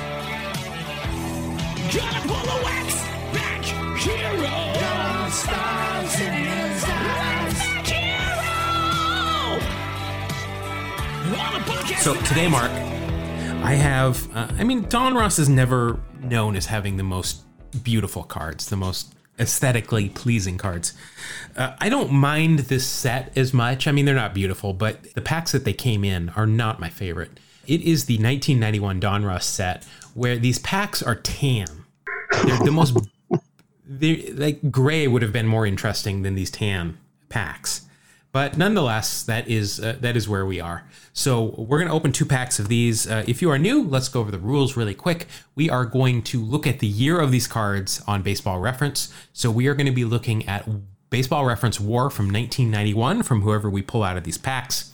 So 12.00 12.14
today, 12.26 12.48
Mark, 12.48 12.70
I 13.66 13.74
have. 13.74 14.36
Uh, 14.36 14.48
I 14.60 14.64
mean, 14.64 14.86
Donruss 14.86 15.40
is 15.40 15.50
never 15.50 16.00
known 16.22 16.56
as 16.56 16.68
having 16.68 16.98
the 16.98 17.04
most 17.04 17.42
beautiful 17.84 18.22
cards, 18.22 18.70
the 18.70 18.78
most 18.78 19.15
aesthetically 19.40 20.10
pleasing 20.10 20.58
cards. 20.58 20.94
Uh, 21.56 21.76
I 21.80 21.90
don't 21.90 22.12
mind 22.12 22.60
this 22.60 22.86
set 22.86 23.38
as 23.38 23.54
much. 23.54 23.88
I 23.88 23.92
mean, 23.92 24.06
they're 24.06 24.16
not 24.16 24.34
beautiful, 24.34 24.74
but 24.74 25.14
the 25.14 25.22
packs 25.22 25.52
that 25.52 25.66
they 25.66 25.74
came 25.74 26.04
in 26.04 26.30
are 26.30 26.48
not 26.48 26.80
my 26.80 26.90
favorite. 26.90 27.40
It 27.68 27.82
is 27.82 28.06
the 28.06 28.16
1991 28.16 29.02
Donruss 29.02 29.44
set 29.44 29.86
where 30.14 30.38
these 30.38 30.60
packs 30.60 31.02
are 31.02 31.16
tan. 31.16 31.68
They're 32.46 32.60
the 32.60 32.72
most. 32.72 32.98
They're, 33.88 34.18
like 34.34 34.72
gray 34.72 35.08
would 35.08 35.22
have 35.22 35.34
been 35.34 35.46
more 35.48 35.66
interesting 35.66 36.24
than 36.24 36.34
these 36.34 36.50
tan 36.50 36.98
packs, 37.30 37.85
But 38.36 38.58
nonetheless, 38.58 39.24
that 39.24 39.48
is 39.48 39.80
uh, 39.80 39.96
that 40.02 40.18
is 40.18 40.28
where 40.28 40.46
we 40.46 40.60
are. 40.60 40.84
So 41.14 41.56
we're 41.58 41.78
going 41.78 41.88
to 41.88 41.94
open 41.94 42.12
two 42.12 42.26
packs 42.26 42.60
of 42.60 42.68
these. 42.68 43.10
Uh, 43.10 43.24
if 43.26 43.42
you 43.42 43.50
are 43.50 43.58
new, 43.58 43.82
let's 43.82 44.10
go 44.10 44.20
over 44.20 44.30
the 44.30 44.40
rules 44.40 44.76
really 44.76 44.94
quick. 44.94 45.28
We 45.56 45.70
are 45.70 45.86
going 45.86 46.22
to 46.24 46.44
look 46.44 46.68
at 46.68 46.80
the 46.80 46.86
year 46.86 47.18
of 47.22 47.32
these 47.32 47.48
cards 47.48 48.04
on 48.06 48.24
Baseball 48.24 48.60
Reference. 48.60 49.14
So 49.32 49.50
we 49.50 49.68
are 49.68 49.74
going 49.74 49.86
to 49.86 49.94
be 49.94 50.04
looking 50.04 50.46
at 50.50 50.68
Baseball 51.10 51.46
Reference 51.46 51.80
War 51.80 52.10
from 52.10 52.26
1991 52.26 53.24
from 53.24 53.40
whoever 53.40 53.70
we 53.70 53.82
pull 53.82 54.04
out 54.04 54.18
of 54.18 54.26
these 54.26 54.38
packs. 54.38 54.92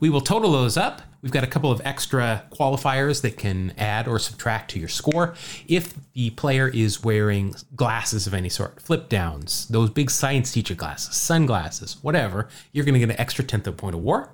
We 0.00 0.10
will 0.10 0.20
total 0.20 0.52
those 0.52 0.76
up. 0.76 1.02
We've 1.22 1.32
got 1.32 1.44
a 1.44 1.46
couple 1.46 1.70
of 1.70 1.80
extra 1.84 2.44
qualifiers 2.50 3.22
that 3.22 3.36
can 3.36 3.72
add 3.78 4.08
or 4.08 4.18
subtract 4.18 4.72
to 4.72 4.80
your 4.80 4.88
score. 4.88 5.34
If 5.68 5.94
the 6.14 6.30
player 6.30 6.68
is 6.68 7.04
wearing 7.04 7.54
glasses 7.76 8.26
of 8.26 8.34
any 8.34 8.48
sort, 8.48 8.82
flip 8.82 9.08
downs, 9.08 9.68
those 9.68 9.90
big 9.90 10.10
science 10.10 10.50
teacher 10.52 10.74
glasses, 10.74 11.14
sunglasses, 11.14 11.98
whatever, 12.02 12.48
you're 12.72 12.84
going 12.84 12.94
to 12.94 13.00
get 13.00 13.10
an 13.10 13.20
extra 13.20 13.44
tenth 13.44 13.66
of 13.68 13.74
a 13.74 13.76
point 13.76 13.94
of 13.94 14.02
war. 14.02 14.30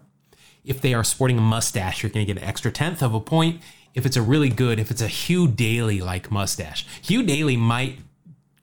If 0.65 0.81
they 0.81 0.95
are 0.95 1.05
sporting 1.05 1.39
a 1.39 1.43
mustache, 1.43 2.03
you're 2.03 2.11
going 2.11 2.27
to 2.27 2.33
get 2.33 2.43
an 2.43 2.49
extra 2.49 2.71
tenth 2.71 3.03
of 3.03 3.15
a 3.15 3.21
point. 3.21 3.61
If 3.95 4.07
it's 4.07 4.17
a 4.17 4.23
really 4.23 4.49
good, 4.49 4.79
if 4.79 4.91
it's 4.91 5.03
a 5.03 5.09
Hugh 5.09 5.49
Daly 5.49 6.01
like 6.01 6.31
mustache, 6.31 6.87
Hugh 7.03 7.23
Daly 7.23 7.57
might 7.57 7.99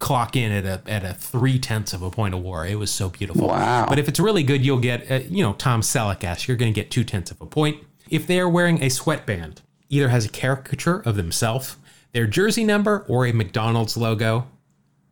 clock 0.06 0.36
in 0.36 0.52
at 0.52 0.66
a 0.66 0.80
at 0.88 1.04
a 1.04 1.16
three 1.16 1.58
tenths 1.58 1.92
of 1.92 2.04
a 2.04 2.12
point 2.12 2.36
of 2.36 2.42
war. 2.42 2.64
It 2.64 2.78
was 2.78 2.92
so 2.92 3.10
beautiful. 3.10 3.48
Wow. 3.48 3.88
But 3.90 3.98
if 3.98 4.08
it's 4.08 4.20
really 4.20 4.44
good, 4.44 4.64
you'll 4.64 4.78
get 4.78 5.10
uh, 5.10 5.22
you 5.28 5.44
know 5.44 5.54
Tom 5.54 5.82
Selleck 5.82 6.24
esque. 6.24 6.48
You're 6.48 6.58
going 6.58 6.72
to 6.72 6.80
get 6.80 6.92
two 6.92 7.04
tenths 7.04 7.32
of 7.32 7.42
a 7.42 7.48
point. 7.48 7.84
If 8.08 8.28
they 8.28 8.40
are 8.40 8.48
wearing 8.48 8.84
a 8.84 8.90
sweatband, 8.90 9.64
either 9.90 10.10
has 10.10 10.24
a 10.24 10.30
caricature 10.30 11.00
of 11.00 11.16
themselves, 11.16 11.78
their 12.12 12.28
jersey 12.28 12.64
number, 12.64 13.04
or 13.08 13.26
a 13.26 13.32
McDonald's 13.32 13.98
logo, 13.98 14.46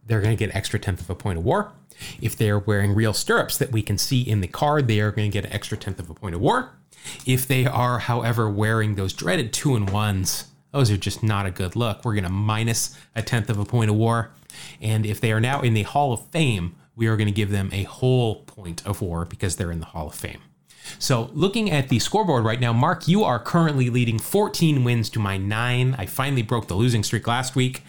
they're 0.06 0.22
going 0.22 0.38
to 0.38 0.46
get 0.46 0.56
extra 0.56 0.78
tenth 0.78 1.02
of 1.02 1.10
a 1.10 1.16
point 1.16 1.40
of 1.40 1.44
war. 1.44 1.72
If 2.22 2.36
they 2.36 2.52
are 2.52 2.60
wearing 2.60 2.94
real 2.94 3.14
stirrups 3.14 3.58
that 3.58 3.72
we 3.72 3.82
can 3.82 3.98
see 3.98 4.22
in 4.22 4.42
the 4.42 4.48
card, 4.48 4.88
they 4.88 5.00
are 5.00 5.12
going 5.12 5.32
to 5.32 5.34
get 5.34 5.46
an 5.46 5.54
extra 5.54 5.76
tenth 5.76 6.00
of 6.00 6.12
a 6.12 6.14
point 6.14 6.36
of 6.36 6.42
war. 6.42 6.70
If 7.26 7.48
they 7.48 7.66
are, 7.66 7.98
however, 7.98 8.48
wearing 8.48 8.94
those 8.94 9.12
dreaded 9.12 9.54
two 9.54 9.76
and 9.76 9.90
ones, 9.90 10.52
those 10.72 10.92
are 10.92 10.98
just 10.98 11.24
not 11.24 11.48
a 11.48 11.52
good 11.52 11.76
look. 11.76 12.06
We're 12.06 12.14
going 12.14 12.26
to 12.26 12.30
minus 12.30 12.96
a 13.16 13.24
tenth 13.24 13.50
of 13.50 13.58
a 13.58 13.66
point 13.66 13.90
of 13.90 13.96
war. 13.96 14.32
And 14.82 15.06
if 15.06 15.20
they 15.22 15.32
are 15.32 15.40
now 15.40 15.62
in 15.62 15.74
the 15.74 15.84
Hall 15.84 16.14
of 16.14 16.26
Fame, 16.28 16.76
we 16.96 17.08
are 17.08 17.18
going 17.18 17.28
to 17.28 17.34
give 17.34 17.52
them 17.52 17.70
a 17.72 17.84
whole 17.84 18.44
point 18.44 18.86
of 18.86 19.02
war 19.02 19.26
because 19.26 19.56
they're 19.56 19.72
in 19.72 19.80
the 19.80 19.88
Hall 19.88 20.08
of 20.08 20.16
Fame. 20.16 20.42
So, 21.00 21.30
looking 21.34 21.72
at 21.72 21.88
the 21.88 22.00
scoreboard 22.00 22.44
right 22.44 22.60
now, 22.60 22.74
Mark, 22.74 23.08
you 23.08 23.24
are 23.24 23.40
currently 23.40 23.90
leading 23.90 24.20
14 24.20 24.84
wins 24.84 25.10
to 25.12 25.20
my 25.20 25.38
nine. 25.38 25.96
I 25.98 26.06
finally 26.06 26.42
broke 26.42 26.68
the 26.68 26.76
losing 26.76 27.04
streak 27.04 27.26
last 27.26 27.56
week, 27.56 27.84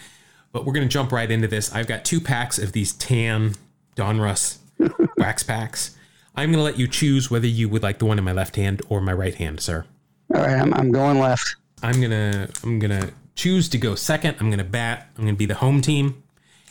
but 0.53 0.65
we're 0.65 0.73
going 0.73 0.87
to 0.89 0.93
jump 0.93 1.11
right 1.11 1.29
into 1.29 1.49
this. 1.49 1.75
I've 1.75 1.89
got 1.89 2.05
two 2.05 2.21
packs 2.21 2.59
of 2.59 2.73
these 2.73 2.93
tan 2.93 3.55
Donruss 3.97 4.59
wax 5.17 5.43
packs. 5.43 5.97
I'm 6.37 6.51
going 6.51 6.59
to 6.59 6.65
let 6.65 6.79
you 6.79 6.87
choose 6.87 7.31
whether 7.31 7.49
you 7.49 7.69
would 7.69 7.83
like 7.83 7.99
the 7.99 8.05
one 8.05 8.19
in 8.19 8.25
my 8.25 8.33
left 8.33 8.57
hand 8.57 8.81
or 8.89 9.01
my 9.01 9.13
right 9.13 9.35
hand, 9.35 9.61
sir. 9.61 9.85
All 10.33 10.41
right, 10.41 10.59
I'm, 10.59 10.73
I'm 10.75 10.93
going 10.93 11.19
left. 11.19 11.57
I'm 11.83 12.01
gonna 12.01 12.49
I'm 12.63 12.79
gonna 12.79 13.11
choose 13.35 13.69
to 13.69 13.79
go 13.79 13.95
second. 13.95 14.39
I'm 14.41 14.49
gonna 14.49 14.65
bat. 14.65 15.09
I'm 15.19 15.25
gonna 15.25 15.37
be 15.37 15.45
the 15.47 15.55
home 15.55 15.83
team, 15.83 16.24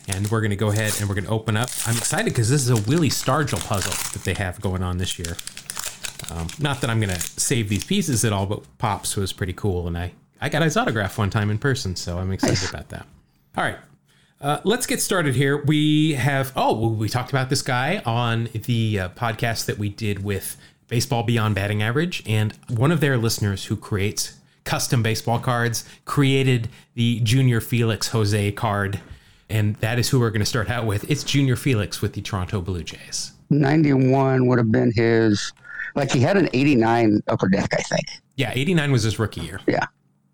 and 0.08 0.30
we're 0.30 0.40
gonna 0.40 0.56
go 0.56 0.70
ahead 0.70 0.94
and 0.98 1.08
we're 1.08 1.14
gonna 1.14 1.30
open 1.30 1.56
up. 1.56 1.68
I'm 1.86 1.96
excited 1.96 2.26
because 2.26 2.50
this 2.50 2.62
is 2.62 2.70
a 2.70 2.88
Willie 2.88 3.10
Stargell 3.10 3.64
puzzle 3.66 3.92
that 4.12 4.24
they 4.24 4.34
have 4.34 4.60
going 4.60 4.82
on 4.82 4.98
this 4.98 5.18
year. 5.18 5.36
Um, 6.30 6.48
not 6.58 6.80
that 6.80 6.90
I'm 6.90 7.00
gonna 7.00 7.20
save 7.20 7.68
these 7.68 7.84
pieces 7.84 8.24
at 8.24 8.32
all, 8.32 8.46
but 8.46 8.62
Pops 8.78 9.16
was 9.16 9.32
pretty 9.32 9.52
cool, 9.52 9.86
and 9.86 9.96
I 9.96 10.12
I 10.40 10.48
got 10.48 10.62
his 10.62 10.76
autograph 10.76 11.16
one 11.16 11.30
time 11.30 11.50
in 11.50 11.58
person, 11.58 11.96
so 11.96 12.18
I'm 12.18 12.32
excited 12.32 12.60
nice. 12.60 12.70
about 12.70 12.88
that. 12.90 13.06
All 13.56 13.64
right. 13.64 13.78
Uh, 14.40 14.60
let's 14.64 14.86
get 14.86 15.00
started 15.00 15.34
here. 15.34 15.64
We 15.64 16.14
have, 16.14 16.52
oh, 16.54 16.88
we 16.88 17.08
talked 17.08 17.30
about 17.30 17.48
this 17.48 17.62
guy 17.62 18.02
on 18.04 18.50
the 18.52 19.00
uh, 19.00 19.08
podcast 19.10 19.64
that 19.66 19.78
we 19.78 19.88
did 19.88 20.22
with 20.22 20.58
Baseball 20.88 21.22
Beyond 21.22 21.54
Batting 21.54 21.82
Average, 21.82 22.22
and 22.26 22.52
one 22.68 22.92
of 22.92 23.00
their 23.00 23.16
listeners 23.16 23.64
who 23.66 23.76
creates 23.76 24.36
custom 24.64 25.02
baseball 25.02 25.38
cards, 25.38 25.84
created 26.04 26.68
the 26.94 27.20
Junior 27.20 27.60
Felix 27.60 28.08
Jose 28.08 28.52
card, 28.52 29.00
and 29.50 29.76
that 29.76 29.98
is 29.98 30.08
who 30.08 30.20
we're 30.20 30.30
going 30.30 30.40
to 30.40 30.46
start 30.46 30.70
out 30.70 30.86
with. 30.86 31.10
It's 31.10 31.24
Junior 31.24 31.56
Felix 31.56 32.00
with 32.00 32.14
the 32.14 32.22
Toronto 32.22 32.60
Blue 32.60 32.82
Jays. 32.82 33.32
91 33.50 34.46
would 34.46 34.58
have 34.58 34.72
been 34.72 34.92
his, 34.94 35.52
like 35.94 36.10
he 36.10 36.20
had 36.20 36.36
an 36.36 36.48
89 36.52 37.22
upper 37.28 37.48
deck, 37.48 37.72
I 37.72 37.82
think. 37.82 38.06
Yeah, 38.36 38.52
89 38.54 38.92
was 38.92 39.02
his 39.02 39.18
rookie 39.18 39.42
year. 39.42 39.60
Yeah. 39.66 39.86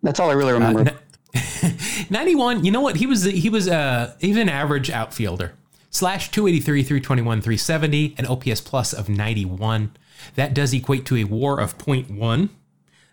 That's 0.02 0.20
all 0.20 0.30
I 0.30 0.34
really 0.34 0.52
remember. 0.52 0.90
Uh, 1.34 1.70
91, 2.10 2.64
you 2.64 2.70
know 2.70 2.80
what? 2.80 2.96
He 2.96 3.06
was 3.06 3.24
he 3.24 3.50
was 3.50 3.68
a 3.68 4.16
he 4.18 4.28
was 4.28 4.38
an 4.38 4.48
average 4.48 4.90
outfielder. 4.90 5.52
Slash 5.90 6.30
283, 6.30 6.82
321, 6.84 7.40
370, 7.40 8.14
an 8.16 8.26
OPS 8.26 8.60
plus 8.60 8.92
of 8.92 9.08
91. 9.08 9.92
That 10.36 10.54
does 10.54 10.72
equate 10.72 11.04
to 11.06 11.16
a 11.16 11.24
war 11.24 11.60
of 11.60 11.76
0.1. 11.78 12.48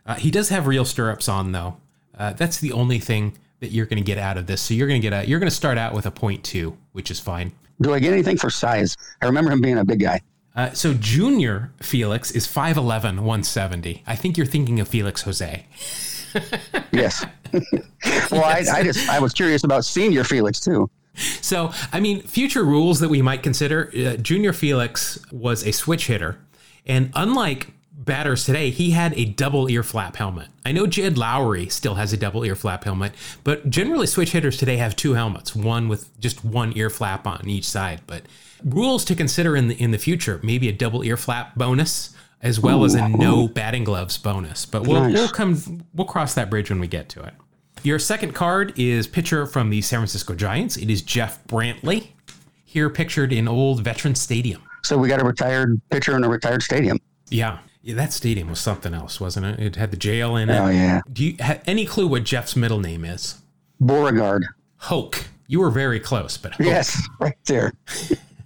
Uh, 0.05 0.15
he 0.15 0.29
does 0.29 0.49
have 0.49 0.67
real 0.67 0.85
stirrups 0.85 1.27
on 1.27 1.51
though. 1.51 1.77
Uh, 2.17 2.33
that's 2.33 2.59
the 2.59 2.71
only 2.71 2.99
thing 2.99 3.37
that 3.59 3.71
you're 3.71 3.85
going 3.85 3.97
to 3.97 4.05
get 4.05 4.17
out 4.17 4.37
of 4.37 4.47
this. 4.47 4.61
So 4.61 4.73
you're 4.73 4.87
going 4.87 5.01
to 5.01 5.09
get 5.09 5.13
a 5.13 5.27
you're 5.27 5.39
going 5.39 5.49
to 5.49 5.55
start 5.55 5.77
out 5.77 5.93
with 5.93 6.05
a 6.05 6.11
point 6.11 6.43
two, 6.43 6.77
which 6.91 7.11
is 7.11 7.19
fine. 7.19 7.51
Do 7.81 7.93
I 7.93 7.99
get 7.99 8.13
anything 8.13 8.37
for 8.37 8.49
size? 8.49 8.95
I 9.21 9.25
remember 9.25 9.51
him 9.51 9.61
being 9.61 9.77
a 9.77 9.85
big 9.85 9.99
guy. 9.99 10.21
Uh, 10.55 10.71
so 10.71 10.95
junior 10.95 11.71
Felix 11.79 12.31
is 12.31 12.47
5'11", 12.47 13.03
170. 13.03 14.03
I 14.07 14.15
think 14.15 14.37
you're 14.37 14.47
thinking 14.47 14.79
of 14.79 14.87
Felix 14.87 15.21
Jose. 15.21 15.67
yes. 16.91 17.23
well, 18.31 18.43
I, 18.43 18.63
I 18.73 18.83
just 18.83 19.07
I 19.09 19.19
was 19.19 19.33
curious 19.33 19.63
about 19.63 19.85
senior 19.85 20.23
Felix 20.23 20.59
too. 20.59 20.89
So, 21.41 21.71
I 21.91 21.99
mean, 21.99 22.21
future 22.21 22.63
rules 22.63 22.99
that 22.99 23.09
we 23.09 23.21
might 23.21 23.41
consider. 23.41 23.91
Uh, 23.95 24.17
Junior 24.17 24.53
Felix 24.53 25.19
was 25.31 25.65
a 25.65 25.71
switch 25.71 26.07
hitter, 26.07 26.37
and 26.85 27.11
unlike 27.15 27.73
batters 27.97 28.45
today, 28.45 28.69
he 28.69 28.91
had 28.91 29.17
a 29.17 29.25
double 29.25 29.69
ear 29.69 29.83
flap 29.83 30.15
helmet. 30.15 30.47
I 30.65 30.71
know 30.71 30.85
Jed 30.85 31.15
Lowrie 31.15 31.71
still 31.71 31.95
has 31.95 32.13
a 32.13 32.17
double 32.17 32.43
ear 32.43 32.55
flap 32.55 32.83
helmet, 32.83 33.13
but 33.43 33.69
generally 33.69 34.07
switch 34.07 34.31
hitters 34.31 34.57
today 34.57 34.77
have 34.77 34.95
two 34.95 35.13
helmets, 35.13 35.55
one 35.55 35.87
with 35.87 36.17
just 36.19 36.45
one 36.45 36.77
ear 36.77 36.89
flap 36.89 37.25
on 37.25 37.47
each 37.47 37.65
side. 37.65 38.01
But 38.05 38.23
rules 38.63 39.03
to 39.05 39.15
consider 39.15 39.55
in 39.55 39.67
the 39.67 39.75
in 39.81 39.91
the 39.91 39.97
future, 39.97 40.39
maybe 40.43 40.69
a 40.69 40.73
double 40.73 41.03
ear 41.03 41.17
flap 41.17 41.55
bonus 41.55 42.15
as 42.41 42.59
well 42.59 42.83
Ooh. 42.83 42.85
as 42.85 42.93
a 42.93 43.09
no 43.09 43.47
batting 43.47 43.83
gloves 43.83 44.17
bonus. 44.17 44.65
But 44.65 44.87
we'll 44.87 45.01
nice. 45.01 45.13
we'll 45.13 45.29
come 45.29 45.83
we'll 45.93 46.07
cross 46.07 46.35
that 46.35 46.49
bridge 46.49 46.69
when 46.69 46.79
we 46.79 46.87
get 46.87 47.09
to 47.09 47.23
it. 47.23 47.33
Your 47.83 47.99
second 47.99 48.33
card 48.33 48.77
is 48.77 49.07
pitcher 49.07 49.45
from 49.45 49.69
the 49.69 49.81
San 49.81 49.99
Francisco 49.99 50.35
Giants. 50.35 50.77
It 50.77 50.89
is 50.89 51.01
Jeff 51.01 51.45
Brantley, 51.47 52.07
here 52.65 52.89
pictured 52.89 53.31
in 53.31 53.47
old 53.47 53.83
Veteran 53.83 54.15
Stadium. 54.15 54.61
So 54.83 54.97
we 54.97 55.07
got 55.07 55.21
a 55.21 55.25
retired 55.25 55.79
pitcher 55.89 56.15
in 56.15 56.23
a 56.23 56.29
retired 56.29 56.63
stadium. 56.63 56.99
Yeah. 57.29 57.59
Yeah, 57.87 57.93
that 57.93 58.11
stadium 58.11 58.49
was 58.49 58.59
something 58.59 58.93
else, 58.93 59.21
wasn't 59.21 59.45
it? 59.45 59.59
It 59.61 59.75
had 59.77 59.91
the 59.91 59.97
jail 59.97 60.35
in 60.35 60.49
it. 60.49 60.59
Oh 60.59 60.67
yeah. 60.67 60.99
Do 61.13 61.23
you 61.23 61.37
have 61.39 61.63
any 61.65 61.85
clue 61.85 62.05
what 62.05 62.25
Jeff's 62.25 62.53
middle 62.53 62.81
name 62.81 63.05
is? 63.05 63.41
Beauregard. 63.79 64.45
Hoke. 64.75 65.23
You 65.47 65.61
were 65.61 65.69
very 65.69 66.01
close, 66.01 66.35
but 66.35 66.51
Hoke. 66.55 66.65
yes, 66.65 67.01
right 67.21 67.37
there. 67.45 67.71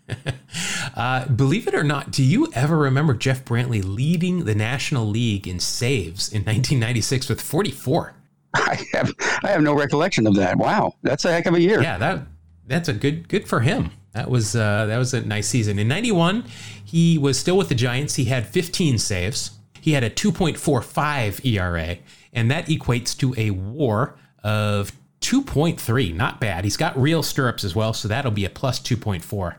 uh, 0.95 1.27
believe 1.29 1.67
it 1.67 1.73
or 1.73 1.83
not, 1.83 2.11
do 2.11 2.21
you 2.21 2.51
ever 2.53 2.77
remember 2.77 3.15
Jeff 3.15 3.43
Brantley 3.43 3.83
leading 3.83 4.45
the 4.45 4.53
National 4.53 5.07
League 5.07 5.47
in 5.47 5.59
saves 5.59 6.31
in 6.31 6.41
1996 6.41 7.27
with 7.27 7.41
44? 7.41 8.13
I 8.53 8.79
have 8.93 9.11
I 9.43 9.47
have 9.47 9.63
no 9.63 9.73
recollection 9.73 10.27
of 10.27 10.35
that. 10.35 10.55
Wow, 10.55 10.93
that's 11.01 11.25
a 11.25 11.31
heck 11.31 11.47
of 11.47 11.55
a 11.55 11.61
year. 11.61 11.81
Yeah, 11.81 11.97
that 11.97 12.27
that's 12.67 12.89
a 12.89 12.93
good 12.93 13.27
good 13.27 13.47
for 13.47 13.61
him. 13.61 13.89
That 14.13 14.29
was 14.29 14.55
uh, 14.55 14.85
that 14.87 14.97
was 14.97 15.13
a 15.13 15.21
nice 15.21 15.47
season. 15.47 15.79
In 15.79 15.87
'91, 15.87 16.43
he 16.83 17.17
was 17.17 17.39
still 17.39 17.57
with 17.57 17.69
the 17.69 17.75
Giants. 17.75 18.15
He 18.15 18.25
had 18.25 18.45
15 18.45 18.97
saves. 18.97 19.51
He 19.79 19.93
had 19.93 20.03
a 20.03 20.09
2.45 20.09 21.45
ERA, 21.45 21.97
and 22.33 22.51
that 22.51 22.67
equates 22.67 23.17
to 23.17 23.33
a 23.35 23.49
WAR 23.49 24.15
of 24.43 24.91
2.3. 25.21 26.13
Not 26.13 26.39
bad. 26.39 26.65
He's 26.65 26.77
got 26.77 26.99
real 26.99 27.23
stirrups 27.23 27.63
as 27.63 27.75
well, 27.75 27.93
so 27.93 28.07
that'll 28.07 28.31
be 28.31 28.45
a 28.45 28.49
plus 28.49 28.79
2.4. 28.79 29.55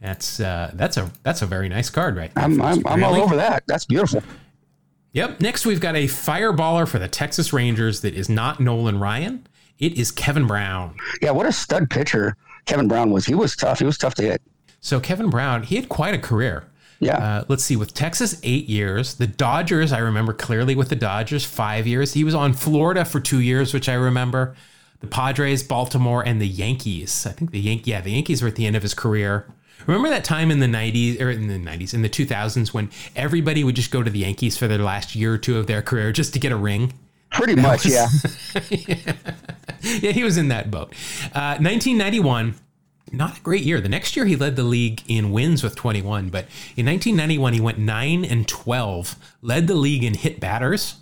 That's 0.00 0.40
uh, 0.40 0.72
that's 0.74 0.96
a 0.96 1.12
that's 1.22 1.42
a 1.42 1.46
very 1.46 1.68
nice 1.68 1.90
card 1.90 2.16
right 2.16 2.34
there. 2.34 2.44
I'm 2.44 2.60
I'm, 2.60 2.84
I'm 2.86 3.04
all 3.04 3.14
over 3.14 3.36
that. 3.36 3.62
That's 3.66 3.84
beautiful. 3.84 4.22
Yep. 5.12 5.40
Next, 5.40 5.66
we've 5.66 5.80
got 5.80 5.94
a 5.94 6.06
fireballer 6.06 6.88
for 6.88 6.98
the 6.98 7.06
Texas 7.06 7.52
Rangers 7.52 8.00
that 8.00 8.14
is 8.14 8.28
not 8.28 8.58
Nolan 8.58 8.98
Ryan. 8.98 9.46
It 9.78 9.98
is 9.98 10.10
Kevin 10.10 10.46
Brown. 10.46 10.96
Yeah, 11.20 11.32
what 11.32 11.46
a 11.46 11.52
stud 11.52 11.90
pitcher 11.90 12.36
Kevin 12.66 12.88
Brown 12.88 13.10
was. 13.10 13.26
He 13.26 13.34
was 13.34 13.56
tough. 13.56 13.78
He 13.78 13.84
was 13.84 13.98
tough 13.98 14.14
to 14.16 14.22
hit. 14.22 14.42
So 14.80 15.00
Kevin 15.00 15.30
Brown, 15.30 15.62
he 15.62 15.76
had 15.76 15.88
quite 15.88 16.14
a 16.14 16.18
career. 16.18 16.64
Yeah. 17.00 17.16
Uh, 17.16 17.44
let's 17.48 17.64
see. 17.64 17.76
With 17.76 17.94
Texas, 17.94 18.40
eight 18.44 18.68
years. 18.68 19.14
The 19.14 19.26
Dodgers, 19.26 19.92
I 19.92 19.98
remember 19.98 20.32
clearly 20.32 20.76
with 20.76 20.88
the 20.88 20.96
Dodgers, 20.96 21.44
five 21.44 21.86
years. 21.86 22.14
He 22.14 22.22
was 22.22 22.34
on 22.34 22.52
Florida 22.52 23.04
for 23.04 23.18
two 23.18 23.40
years, 23.40 23.74
which 23.74 23.88
I 23.88 23.94
remember. 23.94 24.54
The 25.00 25.08
Padres, 25.08 25.64
Baltimore, 25.64 26.24
and 26.24 26.40
the 26.40 26.46
Yankees. 26.46 27.26
I 27.26 27.32
think 27.32 27.50
the 27.50 27.60
Yankee, 27.60 27.90
yeah, 27.90 28.00
the 28.00 28.12
Yankees 28.12 28.40
were 28.40 28.48
at 28.48 28.54
the 28.54 28.66
end 28.66 28.76
of 28.76 28.82
his 28.82 28.94
career. 28.94 29.46
Remember 29.86 30.08
that 30.10 30.22
time 30.22 30.52
in 30.52 30.60
the 30.60 30.66
90s 30.66 31.20
or 31.20 31.30
in 31.30 31.48
the 31.48 31.58
90s, 31.58 31.92
in 31.92 32.02
the 32.02 32.08
2000s 32.08 32.72
when 32.72 32.88
everybody 33.16 33.64
would 33.64 33.74
just 33.74 33.90
go 33.90 34.04
to 34.04 34.10
the 34.10 34.20
Yankees 34.20 34.56
for 34.56 34.68
their 34.68 34.78
last 34.78 35.16
year 35.16 35.34
or 35.34 35.38
two 35.38 35.58
of 35.58 35.66
their 35.66 35.82
career 35.82 36.12
just 36.12 36.32
to 36.34 36.38
get 36.38 36.52
a 36.52 36.56
ring? 36.56 36.92
Pretty 37.32 37.54
that 37.54 37.62
much, 37.62 37.84
was, 37.84 37.94
yeah. 37.94 38.08
yeah. 38.70 39.12
Yeah, 40.00 40.12
he 40.12 40.22
was 40.22 40.36
in 40.36 40.46
that 40.48 40.70
boat. 40.70 40.92
Uh, 41.34 41.58
1991, 41.58 42.54
not 43.10 43.38
a 43.38 43.40
great 43.40 43.64
year. 43.64 43.80
The 43.80 43.88
next 43.88 44.14
year 44.14 44.24
he 44.26 44.36
led 44.36 44.54
the 44.54 44.62
league 44.62 45.02
in 45.08 45.32
wins 45.32 45.64
with 45.64 45.74
21, 45.74 46.28
but 46.28 46.44
in 46.76 46.86
1991 46.86 47.52
he 47.52 47.60
went 47.60 47.78
9 47.78 48.24
and 48.24 48.46
12, 48.46 49.16
led 49.42 49.66
the 49.66 49.74
league 49.74 50.04
in 50.04 50.14
hit 50.14 50.38
batters, 50.38 50.96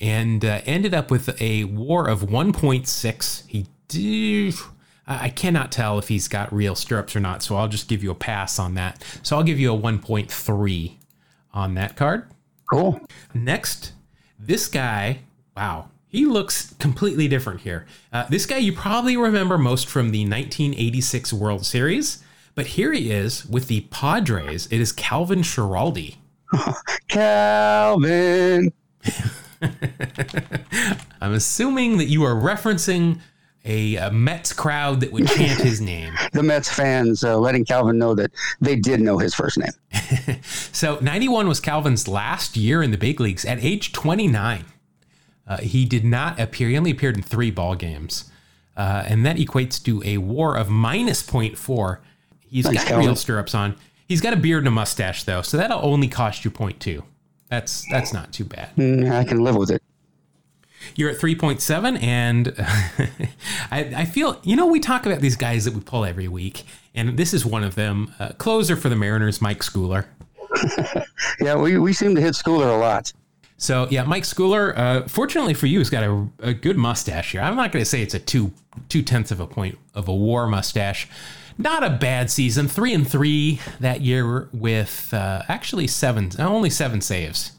and 0.00 0.44
uh, 0.44 0.62
ended 0.64 0.94
up 0.94 1.10
with 1.10 1.40
a 1.40 1.64
WAR 1.64 2.08
of 2.08 2.22
1.6. 2.22 3.46
He 3.46 3.66
did. 3.88 4.54
I 5.06 5.28
cannot 5.28 5.70
tell 5.70 5.98
if 5.98 6.08
he's 6.08 6.26
got 6.26 6.52
real 6.52 6.74
stirrups 6.74 7.14
or 7.14 7.20
not, 7.20 7.42
so 7.42 7.56
I'll 7.56 7.68
just 7.68 7.86
give 7.86 8.02
you 8.02 8.10
a 8.10 8.14
pass 8.14 8.58
on 8.58 8.74
that. 8.74 9.04
So 9.22 9.36
I'll 9.36 9.44
give 9.44 9.60
you 9.60 9.72
a 9.72 9.78
1.3 9.78 10.96
on 11.54 11.74
that 11.74 11.96
card. 11.96 12.28
Cool. 12.68 13.00
Next, 13.32 13.92
this 14.40 14.66
guy, 14.66 15.20
wow, 15.56 15.88
he 16.08 16.24
looks 16.24 16.74
completely 16.74 17.28
different 17.28 17.60
here. 17.62 17.86
Uh, 18.12 18.26
this 18.28 18.46
guy 18.46 18.58
you 18.58 18.72
probably 18.72 19.16
remember 19.16 19.58
most 19.58 19.88
from 19.88 20.10
the 20.10 20.20
1986 20.20 21.32
World 21.32 21.64
Series, 21.66 22.22
but 22.54 22.66
here 22.68 22.92
he 22.92 23.10
is 23.10 23.46
with 23.46 23.68
the 23.68 23.82
Padres. 23.90 24.66
It 24.70 24.80
is 24.80 24.92
Calvin 24.92 25.40
Schiraldi. 25.40 26.16
Calvin. 27.08 28.72
I'm 31.20 31.32
assuming 31.32 31.98
that 31.98 32.06
you 32.06 32.24
are 32.24 32.34
referencing 32.34 33.20
a, 33.64 33.96
a, 33.96 34.10
Mets 34.12 34.52
crowd 34.52 35.00
that 35.00 35.10
would 35.10 35.26
chant 35.26 35.60
his 35.60 35.80
name. 35.82 36.14
the 36.32 36.42
Mets 36.42 36.72
fans 36.72 37.24
uh, 37.24 37.36
letting 37.36 37.64
Calvin 37.64 37.98
know 37.98 38.14
that 38.14 38.30
they 38.60 38.76
did 38.76 39.00
know 39.00 39.18
his 39.18 39.34
first 39.34 39.58
name. 39.58 40.40
so 40.42 40.98
91 41.00 41.48
was 41.48 41.58
Calvin's 41.58 42.06
last 42.06 42.56
year 42.56 42.82
in 42.82 42.92
the 42.92 42.98
big 42.98 43.18
leagues 43.18 43.44
at 43.44 43.62
age 43.62 43.92
29. 43.92 44.64
Uh, 45.46 45.58
he 45.58 45.84
did 45.84 46.04
not 46.04 46.40
appear. 46.40 46.68
He 46.68 46.76
only 46.76 46.90
appeared 46.90 47.16
in 47.16 47.22
three 47.22 47.50
ball 47.50 47.74
games, 47.74 48.30
uh, 48.76 49.04
and 49.06 49.24
that 49.24 49.36
equates 49.36 49.82
to 49.84 50.02
a 50.04 50.18
WAR 50.18 50.56
of 50.56 50.68
minus 50.68 51.22
0.4. 51.22 51.98
He's 52.40 52.66
Thanks, 52.66 52.84
got 52.88 52.98
real 52.98 53.16
stirrups 53.16 53.54
on. 53.54 53.76
He's 54.08 54.20
got 54.20 54.32
a 54.32 54.36
beard 54.36 54.60
and 54.60 54.68
a 54.68 54.70
mustache 54.72 55.24
though, 55.24 55.42
so 55.42 55.56
that'll 55.56 55.84
only 55.84 56.08
cost 56.08 56.44
you 56.44 56.50
0.2. 56.50 57.02
That's 57.48 57.84
that's 57.90 58.12
not 58.12 58.32
too 58.32 58.44
bad. 58.44 58.74
Mm, 58.76 59.10
I 59.12 59.24
can 59.24 59.38
live 59.38 59.56
with 59.56 59.70
it. 59.70 59.82
You're 60.94 61.10
at 61.10 61.18
3.7, 61.18 62.00
and 62.02 62.54
I, 63.70 64.02
I, 64.02 64.04
feel, 64.04 64.40
you 64.44 64.54
know, 64.54 64.66
we 64.66 64.78
talk 64.78 65.04
about 65.04 65.20
these 65.20 65.34
guys 65.34 65.64
that 65.64 65.74
we 65.74 65.80
pull 65.80 66.04
every 66.04 66.28
week, 66.28 66.64
and 66.94 67.16
this 67.16 67.34
is 67.34 67.44
one 67.44 67.64
of 67.64 67.74
them. 67.74 68.14
Uh, 68.20 68.28
closer 68.38 68.76
for 68.76 68.88
the 68.88 68.94
Mariners, 68.94 69.40
Mike 69.40 69.60
Schooler. 69.60 70.06
yeah, 71.40 71.56
we, 71.56 71.78
we 71.78 71.92
seem 71.92 72.14
to 72.14 72.20
hit 72.20 72.34
Schooler 72.34 72.72
a 72.72 72.78
lot. 72.78 73.12
So, 73.58 73.88
yeah, 73.90 74.02
Mike 74.04 74.24
Schooler, 74.24 74.76
uh, 74.76 75.08
fortunately 75.08 75.54
for 75.54 75.66
you, 75.66 75.78
he's 75.78 75.90
got 75.90 76.02
a, 76.02 76.28
a 76.40 76.54
good 76.54 76.76
mustache 76.76 77.32
here. 77.32 77.40
I'm 77.40 77.56
not 77.56 77.72
going 77.72 77.82
to 77.82 77.88
say 77.88 78.02
it's 78.02 78.14
a 78.14 78.18
two 78.18 78.52
two 78.88 79.02
tenths 79.02 79.30
of 79.30 79.40
a 79.40 79.46
point 79.46 79.78
of 79.94 80.08
a 80.08 80.14
war 80.14 80.46
mustache. 80.46 81.08
Not 81.58 81.82
a 81.82 81.90
bad 81.90 82.30
season. 82.30 82.68
Three 82.68 82.92
and 82.92 83.08
three 83.08 83.60
that 83.80 84.02
year 84.02 84.48
with 84.52 85.12
uh, 85.14 85.42
actually 85.48 85.86
seven, 85.86 86.30
only 86.38 86.68
seven 86.68 87.00
saves. 87.00 87.52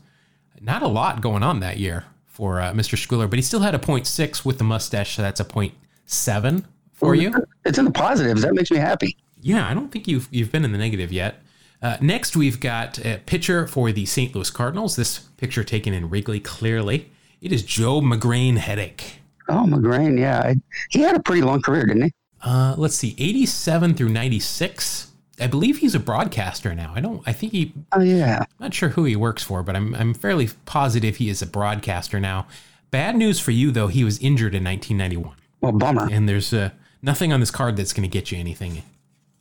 Not 0.62 0.84
a 0.84 0.88
lot 0.88 1.22
going 1.22 1.42
on 1.42 1.62
that 1.62 1.78
year 1.78 2.06
for 2.26 2.62
uh, 2.62 2.74
Mr. 2.74 2.96
Schooler, 2.96 3.28
but 3.28 3.40
he 3.40 3.44
still 3.44 3.62
had 3.62 3.74
a 3.74 4.06
six 4.06 4.46
with 4.46 4.60
the 4.60 4.64
mustache, 4.64 5.16
so 5.16 5.24
that's 5.24 5.40
a 5.40 5.72
seven 6.06 6.68
for 6.94 7.16
you. 7.16 7.34
It's 7.66 7.80
in 7.80 7.86
the 7.86 7.92
positives. 7.92 8.44
That 8.44 8.54
makes 8.54 8.70
me 8.70 8.78
happy. 8.78 9.18
Yeah, 9.42 9.68
I 9.68 9.74
don't 9.74 9.92
think 9.92 10.08
you've 10.08 10.28
you've 10.32 10.52
been 10.52 10.64
in 10.64 10.72
the 10.72 10.78
negative 10.78 11.12
yet. 11.12 11.42
Uh, 11.82 11.98
next, 12.02 12.36
we've 12.36 12.60
got 12.60 12.98
a 13.06 13.22
pitcher 13.26 13.68
for 13.68 13.92
the 13.92 14.06
St. 14.06 14.34
Louis 14.34 14.50
Cardinals. 14.50 14.96
This 14.96 15.20
picture 15.38 15.64
taken 15.64 15.94
in 15.94 16.10
Wrigley, 16.10 16.40
clearly. 16.40 17.12
It 17.42 17.52
is 17.52 17.64
Joe 17.64 18.02
Magrane 18.02 18.58
Headache. 18.58 19.20
Oh, 19.48 19.66
Magrane, 19.68 20.20
yeah. 20.20 20.54
He 20.90 21.02
had 21.02 21.16
a 21.16 21.22
pretty 21.22 21.42
long 21.42 21.62
career, 21.62 21.86
didn't 21.86 22.04
he? 22.04 22.14
Uh, 22.42 22.76
let's 22.78 22.96
see, 22.96 23.16
87 23.18 23.94
through 23.94 24.10
96. 24.10 25.12
I 25.40 25.48
believe 25.48 25.78
he's 25.78 25.96
a 25.96 26.00
broadcaster 26.00 26.74
now. 26.74 26.94
I 26.96 27.00
don't. 27.00 27.22
I 27.28 27.34
think 27.34 27.52
he. 27.52 27.74
Oh 27.92 28.02
yeah. 28.02 28.40
I'm 28.40 28.48
not 28.60 28.74
sure 28.74 28.90
who 28.90 29.04
he 29.04 29.16
works 29.16 29.44
for, 29.44 29.62
but 29.62 29.76
I'm 29.76 29.94
I'm 29.94 30.16
fairly 30.16 30.50
positive 30.66 31.18
he 31.18 31.30
is 31.30 31.44
a 31.44 31.46
broadcaster 31.46 32.20
now. 32.20 32.48
Bad 32.90 33.16
news 33.16 33.40
for 33.40 33.52
you 33.52 33.70
though. 33.70 33.88
He 33.88 34.04
was 34.04 34.18
injured 34.18 34.56
in 34.56 34.64
1991. 34.64 35.36
Well, 35.62 35.72
bummer. 35.74 36.08
And 36.12 36.28
there's 36.28 36.54
uh, 36.54 36.72
nothing 37.02 37.32
on 37.32 37.40
this 37.40 37.52
card 37.52 37.78
that's 37.78 37.94
going 37.94 38.10
to 38.10 38.12
get 38.12 38.32
you 38.32 38.40
anything 38.40 38.82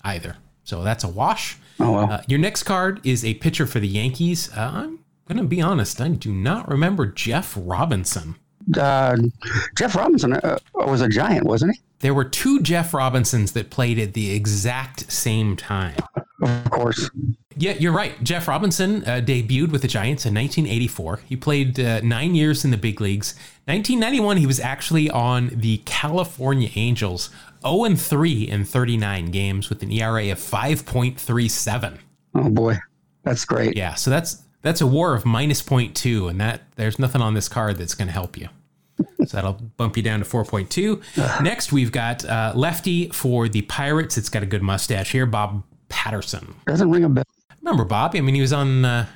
either. 0.03 0.37
So 0.64 0.82
that's 0.82 1.05
a 1.05 1.09
wash. 1.09 1.57
Oh 1.79 1.93
well. 1.93 2.12
Uh, 2.12 2.22
your 2.27 2.39
next 2.39 2.62
card 2.62 3.01
is 3.05 3.24
a 3.24 3.35
pitcher 3.35 3.66
for 3.66 3.81
the 3.81 3.89
Yankees. 3.89 4.51
Uh, 4.57 4.72
I'm 4.74 4.99
going 5.29 5.39
to 5.39 5.45
be 5.45 5.61
honest. 5.61 6.01
I 6.01 6.09
do 6.09 6.33
not 6.33 6.68
remember 6.68 7.07
Jeff 7.07 7.55
Robinson. 7.57 8.37
Uh, 8.77 9.16
Jeff 9.77 9.95
Robinson 9.95 10.35
uh, 10.35 10.59
was 10.74 11.01
a 11.01 11.09
giant, 11.09 11.45
wasn't 11.45 11.74
he? 11.74 11.81
There 12.01 12.14
were 12.14 12.24
two 12.24 12.61
Jeff 12.61 12.93
Robinsons 12.93 13.53
that 13.53 13.70
played 13.70 13.99
at 13.99 14.14
the 14.14 14.33
exact 14.33 15.11
same 15.11 15.57
time. 15.57 15.97
Of 16.43 16.70
course. 16.70 17.09
Yeah, 17.59 17.72
you're 17.72 17.93
right. 17.93 18.22
Jeff 18.22 18.49
Robinson 18.49 19.03
uh, 19.05 19.22
debuted 19.24 19.70
with 19.70 19.81
the 19.81 19.89
Giants 19.89 20.27
in 20.27 20.35
1984. 20.35 21.20
He 21.27 21.37
played 21.37 21.81
uh, 21.81 22.01
nine 22.03 22.35
years 22.35 22.64
in 22.66 22.70
the 22.70 22.77
big 22.77 23.01
leagues. 23.01 23.35
1991, 23.64 24.37
he 24.37 24.47
was 24.47 24.61
actually 24.61 25.09
on 25.09 25.51
the 25.55 25.79
California 25.87 26.68
Angels, 26.77 27.31
0 27.67 27.97
3 27.97 28.43
in 28.43 28.64
39 28.64 29.31
games 29.31 29.69
with 29.69 29.83
an 29.83 29.93
ERA 29.93 30.31
of 30.31 30.39
5.37. 30.39 31.99
Oh 32.35 32.51
boy, 32.51 32.79
that's 33.23 33.45
great. 33.45 33.77
Yeah, 33.77 33.95
so 33.95 34.11
that's 34.11 34.43
that's 34.62 34.81
a 34.81 34.87
WAR 34.87 35.14
of 35.14 35.25
minus 35.25 35.62
0.2, 35.62 36.31
and 36.31 36.41
that 36.41 36.62
there's 36.77 36.99
nothing 36.99 37.23
on 37.23 37.35
this 37.35 37.49
card 37.49 37.77
that's 37.77 37.95
going 37.95 38.09
to 38.09 38.12
help 38.12 38.37
you 38.37 38.49
so 39.27 39.37
that'll 39.37 39.55
bump 39.77 39.97
you 39.97 40.03
down 40.03 40.21
to 40.21 40.25
4.2. 40.25 41.43
Next, 41.43 41.73
we've 41.73 41.93
got 41.93 42.25
uh, 42.25 42.53
lefty 42.55 43.09
for 43.09 43.49
the 43.49 43.62
Pirates. 43.62 44.17
It's 44.17 44.29
got 44.29 44.43
a 44.43 44.47
good 44.47 44.62
mustache 44.62 45.12
here, 45.12 45.27
Bob 45.27 45.62
Patterson. 45.89 46.55
Doesn't 46.67 46.91
ring 46.91 47.05
a 47.05 47.09
bell. 47.09 47.25
Remember 47.62 47.85
Bob? 47.85 48.14
I 48.14 48.21
mean, 48.21 48.35
he 48.35 48.41
was 48.41 48.53
on 48.53 48.85
uh, 48.85 49.07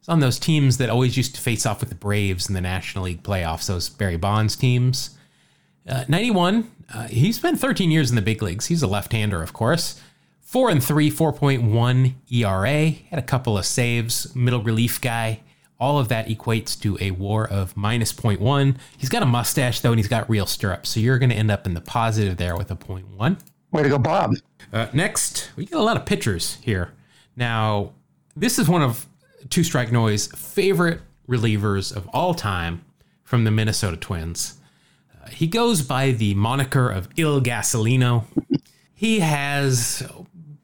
was 0.00 0.08
on 0.08 0.20
those 0.20 0.38
teams 0.38 0.76
that 0.78 0.90
always 0.90 1.16
used 1.16 1.34
to 1.34 1.40
face 1.40 1.64
off 1.64 1.80
with 1.80 1.88
the 1.88 1.94
Braves 1.94 2.48
in 2.48 2.54
the 2.54 2.60
National 2.60 3.04
League 3.04 3.22
playoffs. 3.22 3.66
Those 3.66 3.88
Barry 3.88 4.16
Bonds 4.16 4.56
teams. 4.56 5.16
Uh, 5.88 6.04
91. 6.08 6.70
Uh, 6.92 7.08
he 7.08 7.32
spent 7.32 7.58
13 7.58 7.90
years 7.90 8.10
in 8.10 8.16
the 8.16 8.22
big 8.22 8.42
leagues. 8.42 8.66
He's 8.66 8.82
a 8.82 8.86
left-hander, 8.86 9.42
of 9.42 9.52
course. 9.52 10.00
Four 10.40 10.70
and 10.70 10.82
three, 10.82 11.10
4.1 11.10 12.14
ERA. 12.30 12.90
Had 13.10 13.18
a 13.18 13.22
couple 13.22 13.58
of 13.58 13.66
saves. 13.66 14.34
Middle 14.34 14.62
relief 14.62 15.00
guy. 15.00 15.40
All 15.80 15.98
of 15.98 16.08
that 16.08 16.28
equates 16.28 16.80
to 16.82 16.96
a 17.00 17.10
war 17.10 17.48
of 17.48 17.76
minus 17.76 18.12
0.1. 18.12 18.76
He's 18.96 19.08
got 19.08 19.22
a 19.22 19.26
mustache, 19.26 19.80
though, 19.80 19.90
and 19.90 19.98
he's 19.98 20.08
got 20.08 20.30
real 20.30 20.46
stirrups. 20.46 20.90
So 20.90 21.00
you're 21.00 21.18
going 21.18 21.30
to 21.30 21.36
end 21.36 21.50
up 21.50 21.66
in 21.66 21.74
the 21.74 21.80
positive 21.80 22.36
there 22.36 22.56
with 22.56 22.70
a 22.70 22.76
0.1. 22.76 23.38
Way 23.72 23.82
to 23.82 23.88
go, 23.88 23.98
Bob. 23.98 24.34
Uh, 24.72 24.86
next, 24.92 25.50
we 25.56 25.66
get 25.66 25.78
a 25.78 25.82
lot 25.82 25.96
of 25.96 26.06
pitchers 26.06 26.58
here. 26.62 26.92
Now, 27.36 27.92
this 28.36 28.58
is 28.58 28.68
one 28.68 28.82
of 28.82 29.06
Two 29.50 29.64
Strike 29.64 29.90
Noise' 29.90 30.28
favorite 30.28 31.00
relievers 31.28 31.94
of 31.94 32.08
all 32.12 32.34
time 32.34 32.84
from 33.24 33.44
the 33.44 33.50
Minnesota 33.50 33.96
Twins. 33.96 34.60
He 35.30 35.46
goes 35.46 35.82
by 35.82 36.12
the 36.12 36.34
moniker 36.34 36.88
of 36.90 37.08
Il 37.16 37.40
Gasolino. 37.40 38.24
he 38.94 39.20
has 39.20 40.06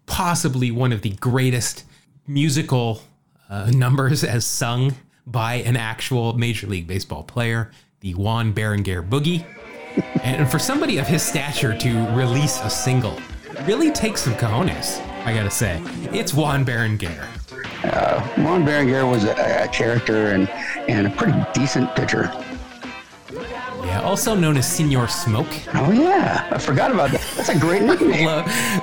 possibly 0.06 0.70
one 0.70 0.92
of 0.92 1.02
the 1.02 1.11
greatest 1.11 1.84
musical 2.26 3.02
uh, 3.48 3.70
numbers 3.70 4.22
as 4.24 4.44
sung 4.46 4.94
by 5.26 5.54
an 5.54 5.76
actual 5.76 6.32
Major 6.36 6.66
League 6.66 6.86
Baseball 6.86 7.22
player, 7.22 7.70
the 8.00 8.14
Juan 8.14 8.52
Berenguer 8.52 9.06
Boogie. 9.08 9.44
and 10.22 10.50
for 10.50 10.58
somebody 10.58 10.98
of 10.98 11.06
his 11.06 11.22
stature 11.22 11.76
to 11.76 12.16
release 12.16 12.61
a 12.61 12.70
single 12.70 13.18
really 13.64 13.90
takes 13.90 14.22
some 14.22 14.34
cojones, 14.34 15.00
I 15.24 15.34
gotta 15.34 15.50
say. 15.50 15.82
It's 16.12 16.32
Juan 16.32 16.64
Berenguer. 16.64 17.26
Uh, 17.84 18.20
Juan 18.42 18.64
Berenguer 18.64 19.11
was 19.11 19.24
a, 19.24 19.64
a 19.64 19.68
character 19.68 20.28
and, 20.32 20.48
and 20.88 21.06
a 21.06 21.11
pretty 21.11 21.38
decent 21.54 21.94
pitcher. 21.96 22.30
Yeah, 23.91 24.03
also 24.03 24.36
known 24.36 24.57
as 24.57 24.70
Senor 24.70 25.09
Smoke. 25.09 25.49
Oh, 25.74 25.91
yeah. 25.91 26.49
I 26.53 26.59
forgot 26.59 26.93
about 26.93 27.11
that. 27.11 27.28
That's 27.36 27.49
a 27.49 27.59
great 27.59 27.82
nickname. 27.91 28.24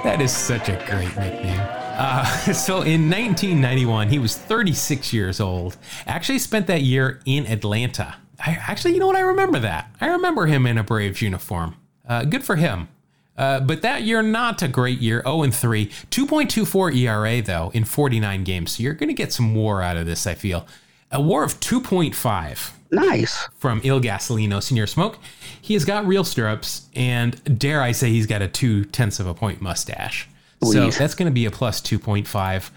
that 0.03 0.19
is 0.19 0.35
such 0.35 0.67
a 0.67 0.73
great 0.85 1.15
nickname. 1.15 1.61
Uh, 1.61 2.25
so 2.53 2.81
in 2.81 3.09
1991, 3.09 4.09
he 4.09 4.19
was 4.19 4.35
36 4.35 5.13
years 5.13 5.39
old. 5.39 5.77
Actually, 6.07 6.39
spent 6.39 6.67
that 6.67 6.81
year 6.81 7.21
in 7.25 7.47
Atlanta. 7.47 8.17
I 8.45 8.57
actually, 8.67 8.95
you 8.95 8.99
know 8.99 9.07
what? 9.07 9.15
I 9.15 9.21
remember 9.21 9.59
that. 9.59 9.89
I 10.01 10.07
remember 10.07 10.45
him 10.45 10.67
in 10.67 10.77
a 10.77 10.83
Braves 10.83 11.21
uniform. 11.21 11.77
Uh, 12.05 12.25
good 12.25 12.43
for 12.43 12.57
him. 12.57 12.89
Uh, 13.37 13.61
but 13.61 13.83
that 13.83 14.03
year, 14.03 14.21
not 14.21 14.61
a 14.61 14.67
great 14.67 14.99
year. 14.99 15.21
0 15.21 15.43
and 15.43 15.55
3, 15.55 15.87
2.24 15.87 16.97
ERA 16.97 17.41
though 17.41 17.71
in 17.73 17.85
49 17.85 18.43
games. 18.43 18.73
So 18.73 18.83
you're 18.83 18.93
going 18.93 19.07
to 19.07 19.13
get 19.13 19.31
some 19.31 19.55
WAR 19.55 19.81
out 19.81 19.95
of 19.95 20.05
this. 20.05 20.27
I 20.27 20.33
feel 20.33 20.67
a 21.13 21.21
WAR 21.21 21.45
of 21.45 21.61
2.5. 21.61 22.73
Nice 22.91 23.47
from 23.57 23.81
Il 23.83 23.99
Gasolino 23.99 24.61
Senor 24.61 24.87
Smoke. 24.87 25.19
He 25.61 25.73
has 25.73 25.85
got 25.85 26.05
real 26.05 26.23
stirrups, 26.23 26.87
and 26.95 27.59
dare 27.59 27.81
I 27.81 27.91
say, 27.91 28.09
he's 28.09 28.27
got 28.27 28.41
a 28.41 28.47
two 28.47 28.85
tenths 28.85 29.19
of 29.19 29.27
a 29.27 29.33
point 29.33 29.61
mustache. 29.61 30.27
So 30.63 30.89
that's 30.89 31.13
going 31.13 31.27
to 31.27 31.33
be 31.33 31.45
a 31.45 31.51
plus 31.51 31.81
2.5. 31.81 32.71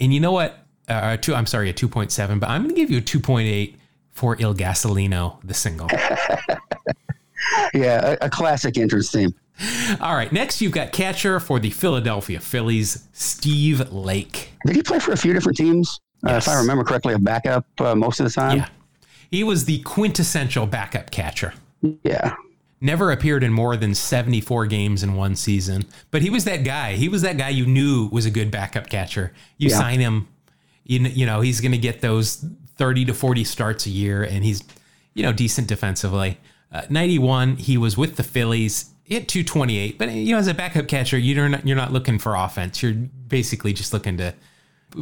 And 0.00 0.12
you 0.12 0.20
know 0.20 0.32
what? 0.32 0.58
Uh, 0.88 1.16
two, 1.16 1.34
I'm 1.34 1.46
sorry, 1.46 1.70
a 1.70 1.72
2.7, 1.72 2.40
but 2.40 2.50
I'm 2.50 2.62
going 2.62 2.74
to 2.74 2.80
give 2.80 2.90
you 2.90 2.98
a 2.98 3.02
2.8 3.02 3.74
for 4.10 4.36
Il 4.40 4.54
Gasolino, 4.54 5.38
the 5.42 5.54
single. 5.54 5.88
yeah, 7.74 8.16
a, 8.20 8.26
a, 8.26 8.30
classic 8.30 8.76
entrance 8.76 9.10
theme. 9.10 9.34
All 10.00 10.14
right, 10.14 10.30
next 10.32 10.60
you've 10.60 10.72
got 10.72 10.92
catcher 10.92 11.40
for 11.40 11.58
the 11.58 11.70
Philadelphia 11.70 12.40
Phillies, 12.40 13.08
Steve 13.12 13.92
Lake. 13.92 14.52
Did 14.66 14.76
he 14.76 14.82
play 14.82 14.98
for 14.98 15.12
a 15.12 15.16
few 15.16 15.32
different 15.32 15.56
teams? 15.56 16.00
Yes. 16.24 16.48
Uh, 16.48 16.50
if 16.50 16.56
I 16.56 16.60
remember 16.60 16.84
correctly, 16.84 17.14
a 17.14 17.18
backup 17.18 17.66
uh, 17.80 17.94
most 17.94 18.20
of 18.20 18.24
the 18.24 18.32
time. 18.32 18.58
Yeah, 18.58 18.68
he 19.32 19.42
was 19.42 19.64
the 19.64 19.80
quintessential 19.80 20.66
backup 20.66 21.10
catcher. 21.10 21.54
Yeah. 22.04 22.36
Never 22.82 23.10
appeared 23.10 23.42
in 23.42 23.52
more 23.52 23.76
than 23.76 23.94
74 23.94 24.66
games 24.66 25.02
in 25.02 25.14
one 25.14 25.36
season, 25.36 25.86
but 26.10 26.20
he 26.20 26.28
was 26.28 26.44
that 26.44 26.64
guy. 26.64 26.94
He 26.94 27.08
was 27.08 27.22
that 27.22 27.38
guy 27.38 27.48
you 27.48 27.64
knew 27.64 28.08
was 28.12 28.26
a 28.26 28.30
good 28.30 28.50
backup 28.50 28.90
catcher. 28.90 29.32
You 29.56 29.70
yeah. 29.70 29.78
sign 29.78 30.00
him, 30.00 30.28
you, 30.84 31.00
you 31.00 31.24
know, 31.24 31.40
he's 31.40 31.60
going 31.60 31.72
to 31.72 31.78
get 31.78 32.02
those 32.02 32.44
30 32.76 33.06
to 33.06 33.14
40 33.14 33.44
starts 33.44 33.86
a 33.86 33.90
year, 33.90 34.22
and 34.22 34.44
he's, 34.44 34.62
you 35.14 35.22
know, 35.22 35.32
decent 35.32 35.66
defensively. 35.66 36.38
Uh, 36.70 36.82
91, 36.90 37.56
he 37.56 37.78
was 37.78 37.96
with 37.96 38.16
the 38.16 38.22
Phillies. 38.22 38.90
He 39.04 39.14
hit 39.14 39.28
228, 39.28 39.98
but 39.98 40.10
you 40.10 40.32
know, 40.34 40.38
as 40.38 40.46
a 40.46 40.54
backup 40.54 40.88
catcher, 40.88 41.16
you're 41.16 41.48
not 41.48 41.66
you're 41.66 41.76
not 41.76 41.92
looking 41.92 42.18
for 42.18 42.34
offense. 42.34 42.82
You're 42.82 42.92
basically 42.92 43.72
just 43.72 43.92
looking 43.92 44.16
to 44.18 44.34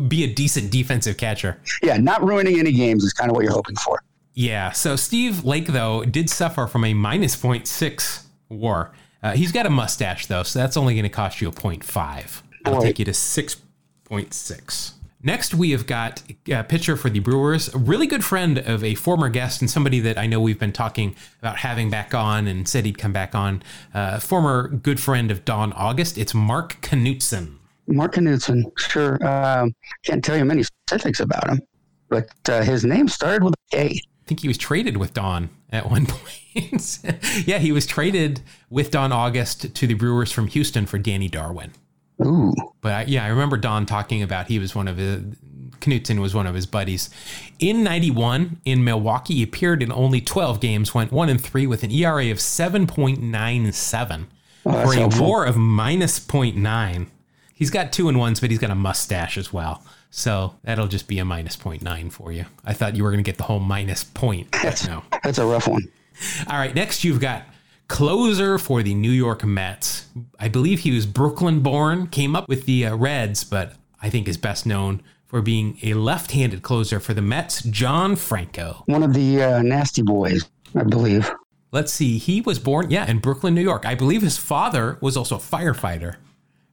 be 0.09 0.25
a 0.25 0.33
decent 0.33 0.71
defensive 0.71 1.17
catcher. 1.17 1.61
Yeah, 1.83 1.97
not 1.97 2.23
ruining 2.23 2.59
any 2.59 2.73
games 2.73 3.05
is 3.05 3.13
kind 3.13 3.31
of 3.31 3.37
what 3.37 3.45
you're 3.45 3.53
hoping 3.53 3.77
for. 3.77 4.01
Yeah. 4.35 4.71
So 4.73 4.97
Steve 4.97 5.45
Lake 5.45 5.69
though 5.69 6.05
did 6.05 6.31
suffer 6.31 6.67
from 6.67 6.85
a 6.85 6.95
minus 6.95 7.37
0.6 7.37 8.25
WAR. 8.49 8.93
Uh, 9.23 9.33
he's 9.33 9.53
got 9.53 9.67
a 9.67 9.71
mustache 9.71 10.27
though, 10.27 10.43
so 10.43 10.59
that's 10.59 10.77
only 10.77 10.95
going 10.95 11.05
to 11.05 11.09
cost 11.09 11.41
you 11.41 11.49
a 11.49 11.53
0.5. 11.53 12.43
I'll 12.65 12.81
take 12.81 12.99
you 12.99 13.05
to 13.05 13.11
6.6. 13.13 14.93
Next, 15.23 15.53
we 15.53 15.73
have 15.73 15.87
got 15.87 16.23
a 16.51 16.65
pitcher 16.65 16.97
for 16.97 17.11
the 17.11 17.19
Brewers, 17.19 17.73
a 17.75 17.79
really 17.79 18.07
good 18.07 18.25
friend 18.25 18.57
of 18.59 18.83
a 18.83 18.95
former 18.95 19.29
guest 19.29 19.61
and 19.61 19.71
somebody 19.71 20.01
that 20.01 20.17
I 20.17 20.27
know 20.27 20.41
we've 20.41 20.59
been 20.59 20.73
talking 20.73 21.15
about 21.41 21.59
having 21.59 21.91
back 21.91 22.15
on 22.15 22.47
and 22.47 22.67
said 22.67 22.87
he'd 22.87 22.97
come 22.97 23.13
back 23.13 23.35
on. 23.35 23.63
Uh, 23.93 24.19
former 24.19 24.69
good 24.69 24.99
friend 24.99 25.31
of 25.31 25.45
Don 25.45 25.75
August. 25.75 26.17
It's 26.17 26.33
Mark 26.33 26.81
Knudson. 26.81 27.57
Mark 27.87 28.15
Knudson, 28.15 28.63
sure. 28.79 29.19
Um, 29.27 29.75
can't 30.05 30.25
tell 30.25 30.39
you 30.39 30.47
many 30.47 30.63
specifics 30.63 31.21
about 31.21 31.51
him, 31.51 31.61
but 32.09 32.31
uh, 32.49 32.63
his 32.63 32.85
name 32.87 33.07
started 33.07 33.45
with 33.45 33.53
a 33.53 33.77
K. 33.77 34.01
I 34.31 34.33
think 34.33 34.43
he 34.43 34.49
was 34.49 34.59
traded 34.59 34.97
with 34.97 35.13
Don 35.13 35.51
at 35.71 35.91
one 35.91 36.07
point. 36.55 37.01
yeah, 37.45 37.59
he 37.59 37.73
was 37.73 37.85
traded 37.85 38.43
with 38.71 38.93
Don 38.93 39.11
August 39.11 39.75
to 39.75 39.87
the 39.89 39.95
Brewers 39.95 40.31
from 40.31 40.47
Houston 40.47 40.87
for 40.87 40.99
Danny 40.99 41.27
Darwin. 41.27 41.73
Ooh. 42.25 42.53
But 42.81 42.93
I, 42.93 43.03
yeah, 43.09 43.25
I 43.25 43.29
remember 43.29 43.57
Don 43.57 43.87
talking 43.87 44.23
about 44.23 44.47
he 44.47 44.61
was 44.61 44.73
one 44.73 44.87
of 44.87 44.99
his, 44.99 45.21
Knudson 45.81 46.21
was 46.21 46.33
one 46.33 46.47
of 46.47 46.55
his 46.55 46.65
buddies. 46.65 47.11
In 47.59 47.83
91, 47.83 48.61
in 48.65 48.85
Milwaukee, 48.85 49.35
he 49.35 49.43
appeared 49.43 49.83
in 49.83 49.91
only 49.91 50.21
12 50.21 50.61
games, 50.61 50.95
went 50.95 51.11
1 51.11 51.29
and 51.29 51.41
3 51.41 51.67
with 51.67 51.83
an 51.83 51.91
ERA 51.91 52.31
of 52.31 52.39
7.97 52.39 54.27
oh, 54.65 54.85
for 54.85 54.93
a 54.93 54.97
helpful. 54.97 55.27
war 55.27 55.45
of 55.45 55.57
minus 55.57 56.21
0.9. 56.21 57.09
He's 57.53 57.71
got 57.71 57.93
two 57.93 58.09
and 58.09 58.17
ones, 58.17 58.39
but 58.39 58.51
he's 58.51 58.61
got 58.61 58.71
a 58.71 58.77
mustache 58.77 59.37
as 59.37 59.53
well. 59.53 59.83
So 60.11 60.57
that'll 60.65 60.89
just 60.89 61.09
be 61.09 61.19
a 61.19 61.25
minus 61.25 61.57
0.9 61.57 62.13
for 62.13 62.33
you. 62.33 62.45
I 62.65 62.73
thought 62.75 62.97
you 62.97 63.05
were 63.05 63.11
going 63.11 63.23
to 63.23 63.29
get 63.29 63.39
the 63.39 63.45
whole 63.45 63.61
minus 63.61 64.05
point. 64.05 64.51
That's, 64.63 64.87
no. 64.87 65.03
that's 65.23 65.39
a 65.39 65.47
rough 65.47 65.69
one. 65.69 65.83
All 66.49 66.59
right, 66.59 66.75
next 66.75 67.05
you've 67.05 67.21
got 67.21 67.45
closer 67.89 68.59
for 68.59 68.83
the 68.83 68.95
New 68.95 69.11
York 69.11 69.45
Mets. 69.45 70.07
I 70.39 70.49
believe 70.49 70.81
he 70.81 70.93
was 70.93 71.07
Brooklyn 71.07 71.61
born, 71.61 72.09
came 72.09 72.37
up 72.37 72.49
with 72.49 72.67
the 72.67 72.87
uh, 72.87 72.97
Reds, 72.97 73.43
but 73.45 73.75
I 74.03 74.11
think 74.11 74.29
is 74.29 74.37
best 74.37 74.67
known 74.67 75.03
for 75.27 75.41
being 75.41 75.79
a 75.83 75.95
left 75.95 76.33
handed 76.33 76.63
closer 76.63 77.01
for 77.01 77.15
the 77.15 77.23
Mets, 77.23 77.63
John 77.63 78.17
Franco. 78.17 78.83
One 78.87 79.03
of 79.03 79.15
the 79.15 79.43
uh, 79.43 79.63
nasty 79.63 80.03
boys, 80.03 80.45
I 80.75 80.83
believe. 80.83 81.31
Let's 81.73 81.93
see. 81.93 82.19
He 82.19 82.41
was 82.41 82.59
born, 82.59 82.91
yeah, 82.91 83.09
in 83.09 83.19
Brooklyn, 83.19 83.55
New 83.55 83.63
York. 83.63 83.87
I 83.87 83.95
believe 83.95 84.23
his 84.23 84.37
father 84.37 84.99
was 85.01 85.17
also 85.17 85.37
a 85.37 85.39
firefighter. 85.39 86.17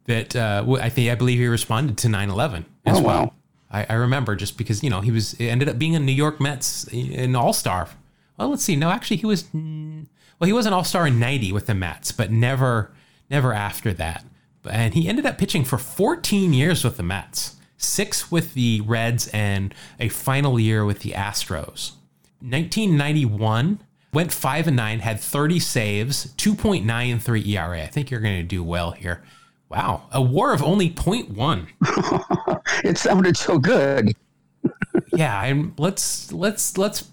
That 0.08 0.36
uh, 0.36 0.66
I 0.82 0.90
think 0.90 1.12
I 1.12 1.16
believe 1.16 1.40
he 1.40 1.48
responded 1.48 1.98
to 2.00 2.08
9/11 2.08 2.66
as 2.86 2.98
oh, 2.98 3.02
well. 3.02 3.24
Wow. 3.24 3.34
I, 3.70 3.86
I, 3.90 3.94
remember 3.96 4.36
just 4.36 4.58
because 4.58 4.82
you 4.82 4.90
know 4.90 5.02
he 5.02 5.12
was 5.12 5.36
ended 5.40 5.68
up 5.68 5.78
being 5.78 5.96
a 5.96 6.00
New 6.00 6.14
York 6.14 6.40
Mets 6.40 6.86
an 6.94 7.36
All 7.36 7.54
Star. 7.54 7.90
Well, 8.38 8.50
let's 8.50 8.64
see. 8.64 8.76
No, 8.76 8.90
actually, 8.90 9.18
he 9.18 9.26
was 9.26 9.46
well, 9.54 10.46
he 10.46 10.54
was 10.54 10.66
an 10.66 10.74
All 10.74 10.84
Star 10.84 11.08
in 11.08 11.20
'90 11.20 11.52
with 11.52 11.66
the 11.66 11.74
Mets, 11.74 12.12
but 12.12 12.32
never, 12.32 12.94
never 13.30 13.54
after 13.54 13.94
that. 13.94 14.24
And 14.70 14.94
he 14.94 15.08
ended 15.08 15.26
up 15.26 15.38
pitching 15.38 15.64
for 15.64 15.78
14 15.78 16.54
years 16.54 16.84
with 16.84 16.98
the 16.98 17.04
Mets, 17.04 17.56
six 17.78 18.32
with 18.32 18.54
the 18.54 18.82
Reds, 18.82 19.28
and 19.30 19.74
a 20.00 20.10
final 20.10 20.60
year 20.60 20.86
with 20.86 21.00
the 21.00 21.12
Astros. 21.12 21.94
1991 22.40 23.80
went 24.14 24.32
five 24.32 24.68
and 24.68 24.76
nine, 24.76 25.00
had 25.00 25.20
30 25.20 25.60
saves, 25.60 26.34
2.93 26.36 27.48
ERA. 27.48 27.84
I 27.84 27.88
think 27.88 28.12
you're 28.12 28.20
going 28.20 28.38
to 28.38 28.44
do 28.44 28.64
well 28.64 28.92
here. 28.92 29.24
Wow, 29.70 30.04
a 30.12 30.22
WAR 30.22 30.54
of 30.54 30.64
only 30.64 30.90
0.1. 30.90 31.68
it 32.86 32.98
sounded 32.98 33.36
so 33.36 33.60
good. 33.60 34.14
yeah, 35.14 35.44
and 35.44 35.74
let's 35.78 36.32
let's 36.32 36.78
let's 36.78 37.10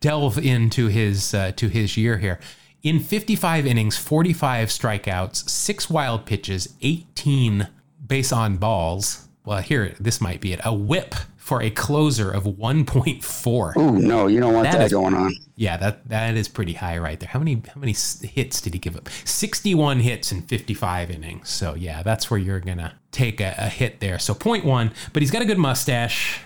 delve 0.00 0.38
into 0.38 0.88
his 0.88 1.32
uh, 1.34 1.52
to 1.56 1.68
his 1.68 1.96
year 1.96 2.18
here. 2.18 2.40
In 2.82 3.00
55 3.00 3.64
innings, 3.64 3.96
45 3.96 4.68
strikeouts, 4.68 5.48
six 5.48 5.88
wild 5.88 6.26
pitches, 6.26 6.74
18 6.82 7.68
base 8.06 8.32
on 8.32 8.56
balls. 8.58 9.28
Well, 9.46 9.62
here 9.62 9.94
this 10.00 10.20
might 10.20 10.40
be 10.40 10.52
it. 10.52 10.60
A 10.64 10.74
whip 10.74 11.14
for 11.44 11.60
a 11.60 11.68
closer 11.68 12.30
of 12.30 12.44
1.4. 12.44 13.72
Oh 13.76 13.90
no, 13.90 14.28
you 14.28 14.40
don't 14.40 14.54
want 14.54 14.64
that, 14.64 14.78
that 14.78 14.84
is, 14.86 14.92
going 14.92 15.12
on. 15.12 15.34
Yeah, 15.56 15.76
that 15.76 16.08
that 16.08 16.38
is 16.38 16.48
pretty 16.48 16.72
high 16.72 16.96
right 16.96 17.20
there. 17.20 17.28
How 17.28 17.38
many 17.38 17.62
how 17.68 17.78
many 17.78 17.92
hits 17.92 18.62
did 18.62 18.72
he 18.72 18.78
give 18.78 18.96
up? 18.96 19.10
61 19.26 20.00
hits 20.00 20.32
in 20.32 20.40
55 20.40 21.10
innings. 21.10 21.50
So 21.50 21.74
yeah, 21.74 22.02
that's 22.02 22.30
where 22.30 22.40
you're 22.40 22.60
gonna 22.60 22.94
take 23.12 23.42
a, 23.42 23.54
a 23.58 23.68
hit 23.68 24.00
there. 24.00 24.18
So 24.18 24.32
0.1, 24.32 24.90
but 25.12 25.20
he's 25.20 25.30
got 25.30 25.42
a 25.42 25.44
good 25.44 25.58
mustache. 25.58 26.40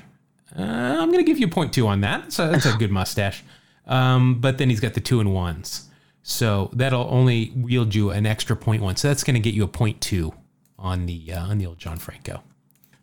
Uh, 0.58 0.62
I'm 0.62 1.12
going 1.12 1.24
to 1.24 1.30
give 1.30 1.38
you 1.38 1.46
a 1.46 1.50
point 1.50 1.72
two 1.72 1.86
on 1.86 2.00
that. 2.00 2.32
So 2.32 2.50
that's 2.50 2.66
a 2.66 2.72
good 2.72 2.90
mustache. 2.90 3.44
Um, 3.86 4.40
but 4.40 4.58
then 4.58 4.68
he's 4.68 4.80
got 4.80 4.94
the 4.94 5.00
two 5.00 5.20
and 5.20 5.32
ones. 5.32 5.88
So 6.24 6.70
that'll 6.72 7.06
only 7.08 7.52
yield 7.54 7.94
you 7.94 8.10
an 8.10 8.26
extra 8.26 8.56
point 8.56 8.82
one. 8.82 8.96
So 8.96 9.08
that's 9.08 9.22
going 9.22 9.34
to 9.34 9.40
get 9.40 9.54
you 9.54 9.62
a 9.62 9.68
point 9.68 10.00
two 10.00 10.34
on 10.76 11.06
the 11.06 11.32
uh, 11.32 11.46
on 11.46 11.58
the 11.58 11.66
old 11.66 11.78
John 11.78 11.98
Franco. 11.98 12.42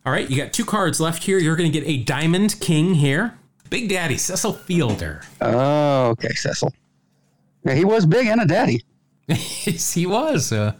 All 0.06 0.12
right, 0.12 0.30
you 0.30 0.36
got 0.36 0.52
two 0.52 0.64
cards 0.64 1.00
left 1.00 1.24
here. 1.24 1.36
You're 1.36 1.56
going 1.56 1.70
to 1.70 1.80
get 1.80 1.88
a 1.88 1.96
Diamond 1.96 2.60
King 2.60 2.94
here. 2.94 3.36
Big 3.70 3.88
Daddy 3.88 4.16
Cecil 4.16 4.52
Fielder. 4.52 5.22
Oh, 5.40 6.10
okay, 6.10 6.28
Cecil. 6.28 6.72
Yeah, 7.64 7.74
he 7.74 7.84
was 7.84 8.06
big 8.06 8.28
and 8.28 8.40
a 8.40 8.46
daddy. 8.46 8.84
yes, 9.26 9.94
he 9.94 10.06
was. 10.06 10.52
Uh, 10.52 10.74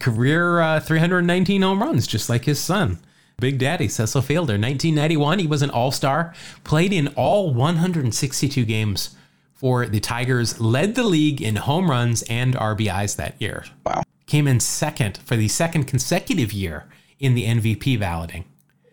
career 0.00 0.60
uh, 0.60 0.80
319 0.80 1.62
home 1.62 1.80
runs, 1.80 2.08
just 2.08 2.28
like 2.28 2.44
his 2.44 2.58
son. 2.58 2.98
Big 3.38 3.60
Daddy, 3.60 3.86
Cecil 3.86 4.20
Fielder. 4.20 4.54
1991, 4.54 5.38
he 5.38 5.46
was 5.46 5.62
an 5.62 5.70
all 5.70 5.92
star, 5.92 6.34
played 6.64 6.92
in 6.92 7.06
all 7.14 7.54
162 7.54 8.64
games 8.64 9.14
for 9.52 9.86
the 9.86 10.00
Tigers, 10.00 10.60
led 10.60 10.96
the 10.96 11.04
league 11.04 11.40
in 11.40 11.54
home 11.54 11.88
runs 11.88 12.22
and 12.22 12.56
RBIs 12.56 13.14
that 13.14 13.40
year. 13.40 13.64
Wow. 13.86 14.02
Came 14.26 14.48
in 14.48 14.58
second 14.58 15.18
for 15.18 15.36
the 15.36 15.46
second 15.46 15.84
consecutive 15.84 16.52
year 16.52 16.86
in 17.20 17.36
the 17.36 17.44
MVP 17.44 18.00
balloting. 18.00 18.44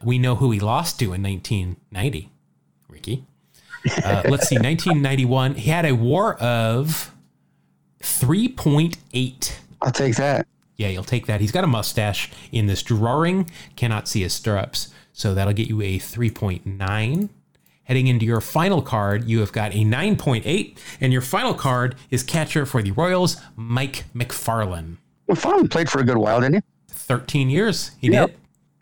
We 0.04 0.18
know 0.18 0.36
who 0.36 0.52
he 0.52 0.60
lost 0.60 1.00
to 1.00 1.14
in 1.14 1.24
1990, 1.24 2.32
Rickey. 2.88 3.26
Uh, 4.04 4.24
let's 4.26 4.47
see, 4.47 4.56
1991, 4.56 5.56
he 5.56 5.70
had 5.70 5.86
a 5.86 5.93
war 5.93 6.36
of 6.36 7.14
3.8. 8.02 9.54
I'll 9.82 9.91
take 9.91 10.16
that. 10.16 10.47
Yeah, 10.76 10.88
you'll 10.88 11.04
take 11.04 11.26
that. 11.26 11.41
He's 11.41 11.52
got 11.52 11.64
a 11.64 11.68
mustache 11.68 12.32
in 12.52 12.68
this 12.68 12.84
drawing. 12.84 13.50
Cannot 13.76 14.08
see 14.08 14.22
his 14.22 14.34
stirrups. 14.34 14.89
So 15.12 15.34
that'll 15.34 15.54
get 15.54 15.68
you 15.68 15.82
a 15.82 16.00
3.9. 16.00 17.30
Heading 17.84 18.08
into 18.08 18.26
your 18.26 18.39
final 18.39 18.82
card, 18.82 19.26
you 19.26 19.39
have 19.39 19.52
got 19.52 19.74
a 19.74 19.84
9.8. 19.84 20.78
And 21.02 21.12
your 21.12 21.22
final 21.22 21.54
card 21.54 21.95
is 22.10 22.24
catcher 22.24 22.66
for 22.66 22.82
the 22.82 22.91
Royals, 22.91 23.38
Mike 23.56 24.06
Macfarlane. 24.14 25.00
Macfarlane 25.28 25.68
played 25.68 25.89
for 25.89 26.00
a 26.00 26.06
good 26.06 26.18
while, 26.18 26.39
didn't 26.39 26.56
he? 26.56 26.62
13 26.88 27.50
years. 27.50 27.91
He 28.00 28.10
did. 28.28 28.36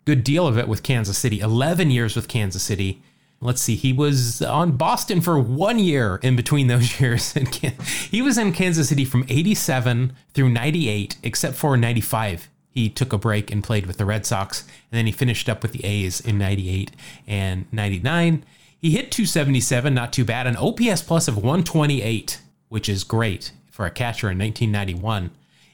Good 0.08 0.24
deal 0.24 0.46
of 0.46 0.56
it 0.56 0.68
with 0.68 0.82
Kansas 0.82 1.18
City. 1.18 1.40
11 1.40 1.90
years 1.90 2.16
with 2.16 2.28
Kansas 2.28 2.62
City. 2.62 3.02
Let's 3.42 3.60
see, 3.60 3.74
he 3.74 3.92
was 3.92 4.40
on 4.40 4.78
Boston 4.78 5.20
for 5.20 5.38
one 5.38 5.78
year 5.78 6.18
in 6.22 6.34
between 6.34 6.66
those 6.66 6.98
years. 7.02 7.36
And 7.36 7.46
he 7.54 8.22
was 8.22 8.38
in 8.38 8.54
Kansas 8.54 8.88
City 8.88 9.04
from 9.04 9.26
87 9.28 10.14
through 10.32 10.48
98, 10.48 11.18
except 11.22 11.56
for 11.56 11.76
95. 11.76 12.48
He 12.70 12.88
took 12.88 13.12
a 13.12 13.18
break 13.18 13.52
and 13.52 13.62
played 13.62 13.84
with 13.84 13.98
the 13.98 14.06
Red 14.06 14.24
Sox, 14.24 14.62
and 14.62 14.96
then 14.96 15.04
he 15.04 15.12
finished 15.12 15.46
up 15.46 15.60
with 15.60 15.72
the 15.72 15.84
A's 15.84 16.22
in 16.22 16.38
98 16.38 16.90
and 17.26 17.66
99. 17.70 18.46
He 18.80 18.92
hit 18.92 19.12
277, 19.12 19.92
not 19.92 20.14
too 20.14 20.24
bad, 20.24 20.46
an 20.46 20.56
OPS 20.56 21.02
plus 21.02 21.28
of 21.28 21.36
128, 21.36 22.40
which 22.70 22.88
is 22.88 23.04
great 23.04 23.52
for 23.70 23.84
a 23.84 23.90
catcher 23.90 24.30
in 24.30 24.38
1991. 24.38 25.32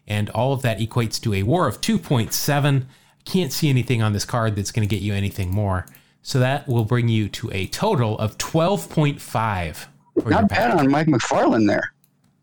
And 0.08 0.28
all 0.30 0.52
of 0.52 0.62
that 0.62 0.80
equates 0.80 1.22
to 1.22 1.34
a 1.34 1.44
war 1.44 1.68
of 1.68 1.80
2.7. 1.80 2.86
Can't 3.24 3.52
see 3.52 3.68
anything 3.70 4.02
on 4.02 4.12
this 4.12 4.24
card 4.24 4.56
that's 4.56 4.72
going 4.72 4.86
to 4.86 4.94
get 4.94 5.02
you 5.02 5.14
anything 5.14 5.50
more. 5.50 5.86
So 6.22 6.38
that 6.38 6.66
will 6.66 6.84
bring 6.84 7.08
you 7.08 7.28
to 7.28 7.50
a 7.52 7.66
total 7.66 8.18
of 8.18 8.38
12.5. 8.38 9.86
Not 10.26 10.48
bad 10.48 10.70
on 10.72 10.90
Mike 10.90 11.08
Macfarlane 11.08 11.66
there. 11.66 11.92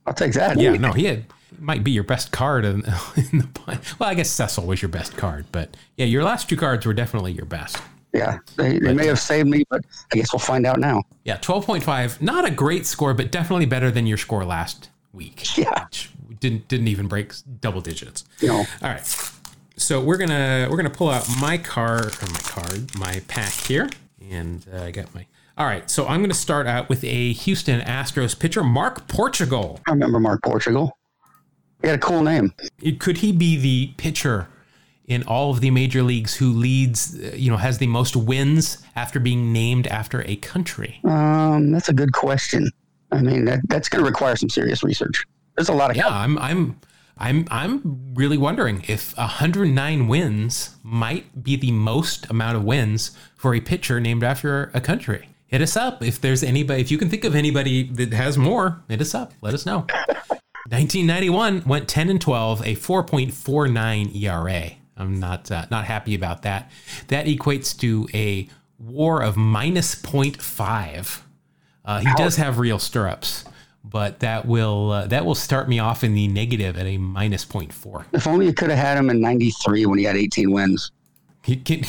I'll 0.05 0.13
take 0.13 0.33
that. 0.33 0.59
Yeah, 0.59 0.73
no, 0.73 0.91
he 0.91 1.05
had 1.05 1.25
might 1.59 1.83
be 1.83 1.91
your 1.91 2.03
best 2.03 2.31
card 2.31 2.65
in, 2.65 2.75
in 3.15 3.39
the 3.39 3.47
well 3.99 4.09
i 4.09 4.13
guess 4.13 4.29
cecil 4.29 4.65
was 4.65 4.81
your 4.81 4.89
best 4.89 5.15
card 5.17 5.45
but 5.51 5.75
yeah 5.97 6.05
your 6.05 6.23
last 6.23 6.49
two 6.49 6.57
cards 6.57 6.85
were 6.85 6.93
definitely 6.93 7.31
your 7.31 7.45
best 7.45 7.77
yeah 8.13 8.37
they, 8.57 8.79
they 8.79 8.93
may 8.93 9.05
have 9.05 9.19
saved 9.19 9.47
me 9.47 9.63
but 9.69 9.81
i 10.11 10.15
guess 10.15 10.33
we'll 10.33 10.39
find 10.39 10.65
out 10.65 10.79
now 10.79 11.03
yeah 11.23 11.37
12.5 11.37 12.21
not 12.21 12.45
a 12.45 12.51
great 12.51 12.85
score 12.85 13.13
but 13.13 13.31
definitely 13.31 13.65
better 13.65 13.91
than 13.91 14.07
your 14.07 14.17
score 14.17 14.43
last 14.45 14.89
week 15.13 15.57
yeah 15.57 15.85
didn't 16.39 16.67
didn't 16.67 16.87
even 16.87 17.07
break 17.07 17.33
double 17.59 17.81
digits 17.81 18.25
no 18.41 18.57
all 18.57 18.65
right 18.81 19.31
so 19.81 20.01
we're 20.01 20.17
gonna 20.17 20.67
we're 20.69 20.77
gonna 20.77 20.89
pull 20.89 21.09
out 21.09 21.27
my 21.39 21.57
card 21.57 22.15
or 22.21 22.31
my 22.31 22.39
card 22.39 22.95
my 22.97 23.21
pack 23.27 23.51
here 23.51 23.89
and 24.29 24.65
uh, 24.73 24.83
i 24.83 24.91
got 24.91 25.13
my 25.13 25.25
all 25.57 25.65
right, 25.65 25.89
so 25.91 26.07
I'm 26.07 26.21
going 26.21 26.31
to 26.31 26.35
start 26.35 26.65
out 26.65 26.89
with 26.89 27.03
a 27.03 27.33
Houston 27.33 27.81
Astros 27.81 28.39
pitcher, 28.39 28.63
Mark 28.63 29.07
Portugal. 29.07 29.79
I 29.87 29.91
remember 29.91 30.19
Mark 30.19 30.41
Portugal. 30.41 30.97
He 31.81 31.87
had 31.87 31.97
a 31.97 32.01
cool 32.01 32.23
name. 32.23 32.53
Could 32.99 33.17
he 33.17 33.31
be 33.31 33.57
the 33.57 33.93
pitcher 33.97 34.47
in 35.05 35.23
all 35.23 35.51
of 35.51 35.59
the 35.59 35.69
major 35.69 36.03
leagues 36.03 36.35
who 36.35 36.51
leads, 36.51 37.15
you 37.35 37.51
know, 37.51 37.57
has 37.57 37.79
the 37.79 37.87
most 37.87 38.15
wins 38.15 38.77
after 38.95 39.19
being 39.19 39.51
named 39.51 39.87
after 39.87 40.23
a 40.25 40.37
country? 40.37 40.99
Um, 41.03 41.71
that's 41.71 41.89
a 41.89 41.93
good 41.93 42.13
question. 42.13 42.71
I 43.11 43.21
mean, 43.21 43.45
that, 43.45 43.59
that's 43.67 43.89
going 43.89 44.03
to 44.03 44.09
require 44.09 44.37
some 44.37 44.49
serious 44.49 44.83
research. 44.83 45.25
There's 45.57 45.69
a 45.69 45.73
lot 45.73 45.91
of 45.91 45.97
yeah. 45.97 46.07
I'm 46.07 46.39
I'm 46.39 46.79
I'm 47.21 47.47
I'm 47.49 48.13
really 48.15 48.37
wondering 48.37 48.83
if 48.87 49.15
109 49.17 50.07
wins 50.07 50.75
might 50.83 51.43
be 51.43 51.55
the 51.55 51.71
most 51.71 52.29
amount 52.29 52.57
of 52.57 52.63
wins 52.63 53.11
for 53.35 53.55
a 53.55 53.61
pitcher 53.61 53.99
named 53.99 54.23
after 54.23 54.71
a 54.73 54.81
country 54.81 55.29
hit 55.51 55.61
us 55.61 55.75
up. 55.75 56.01
If 56.01 56.19
there's 56.19 56.41
anybody, 56.41 56.81
if 56.81 56.89
you 56.89 56.97
can 56.97 57.09
think 57.09 57.23
of 57.23 57.35
anybody 57.35 57.83
that 57.83 58.13
has 58.13 58.37
more, 58.37 58.81
hit 58.89 59.01
us 59.01 59.13
up. 59.13 59.33
Let 59.41 59.53
us 59.53 59.65
know. 59.65 59.85
1991 60.69 61.63
went 61.65 61.89
10 61.89 62.09
and 62.09 62.21
12, 62.21 62.61
a 62.61 62.75
4.49 62.75 64.15
ERA. 64.23 64.71
I'm 64.95 65.19
not 65.19 65.51
uh, 65.51 65.65
not 65.69 65.85
happy 65.85 66.15
about 66.15 66.43
that. 66.43 66.71
That 67.07 67.25
equates 67.25 67.77
to 67.79 68.07
a 68.13 68.47
WAR 68.79 69.21
of 69.21 69.35
minus 69.35 69.95
0.5. 69.95 71.21
Uh, 71.83 71.99
he 71.99 72.13
does 72.15 72.37
have 72.37 72.59
real 72.59 72.79
stirrups, 72.79 73.43
but 73.83 74.19
that 74.19 74.45
will 74.45 74.91
uh, 74.91 75.07
that 75.07 75.25
will 75.25 75.35
start 75.35 75.67
me 75.67 75.79
off 75.79 76.03
in 76.03 76.13
the 76.13 76.27
negative 76.27 76.77
at 76.77 76.85
a 76.85 76.97
minus 76.97 77.45
0.4. 77.45 78.05
If 78.13 78.27
only 78.27 78.45
you 78.45 78.53
could 78.53 78.69
have 78.69 78.79
had 78.79 78.97
him 78.97 79.09
in 79.09 79.19
93 79.21 79.85
when 79.85 79.97
he 79.97 80.05
had 80.05 80.15
18 80.15 80.51
wins. 80.51 80.91
Can, 81.43 81.61
can, 81.63 81.83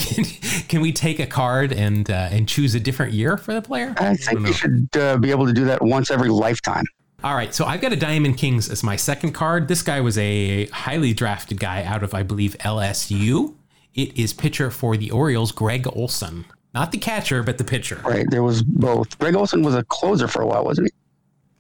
can 0.68 0.80
we 0.80 0.92
take 0.92 1.20
a 1.20 1.26
card 1.26 1.72
and 1.72 2.10
uh, 2.10 2.28
and 2.30 2.48
choose 2.48 2.74
a 2.74 2.80
different 2.80 3.12
year 3.12 3.36
for 3.36 3.52
the 3.52 3.62
player? 3.62 3.94
I 3.98 4.16
think 4.16 4.40
I 4.40 4.48
you 4.48 4.52
should 4.52 4.88
uh, 4.96 5.16
be 5.18 5.30
able 5.30 5.46
to 5.46 5.52
do 5.52 5.64
that 5.66 5.82
once 5.82 6.10
every 6.10 6.30
lifetime. 6.30 6.84
All 7.24 7.36
right, 7.36 7.54
so 7.54 7.64
I've 7.66 7.80
got 7.80 7.92
a 7.92 7.96
Diamond 7.96 8.36
Kings 8.36 8.68
as 8.68 8.82
my 8.82 8.96
second 8.96 9.30
card. 9.32 9.68
This 9.68 9.82
guy 9.82 10.00
was 10.00 10.18
a 10.18 10.66
highly 10.66 11.14
drafted 11.14 11.60
guy 11.60 11.84
out 11.84 12.02
of, 12.02 12.14
I 12.14 12.24
believe, 12.24 12.56
LSU. 12.58 13.54
It 13.94 14.18
is 14.18 14.32
pitcher 14.32 14.72
for 14.72 14.96
the 14.96 15.12
Orioles, 15.12 15.52
Gregg 15.52 15.86
Olson. 15.86 16.46
Not 16.74 16.90
the 16.90 16.98
catcher, 16.98 17.44
but 17.44 17.58
the 17.58 17.64
pitcher. 17.64 18.00
Right, 18.04 18.28
there 18.28 18.42
was 18.42 18.62
both. 18.64 19.16
Gregg 19.20 19.36
Olson 19.36 19.62
was 19.62 19.76
a 19.76 19.84
closer 19.84 20.26
for 20.26 20.42
a 20.42 20.46
while, 20.46 20.64
wasn't 20.64 20.88
he? 20.88 21.01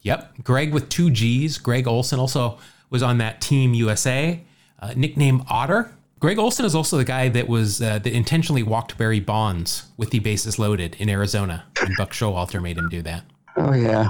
Yep, 0.02 0.42
Gregg 0.44 0.72
with 0.72 0.88
two 0.88 1.10
G's. 1.10 1.58
Gregg 1.58 1.86
Olson 1.86 2.18
also 2.18 2.58
was 2.90 3.02
on 3.02 3.18
that 3.18 3.40
Team 3.40 3.74
USA, 3.74 4.40
uh, 4.80 4.92
nickname 4.96 5.44
Otter. 5.48 5.92
Gregg 6.20 6.38
Olson 6.38 6.64
is 6.64 6.74
also 6.74 6.98
the 6.98 7.04
guy 7.04 7.28
that 7.30 7.48
was 7.48 7.82
uh, 7.82 7.98
that 7.98 8.12
intentionally 8.12 8.62
walked 8.62 8.96
Barry 8.96 9.20
Bonds 9.20 9.88
with 9.96 10.10
the 10.10 10.20
bases 10.20 10.58
loaded 10.58 10.94
in 11.00 11.08
Arizona, 11.08 11.64
and 11.80 11.96
Buck 11.96 12.12
Showalter 12.12 12.62
made 12.62 12.78
him 12.78 12.88
do 12.88 13.02
that. 13.02 13.24
Oh 13.56 13.72
yeah. 13.72 14.08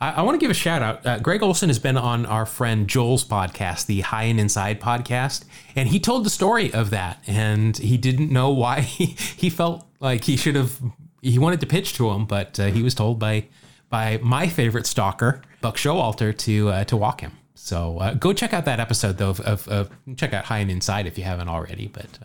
I, 0.00 0.12
I 0.12 0.22
want 0.22 0.38
to 0.38 0.44
give 0.44 0.50
a 0.50 0.54
shout 0.54 0.82
out. 0.82 1.06
Uh, 1.06 1.18
Gregg 1.18 1.42
Olson 1.42 1.68
has 1.68 1.78
been 1.78 1.96
on 1.96 2.26
our 2.26 2.46
friend 2.46 2.88
Joel's 2.88 3.24
podcast, 3.24 3.86
the 3.86 4.02
High 4.02 4.24
and 4.24 4.38
Inside 4.38 4.80
podcast, 4.80 5.44
and 5.74 5.88
he 5.88 5.98
told 5.98 6.24
the 6.24 6.30
story 6.30 6.72
of 6.72 6.90
that, 6.90 7.22
and 7.26 7.76
he 7.76 7.96
didn't 7.96 8.30
know 8.30 8.50
why 8.50 8.80
he, 8.82 9.06
he 9.36 9.50
felt 9.50 9.86
like 10.00 10.24
he 10.24 10.36
should 10.36 10.56
have. 10.56 10.80
He 11.22 11.38
wanted 11.38 11.60
to 11.60 11.66
pitch 11.66 11.94
to 11.94 12.10
him, 12.10 12.26
but 12.26 12.60
uh, 12.60 12.66
he 12.66 12.82
was 12.82 12.94
told 12.94 13.18
by 13.18 13.46
by 13.88 14.18
my 14.22 14.48
favorite 14.48 14.86
stalker, 14.86 15.42
Buck 15.60 15.76
Showalter, 15.76 16.36
to 16.38 16.68
uh, 16.70 16.84
to 16.84 16.96
walk 16.96 17.20
him. 17.20 17.32
So 17.54 17.98
uh, 17.98 18.14
go 18.14 18.32
check 18.32 18.52
out 18.52 18.64
that 18.66 18.80
episode 18.80 19.18
though 19.18 19.30
of, 19.30 19.40
of, 19.40 19.68
of, 19.68 19.90
check 20.16 20.32
out 20.32 20.44
High 20.44 20.58
and 20.58 20.70
Inside 20.70 21.06
if 21.06 21.18
you 21.18 21.24
haven't 21.24 21.48
already. 21.48 21.88
But 21.88 22.18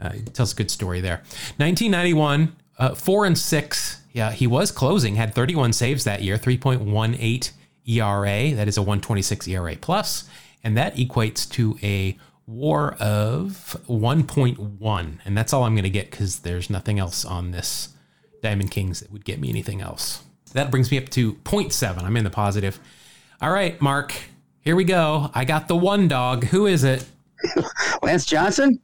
uh, 0.00 0.06
uh 0.06 0.12
it 0.14 0.34
tells 0.34 0.52
a 0.52 0.56
good 0.56 0.70
story 0.70 1.00
there. 1.00 1.18
1991, 1.58 2.56
uh, 2.78 2.94
four 2.94 3.24
and 3.24 3.38
six. 3.38 4.00
Yeah, 4.12 4.32
he 4.32 4.46
was 4.46 4.70
closing. 4.70 5.16
Had 5.16 5.34
31 5.34 5.72
saves 5.72 6.04
that 6.04 6.22
year. 6.22 6.36
3.18 6.36 7.52
ERA. 7.86 8.54
That 8.54 8.68
is 8.68 8.76
a 8.76 8.82
126 8.82 9.48
ERA 9.48 9.76
plus, 9.76 10.28
and 10.62 10.76
that 10.76 10.96
equates 10.96 11.48
to 11.52 11.78
a 11.82 12.18
WAR 12.46 12.92
of 12.94 13.76
1.1. 13.88 15.18
And 15.24 15.36
that's 15.36 15.52
all 15.52 15.64
I'm 15.64 15.74
going 15.74 15.84
to 15.84 15.90
get 15.90 16.10
because 16.10 16.40
there's 16.40 16.68
nothing 16.68 16.98
else 16.98 17.24
on 17.24 17.50
this 17.50 17.90
Diamond 18.42 18.70
Kings 18.70 19.00
that 19.00 19.12
would 19.12 19.24
get 19.24 19.40
me 19.40 19.48
anything 19.48 19.80
else. 19.80 20.22
That 20.52 20.70
brings 20.70 20.90
me 20.90 20.98
up 20.98 21.08
to 21.10 21.34
0.7. 21.34 22.02
I'm 22.02 22.16
in 22.16 22.24
the 22.24 22.30
positive. 22.30 22.78
All 23.40 23.50
right, 23.50 23.80
Mark. 23.80 24.14
Here 24.60 24.76
we 24.76 24.84
go. 24.84 25.30
I 25.34 25.44
got 25.44 25.68
the 25.68 25.76
one 25.76 26.08
dog. 26.08 26.44
Who 26.44 26.66
is 26.66 26.84
it? 26.84 27.04
Lance 28.02 28.24
Johnson? 28.24 28.80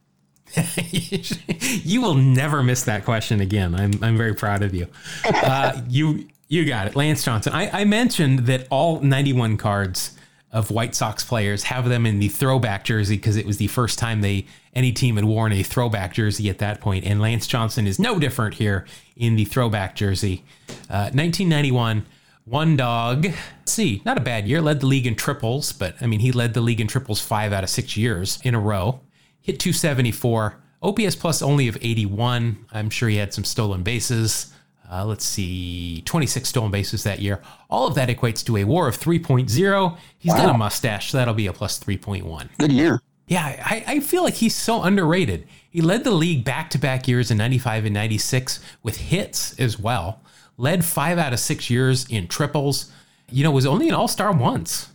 you 0.91 2.01
will 2.01 2.15
never 2.15 2.63
miss 2.63 2.83
that 2.83 3.05
question 3.05 3.39
again. 3.39 3.75
I'm, 3.75 3.91
I'm 4.03 4.17
very 4.17 4.33
proud 4.33 4.63
of 4.63 4.73
you. 4.73 4.87
Uh, 5.25 5.81
you 5.89 6.27
you 6.47 6.65
got 6.65 6.87
it, 6.87 6.95
Lance 6.95 7.23
Johnson. 7.23 7.53
I, 7.53 7.81
I 7.81 7.83
mentioned 7.85 8.39
that 8.47 8.67
all 8.71 8.99
91 9.01 9.57
cards 9.57 10.17
of 10.51 10.71
White 10.71 10.95
Sox 10.95 11.23
players 11.23 11.63
have 11.63 11.87
them 11.87 12.05
in 12.05 12.19
the 12.19 12.27
throwback 12.27 12.83
jersey 12.83 13.15
because 13.15 13.35
it 13.35 13.45
was 13.45 13.57
the 13.57 13.67
first 13.67 13.99
time 13.99 14.21
they 14.21 14.45
any 14.73 14.91
team 14.91 15.15
had 15.15 15.25
worn 15.25 15.51
a 15.53 15.63
throwback 15.63 16.13
jersey 16.13 16.49
at 16.49 16.59
that 16.59 16.81
point. 16.81 17.05
and 17.05 17.21
Lance 17.21 17.47
Johnson 17.47 17.85
is 17.87 17.99
no 17.99 18.19
different 18.19 18.55
here 18.55 18.85
in 19.15 19.35
the 19.35 19.45
throwback 19.45 19.95
jersey. 19.95 20.43
Uh, 20.89 21.09
1991 21.13 22.05
one 22.49 22.75
dog. 22.75 23.25
Let's 23.25 23.71
see, 23.71 24.01
not 24.05 24.17
a 24.17 24.21
bad 24.21 24.47
year. 24.47 24.59
Led 24.61 24.79
the 24.79 24.87
league 24.87 25.05
in 25.05 25.15
triples, 25.15 25.71
but 25.71 25.95
I 26.01 26.07
mean, 26.07 26.19
he 26.19 26.31
led 26.31 26.55
the 26.55 26.61
league 26.61 26.81
in 26.81 26.87
triples 26.87 27.21
five 27.21 27.53
out 27.53 27.63
of 27.63 27.69
six 27.69 27.95
years 27.95 28.39
in 28.43 28.55
a 28.55 28.59
row. 28.59 29.01
Hit 29.41 29.59
274. 29.59 30.59
OPS 30.81 31.15
plus 31.15 31.41
only 31.41 31.67
of 31.67 31.77
81. 31.79 32.65
I'm 32.71 32.89
sure 32.89 33.09
he 33.09 33.17
had 33.17 33.33
some 33.33 33.43
stolen 33.43 33.83
bases. 33.83 34.53
Uh, 34.91 35.05
let's 35.05 35.25
see, 35.25 36.01
26 36.05 36.49
stolen 36.49 36.71
bases 36.71 37.03
that 37.03 37.19
year. 37.19 37.41
All 37.69 37.87
of 37.87 37.95
that 37.95 38.09
equates 38.09 38.43
to 38.45 38.57
a 38.57 38.63
WAR 38.63 38.87
of 38.87 38.97
3.0. 38.97 39.97
He's 40.17 40.31
wow. 40.31 40.37
got 40.37 40.55
a 40.55 40.57
mustache, 40.57 41.11
so 41.11 41.17
that'll 41.17 41.33
be 41.33 41.47
a 41.47 41.53
plus 41.53 41.79
3.1. 41.79 42.49
Good 42.57 42.71
year. 42.71 43.01
Yeah, 43.27 43.43
I, 43.63 43.83
I 43.85 43.99
feel 43.99 44.23
like 44.23 44.33
he's 44.33 44.55
so 44.55 44.81
underrated. 44.81 45.47
He 45.69 45.81
led 45.81 46.03
the 46.03 46.11
league 46.11 46.43
back 46.43 46.71
to 46.71 46.79
back 46.79 47.07
years 47.07 47.29
in 47.29 47.37
95 47.37 47.85
and 47.85 47.93
96 47.93 48.59
with 48.81 48.97
hits 48.97 49.59
as 49.59 49.77
well 49.77 50.21
led 50.59 50.85
five 50.85 51.17
out 51.17 51.33
of 51.33 51.39
six 51.39 51.69
years 51.71 52.05
in 52.09 52.27
triples. 52.27 52.91
You 53.31 53.43
know, 53.43 53.51
was 53.51 53.65
only 53.65 53.87
an 53.87 53.95
All 53.95 54.07
Star 54.07 54.31
once. 54.31 54.89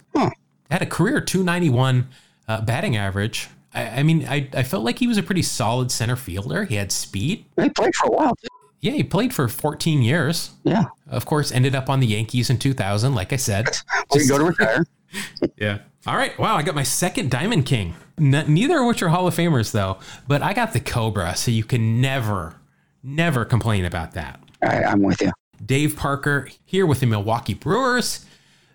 Had 0.71 0.83
a 0.83 0.87
career 0.87 1.21
291 1.21 2.09
uh, 2.47 2.61
batting 2.61 2.97
average. 2.97 3.49
I, 3.73 3.87
I 3.87 4.03
mean, 4.03 4.27
I, 4.29 4.49
I 4.55 4.63
felt 4.63 4.85
like 4.85 4.99
he 4.99 5.07
was 5.07 5.19
a 5.19 5.23
pretty 5.23 5.43
solid 5.43 5.91
center 5.91 6.17
fielder. 6.17 6.65
He 6.65 6.77
had 6.77 6.93
speed. 6.93 7.47
He 7.61 7.69
played 7.71 7.95
for 7.95 8.09
a 8.09 8.11
while. 8.11 8.37
Too. 8.37 8.49
Yeah, 8.85 8.93
he 8.93 9.03
played 9.03 9.33
for 9.33 9.49
14 9.49 10.03
years. 10.03 10.51
Yeah. 10.63 10.85
Of 11.09 11.25
course, 11.25 11.51
ended 11.51 11.75
up 11.75 11.89
on 11.89 12.01
the 12.01 12.07
Yankees 12.07 12.51
in 12.51 12.59
2000, 12.59 13.15
like 13.15 13.33
I 13.33 13.37
said. 13.37 13.67
Well, 14.11 14.23
you 14.23 14.29
go 14.29 14.37
to 14.37 14.45
retire. 14.45 14.85
yeah. 15.57 15.79
All 16.07 16.17
right. 16.17 16.39
Wow, 16.39 16.57
I 16.57 16.63
got 16.63 16.75
my 16.75 16.83
second 16.83 17.31
Diamond 17.31 17.65
King. 17.65 17.95
N- 18.19 18.45
neither 18.47 18.81
of 18.81 18.87
which 18.87 19.03
are 19.03 19.09
Hall 19.09 19.27
of 19.27 19.35
Famers, 19.35 19.73
though. 19.73 19.99
But 20.29 20.43
I 20.43 20.53
got 20.53 20.75
the 20.75 20.81
Cobra, 20.81 21.35
so 21.35 21.51
you 21.51 21.65
can 21.65 22.03
never, 22.03 22.57
never 23.03 23.47
complain 23.47 23.87
about 23.87 24.13
that. 24.13 24.39
I, 24.63 24.85
I'm 24.85 25.03
with 25.03 25.23
you. 25.23 25.33
Dave 25.65 25.97
Parker 25.97 26.51
here 26.67 26.85
with 26.85 27.01
the 27.01 27.07
Milwaukee 27.07 27.55
Brewers. 27.55 28.27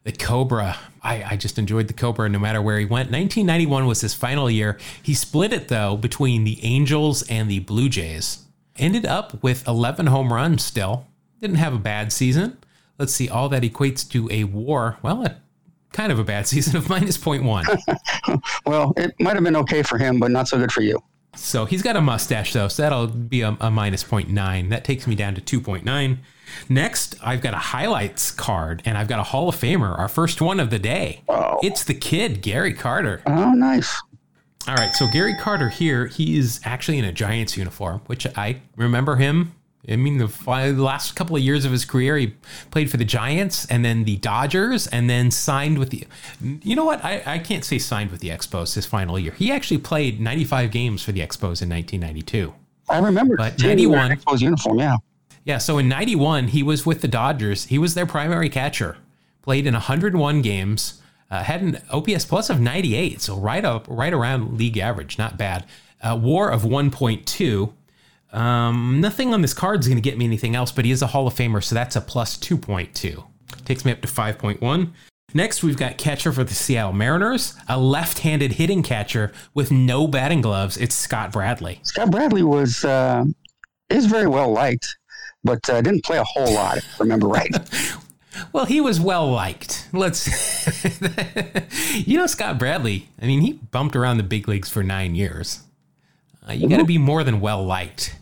The 0.06 0.12
Cobra. 0.12 0.76
I, 1.04 1.24
I, 1.24 1.38
just 1.38 1.60
enjoyed 1.60 1.88
the 1.88 1.94
Cobra 1.94 2.28
no 2.28 2.40
matter 2.40 2.64
where 2.64 2.80
he 2.80 2.86
went. 2.86 3.12
1991 3.12 3.86
was 3.86 4.02
his 4.02 4.16
final 4.16 4.50
year. 4.50 4.80
He 5.04 5.14
split 5.14 5.54
it, 5.54 5.68
though, 5.68 5.96
between 5.96 6.46
the 6.46 6.60
Angels 6.64 7.22
and 7.30 7.50
the 7.50 7.60
Blue 7.60 7.90
Jays. 7.90 8.46
Ended 8.80 9.06
up 9.06 9.44
with 9.44 9.68
11 9.68 10.08
home 10.08 10.32
runs 10.32 10.64
still. 10.64 11.06
Didn't 11.42 11.58
have 11.58 11.74
a 11.74 11.80
bad 11.80 12.12
season. 12.14 12.58
Let's 12.98 13.14
see, 13.14 13.30
all 13.30 13.50
that 13.50 13.64
equates 13.64 14.10
to 14.12 14.30
a 14.32 14.46
war. 14.46 14.98
Well, 15.02 15.26
a, 15.26 15.36
kind 15.92 16.12
of 16.12 16.20
a 16.20 16.24
bad 16.24 16.48
season 16.48 16.78
of 16.78 16.90
minus 16.90 17.18
0.1. 17.18 18.42
well, 18.66 18.94
it 18.98 19.14
might 19.20 19.36
have 19.36 19.44
been 19.44 19.56
okay 19.58 19.84
for 19.84 19.98
him, 19.98 20.20
but 20.20 20.32
not 20.32 20.48
so 20.48 20.58
good 20.58 20.72
for 20.72 20.82
you. 20.82 21.02
So 21.36 21.66
he's 21.66 21.82
got 21.82 21.96
a 21.96 22.02
mustache, 22.02 22.54
though, 22.54 22.68
so 22.68 22.82
that'll 22.82 23.08
be 23.08 23.42
a, 23.42 23.56
a 23.60 23.70
minus 23.70 24.04
0.9. 24.04 24.70
That 24.70 24.84
takes 24.84 25.06
me 25.08 25.16
down 25.16 25.36
to 25.36 25.42
2.9. 25.62 26.18
Next, 26.68 27.16
I've 27.24 27.42
got 27.42 27.54
a 27.54 27.58
highlights 27.58 28.32
card 28.32 28.82
and 28.86 28.98
I've 28.98 29.08
got 29.08 29.20
a 29.20 29.24
Hall 29.24 29.50
of 29.50 29.56
Famer, 29.56 29.98
our 29.98 30.08
first 30.08 30.42
one 30.42 30.60
of 30.60 30.70
the 30.70 30.80
day. 30.80 31.22
Wow. 31.28 31.60
It's 31.62 31.84
the 31.84 31.94
kid, 31.94 32.42
Gary 32.42 32.74
Carter. 32.74 33.22
Oh, 33.28 33.52
nice. 33.52 34.02
All 34.68 34.76
right, 34.76 34.94
so 34.94 35.08
Gary 35.08 35.36
Carter 35.36 35.70
here, 35.70 36.08
he 36.08 36.38
is 36.38 36.60
actually 36.64 37.00
in 37.00 37.06
a 37.06 37.12
Giants 37.12 37.58
uniform, 37.58 38.02
which 38.06 38.28
I 38.38 38.62
remember 38.76 39.16
him 39.16 39.54
I 39.88 39.96
mean, 39.96 40.18
the, 40.18 40.28
the 40.28 40.84
last 40.84 41.16
couple 41.16 41.36
of 41.36 41.42
years 41.42 41.64
of 41.64 41.72
his 41.72 41.86
career, 41.86 42.18
he 42.18 42.36
played 42.70 42.92
for 42.92 42.98
the 42.98 43.06
Giants 43.06 43.66
and 43.68 43.84
then 43.84 44.04
the 44.04 44.18
Dodgers, 44.18 44.88
and 44.88 45.10
then 45.10 45.32
signed 45.32 45.78
with 45.78 45.90
the. 45.90 46.06
You 46.42 46.76
know 46.76 46.84
what? 46.84 47.04
I, 47.04 47.24
I 47.26 47.40
can't 47.40 47.64
say 47.64 47.80
signed 47.80 48.12
with 48.12 48.20
the 48.20 48.30
Expos 48.30 48.76
his 48.76 48.86
final 48.86 49.18
year. 49.18 49.32
He 49.32 49.52
actually 49.52 49.78
played 49.78 50.20
95 50.20 50.72
games 50.72 51.02
for 51.02 51.12
the 51.14 51.22
Expos 51.22 51.62
in 51.62 51.70
1992. 51.70 52.54
I 52.90 53.00
remember. 53.00 53.38
But 53.38 53.62
91 53.62 54.12
Expos 54.12 54.42
uniform, 54.42 54.80
yeah. 54.80 54.98
Yeah, 55.46 55.58
so 55.58 55.78
in 55.78 55.88
91, 55.88 56.50
he 56.50 56.62
was 56.62 56.86
with 56.86 57.02
the 57.02 57.08
Dodgers. 57.08 57.66
He 57.66 57.80
was 57.80 57.94
their 57.94 58.06
primary 58.06 58.50
catcher. 58.50 58.98
Played 59.42 59.66
in 59.66 59.74
101 59.74 60.42
games. 60.42 61.02
Uh, 61.32 61.44
had 61.44 61.62
an 61.62 61.82
OPS 61.92 62.26
plus 62.26 62.50
of 62.50 62.60
98, 62.60 63.22
so 63.22 63.38
right 63.38 63.64
up, 63.64 63.86
right 63.88 64.14
around 64.14 64.58
league 64.58 64.78
average, 64.78 65.18
not 65.18 65.38
bad. 65.38 65.66
Uh, 66.02 66.18
WAR 66.20 66.50
of 66.50 66.64
1.2 66.64 67.74
um, 68.32 69.02
nothing 69.02 69.34
on 69.34 69.42
this 69.42 69.54
card 69.54 69.80
is 69.80 69.88
going 69.88 69.98
to 69.98 70.02
get 70.02 70.18
me 70.18 70.26
anything 70.26 70.56
else, 70.56 70.72
but 70.72 70.86
he 70.86 70.92
is 70.92 71.02
a 71.02 71.08
Hall 71.08 71.28
of 71.28 71.34
Famer, 71.34 71.64
so 71.64 71.76
that's 71.76 71.96
a 71.96 72.02
plus 72.02 72.38
2.2. 72.38 73.24
Takes 73.66 73.86
me 73.86 73.92
up 73.92 74.02
to 74.02 74.08
5.1. 74.08 74.92
Next, 75.34 75.64
we've 75.64 75.78
got 75.78 75.98
catcher 75.98 76.32
for 76.32 76.44
the 76.44 76.54
Seattle 76.54 76.94
Mariners, 76.94 77.56
a 77.68 77.80
left 77.80 78.20
handed 78.20 78.54
hitting 78.54 78.82
catcher 78.82 79.32
with 79.54 79.72
no 79.72 80.08
batting 80.08 80.42
gloves. 80.42 80.76
It's 80.78 80.96
Scott 80.96 81.32
Bradley. 81.32 81.80
Scott 81.84 82.10
Bradley 82.10 82.42
was 82.42 82.84
uh, 82.84 83.26
is 83.90 84.08
very 84.08 84.28
well 84.28 84.52
liked, 84.52 84.98
but 85.44 85.68
uh, 85.70 85.82
didn't 85.82 86.04
play 86.04 86.18
a 86.18 86.24
whole 86.24 86.52
lot, 86.52 86.78
if 86.78 87.00
I 87.00 87.04
remember 87.04 87.28
right. 87.28 87.52
well, 88.54 88.66
he 88.66 88.82
was 88.82 89.00
well 89.00 89.30
liked. 89.30 89.88
Let's, 89.94 90.28
you 92.08 92.18
know, 92.18 92.28
Scott 92.28 92.60
Bradley, 92.60 93.10
I 93.22 93.26
mean, 93.26 93.42
he 93.42 93.54
bumped 93.54 93.96
around 93.96 94.18
the 94.18 94.24
big 94.24 94.48
leagues 94.48 94.70
for 94.70 94.84
nine 94.84 95.16
years. 95.16 95.64
Uh, 96.48 96.54
you 96.54 96.68
got 96.68 96.78
to 96.78 96.86
be 96.86 96.98
more 96.98 97.24
than 97.24 97.42
well 97.42 97.64
liked 97.64 98.16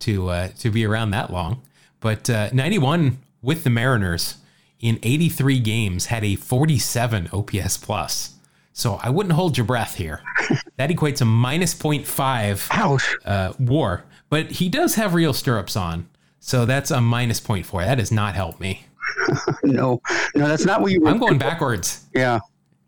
to 0.00 0.28
uh, 0.28 0.48
to 0.58 0.70
be 0.70 0.84
around 0.84 1.10
that 1.10 1.32
long. 1.32 1.62
But 2.00 2.28
uh, 2.28 2.50
91 2.52 3.18
with 3.40 3.64
the 3.64 3.70
Mariners 3.70 4.36
in 4.80 4.98
83 5.02 5.60
games 5.60 6.06
had 6.06 6.24
a 6.24 6.34
47 6.36 7.28
OPS 7.32 7.76
plus. 7.78 8.34
So 8.72 8.98
I 9.02 9.10
wouldn't 9.10 9.34
hold 9.34 9.56
your 9.56 9.66
breath 9.66 9.94
here. 9.94 10.22
that 10.76 10.90
equates 10.90 11.20
a 11.20 11.24
minus 11.24 11.74
0.5 11.74 13.18
uh, 13.24 13.52
WAR. 13.58 14.04
But 14.28 14.52
he 14.52 14.68
does 14.68 14.94
have 14.94 15.14
real 15.14 15.34
stirrups 15.34 15.76
on, 15.76 16.08
so 16.40 16.64
that's 16.64 16.90
a 16.90 17.00
minus 17.00 17.40
0.4. 17.40 17.84
That 17.84 17.96
does 17.96 18.10
not 18.10 18.34
help 18.34 18.60
me. 18.60 18.86
no, 19.64 20.00
no, 20.34 20.48
that's 20.48 20.64
not 20.64 20.80
what 20.80 20.92
you. 20.92 21.06
I'm 21.06 21.18
going 21.18 21.38
backwards. 21.38 22.06
Yeah, 22.14 22.40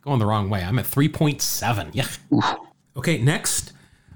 going 0.03 0.19
the 0.19 0.27
wrong 0.27 0.51
way. 0.51 0.63
I'm 0.63 0.79
at 0.79 0.85
3.7. 0.85 1.91
Yeah. 1.93 2.07
Oof. 2.33 2.45
Okay, 2.97 3.19
next 3.19 3.73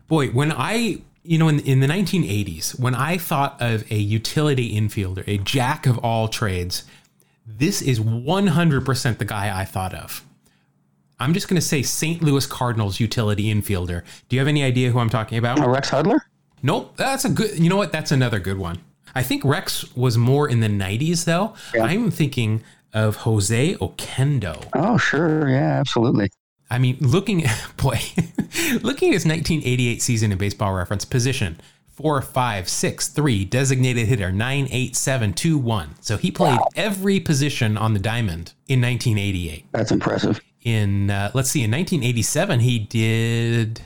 boy, 0.09 0.29
when 0.29 0.51
I, 0.51 1.03
you 1.23 1.39
know, 1.39 1.49
in, 1.49 1.61
in 1.61 1.81
the 1.81 1.87
1980s, 1.87 2.81
when 2.81 2.95
I 2.95 3.19
thought 3.19 3.61
of 3.61 3.91
a 3.93 3.97
utility 3.97 4.75
infielder, 4.75 5.23
a 5.29 5.39
jack 5.39 5.87
of 5.87 5.99
all 5.99 6.29
trades, 6.29 6.85
this 7.47 7.81
is 7.81 8.01
100% 8.01 9.19
the 9.19 9.25
guy 9.25 9.59
I 9.59 9.65
thought 9.65 9.95
of. 9.95 10.25
I'm 11.21 11.35
just 11.35 11.49
going 11.49 11.61
to 11.61 11.67
say 11.67 11.83
St. 11.83 12.23
Louis 12.23 12.47
Cardinals 12.47 13.01
utility 13.01 13.53
infielder. 13.53 14.03
Do 14.29 14.37
you 14.37 14.41
have 14.41 14.49
any 14.49 14.63
idea 14.63 14.91
who 14.91 14.99
I'm 14.99 15.11
talking 15.11 15.39
about? 15.39 15.61
Uh, 15.61 15.69
Rex 15.69 15.91
Hudler? 15.91 16.21
Nope. 16.63 16.97
That's 16.97 17.25
a 17.25 17.29
good, 17.29 17.59
you 17.59 17.69
know 17.69 17.77
what? 17.77 17.93
That's 17.93 18.13
another 18.13 18.39
good 18.39 18.59
one. 18.59 18.81
I 19.15 19.23
think 19.23 19.45
Rex 19.45 19.95
was 19.97 20.17
more 20.19 20.49
in 20.49 20.61
the 20.61 20.69
90s, 20.69 21.25
though. 21.25 21.55
Yeah. 21.75 21.85
I'm 21.85 22.11
thinking 22.11 22.63
of 22.93 23.17
Jose 23.17 23.75
Oquendo. 23.75 24.69
Oh, 24.75 24.97
sure. 24.97 25.49
Yeah, 25.49 25.79
absolutely. 25.81 26.31
I 26.71 26.79
mean, 26.79 26.97
looking 27.01 27.45
at 27.45 27.73
boy, 27.77 27.99
looking 28.83 29.11
at 29.11 29.15
his 29.15 29.27
1988 29.27 30.03
season 30.03 30.33
in 30.33 30.39
Baseball 30.39 30.75
Reference 30.75 31.05
position 31.05 31.61
four 31.99 32.23
five 32.23 32.69
six 32.69 33.09
three 33.09 33.45
designated 33.45 34.07
hitter 34.07 34.31
nine 34.31 34.69
eight 34.71 34.95
seven 34.95 35.33
two 35.33 35.59
one. 35.59 35.97
So 36.01 36.17
he 36.17 36.31
played 36.31 36.57
wow. 36.57 36.69
every 36.77 37.19
position 37.19 37.77
on 37.77 37.93
the 37.93 37.99
diamond 37.99 38.53
in 38.69 38.81
1988. 38.81 39.67
That's 39.73 39.91
impressive. 39.91 40.41
In 40.63 41.11
uh, 41.11 41.33
let's 41.35 41.51
see, 41.51 41.65
in 41.65 41.73
1987 41.73 42.61
he 42.61 42.79
did 42.79 43.83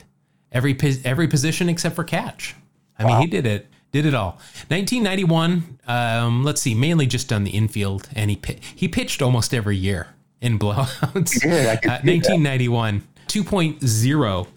every 0.51 0.77
every 1.03 1.27
position 1.27 1.69
except 1.69 1.95
for 1.95 2.03
catch. 2.03 2.55
I 2.99 3.05
wow. 3.05 3.09
mean, 3.13 3.21
he 3.21 3.27
did 3.27 3.47
it 3.47 3.67
did 3.93 4.05
it 4.05 4.13
all. 4.13 4.31
1991, 4.67 5.79
um, 5.87 6.43
let's 6.43 6.61
see, 6.61 6.75
mainly 6.75 7.05
just 7.05 7.31
on 7.31 7.45
the 7.45 7.51
infield, 7.51 8.09
and 8.15 8.29
he 8.29 8.39
he 8.75 8.89
pitched 8.89 9.21
almost 9.21 9.53
every 9.53 9.77
year 9.77 10.07
in 10.41 10.59
blowouts. 10.59 11.41
Yeah, 11.45 11.79
uh, 11.85 12.01
1991, 12.03 13.03
2.0 13.27 14.47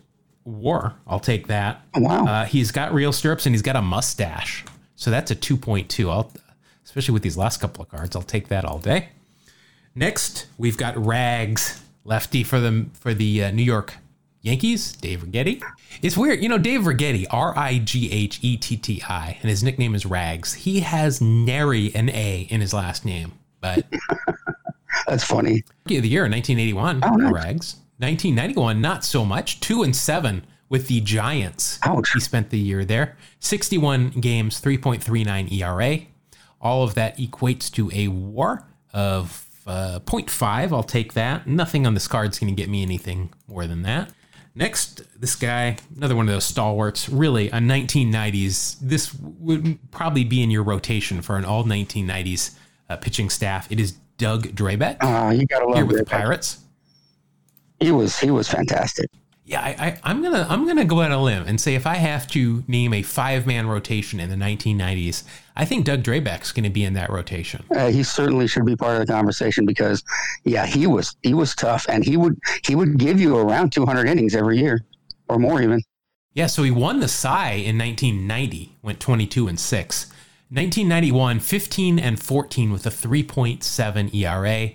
war. 0.45 0.95
I'll 1.07 1.21
take 1.21 1.47
that. 1.49 1.83
Oh, 1.95 2.01
wow. 2.01 2.25
Uh, 2.27 2.45
he's 2.47 2.73
got 2.73 2.93
real 2.95 3.13
stirrups 3.13 3.47
and 3.47 3.55
he's 3.55 3.63
got 3.63 3.77
a 3.77 3.83
mustache. 3.83 4.65
So 4.95 5.11
that's 5.11 5.31
a 5.31 5.37
2.2. 5.37 6.11
I'll, 6.11 6.33
especially 6.85 7.13
with 7.13 7.23
these 7.23 7.37
last 7.37 7.61
couple 7.61 7.83
of 7.83 7.91
cards, 7.91 8.17
I'll 8.17 8.23
take 8.23 8.49
that 8.49 8.65
all 8.65 8.79
day. 8.79 9.11
Next, 9.95 10.47
we've 10.57 10.77
got 10.77 10.97
Rags, 11.05 11.83
lefty 12.05 12.43
for 12.43 12.61
the 12.61 12.87
for 12.95 13.13
the 13.13 13.45
uh, 13.45 13.51
New 13.51 13.63
York 13.63 13.95
Yankees, 14.47 14.93
Dave 14.93 15.25
Righetti. 15.25 15.61
It's 16.03 16.17
weird, 16.17 16.41
you 16.41 16.49
know, 16.49 16.59
Dave 16.59 16.83
Righetti, 16.83 17.27
R 17.31 17.57
I 17.59 17.79
G 17.79 18.11
H 18.13 18.39
E 18.43 18.57
T 18.57 18.77
T 18.77 19.03
I, 19.09 19.37
and 19.43 19.51
his 19.51 19.65
nickname 19.65 19.95
is 19.95 20.07
Rags. 20.07 20.55
He 20.55 20.81
has 20.81 21.21
nary 21.21 21.93
an 21.95 22.09
A 22.11 22.47
in 22.49 22.61
his 22.61 22.73
last 22.73 23.05
name, 23.05 23.33
but 23.61 23.85
That's 25.07 25.25
funny. 25.25 25.65
Rookie 25.85 25.97
of 25.97 26.03
the 26.03 26.09
year, 26.09 26.23
1981, 26.23 27.03
oh, 27.05 27.11
nice. 27.17 27.33
Rags. 27.33 27.77
1991, 27.99 28.81
not 28.81 29.05
so 29.05 29.25
much. 29.25 29.61
Two 29.61 29.83
and 29.83 29.95
seven 29.95 30.47
with 30.69 30.89
the 30.89 31.01
Giants. 31.01 31.79
Ouch. 31.85 32.11
He 32.13 32.21
spent 32.21 32.51
the 32.51 32.59
year 32.59 32.85
there. 32.85 33.17
61 33.41 34.11
games, 34.21 34.61
3.39 34.61 35.53
ERA. 35.53 36.07
All 36.61 36.83
of 36.83 36.95
that 36.95 37.19
equates 37.19 37.71
to 37.73 37.91
a 37.93 38.09
WAR 38.09 38.67
of 38.93 39.47
uh, 39.67 40.01
0.5. 40.05 40.73
I'll 40.73 40.83
take 40.83 41.15
that. 41.15 41.47
Nothing 41.47 41.87
on 41.87 41.95
this 41.95 42.09
card 42.09 42.33
is 42.33 42.39
going 42.39 42.55
to 42.55 42.61
get 42.61 42.69
me 42.69 42.83
anything 42.83 43.33
more 43.47 43.67
than 43.67 43.83
that. 43.83 44.11
Next, 44.59 45.03
this 45.21 45.35
guy, 45.35 45.77
another 45.95 46.17
one 46.17 46.27
of 46.27 46.35
those 46.35 46.47
stalwarts, 46.47 47.11
really 47.11 47.49
a 47.49 47.59
1990s. 47.59 48.79
This 48.81 49.13
would 49.15 49.79
probably 49.91 50.25
be 50.25 50.43
in 50.43 50.51
your 50.51 50.63
rotation 50.63 51.21
for 51.21 51.37
an 51.37 51.45
all 51.45 51.63
1990s 51.65 52.57
uh, 52.89 52.97
pitching 52.97 53.29
staff. 53.29 53.71
It 53.71 53.79
is 53.79 53.93
Doug 54.17 54.47
Drabek. 54.49 54.97
Uh, 55.03 55.31
you 55.33 55.45
gotta 55.45 55.67
love 55.67 55.77
here 55.77 55.85
with 55.85 55.99
the 55.99 56.07
Pirates. 56.07 56.61
He 57.81 57.93
was 57.93 58.19
he 58.19 58.31
was 58.31 58.49
fantastic. 58.49 59.11
Yeah, 59.47 59.61
I, 59.61 59.97
I, 60.03 60.11
am 60.11 60.23
gonna 60.23 60.45
I'm 60.51 60.67
gonna 60.67 60.85
go 60.85 61.03
out 61.03 61.13
on 61.13 61.19
a 61.19 61.23
limb 61.23 61.45
and 61.47 61.61
say 61.61 61.77
if 61.77 61.87
I 61.87 61.95
have 61.95 62.27
to 62.33 62.65
name 62.67 62.93
a 62.93 63.03
five 63.03 63.47
man 63.47 63.69
rotation 63.69 64.19
in 64.19 64.29
the 64.29 64.35
1990s, 64.35 65.23
I 65.55 65.65
think 65.65 65.85
Doug 65.85 66.03
Drabek's 66.03 66.51
going 66.51 66.65
to 66.65 66.71
be 66.71 66.83
in 66.83 66.95
that 66.95 67.11
rotation. 67.11 67.65
Uh, 67.75 67.89
he 67.89 68.03
certainly 68.03 68.49
should 68.49 68.67
be 68.67 68.75
part 68.75 69.01
of 69.01 69.07
the 69.07 69.13
conversation 69.13 69.65
because, 69.65 70.03
yeah, 70.43 70.67
he 70.67 70.89
was 70.89 71.17
he 71.23 71.33
was 71.33 71.55
tough 71.55 71.87
and 71.89 72.05
he 72.05 72.17
would 72.17 72.37
he 72.67 72.75
would 72.75 72.99
give 72.99 73.21
you 73.21 73.39
around 73.39 73.71
200 73.71 74.09
innings 74.09 74.35
every 74.35 74.59
year 74.59 74.85
or 75.29 75.39
more 75.39 75.63
even. 75.63 75.81
Yeah, 76.35 76.49
so 76.49 76.65
he 76.65 76.73
won 76.73 76.99
the 76.99 77.09
Cy 77.09 77.53
in 77.53 77.79
1990, 77.79 78.77
went 78.83 78.99
22 78.99 79.47
and 79.47 79.61
six. 79.61 80.07
1991, 80.49 81.39
15 81.39 81.99
and 82.01 82.21
14 82.21 82.73
with 82.73 82.85
a 82.85 82.91
3.7 82.91 84.15
ERA. 84.15 84.73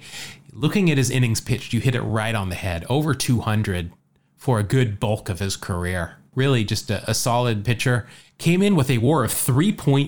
Looking 0.53 0.89
at 0.89 0.97
his 0.97 1.09
innings 1.09 1.41
pitched, 1.41 1.71
you 1.73 1.81
hit 1.81 1.95
it 1.95 2.01
right 2.01 2.35
on 2.35 2.49
the 2.49 2.55
head, 2.55 2.85
over 2.89 3.13
200 3.13 3.91
for 4.41 4.57
a 4.57 4.63
good 4.63 4.99
bulk 4.99 5.29
of 5.29 5.37
his 5.37 5.55
career. 5.55 6.17
Really, 6.33 6.63
just 6.63 6.89
a, 6.89 7.07
a 7.07 7.13
solid 7.13 7.63
pitcher. 7.63 8.07
Came 8.39 8.63
in 8.63 8.75
with 8.75 8.89
a 8.89 8.97
WAR 8.97 9.23
of 9.23 9.31
3.6 9.31 9.99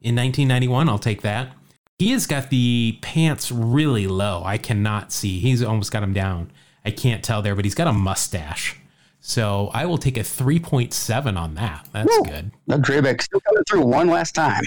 in 0.00 0.16
1991. 0.16 0.88
I'll 0.88 0.98
take 0.98 1.20
that. 1.20 1.52
He 1.98 2.12
has 2.12 2.26
got 2.26 2.48
the 2.48 2.98
pants 3.02 3.52
really 3.52 4.06
low. 4.06 4.42
I 4.42 4.56
cannot 4.56 5.12
see. 5.12 5.38
He's 5.38 5.62
almost 5.62 5.92
got 5.92 6.02
him 6.02 6.14
down. 6.14 6.50
I 6.82 6.92
can't 6.92 7.22
tell 7.22 7.42
there, 7.42 7.54
but 7.54 7.66
he's 7.66 7.74
got 7.74 7.88
a 7.88 7.92
mustache. 7.92 8.76
So 9.20 9.70
I 9.74 9.84
will 9.84 9.98
take 9.98 10.16
a 10.16 10.20
3.7 10.20 11.38
on 11.38 11.56
that. 11.56 11.88
That's 11.92 12.08
Woo. 12.16 12.24
good. 12.24 12.52
No, 12.68 12.78
Drabek 12.78 13.20
still 13.20 13.40
coming 13.40 13.64
through 13.64 13.84
one 13.84 14.08
last 14.08 14.34
time. 14.34 14.62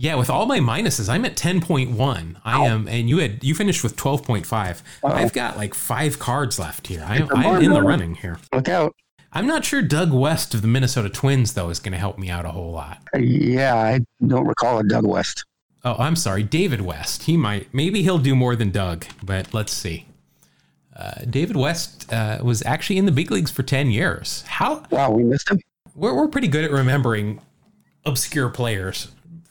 Yeah, 0.00 0.14
with 0.14 0.30
all 0.30 0.46
my 0.46 0.60
minuses, 0.60 1.10
I'm 1.10 1.26
at 1.26 1.36
10.1. 1.36 2.36
I 2.42 2.64
am, 2.64 2.88
and 2.88 3.10
you 3.10 3.18
had 3.18 3.44
you 3.44 3.54
finished 3.54 3.82
with 3.82 3.96
12.5. 3.96 4.80
I've 5.04 5.32
got 5.34 5.58
like 5.58 5.74
five 5.74 6.18
cards 6.18 6.58
left 6.58 6.86
here. 6.86 7.04
I, 7.06 7.28
I'm 7.34 7.62
in 7.62 7.70
the 7.70 7.82
running 7.82 8.14
here. 8.14 8.38
Look 8.54 8.70
out. 8.70 8.96
I'm 9.30 9.46
not 9.46 9.66
sure 9.66 9.82
Doug 9.82 10.10
West 10.10 10.54
of 10.54 10.62
the 10.62 10.68
Minnesota 10.68 11.10
Twins, 11.10 11.52
though, 11.52 11.68
is 11.68 11.80
going 11.80 11.92
to 11.92 11.98
help 11.98 12.18
me 12.18 12.30
out 12.30 12.46
a 12.46 12.50
whole 12.50 12.72
lot. 12.72 13.02
Uh, 13.14 13.18
yeah, 13.18 13.74
I 13.74 14.00
don't 14.26 14.46
recall 14.46 14.78
a 14.78 14.84
Doug 14.84 15.06
West. 15.06 15.44
Oh, 15.84 15.96
I'm 15.98 16.16
sorry. 16.16 16.44
David 16.44 16.80
West. 16.80 17.24
He 17.24 17.36
might. 17.36 17.68
Maybe 17.74 18.02
he'll 18.02 18.16
do 18.16 18.34
more 18.34 18.56
than 18.56 18.70
Doug, 18.70 19.04
but 19.22 19.52
let's 19.52 19.74
see. 19.74 20.06
Uh, 20.96 21.26
David 21.28 21.56
West 21.56 22.10
uh, 22.10 22.38
was 22.42 22.64
actually 22.64 22.96
in 22.96 23.04
the 23.04 23.12
big 23.12 23.30
leagues 23.30 23.50
for 23.50 23.62
10 23.62 23.90
years. 23.90 24.44
How? 24.46 24.82
Wow, 24.90 25.10
we 25.10 25.24
missed 25.24 25.50
him. 25.50 25.60
We're, 25.94 26.14
we're 26.14 26.28
pretty 26.28 26.48
good 26.48 26.64
at 26.64 26.70
remembering 26.70 27.42
obscure 28.06 28.48
players 28.48 29.08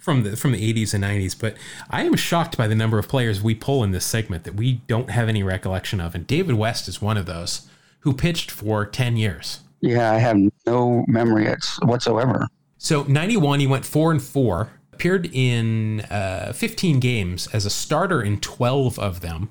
from 0.10 0.24
the 0.24 0.36
from 0.36 0.54
the 0.54 0.74
80s 0.74 0.96
and 0.96 1.04
90s, 1.04 1.40
but 1.40 1.56
I 1.88 2.02
am 2.02 2.16
shocked 2.16 2.58
by 2.58 2.68
the 2.68 2.74
number 2.74 2.98
of 2.98 3.08
players 3.08 3.44
we 3.44 3.54
pull 3.54 3.84
in 3.84 3.92
this 3.92 4.08
segment 4.08 4.44
that 4.44 4.56
we 4.56 4.82
don't 4.88 5.12
have 5.12 5.30
any 5.30 5.44
recollection 5.44 6.02
of. 6.02 6.16
And 6.16 6.26
David 6.26 6.56
West 6.56 6.88
is 6.88 7.00
one 7.00 7.16
of 7.16 7.28
those 7.28 7.70
who 8.00 8.12
pitched 8.12 8.50
for 8.50 8.88
10 8.88 9.18
years. 9.18 9.60
Yeah, 9.82 10.12
I 10.12 10.16
have 10.16 10.36
no 10.66 11.06
memory 11.08 11.48
whatsoever. 11.84 12.48
So 12.80 13.04
91, 13.04 13.60
he 13.60 13.68
went 13.68 13.86
four 13.86 14.12
and 14.12 14.20
four, 14.20 14.72
appeared 14.92 15.30
in 15.32 16.02
uh, 16.10 16.54
15 16.56 17.00
games 17.00 17.48
as 17.54 17.68
a 17.68 17.70
starter 17.70 18.20
in 18.24 18.40
12 18.40 18.98
of 18.98 19.22
them. 19.22 19.50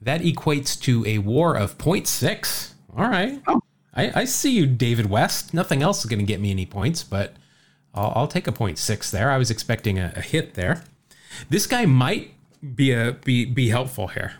That 0.00 0.20
equates 0.20 0.80
to 0.82 1.04
a 1.06 1.18
war 1.18 1.56
of 1.56 1.76
0.6. 1.76 2.74
All 2.96 3.08
right. 3.08 3.42
I, 3.94 4.20
I 4.20 4.24
see 4.26 4.52
you, 4.52 4.64
David 4.64 5.10
West. 5.10 5.52
Nothing 5.52 5.82
else 5.82 6.04
is 6.04 6.06
going 6.06 6.20
to 6.20 6.24
get 6.24 6.40
me 6.40 6.52
any 6.52 6.66
points, 6.66 7.02
but 7.02 7.34
I'll, 7.94 8.12
I'll 8.14 8.28
take 8.28 8.46
a 8.46 8.52
0.6 8.52 9.10
there. 9.10 9.30
I 9.30 9.38
was 9.38 9.50
expecting 9.50 9.98
a, 9.98 10.12
a 10.16 10.20
hit 10.20 10.54
there. 10.54 10.84
This 11.48 11.66
guy 11.66 11.86
might 11.86 12.34
be 12.74 12.92
a 12.92 13.12
be 13.12 13.44
be 13.44 13.68
helpful 13.68 14.08
here. 14.08 14.34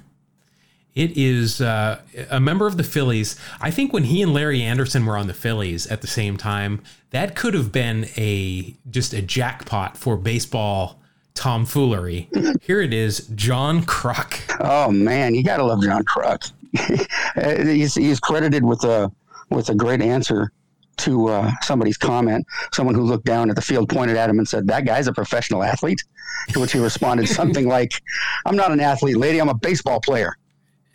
It 0.94 1.16
is 1.16 1.60
uh, 1.60 2.02
a 2.30 2.38
member 2.38 2.66
of 2.66 2.76
the 2.76 2.84
Phillies. 2.84 3.38
I 3.62 3.70
think 3.70 3.94
when 3.94 4.04
he 4.04 4.20
and 4.20 4.34
Larry 4.34 4.60
Andersen 4.60 5.06
were 5.06 5.16
on 5.16 5.26
the 5.26 5.34
Phillies 5.34 5.86
at 5.86 6.02
the 6.02 6.06
same 6.06 6.36
time, 6.36 6.82
that 7.10 7.34
could 7.34 7.54
have 7.54 7.72
been 7.72 8.08
a 8.16 8.74
just 8.90 9.14
a 9.14 9.22
jackpot 9.22 9.96
for 9.96 10.16
baseball 10.16 11.00
tomfoolery. 11.34 12.28
Here 12.60 12.82
it 12.82 12.92
is, 12.92 13.26
John 13.28 13.82
Kruk. 13.84 14.54
Oh 14.60 14.90
man, 14.90 15.34
you 15.34 15.42
gotta 15.42 15.64
love 15.64 15.82
John 15.82 16.04
Kruk. 16.04 16.52
he's, 17.66 17.94
he's 17.94 18.20
credited 18.20 18.64
with 18.64 18.84
a 18.84 19.10
with 19.50 19.70
a 19.70 19.74
great 19.74 20.02
answer 20.02 20.52
to 20.98 21.28
uh, 21.28 21.50
somebody's 21.62 21.96
comment. 21.96 22.46
Someone 22.72 22.94
who 22.94 23.02
looked 23.02 23.24
down 23.24 23.50
at 23.50 23.56
the 23.56 23.62
field 23.62 23.88
pointed 23.88 24.16
at 24.16 24.28
him 24.30 24.38
and 24.38 24.48
said, 24.48 24.66
"That 24.66 24.84
guy's 24.84 25.06
a 25.06 25.12
professional 25.12 25.62
athlete." 25.62 26.02
To 26.50 26.60
which 26.60 26.72
he 26.72 26.78
responded 26.78 27.28
something 27.40 27.68
like, 27.68 28.00
"I'm 28.46 28.56
not 28.56 28.72
an 28.72 28.80
athlete, 28.80 29.16
lady. 29.16 29.40
I'm 29.40 29.48
a 29.48 29.54
baseball 29.54 30.00
player." 30.00 30.36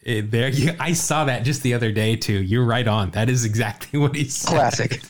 Eh, 0.06 0.22
there, 0.24 0.50
you, 0.50 0.74
I 0.80 0.94
saw 0.94 1.26
that 1.26 1.44
just 1.44 1.64
the 1.64 1.74
other 1.74 1.92
day 1.92 2.16
too. 2.16 2.42
You're 2.42 2.66
right 2.66 2.88
on. 2.88 3.12
That 3.12 3.30
is 3.30 3.46
exactly 3.46 4.00
what 4.00 4.16
he 4.16 4.26
said. 4.26 4.50
Classic. 4.50 5.02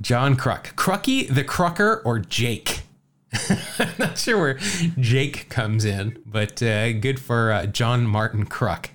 John 0.00 0.36
Kruk, 0.36 0.74
Crucky 0.74 1.32
the 1.32 1.42
Crucker, 1.42 2.00
or 2.04 2.18
Jake. 2.18 2.82
I'm 3.80 3.92
not 3.98 4.18
sure 4.18 4.38
where 4.38 4.54
Jake 4.98 5.48
comes 5.48 5.84
in, 5.84 6.22
but 6.24 6.62
uh, 6.62 6.92
good 6.92 7.20
for 7.20 7.52
uh, 7.52 7.66
John 7.66 8.06
Martin 8.06 8.46
Kruk. 8.46 8.88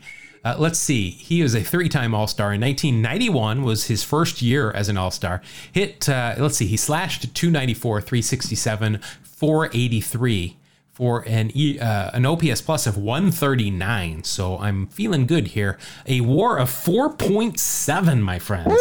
Uh, 0.44 0.56
let's 0.58 0.80
see. 0.80 1.12
He 1.12 1.42
is 1.42 1.54
a 1.54 1.62
three-time 1.62 2.16
All-Star. 2.16 2.54
In 2.54 2.62
1991 2.62 3.64
was 3.64 3.86
his 3.86 4.04
first 4.04 4.42
year 4.42 4.72
as 4.72 4.90
an 4.90 4.98
All-Star. 4.98 5.42
Hit. 5.72 6.10
Uh, 6.10 6.36
let's 6.38 6.58
see. 6.58 6.66
He 6.66 6.78
slashed 6.78 7.34
294, 7.36 8.02
367, 8.02 9.00
483 9.24 10.58
for 10.92 11.24
an 11.28 11.52
uh, 11.80 12.12
an 12.14 12.26
OPS 12.26 12.62
plus 12.62 12.86
of 12.86 12.98
139. 12.98 14.24
So 14.24 14.58
I'm 14.58 14.88
feeling 14.88 15.26
good 15.26 15.48
here. 15.48 15.78
A 16.06 16.22
WAR 16.22 16.58
of 16.58 16.70
4.7, 16.70 18.22
my 18.22 18.40
friends. 18.40 18.74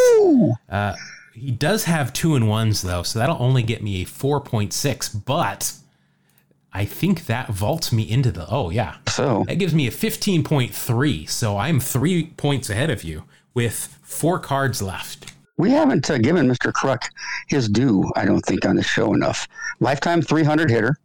Uh, 0.69 0.95
he 1.35 1.51
does 1.51 1.85
have 1.85 2.13
two 2.13 2.35
and 2.35 2.49
ones 2.49 2.83
though, 2.83 3.03
so 3.03 3.19
that'll 3.19 3.41
only 3.41 3.63
get 3.63 3.83
me 3.83 4.03
a 4.03 4.05
4.6. 4.05 5.25
But 5.25 5.73
I 6.73 6.85
think 6.85 7.27
that 7.27 7.49
vaults 7.49 7.93
me 7.93 8.09
into 8.09 8.31
the. 8.31 8.47
Oh 8.49 8.71
yeah, 8.71 8.97
so 9.09 9.45
that 9.49 9.59
gives 9.59 9.75
me 9.75 9.87
a 9.87 9.91
15.3. 9.91 11.29
So 11.29 11.57
I'm 11.57 11.81
three 11.81 12.27
points 12.37 12.71
ahead 12.71 12.91
of 12.91 13.03
you 13.03 13.25
with 13.55 13.99
four 14.03 14.39
cards 14.39 14.81
left. 14.81 15.33
We 15.57 15.71
haven't 15.71 16.09
uh, 16.11 16.19
given 16.19 16.49
Mr. 16.49 16.73
Kruk 16.73 17.03
his 17.49 17.69
due, 17.69 18.11
I 18.17 18.25
don't 18.25 18.41
think, 18.41 18.65
on 18.65 18.77
the 18.77 18.83
show 18.83 19.13
enough. 19.13 19.47
Lifetime 19.81 20.23
300 20.23 20.71
hitter. 20.71 20.97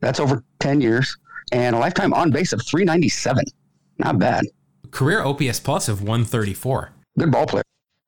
That's 0.00 0.20
over 0.20 0.44
10 0.60 0.82
years. 0.82 1.16
And 1.52 1.74
a 1.74 1.78
lifetime 1.78 2.12
on 2.12 2.30
base 2.30 2.52
of 2.52 2.60
397. 2.66 3.44
Not 3.98 4.18
bad. 4.18 4.44
Career 4.90 5.22
OPS 5.22 5.60
plus 5.60 5.88
of 5.88 6.02
134. 6.02 6.90
Good 7.18 7.30
ball 7.30 7.46
player. 7.46 7.62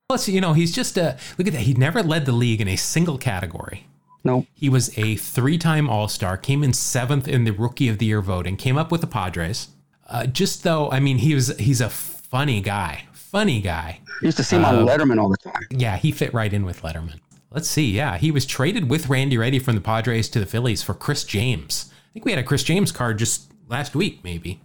Plus, 0.08 0.28
you 0.28 0.40
know, 0.40 0.52
he's 0.52 0.74
just 0.74 0.98
a 0.98 1.16
look 1.38 1.46
at 1.46 1.54
that. 1.54 1.62
He 1.62 1.74
never 1.74 2.02
led 2.02 2.26
the 2.26 2.32
league 2.32 2.60
in 2.60 2.68
a 2.68 2.76
single 2.76 3.18
category. 3.18 3.86
No. 4.26 4.36
Nope. 4.38 4.46
He 4.54 4.68
was 4.68 4.96
a 4.98 5.16
three 5.16 5.58
time 5.58 5.88
All 5.88 6.08
Star, 6.08 6.36
came 6.36 6.62
in 6.62 6.72
seventh 6.72 7.28
in 7.28 7.44
the 7.44 7.52
Rookie 7.52 7.88
of 7.88 7.98
the 7.98 8.06
Year 8.06 8.20
voting, 8.20 8.56
came 8.56 8.76
up 8.76 8.90
with 8.90 9.00
the 9.00 9.06
Padres. 9.06 9.68
Uh, 10.08 10.26
just 10.26 10.62
though, 10.62 10.90
I 10.90 11.00
mean, 11.00 11.18
he 11.18 11.34
was 11.34 11.56
he's 11.58 11.80
a 11.80 11.88
funny 11.88 12.60
guy. 12.60 13.04
Funny 13.12 13.60
guy. 13.60 14.00
used 14.22 14.36
to 14.36 14.44
see 14.44 14.56
him 14.56 14.64
on 14.64 14.86
Letterman 14.86 15.20
all 15.20 15.28
the 15.28 15.36
time. 15.36 15.62
Yeah, 15.70 15.96
he 15.96 16.12
fit 16.12 16.32
right 16.32 16.52
in 16.52 16.64
with 16.64 16.82
Letterman. 16.82 17.20
Let's 17.50 17.68
see. 17.68 17.90
Yeah, 17.90 18.18
he 18.18 18.30
was 18.30 18.46
traded 18.46 18.90
with 18.90 19.08
Randy 19.08 19.38
Ready 19.38 19.58
from 19.58 19.74
the 19.74 19.80
Padres 19.80 20.28
to 20.30 20.40
the 20.40 20.46
Phillies 20.46 20.82
for 20.82 20.94
Chris 20.94 21.24
James. 21.24 21.90
I 21.92 22.12
think 22.12 22.24
we 22.24 22.32
had 22.32 22.38
a 22.38 22.44
Chris 22.44 22.62
James 22.62 22.92
card 22.92 23.18
just 23.18 23.50
last 23.68 23.94
week, 23.94 24.20
maybe. 24.22 24.60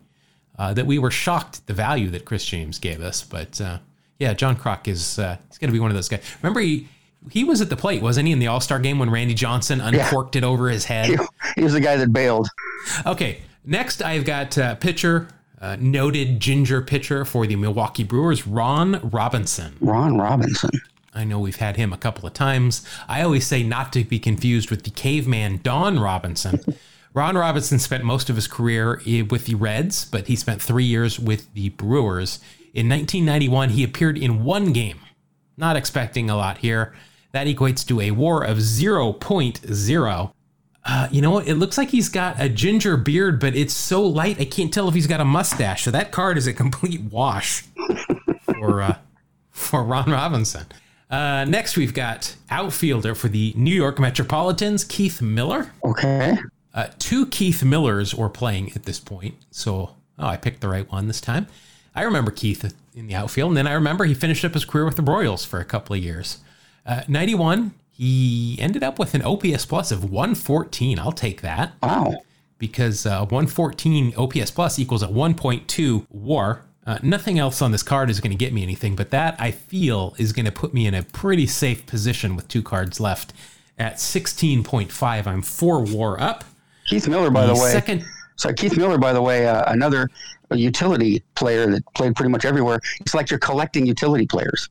Uh, 0.57 0.73
that 0.73 0.85
we 0.85 0.99
were 0.99 1.11
shocked 1.11 1.59
at 1.59 1.67
the 1.67 1.73
value 1.73 2.09
that 2.09 2.25
Chris 2.25 2.45
James 2.45 2.77
gave 2.77 3.01
us. 3.01 3.23
But 3.23 3.59
uh, 3.59 3.79
yeah, 4.19 4.33
John 4.33 4.55
Kruk 4.55 4.87
is 4.87 5.17
uh, 5.17 5.37
he's 5.47 5.57
going 5.57 5.69
to 5.69 5.73
be 5.73 5.79
one 5.79 5.89
of 5.89 5.95
those 5.95 6.09
guys. 6.09 6.21
Remember 6.41 6.59
he 6.59 6.87
he 7.29 7.43
was 7.43 7.61
at 7.61 7.69
the 7.69 7.77
plate, 7.77 8.01
wasn't 8.01 8.27
he, 8.27 8.33
in 8.33 8.39
the 8.39 8.47
All 8.47 8.61
Star 8.61 8.79
game 8.79 8.99
when 8.99 9.09
Randy 9.09 9.33
Johnson 9.33 9.79
uncorked 9.79 10.35
yeah. 10.35 10.39
it 10.39 10.43
over 10.43 10.69
his 10.69 10.85
head? 10.85 11.07
He, 11.07 11.17
he, 11.55 11.63
was 11.63 11.73
the 11.73 11.79
guy 11.79 11.97
that 11.97 12.11
bailed. 12.11 12.47
Okay, 13.05 13.41
next 13.65 14.01
I've 14.01 14.25
got 14.25 14.57
uh, 14.57 14.75
pitcher. 14.75 15.27
Uh, 15.59 15.77
noted 15.79 16.39
ginger 16.39 16.81
pitcher 16.81 17.23
for 17.23 17.45
the 17.45 17.55
Milwaukee 17.55 18.03
Brewers, 18.03 18.47
Ron 18.47 18.99
Robinson. 19.11 19.75
Ron 19.79 20.17
Robinson. 20.17 20.71
I 21.13 21.23
know 21.23 21.39
we've 21.39 21.57
had 21.57 21.75
him 21.75 21.93
a 21.93 21.97
couple 21.97 22.25
of 22.25 22.33
times. 22.33 22.83
I 23.07 23.21
always 23.21 23.45
say 23.45 23.61
not 23.61 23.93
to 23.93 24.03
be 24.03 24.17
confused 24.17 24.71
with 24.71 24.85
the 24.85 24.89
caveman 24.89 25.59
Don 25.61 25.99
Robinson. 25.99 26.61
Ron 27.13 27.37
Robinson 27.37 27.77
spent 27.77 28.03
most 28.03 28.29
of 28.29 28.37
his 28.37 28.47
career 28.47 29.01
with 29.29 29.45
the 29.45 29.55
Reds, 29.55 30.05
but 30.05 30.27
he 30.27 30.35
spent 30.35 30.61
three 30.61 30.85
years 30.85 31.19
with 31.19 31.53
the 31.53 31.69
Brewers. 31.69 32.39
In 32.73 32.87
1991, 32.87 33.69
he 33.69 33.83
appeared 33.83 34.17
in 34.17 34.43
one 34.43 34.71
game. 34.71 34.99
Not 35.57 35.75
expecting 35.75 36.29
a 36.29 36.37
lot 36.37 36.59
here. 36.59 36.93
That 37.31 37.47
equates 37.47 37.87
to 37.87 38.01
a 38.01 38.11
war 38.11 38.43
of 38.43 38.57
0.0. 38.57 40.33
Uh, 40.83 41.07
you 41.11 41.21
know 41.21 41.31
what? 41.31 41.47
It 41.47 41.55
looks 41.55 41.77
like 41.77 41.89
he's 41.89 42.09
got 42.09 42.35
a 42.39 42.49
ginger 42.49 42.97
beard, 42.97 43.39
but 43.39 43.55
it's 43.55 43.73
so 43.73 44.01
light 44.01 44.39
I 44.39 44.45
can't 44.45 44.73
tell 44.73 44.87
if 44.87 44.95
he's 44.95 45.07
got 45.07 45.21
a 45.21 45.25
mustache. 45.25 45.83
So 45.83 45.91
that 45.91 46.11
card 46.11 46.37
is 46.37 46.47
a 46.47 46.53
complete 46.53 47.01
wash 47.01 47.63
for 48.41 48.81
uh, 48.81 48.97
for 49.51 49.83
Ron 49.83 50.09
Robinson. 50.09 50.65
Uh, 51.09 51.45
next, 51.45 51.75
we've 51.75 51.93
got 51.93 52.35
outfielder 52.49 53.13
for 53.13 53.27
the 53.27 53.53
New 53.55 53.75
York 53.75 53.99
Metropolitans, 53.99 54.83
Keith 54.85 55.21
Miller. 55.21 55.71
Okay. 55.83 56.37
Uh, 56.73 56.87
two 56.99 57.25
Keith 57.25 57.63
Millers 57.63 58.15
were 58.15 58.29
playing 58.29 58.71
at 58.75 58.83
this 58.83 58.97
point. 58.99 59.35
So, 59.51 59.95
oh, 60.17 60.25
I 60.25 60.37
picked 60.37 60.61
the 60.61 60.69
right 60.69 60.89
one 60.89 61.07
this 61.07 61.19
time. 61.19 61.47
I 61.93 62.03
remember 62.03 62.31
Keith 62.31 62.73
in 62.95 63.07
the 63.07 63.15
outfield, 63.15 63.49
and 63.49 63.57
then 63.57 63.67
I 63.67 63.73
remember 63.73 64.05
he 64.05 64.13
finished 64.13 64.45
up 64.45 64.53
his 64.53 64.63
career 64.63 64.85
with 64.85 64.95
the 64.95 65.01
Royals 65.01 65.43
for 65.43 65.59
a 65.59 65.65
couple 65.65 65.93
of 65.95 66.01
years. 66.01 66.37
Uh, 66.85 67.03
91, 67.07 67.73
he 67.91 68.57
ended 68.59 68.83
up 68.83 68.97
with 68.97 69.13
an 69.13 69.21
OPS 69.21 69.65
plus 69.65 69.91
of 69.91 70.03
114. 70.03 70.99
I'll 70.99 71.11
take 71.11 71.41
that. 71.41 71.73
Wow. 71.83 72.21
Because 72.57 73.05
uh, 73.05 73.19
114 73.19 74.13
OPS 74.17 74.51
plus 74.51 74.79
equals 74.79 75.03
a 75.03 75.07
1.2 75.07 76.05
war. 76.09 76.63
Uh, 76.85 76.97
nothing 77.03 77.37
else 77.37 77.61
on 77.61 77.71
this 77.71 77.83
card 77.83 78.09
is 78.09 78.19
going 78.19 78.31
to 78.31 78.37
get 78.37 78.53
me 78.53 78.63
anything, 78.63 78.95
but 78.95 79.11
that 79.11 79.35
I 79.39 79.51
feel 79.51 80.15
is 80.17 80.33
going 80.33 80.45
to 80.45 80.51
put 80.51 80.73
me 80.73 80.87
in 80.87 80.95
a 80.95 81.03
pretty 81.03 81.45
safe 81.45 81.85
position 81.85 82.35
with 82.35 82.47
two 82.47 82.63
cards 82.63 82.99
left. 82.99 83.33
At 83.77 83.95
16.5, 83.95 85.27
I'm 85.27 85.41
four 85.41 85.83
war 85.83 86.19
up. 86.19 86.43
Keith 86.87 87.07
Miller, 87.07 87.29
by 87.29 87.45
the, 87.45 87.53
the 87.53 87.61
way. 87.61 87.71
Second. 87.71 88.03
So 88.35 88.51
Keith 88.51 88.75
Miller, 88.77 88.97
by 88.97 89.13
the 89.13 89.21
way, 89.21 89.47
uh, 89.47 89.71
another 89.71 90.09
utility 90.51 91.23
player 91.35 91.67
that 91.67 91.83
played 91.93 92.15
pretty 92.15 92.31
much 92.31 92.45
everywhere. 92.45 92.79
It's 92.99 93.13
like 93.13 93.29
you're 93.29 93.39
collecting 93.39 93.85
utility 93.85 94.25
players. 94.25 94.69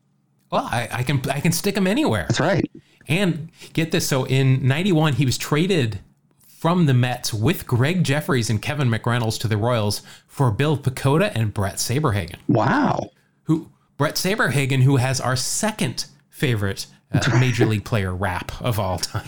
Well, 0.51 0.69
I, 0.71 0.89
I 0.91 1.03
can 1.03 1.23
I 1.31 1.41
can 1.41 1.53
stick 1.53 1.77
him 1.77 1.87
anywhere. 1.87 2.27
That's 2.29 2.41
right. 2.41 2.69
And 3.09 3.51
get 3.73 3.93
this, 3.93 4.07
so 4.07 4.25
in 4.25 4.67
'91 4.67 5.15
he 5.15 5.25
was 5.25 5.39
traded 5.39 6.01
from 6.47 6.87
the 6.87 6.95
Mets 6.95 7.33
with 7.33 7.67
Gregg 7.67 8.05
Jefferies 8.05 8.51
and 8.51 8.61
Kevin 8.61 8.91
McReynolds 8.91 9.39
to 9.41 9.49
the 9.49 9.57
Royals 9.57 10.03
for 10.27 10.51
Bill 10.51 10.77
Pecota 10.77 11.33
and 11.35 11.55
Bret 11.55 11.77
Saberhagen. 11.77 12.37
Wow. 12.49 13.11
Who 13.45 13.71
Bret 13.97 14.17
Saberhagen, 14.17 14.83
who 14.83 14.97
has 14.97 15.21
our 15.21 15.37
second 15.37 16.07
favorite 16.29 16.87
uh, 17.13 17.39
major 17.39 17.67
league 17.67 17.85
player 17.85 18.15
rap 18.15 18.53
of 18.63 18.79
all 18.79 18.99
time. 18.99 19.27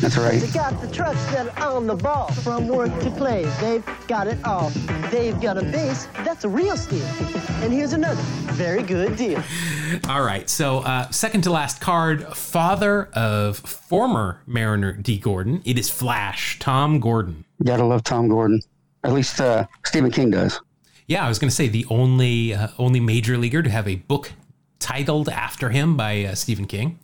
That's 0.00 0.16
right. 0.16 0.40
They 0.40 0.50
got 0.52 0.80
the 0.80 0.90
trucks 0.90 1.24
that 1.26 1.56
are 1.58 1.76
on 1.76 1.86
the 1.86 1.94
ball 1.94 2.28
from 2.32 2.68
work 2.68 2.96
to 3.00 3.10
play. 3.10 3.44
They've 3.60 3.84
got 4.06 4.26
it 4.26 4.42
all. 4.44 4.70
They've 5.10 5.38
got 5.40 5.58
a 5.58 5.62
base 5.62 6.06
that's 6.24 6.44
a 6.44 6.48
real 6.48 6.76
steal. 6.76 7.04
And 7.62 7.72
here's 7.72 7.92
another 7.92 8.22
very 8.52 8.82
good 8.82 9.16
deal. 9.16 9.42
All 10.08 10.22
right. 10.22 10.48
So, 10.48 10.78
uh, 10.78 11.10
second 11.10 11.42
to 11.42 11.50
last 11.50 11.80
card, 11.80 12.26
father 12.36 13.08
of 13.12 13.58
former 13.58 14.40
Mariner 14.46 14.92
Dee 14.92 15.18
Gordon. 15.18 15.62
It 15.64 15.78
is 15.78 15.90
Flash, 15.90 16.58
Tom 16.58 16.98
Gordon. 17.00 17.44
Gotta 17.62 17.84
love 17.84 18.04
Tom 18.04 18.28
Gordon. 18.28 18.60
At 19.04 19.12
least 19.12 19.40
uh, 19.40 19.66
Stephen 19.84 20.10
King 20.10 20.30
does. 20.30 20.60
Yeah, 21.06 21.24
I 21.24 21.28
was 21.28 21.38
going 21.38 21.48
to 21.48 21.54
say 21.54 21.68
the 21.68 21.86
only 21.88 22.54
uh, 22.54 22.68
only 22.78 23.00
major 23.00 23.38
leaguer 23.38 23.62
to 23.62 23.70
have 23.70 23.88
a 23.88 23.96
book 23.96 24.32
titled 24.78 25.28
after 25.28 25.70
him 25.70 25.96
by 25.96 26.24
uh, 26.24 26.34
Stephen 26.34 26.66
King. 26.66 26.98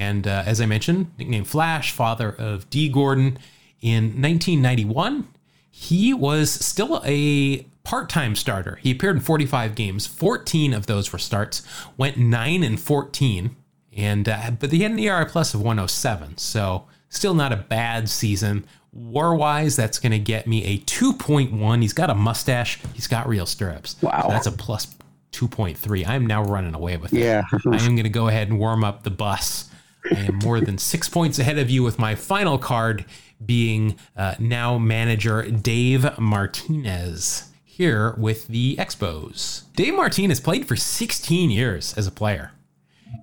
And 0.00 0.26
uh, 0.26 0.42
as 0.46 0.62
I 0.62 0.66
mentioned, 0.66 1.12
nicknamed 1.18 1.46
Flash, 1.46 1.92
father 1.92 2.30
of 2.30 2.68
Dee 2.70 2.88
Gordon. 2.88 3.38
In 3.82 4.04
1991, 4.20 5.28
he 5.70 6.14
was 6.14 6.50
still 6.50 7.02
a 7.04 7.66
part 7.84 8.08
time 8.08 8.34
starter. 8.34 8.78
He 8.82 8.90
appeared 8.90 9.16
in 9.16 9.22
45 9.22 9.74
games, 9.74 10.06
14 10.06 10.72
of 10.72 10.86
those 10.86 11.12
were 11.12 11.18
starts, 11.18 11.62
went 11.96 12.16
9 12.16 12.62
and 12.62 12.80
14, 12.80 13.54
and 13.96 14.28
uh, 14.28 14.50
but 14.58 14.72
he 14.72 14.82
had 14.82 14.92
an 14.92 14.98
ERA 14.98 15.26
plus 15.26 15.54
of 15.54 15.60
107, 15.60 16.38
so 16.38 16.86
still 17.10 17.34
not 17.34 17.52
a 17.52 17.56
bad 17.56 18.08
season. 18.08 18.64
War 18.92 19.34
wise, 19.36 19.76
that's 19.76 19.98
going 19.98 20.12
to 20.12 20.18
get 20.18 20.46
me 20.46 20.64
a 20.64 20.78
2.1. 20.78 21.82
He's 21.82 21.92
got 21.92 22.10
a 22.10 22.14
mustache. 22.14 22.80
He's 22.94 23.06
got 23.06 23.28
real 23.28 23.46
stirrups. 23.46 23.96
Wow. 24.02 24.22
So 24.22 24.28
that's 24.30 24.46
a 24.46 24.52
plus 24.52 24.94
2.3. 25.32 26.08
I'm 26.08 26.26
now 26.26 26.42
running 26.42 26.74
away 26.74 26.96
with 26.96 27.12
it. 27.12 27.20
Yeah. 27.20 27.42
I 27.52 27.76
am 27.84 27.94
going 27.94 28.02
to 28.02 28.08
go 28.08 28.28
ahead 28.28 28.48
and 28.48 28.58
warm 28.58 28.82
up 28.82 29.04
the 29.04 29.10
bus. 29.10 29.69
I 30.04 30.20
am 30.20 30.36
more 30.36 30.60
than 30.60 30.78
six 30.78 31.08
points 31.08 31.38
ahead 31.38 31.58
of 31.58 31.70
you 31.70 31.82
with 31.82 31.98
my 31.98 32.14
final 32.14 32.58
card 32.58 33.04
being 33.44 33.96
uh, 34.16 34.34
now 34.38 34.78
manager 34.78 35.42
Dave 35.50 36.18
Martinez 36.18 37.50
here 37.64 38.14
with 38.18 38.46
the 38.48 38.76
Expos. 38.76 39.62
Dave 39.74 39.94
Martinez 39.94 40.40
played 40.40 40.66
for 40.66 40.76
16 40.76 41.50
years 41.50 41.94
as 41.96 42.06
a 42.06 42.10
player, 42.10 42.52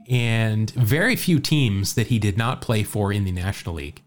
and 0.09 0.71
very 0.71 1.15
few 1.15 1.39
teams 1.39 1.93
that 1.93 2.07
he 2.07 2.17
did 2.17 2.37
not 2.37 2.61
play 2.61 2.83
for 2.83 3.13
in 3.13 3.23
the 3.23 3.31
National 3.31 3.75
League. 3.75 4.01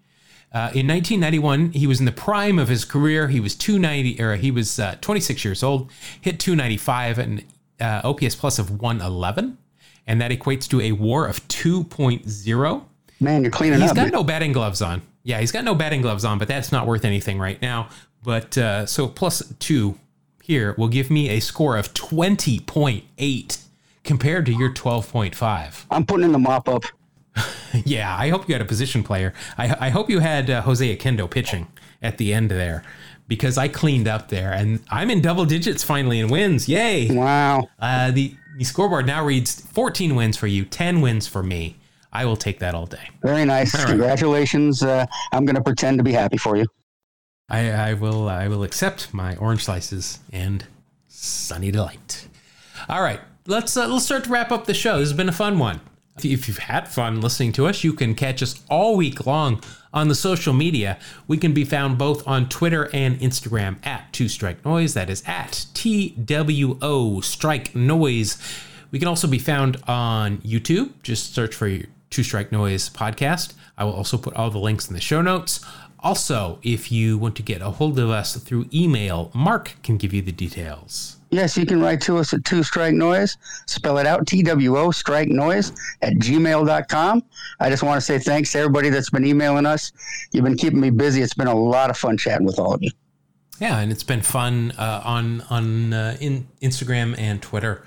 Uh, 0.52 0.74
in 0.74 0.88
1991, 0.88 1.70
he 1.70 1.86
was 1.86 2.00
in 2.00 2.06
the 2.06 2.12
prime 2.12 2.58
of 2.58 2.66
his 2.66 2.84
career. 2.84 3.28
He 3.28 3.38
was 3.38 3.54
290, 3.54 4.20
or 4.20 4.34
he 4.34 4.50
was 4.50 4.80
uh, 4.80 4.96
26 5.00 5.44
years 5.44 5.62
old, 5.62 5.92
hit 6.20 6.40
295 6.40 7.18
and 7.18 7.44
uh, 7.80 8.00
OPS 8.02 8.34
plus 8.34 8.58
of 8.58 8.80
111, 8.80 9.56
and 10.06 10.20
that 10.20 10.30
equates 10.30 10.68
to 10.68 10.80
a 10.80 10.92
WAR 10.92 11.26
of 11.26 11.46
2.0. 11.48 12.84
Man, 13.20 13.42
you're 13.42 13.50
cleaning 13.50 13.80
He's 13.80 13.90
up. 13.90 13.96
He's 13.96 14.04
got 14.04 14.12
no 14.12 14.24
batting 14.24 14.52
gloves 14.52 14.82
on. 14.82 15.02
Yeah, 15.22 15.40
he's 15.40 15.52
got 15.52 15.64
no 15.64 15.74
batting 15.74 16.02
gloves 16.02 16.24
on, 16.24 16.38
but 16.38 16.48
that's 16.48 16.72
not 16.72 16.86
worth 16.86 17.04
anything 17.04 17.38
right 17.38 17.60
now. 17.60 17.88
But 18.22 18.56
uh, 18.56 18.86
so 18.86 19.08
plus 19.08 19.42
two 19.58 19.98
here 20.42 20.74
will 20.78 20.88
give 20.88 21.10
me 21.10 21.28
a 21.30 21.40
score 21.40 21.76
of 21.76 21.92
20.8 21.94 23.64
compared 24.04 24.46
to 24.46 24.52
your 24.52 24.70
12.5. 24.72 25.84
I'm 25.90 26.06
putting 26.06 26.24
in 26.24 26.32
the 26.32 26.38
mop 26.38 26.68
up. 26.68 26.84
Yeah, 27.84 28.16
I 28.18 28.30
hope 28.30 28.48
you 28.48 28.54
had 28.54 28.62
a 28.62 28.66
position 28.66 29.04
player. 29.04 29.32
I, 29.56 29.86
I 29.86 29.88
hope 29.90 30.10
you 30.10 30.18
had 30.18 30.50
uh, 30.50 30.62
Jose 30.62 30.96
Oquendo 30.96 31.30
pitching 31.30 31.68
at 32.02 32.18
the 32.18 32.34
end 32.34 32.50
there 32.50 32.82
because 33.28 33.56
I 33.56 33.68
cleaned 33.68 34.08
up 34.08 34.28
there 34.28 34.52
and 34.52 34.80
I'm 34.90 35.08
in 35.08 35.20
double 35.20 35.44
digits 35.44 35.84
finally 35.84 36.18
in 36.18 36.28
wins. 36.28 36.68
Yay! 36.68 37.14
Wow. 37.14 37.68
Uh, 37.78 38.10
the, 38.10 38.34
the 38.60 38.66
scoreboard 38.66 39.06
now 39.06 39.24
reads 39.24 39.58
14 39.58 40.14
wins 40.14 40.36
for 40.36 40.46
you, 40.46 40.66
10 40.66 41.00
wins 41.00 41.26
for 41.26 41.42
me. 41.42 41.76
I 42.12 42.26
will 42.26 42.36
take 42.36 42.58
that 42.58 42.74
all 42.74 42.84
day. 42.84 43.08
Very 43.22 43.46
nice. 43.46 43.74
right. 43.74 43.86
Congratulations. 43.86 44.82
Uh, 44.82 45.06
I'm 45.32 45.46
going 45.46 45.56
to 45.56 45.62
pretend 45.62 45.96
to 45.96 46.04
be 46.04 46.12
happy 46.12 46.36
for 46.36 46.56
you. 46.56 46.66
I, 47.48 47.70
I 47.70 47.94
will 47.94 48.28
I 48.28 48.48
will 48.48 48.62
accept 48.62 49.14
my 49.14 49.34
orange 49.36 49.64
slices 49.64 50.18
and 50.30 50.66
sunny 51.08 51.70
delight. 51.70 52.28
All 52.86 53.02
right, 53.02 53.20
let's 53.46 53.78
uh, 53.78 53.88
let's 53.88 54.04
start 54.04 54.24
to 54.24 54.30
wrap 54.30 54.52
up 54.52 54.66
the 54.66 54.74
show. 54.74 54.98
This 54.98 55.08
has 55.08 55.16
been 55.16 55.30
a 55.30 55.32
fun 55.32 55.58
one. 55.58 55.80
If 56.22 56.46
you've 56.46 56.58
had 56.58 56.86
fun 56.86 57.22
listening 57.22 57.52
to 57.52 57.66
us, 57.66 57.82
you 57.82 57.94
can 57.94 58.14
catch 58.14 58.42
us 58.42 58.62
all 58.68 58.94
week 58.94 59.24
long 59.24 59.62
on 59.92 60.08
the 60.08 60.14
social 60.14 60.52
media. 60.52 60.98
We 61.26 61.36
can 61.36 61.52
be 61.52 61.64
found 61.64 61.98
both 61.98 62.26
on 62.26 62.48
Twitter 62.48 62.88
and 62.92 63.18
Instagram 63.20 63.84
at 63.84 64.12
Two 64.12 64.28
Strike 64.28 64.64
Noise. 64.64 64.94
That 64.94 65.10
is 65.10 65.22
at 65.26 65.66
T 65.74 66.10
W 66.10 66.78
O 66.80 67.20
Strike 67.20 67.74
Noise. 67.74 68.38
We 68.90 68.98
can 68.98 69.08
also 69.08 69.28
be 69.28 69.38
found 69.38 69.76
on 69.86 70.38
YouTube. 70.38 70.92
Just 71.02 71.34
search 71.34 71.54
for 71.54 71.70
Two 72.10 72.22
Strike 72.22 72.50
Noise 72.50 72.90
podcast. 72.90 73.54
I 73.78 73.84
will 73.84 73.92
also 73.92 74.18
put 74.18 74.34
all 74.34 74.50
the 74.50 74.58
links 74.58 74.88
in 74.88 74.94
the 74.94 75.00
show 75.00 75.22
notes. 75.22 75.64
Also, 76.00 76.58
if 76.62 76.90
you 76.90 77.18
want 77.18 77.36
to 77.36 77.42
get 77.42 77.60
a 77.60 77.70
hold 77.70 77.98
of 77.98 78.10
us 78.10 78.34
through 78.36 78.68
email, 78.72 79.30
Mark 79.34 79.76
can 79.82 79.96
give 79.96 80.12
you 80.12 80.22
the 80.22 80.32
details. 80.32 81.18
Yes, 81.30 81.56
you 81.56 81.64
can 81.64 81.80
write 81.80 82.00
to 82.02 82.18
us 82.18 82.34
at 82.34 82.44
two 82.44 82.62
strike 82.64 82.94
noise. 82.94 83.38
Spell 83.66 83.98
it 83.98 84.06
out 84.06 84.26
T 84.26 84.42
W 84.42 84.76
O 84.76 84.90
strike 84.90 85.28
noise 85.28 85.72
at 86.02 86.14
gmail.com. 86.14 87.22
I 87.60 87.70
just 87.70 87.82
want 87.84 87.98
to 87.98 88.00
say 88.00 88.18
thanks 88.18 88.50
to 88.52 88.58
everybody 88.58 88.90
that's 88.90 89.10
been 89.10 89.24
emailing 89.24 89.64
us. 89.64 89.92
You've 90.32 90.44
been 90.44 90.56
keeping 90.56 90.80
me 90.80 90.90
busy. 90.90 91.22
It's 91.22 91.34
been 91.34 91.46
a 91.46 91.54
lot 91.54 91.88
of 91.88 91.96
fun 91.96 92.16
chatting 92.16 92.46
with 92.46 92.58
all 92.58 92.74
of 92.74 92.82
you. 92.82 92.90
Yeah, 93.60 93.78
and 93.78 93.92
it's 93.92 94.02
been 94.02 94.22
fun 94.22 94.72
uh, 94.76 95.02
on 95.04 95.42
on 95.50 95.92
uh, 95.92 96.16
in 96.18 96.48
Instagram 96.62 97.16
and 97.18 97.40
Twitter, 97.40 97.86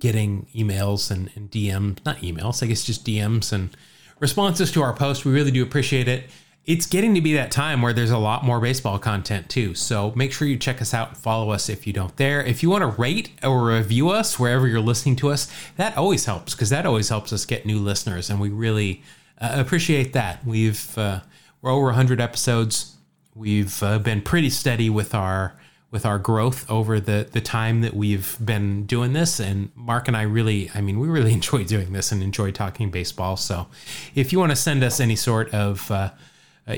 getting 0.00 0.46
emails 0.54 1.10
and, 1.10 1.30
and 1.36 1.50
DMs, 1.50 2.04
not 2.04 2.16
emails, 2.18 2.62
I 2.62 2.66
guess 2.66 2.82
just 2.82 3.04
DMs 3.06 3.52
and 3.52 3.76
responses 4.18 4.72
to 4.72 4.82
our 4.82 4.94
post. 4.94 5.24
We 5.24 5.32
really 5.32 5.50
do 5.50 5.62
appreciate 5.62 6.08
it. 6.08 6.24
It's 6.64 6.86
getting 6.86 7.14
to 7.16 7.20
be 7.20 7.34
that 7.34 7.50
time 7.50 7.82
where 7.82 7.92
there's 7.92 8.12
a 8.12 8.18
lot 8.18 8.44
more 8.44 8.60
baseball 8.60 8.98
content 8.98 9.48
too. 9.48 9.74
So 9.74 10.12
make 10.14 10.32
sure 10.32 10.46
you 10.46 10.56
check 10.56 10.80
us 10.80 10.94
out 10.94 11.08
and 11.08 11.16
follow 11.16 11.50
us 11.50 11.68
if 11.68 11.86
you 11.86 11.92
don't 11.92 12.16
there. 12.16 12.40
If 12.40 12.62
you 12.62 12.70
want 12.70 12.82
to 12.82 13.00
rate 13.00 13.30
or 13.42 13.66
review 13.66 14.10
us 14.10 14.38
wherever 14.38 14.68
you're 14.68 14.80
listening 14.80 15.16
to 15.16 15.30
us, 15.30 15.52
that 15.76 15.96
always 15.96 16.26
helps 16.26 16.54
because 16.54 16.70
that 16.70 16.86
always 16.86 17.08
helps 17.08 17.32
us 17.32 17.44
get 17.44 17.66
new 17.66 17.78
listeners, 17.78 18.30
and 18.30 18.40
we 18.40 18.48
really 18.48 19.02
uh, 19.40 19.54
appreciate 19.56 20.12
that. 20.12 20.44
We've 20.46 20.96
uh, 20.96 21.20
we're 21.60 21.72
over 21.72 21.86
100 21.86 22.20
episodes 22.20 22.92
we've 23.34 23.82
uh, 23.82 23.98
been 23.98 24.20
pretty 24.20 24.50
steady 24.50 24.90
with 24.90 25.14
our 25.14 25.54
with 25.90 26.06
our 26.06 26.18
growth 26.18 26.70
over 26.70 27.00
the 27.00 27.26
the 27.32 27.40
time 27.40 27.80
that 27.82 27.94
we've 27.94 28.36
been 28.44 28.84
doing 28.86 29.12
this 29.12 29.40
and 29.40 29.70
Mark 29.74 30.08
and 30.08 30.16
I 30.16 30.22
really 30.22 30.70
I 30.74 30.80
mean 30.80 30.98
we 30.98 31.08
really 31.08 31.32
enjoy 31.40 31.64
doing 31.64 31.92
this 31.92 32.12
and 32.12 32.22
enjoy 32.22 32.50
talking 32.50 32.90
baseball 32.90 33.36
so 33.36 33.68
if 34.14 34.32
you 34.32 34.38
want 34.38 34.50
to 34.50 34.56
send 34.56 34.82
us 34.84 35.00
any 35.00 35.16
sort 35.16 35.52
of 35.54 35.90
uh, 35.90 36.10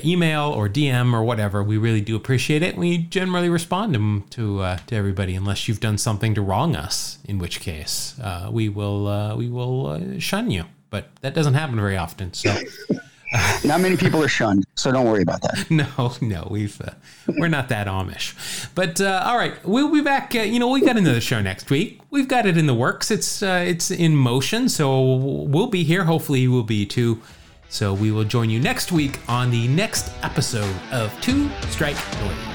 email 0.03 0.49
or 0.49 0.67
DM 0.67 1.13
or 1.13 1.23
whatever 1.23 1.63
we 1.63 1.77
really 1.77 2.01
do 2.01 2.15
appreciate 2.15 2.63
it 2.63 2.75
we 2.75 2.97
generally 2.97 3.49
respond 3.49 3.93
to 3.93 4.23
to, 4.31 4.61
uh, 4.61 4.77
to 4.87 4.95
everybody 4.95 5.35
unless 5.35 5.67
you've 5.67 5.79
done 5.79 5.97
something 5.97 6.33
to 6.33 6.41
wrong 6.41 6.75
us 6.75 7.19
in 7.25 7.37
which 7.37 7.59
case 7.59 8.19
uh, 8.19 8.49
we 8.51 8.67
will 8.67 9.07
uh, 9.07 9.35
we 9.35 9.47
will 9.47 9.87
uh, 9.87 10.19
shun 10.19 10.49
you 10.49 10.65
but 10.89 11.09
that 11.21 11.33
doesn't 11.33 11.53
happen 11.53 11.75
very 11.75 11.97
often 11.97 12.33
so 12.33 12.55
Not 13.63 13.81
many 13.81 13.97
people 13.97 14.23
are 14.23 14.27
shunned, 14.27 14.65
so 14.75 14.91
don't 14.91 15.05
worry 15.05 15.23
about 15.23 15.41
that. 15.41 15.65
No, 15.75 16.13
no, 16.21 16.47
we've 16.49 16.79
uh, 16.79 16.91
we're 17.27 17.47
not 17.47 17.69
that 17.69 17.87
Amish. 17.87 18.69
But 18.75 19.01
uh, 19.01 19.23
all 19.25 19.37
right, 19.37 19.53
we'll 19.65 19.91
be 19.91 20.01
back. 20.01 20.33
Uh, 20.35 20.41
you 20.41 20.59
know, 20.59 20.69
we 20.69 20.81
got 20.81 20.95
another 20.95 21.19
show 21.21 21.41
next 21.41 21.69
week. 21.69 21.99
We've 22.11 22.27
got 22.27 22.45
it 22.45 22.57
in 22.57 22.67
the 22.67 22.73
works. 22.73 23.11
It's 23.11 23.41
uh, 23.43 23.63
it's 23.67 23.91
in 23.91 24.15
motion, 24.15 24.69
so 24.69 25.15
we'll 25.15 25.67
be 25.67 25.83
here. 25.83 26.05
Hopefully, 26.05 26.41
you 26.41 26.51
will 26.51 26.63
be 26.63 26.85
too. 26.85 27.21
So 27.69 27.93
we 27.93 28.11
will 28.11 28.23
join 28.23 28.49
you 28.49 28.59
next 28.59 28.91
week 28.91 29.19
on 29.27 29.51
the 29.51 29.67
next 29.67 30.11
episode 30.23 30.75
of 30.91 31.11
Two 31.21 31.49
Strike 31.69 31.97
Noise. 32.21 32.54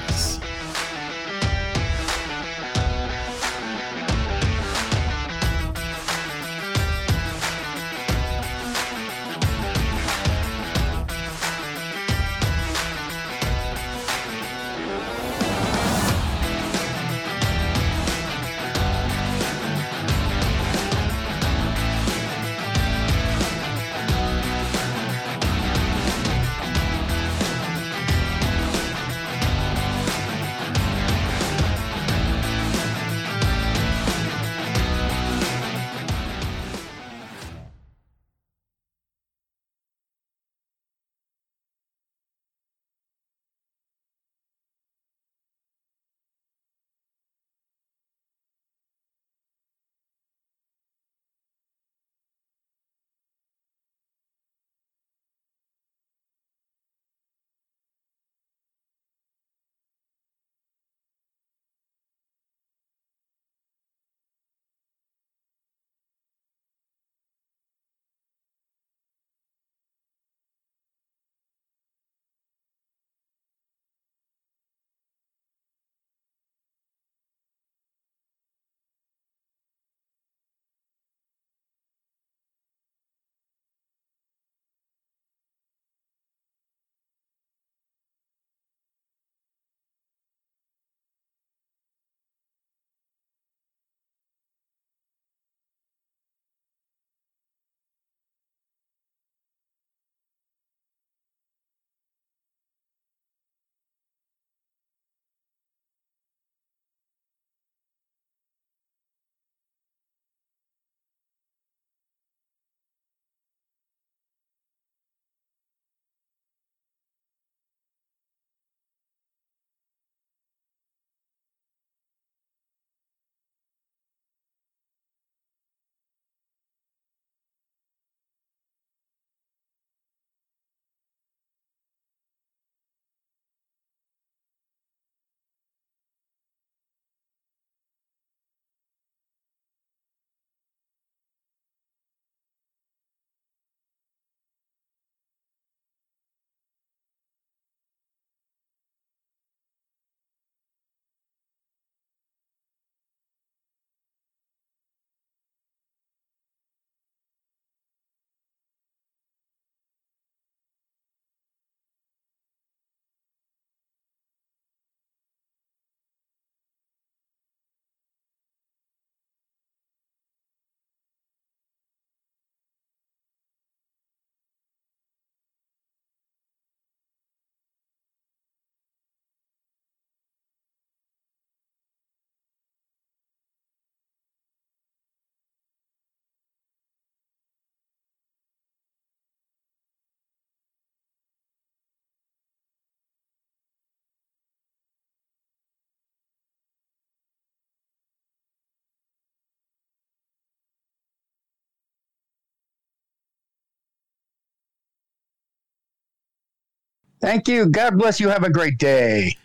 Thank 207.21 207.47
you. 207.47 207.67
God 207.67 207.97
bless 207.97 208.19
you. 208.19 208.29
Have 208.29 208.43
a 208.43 208.49
great 208.49 208.77
day. 208.77 209.35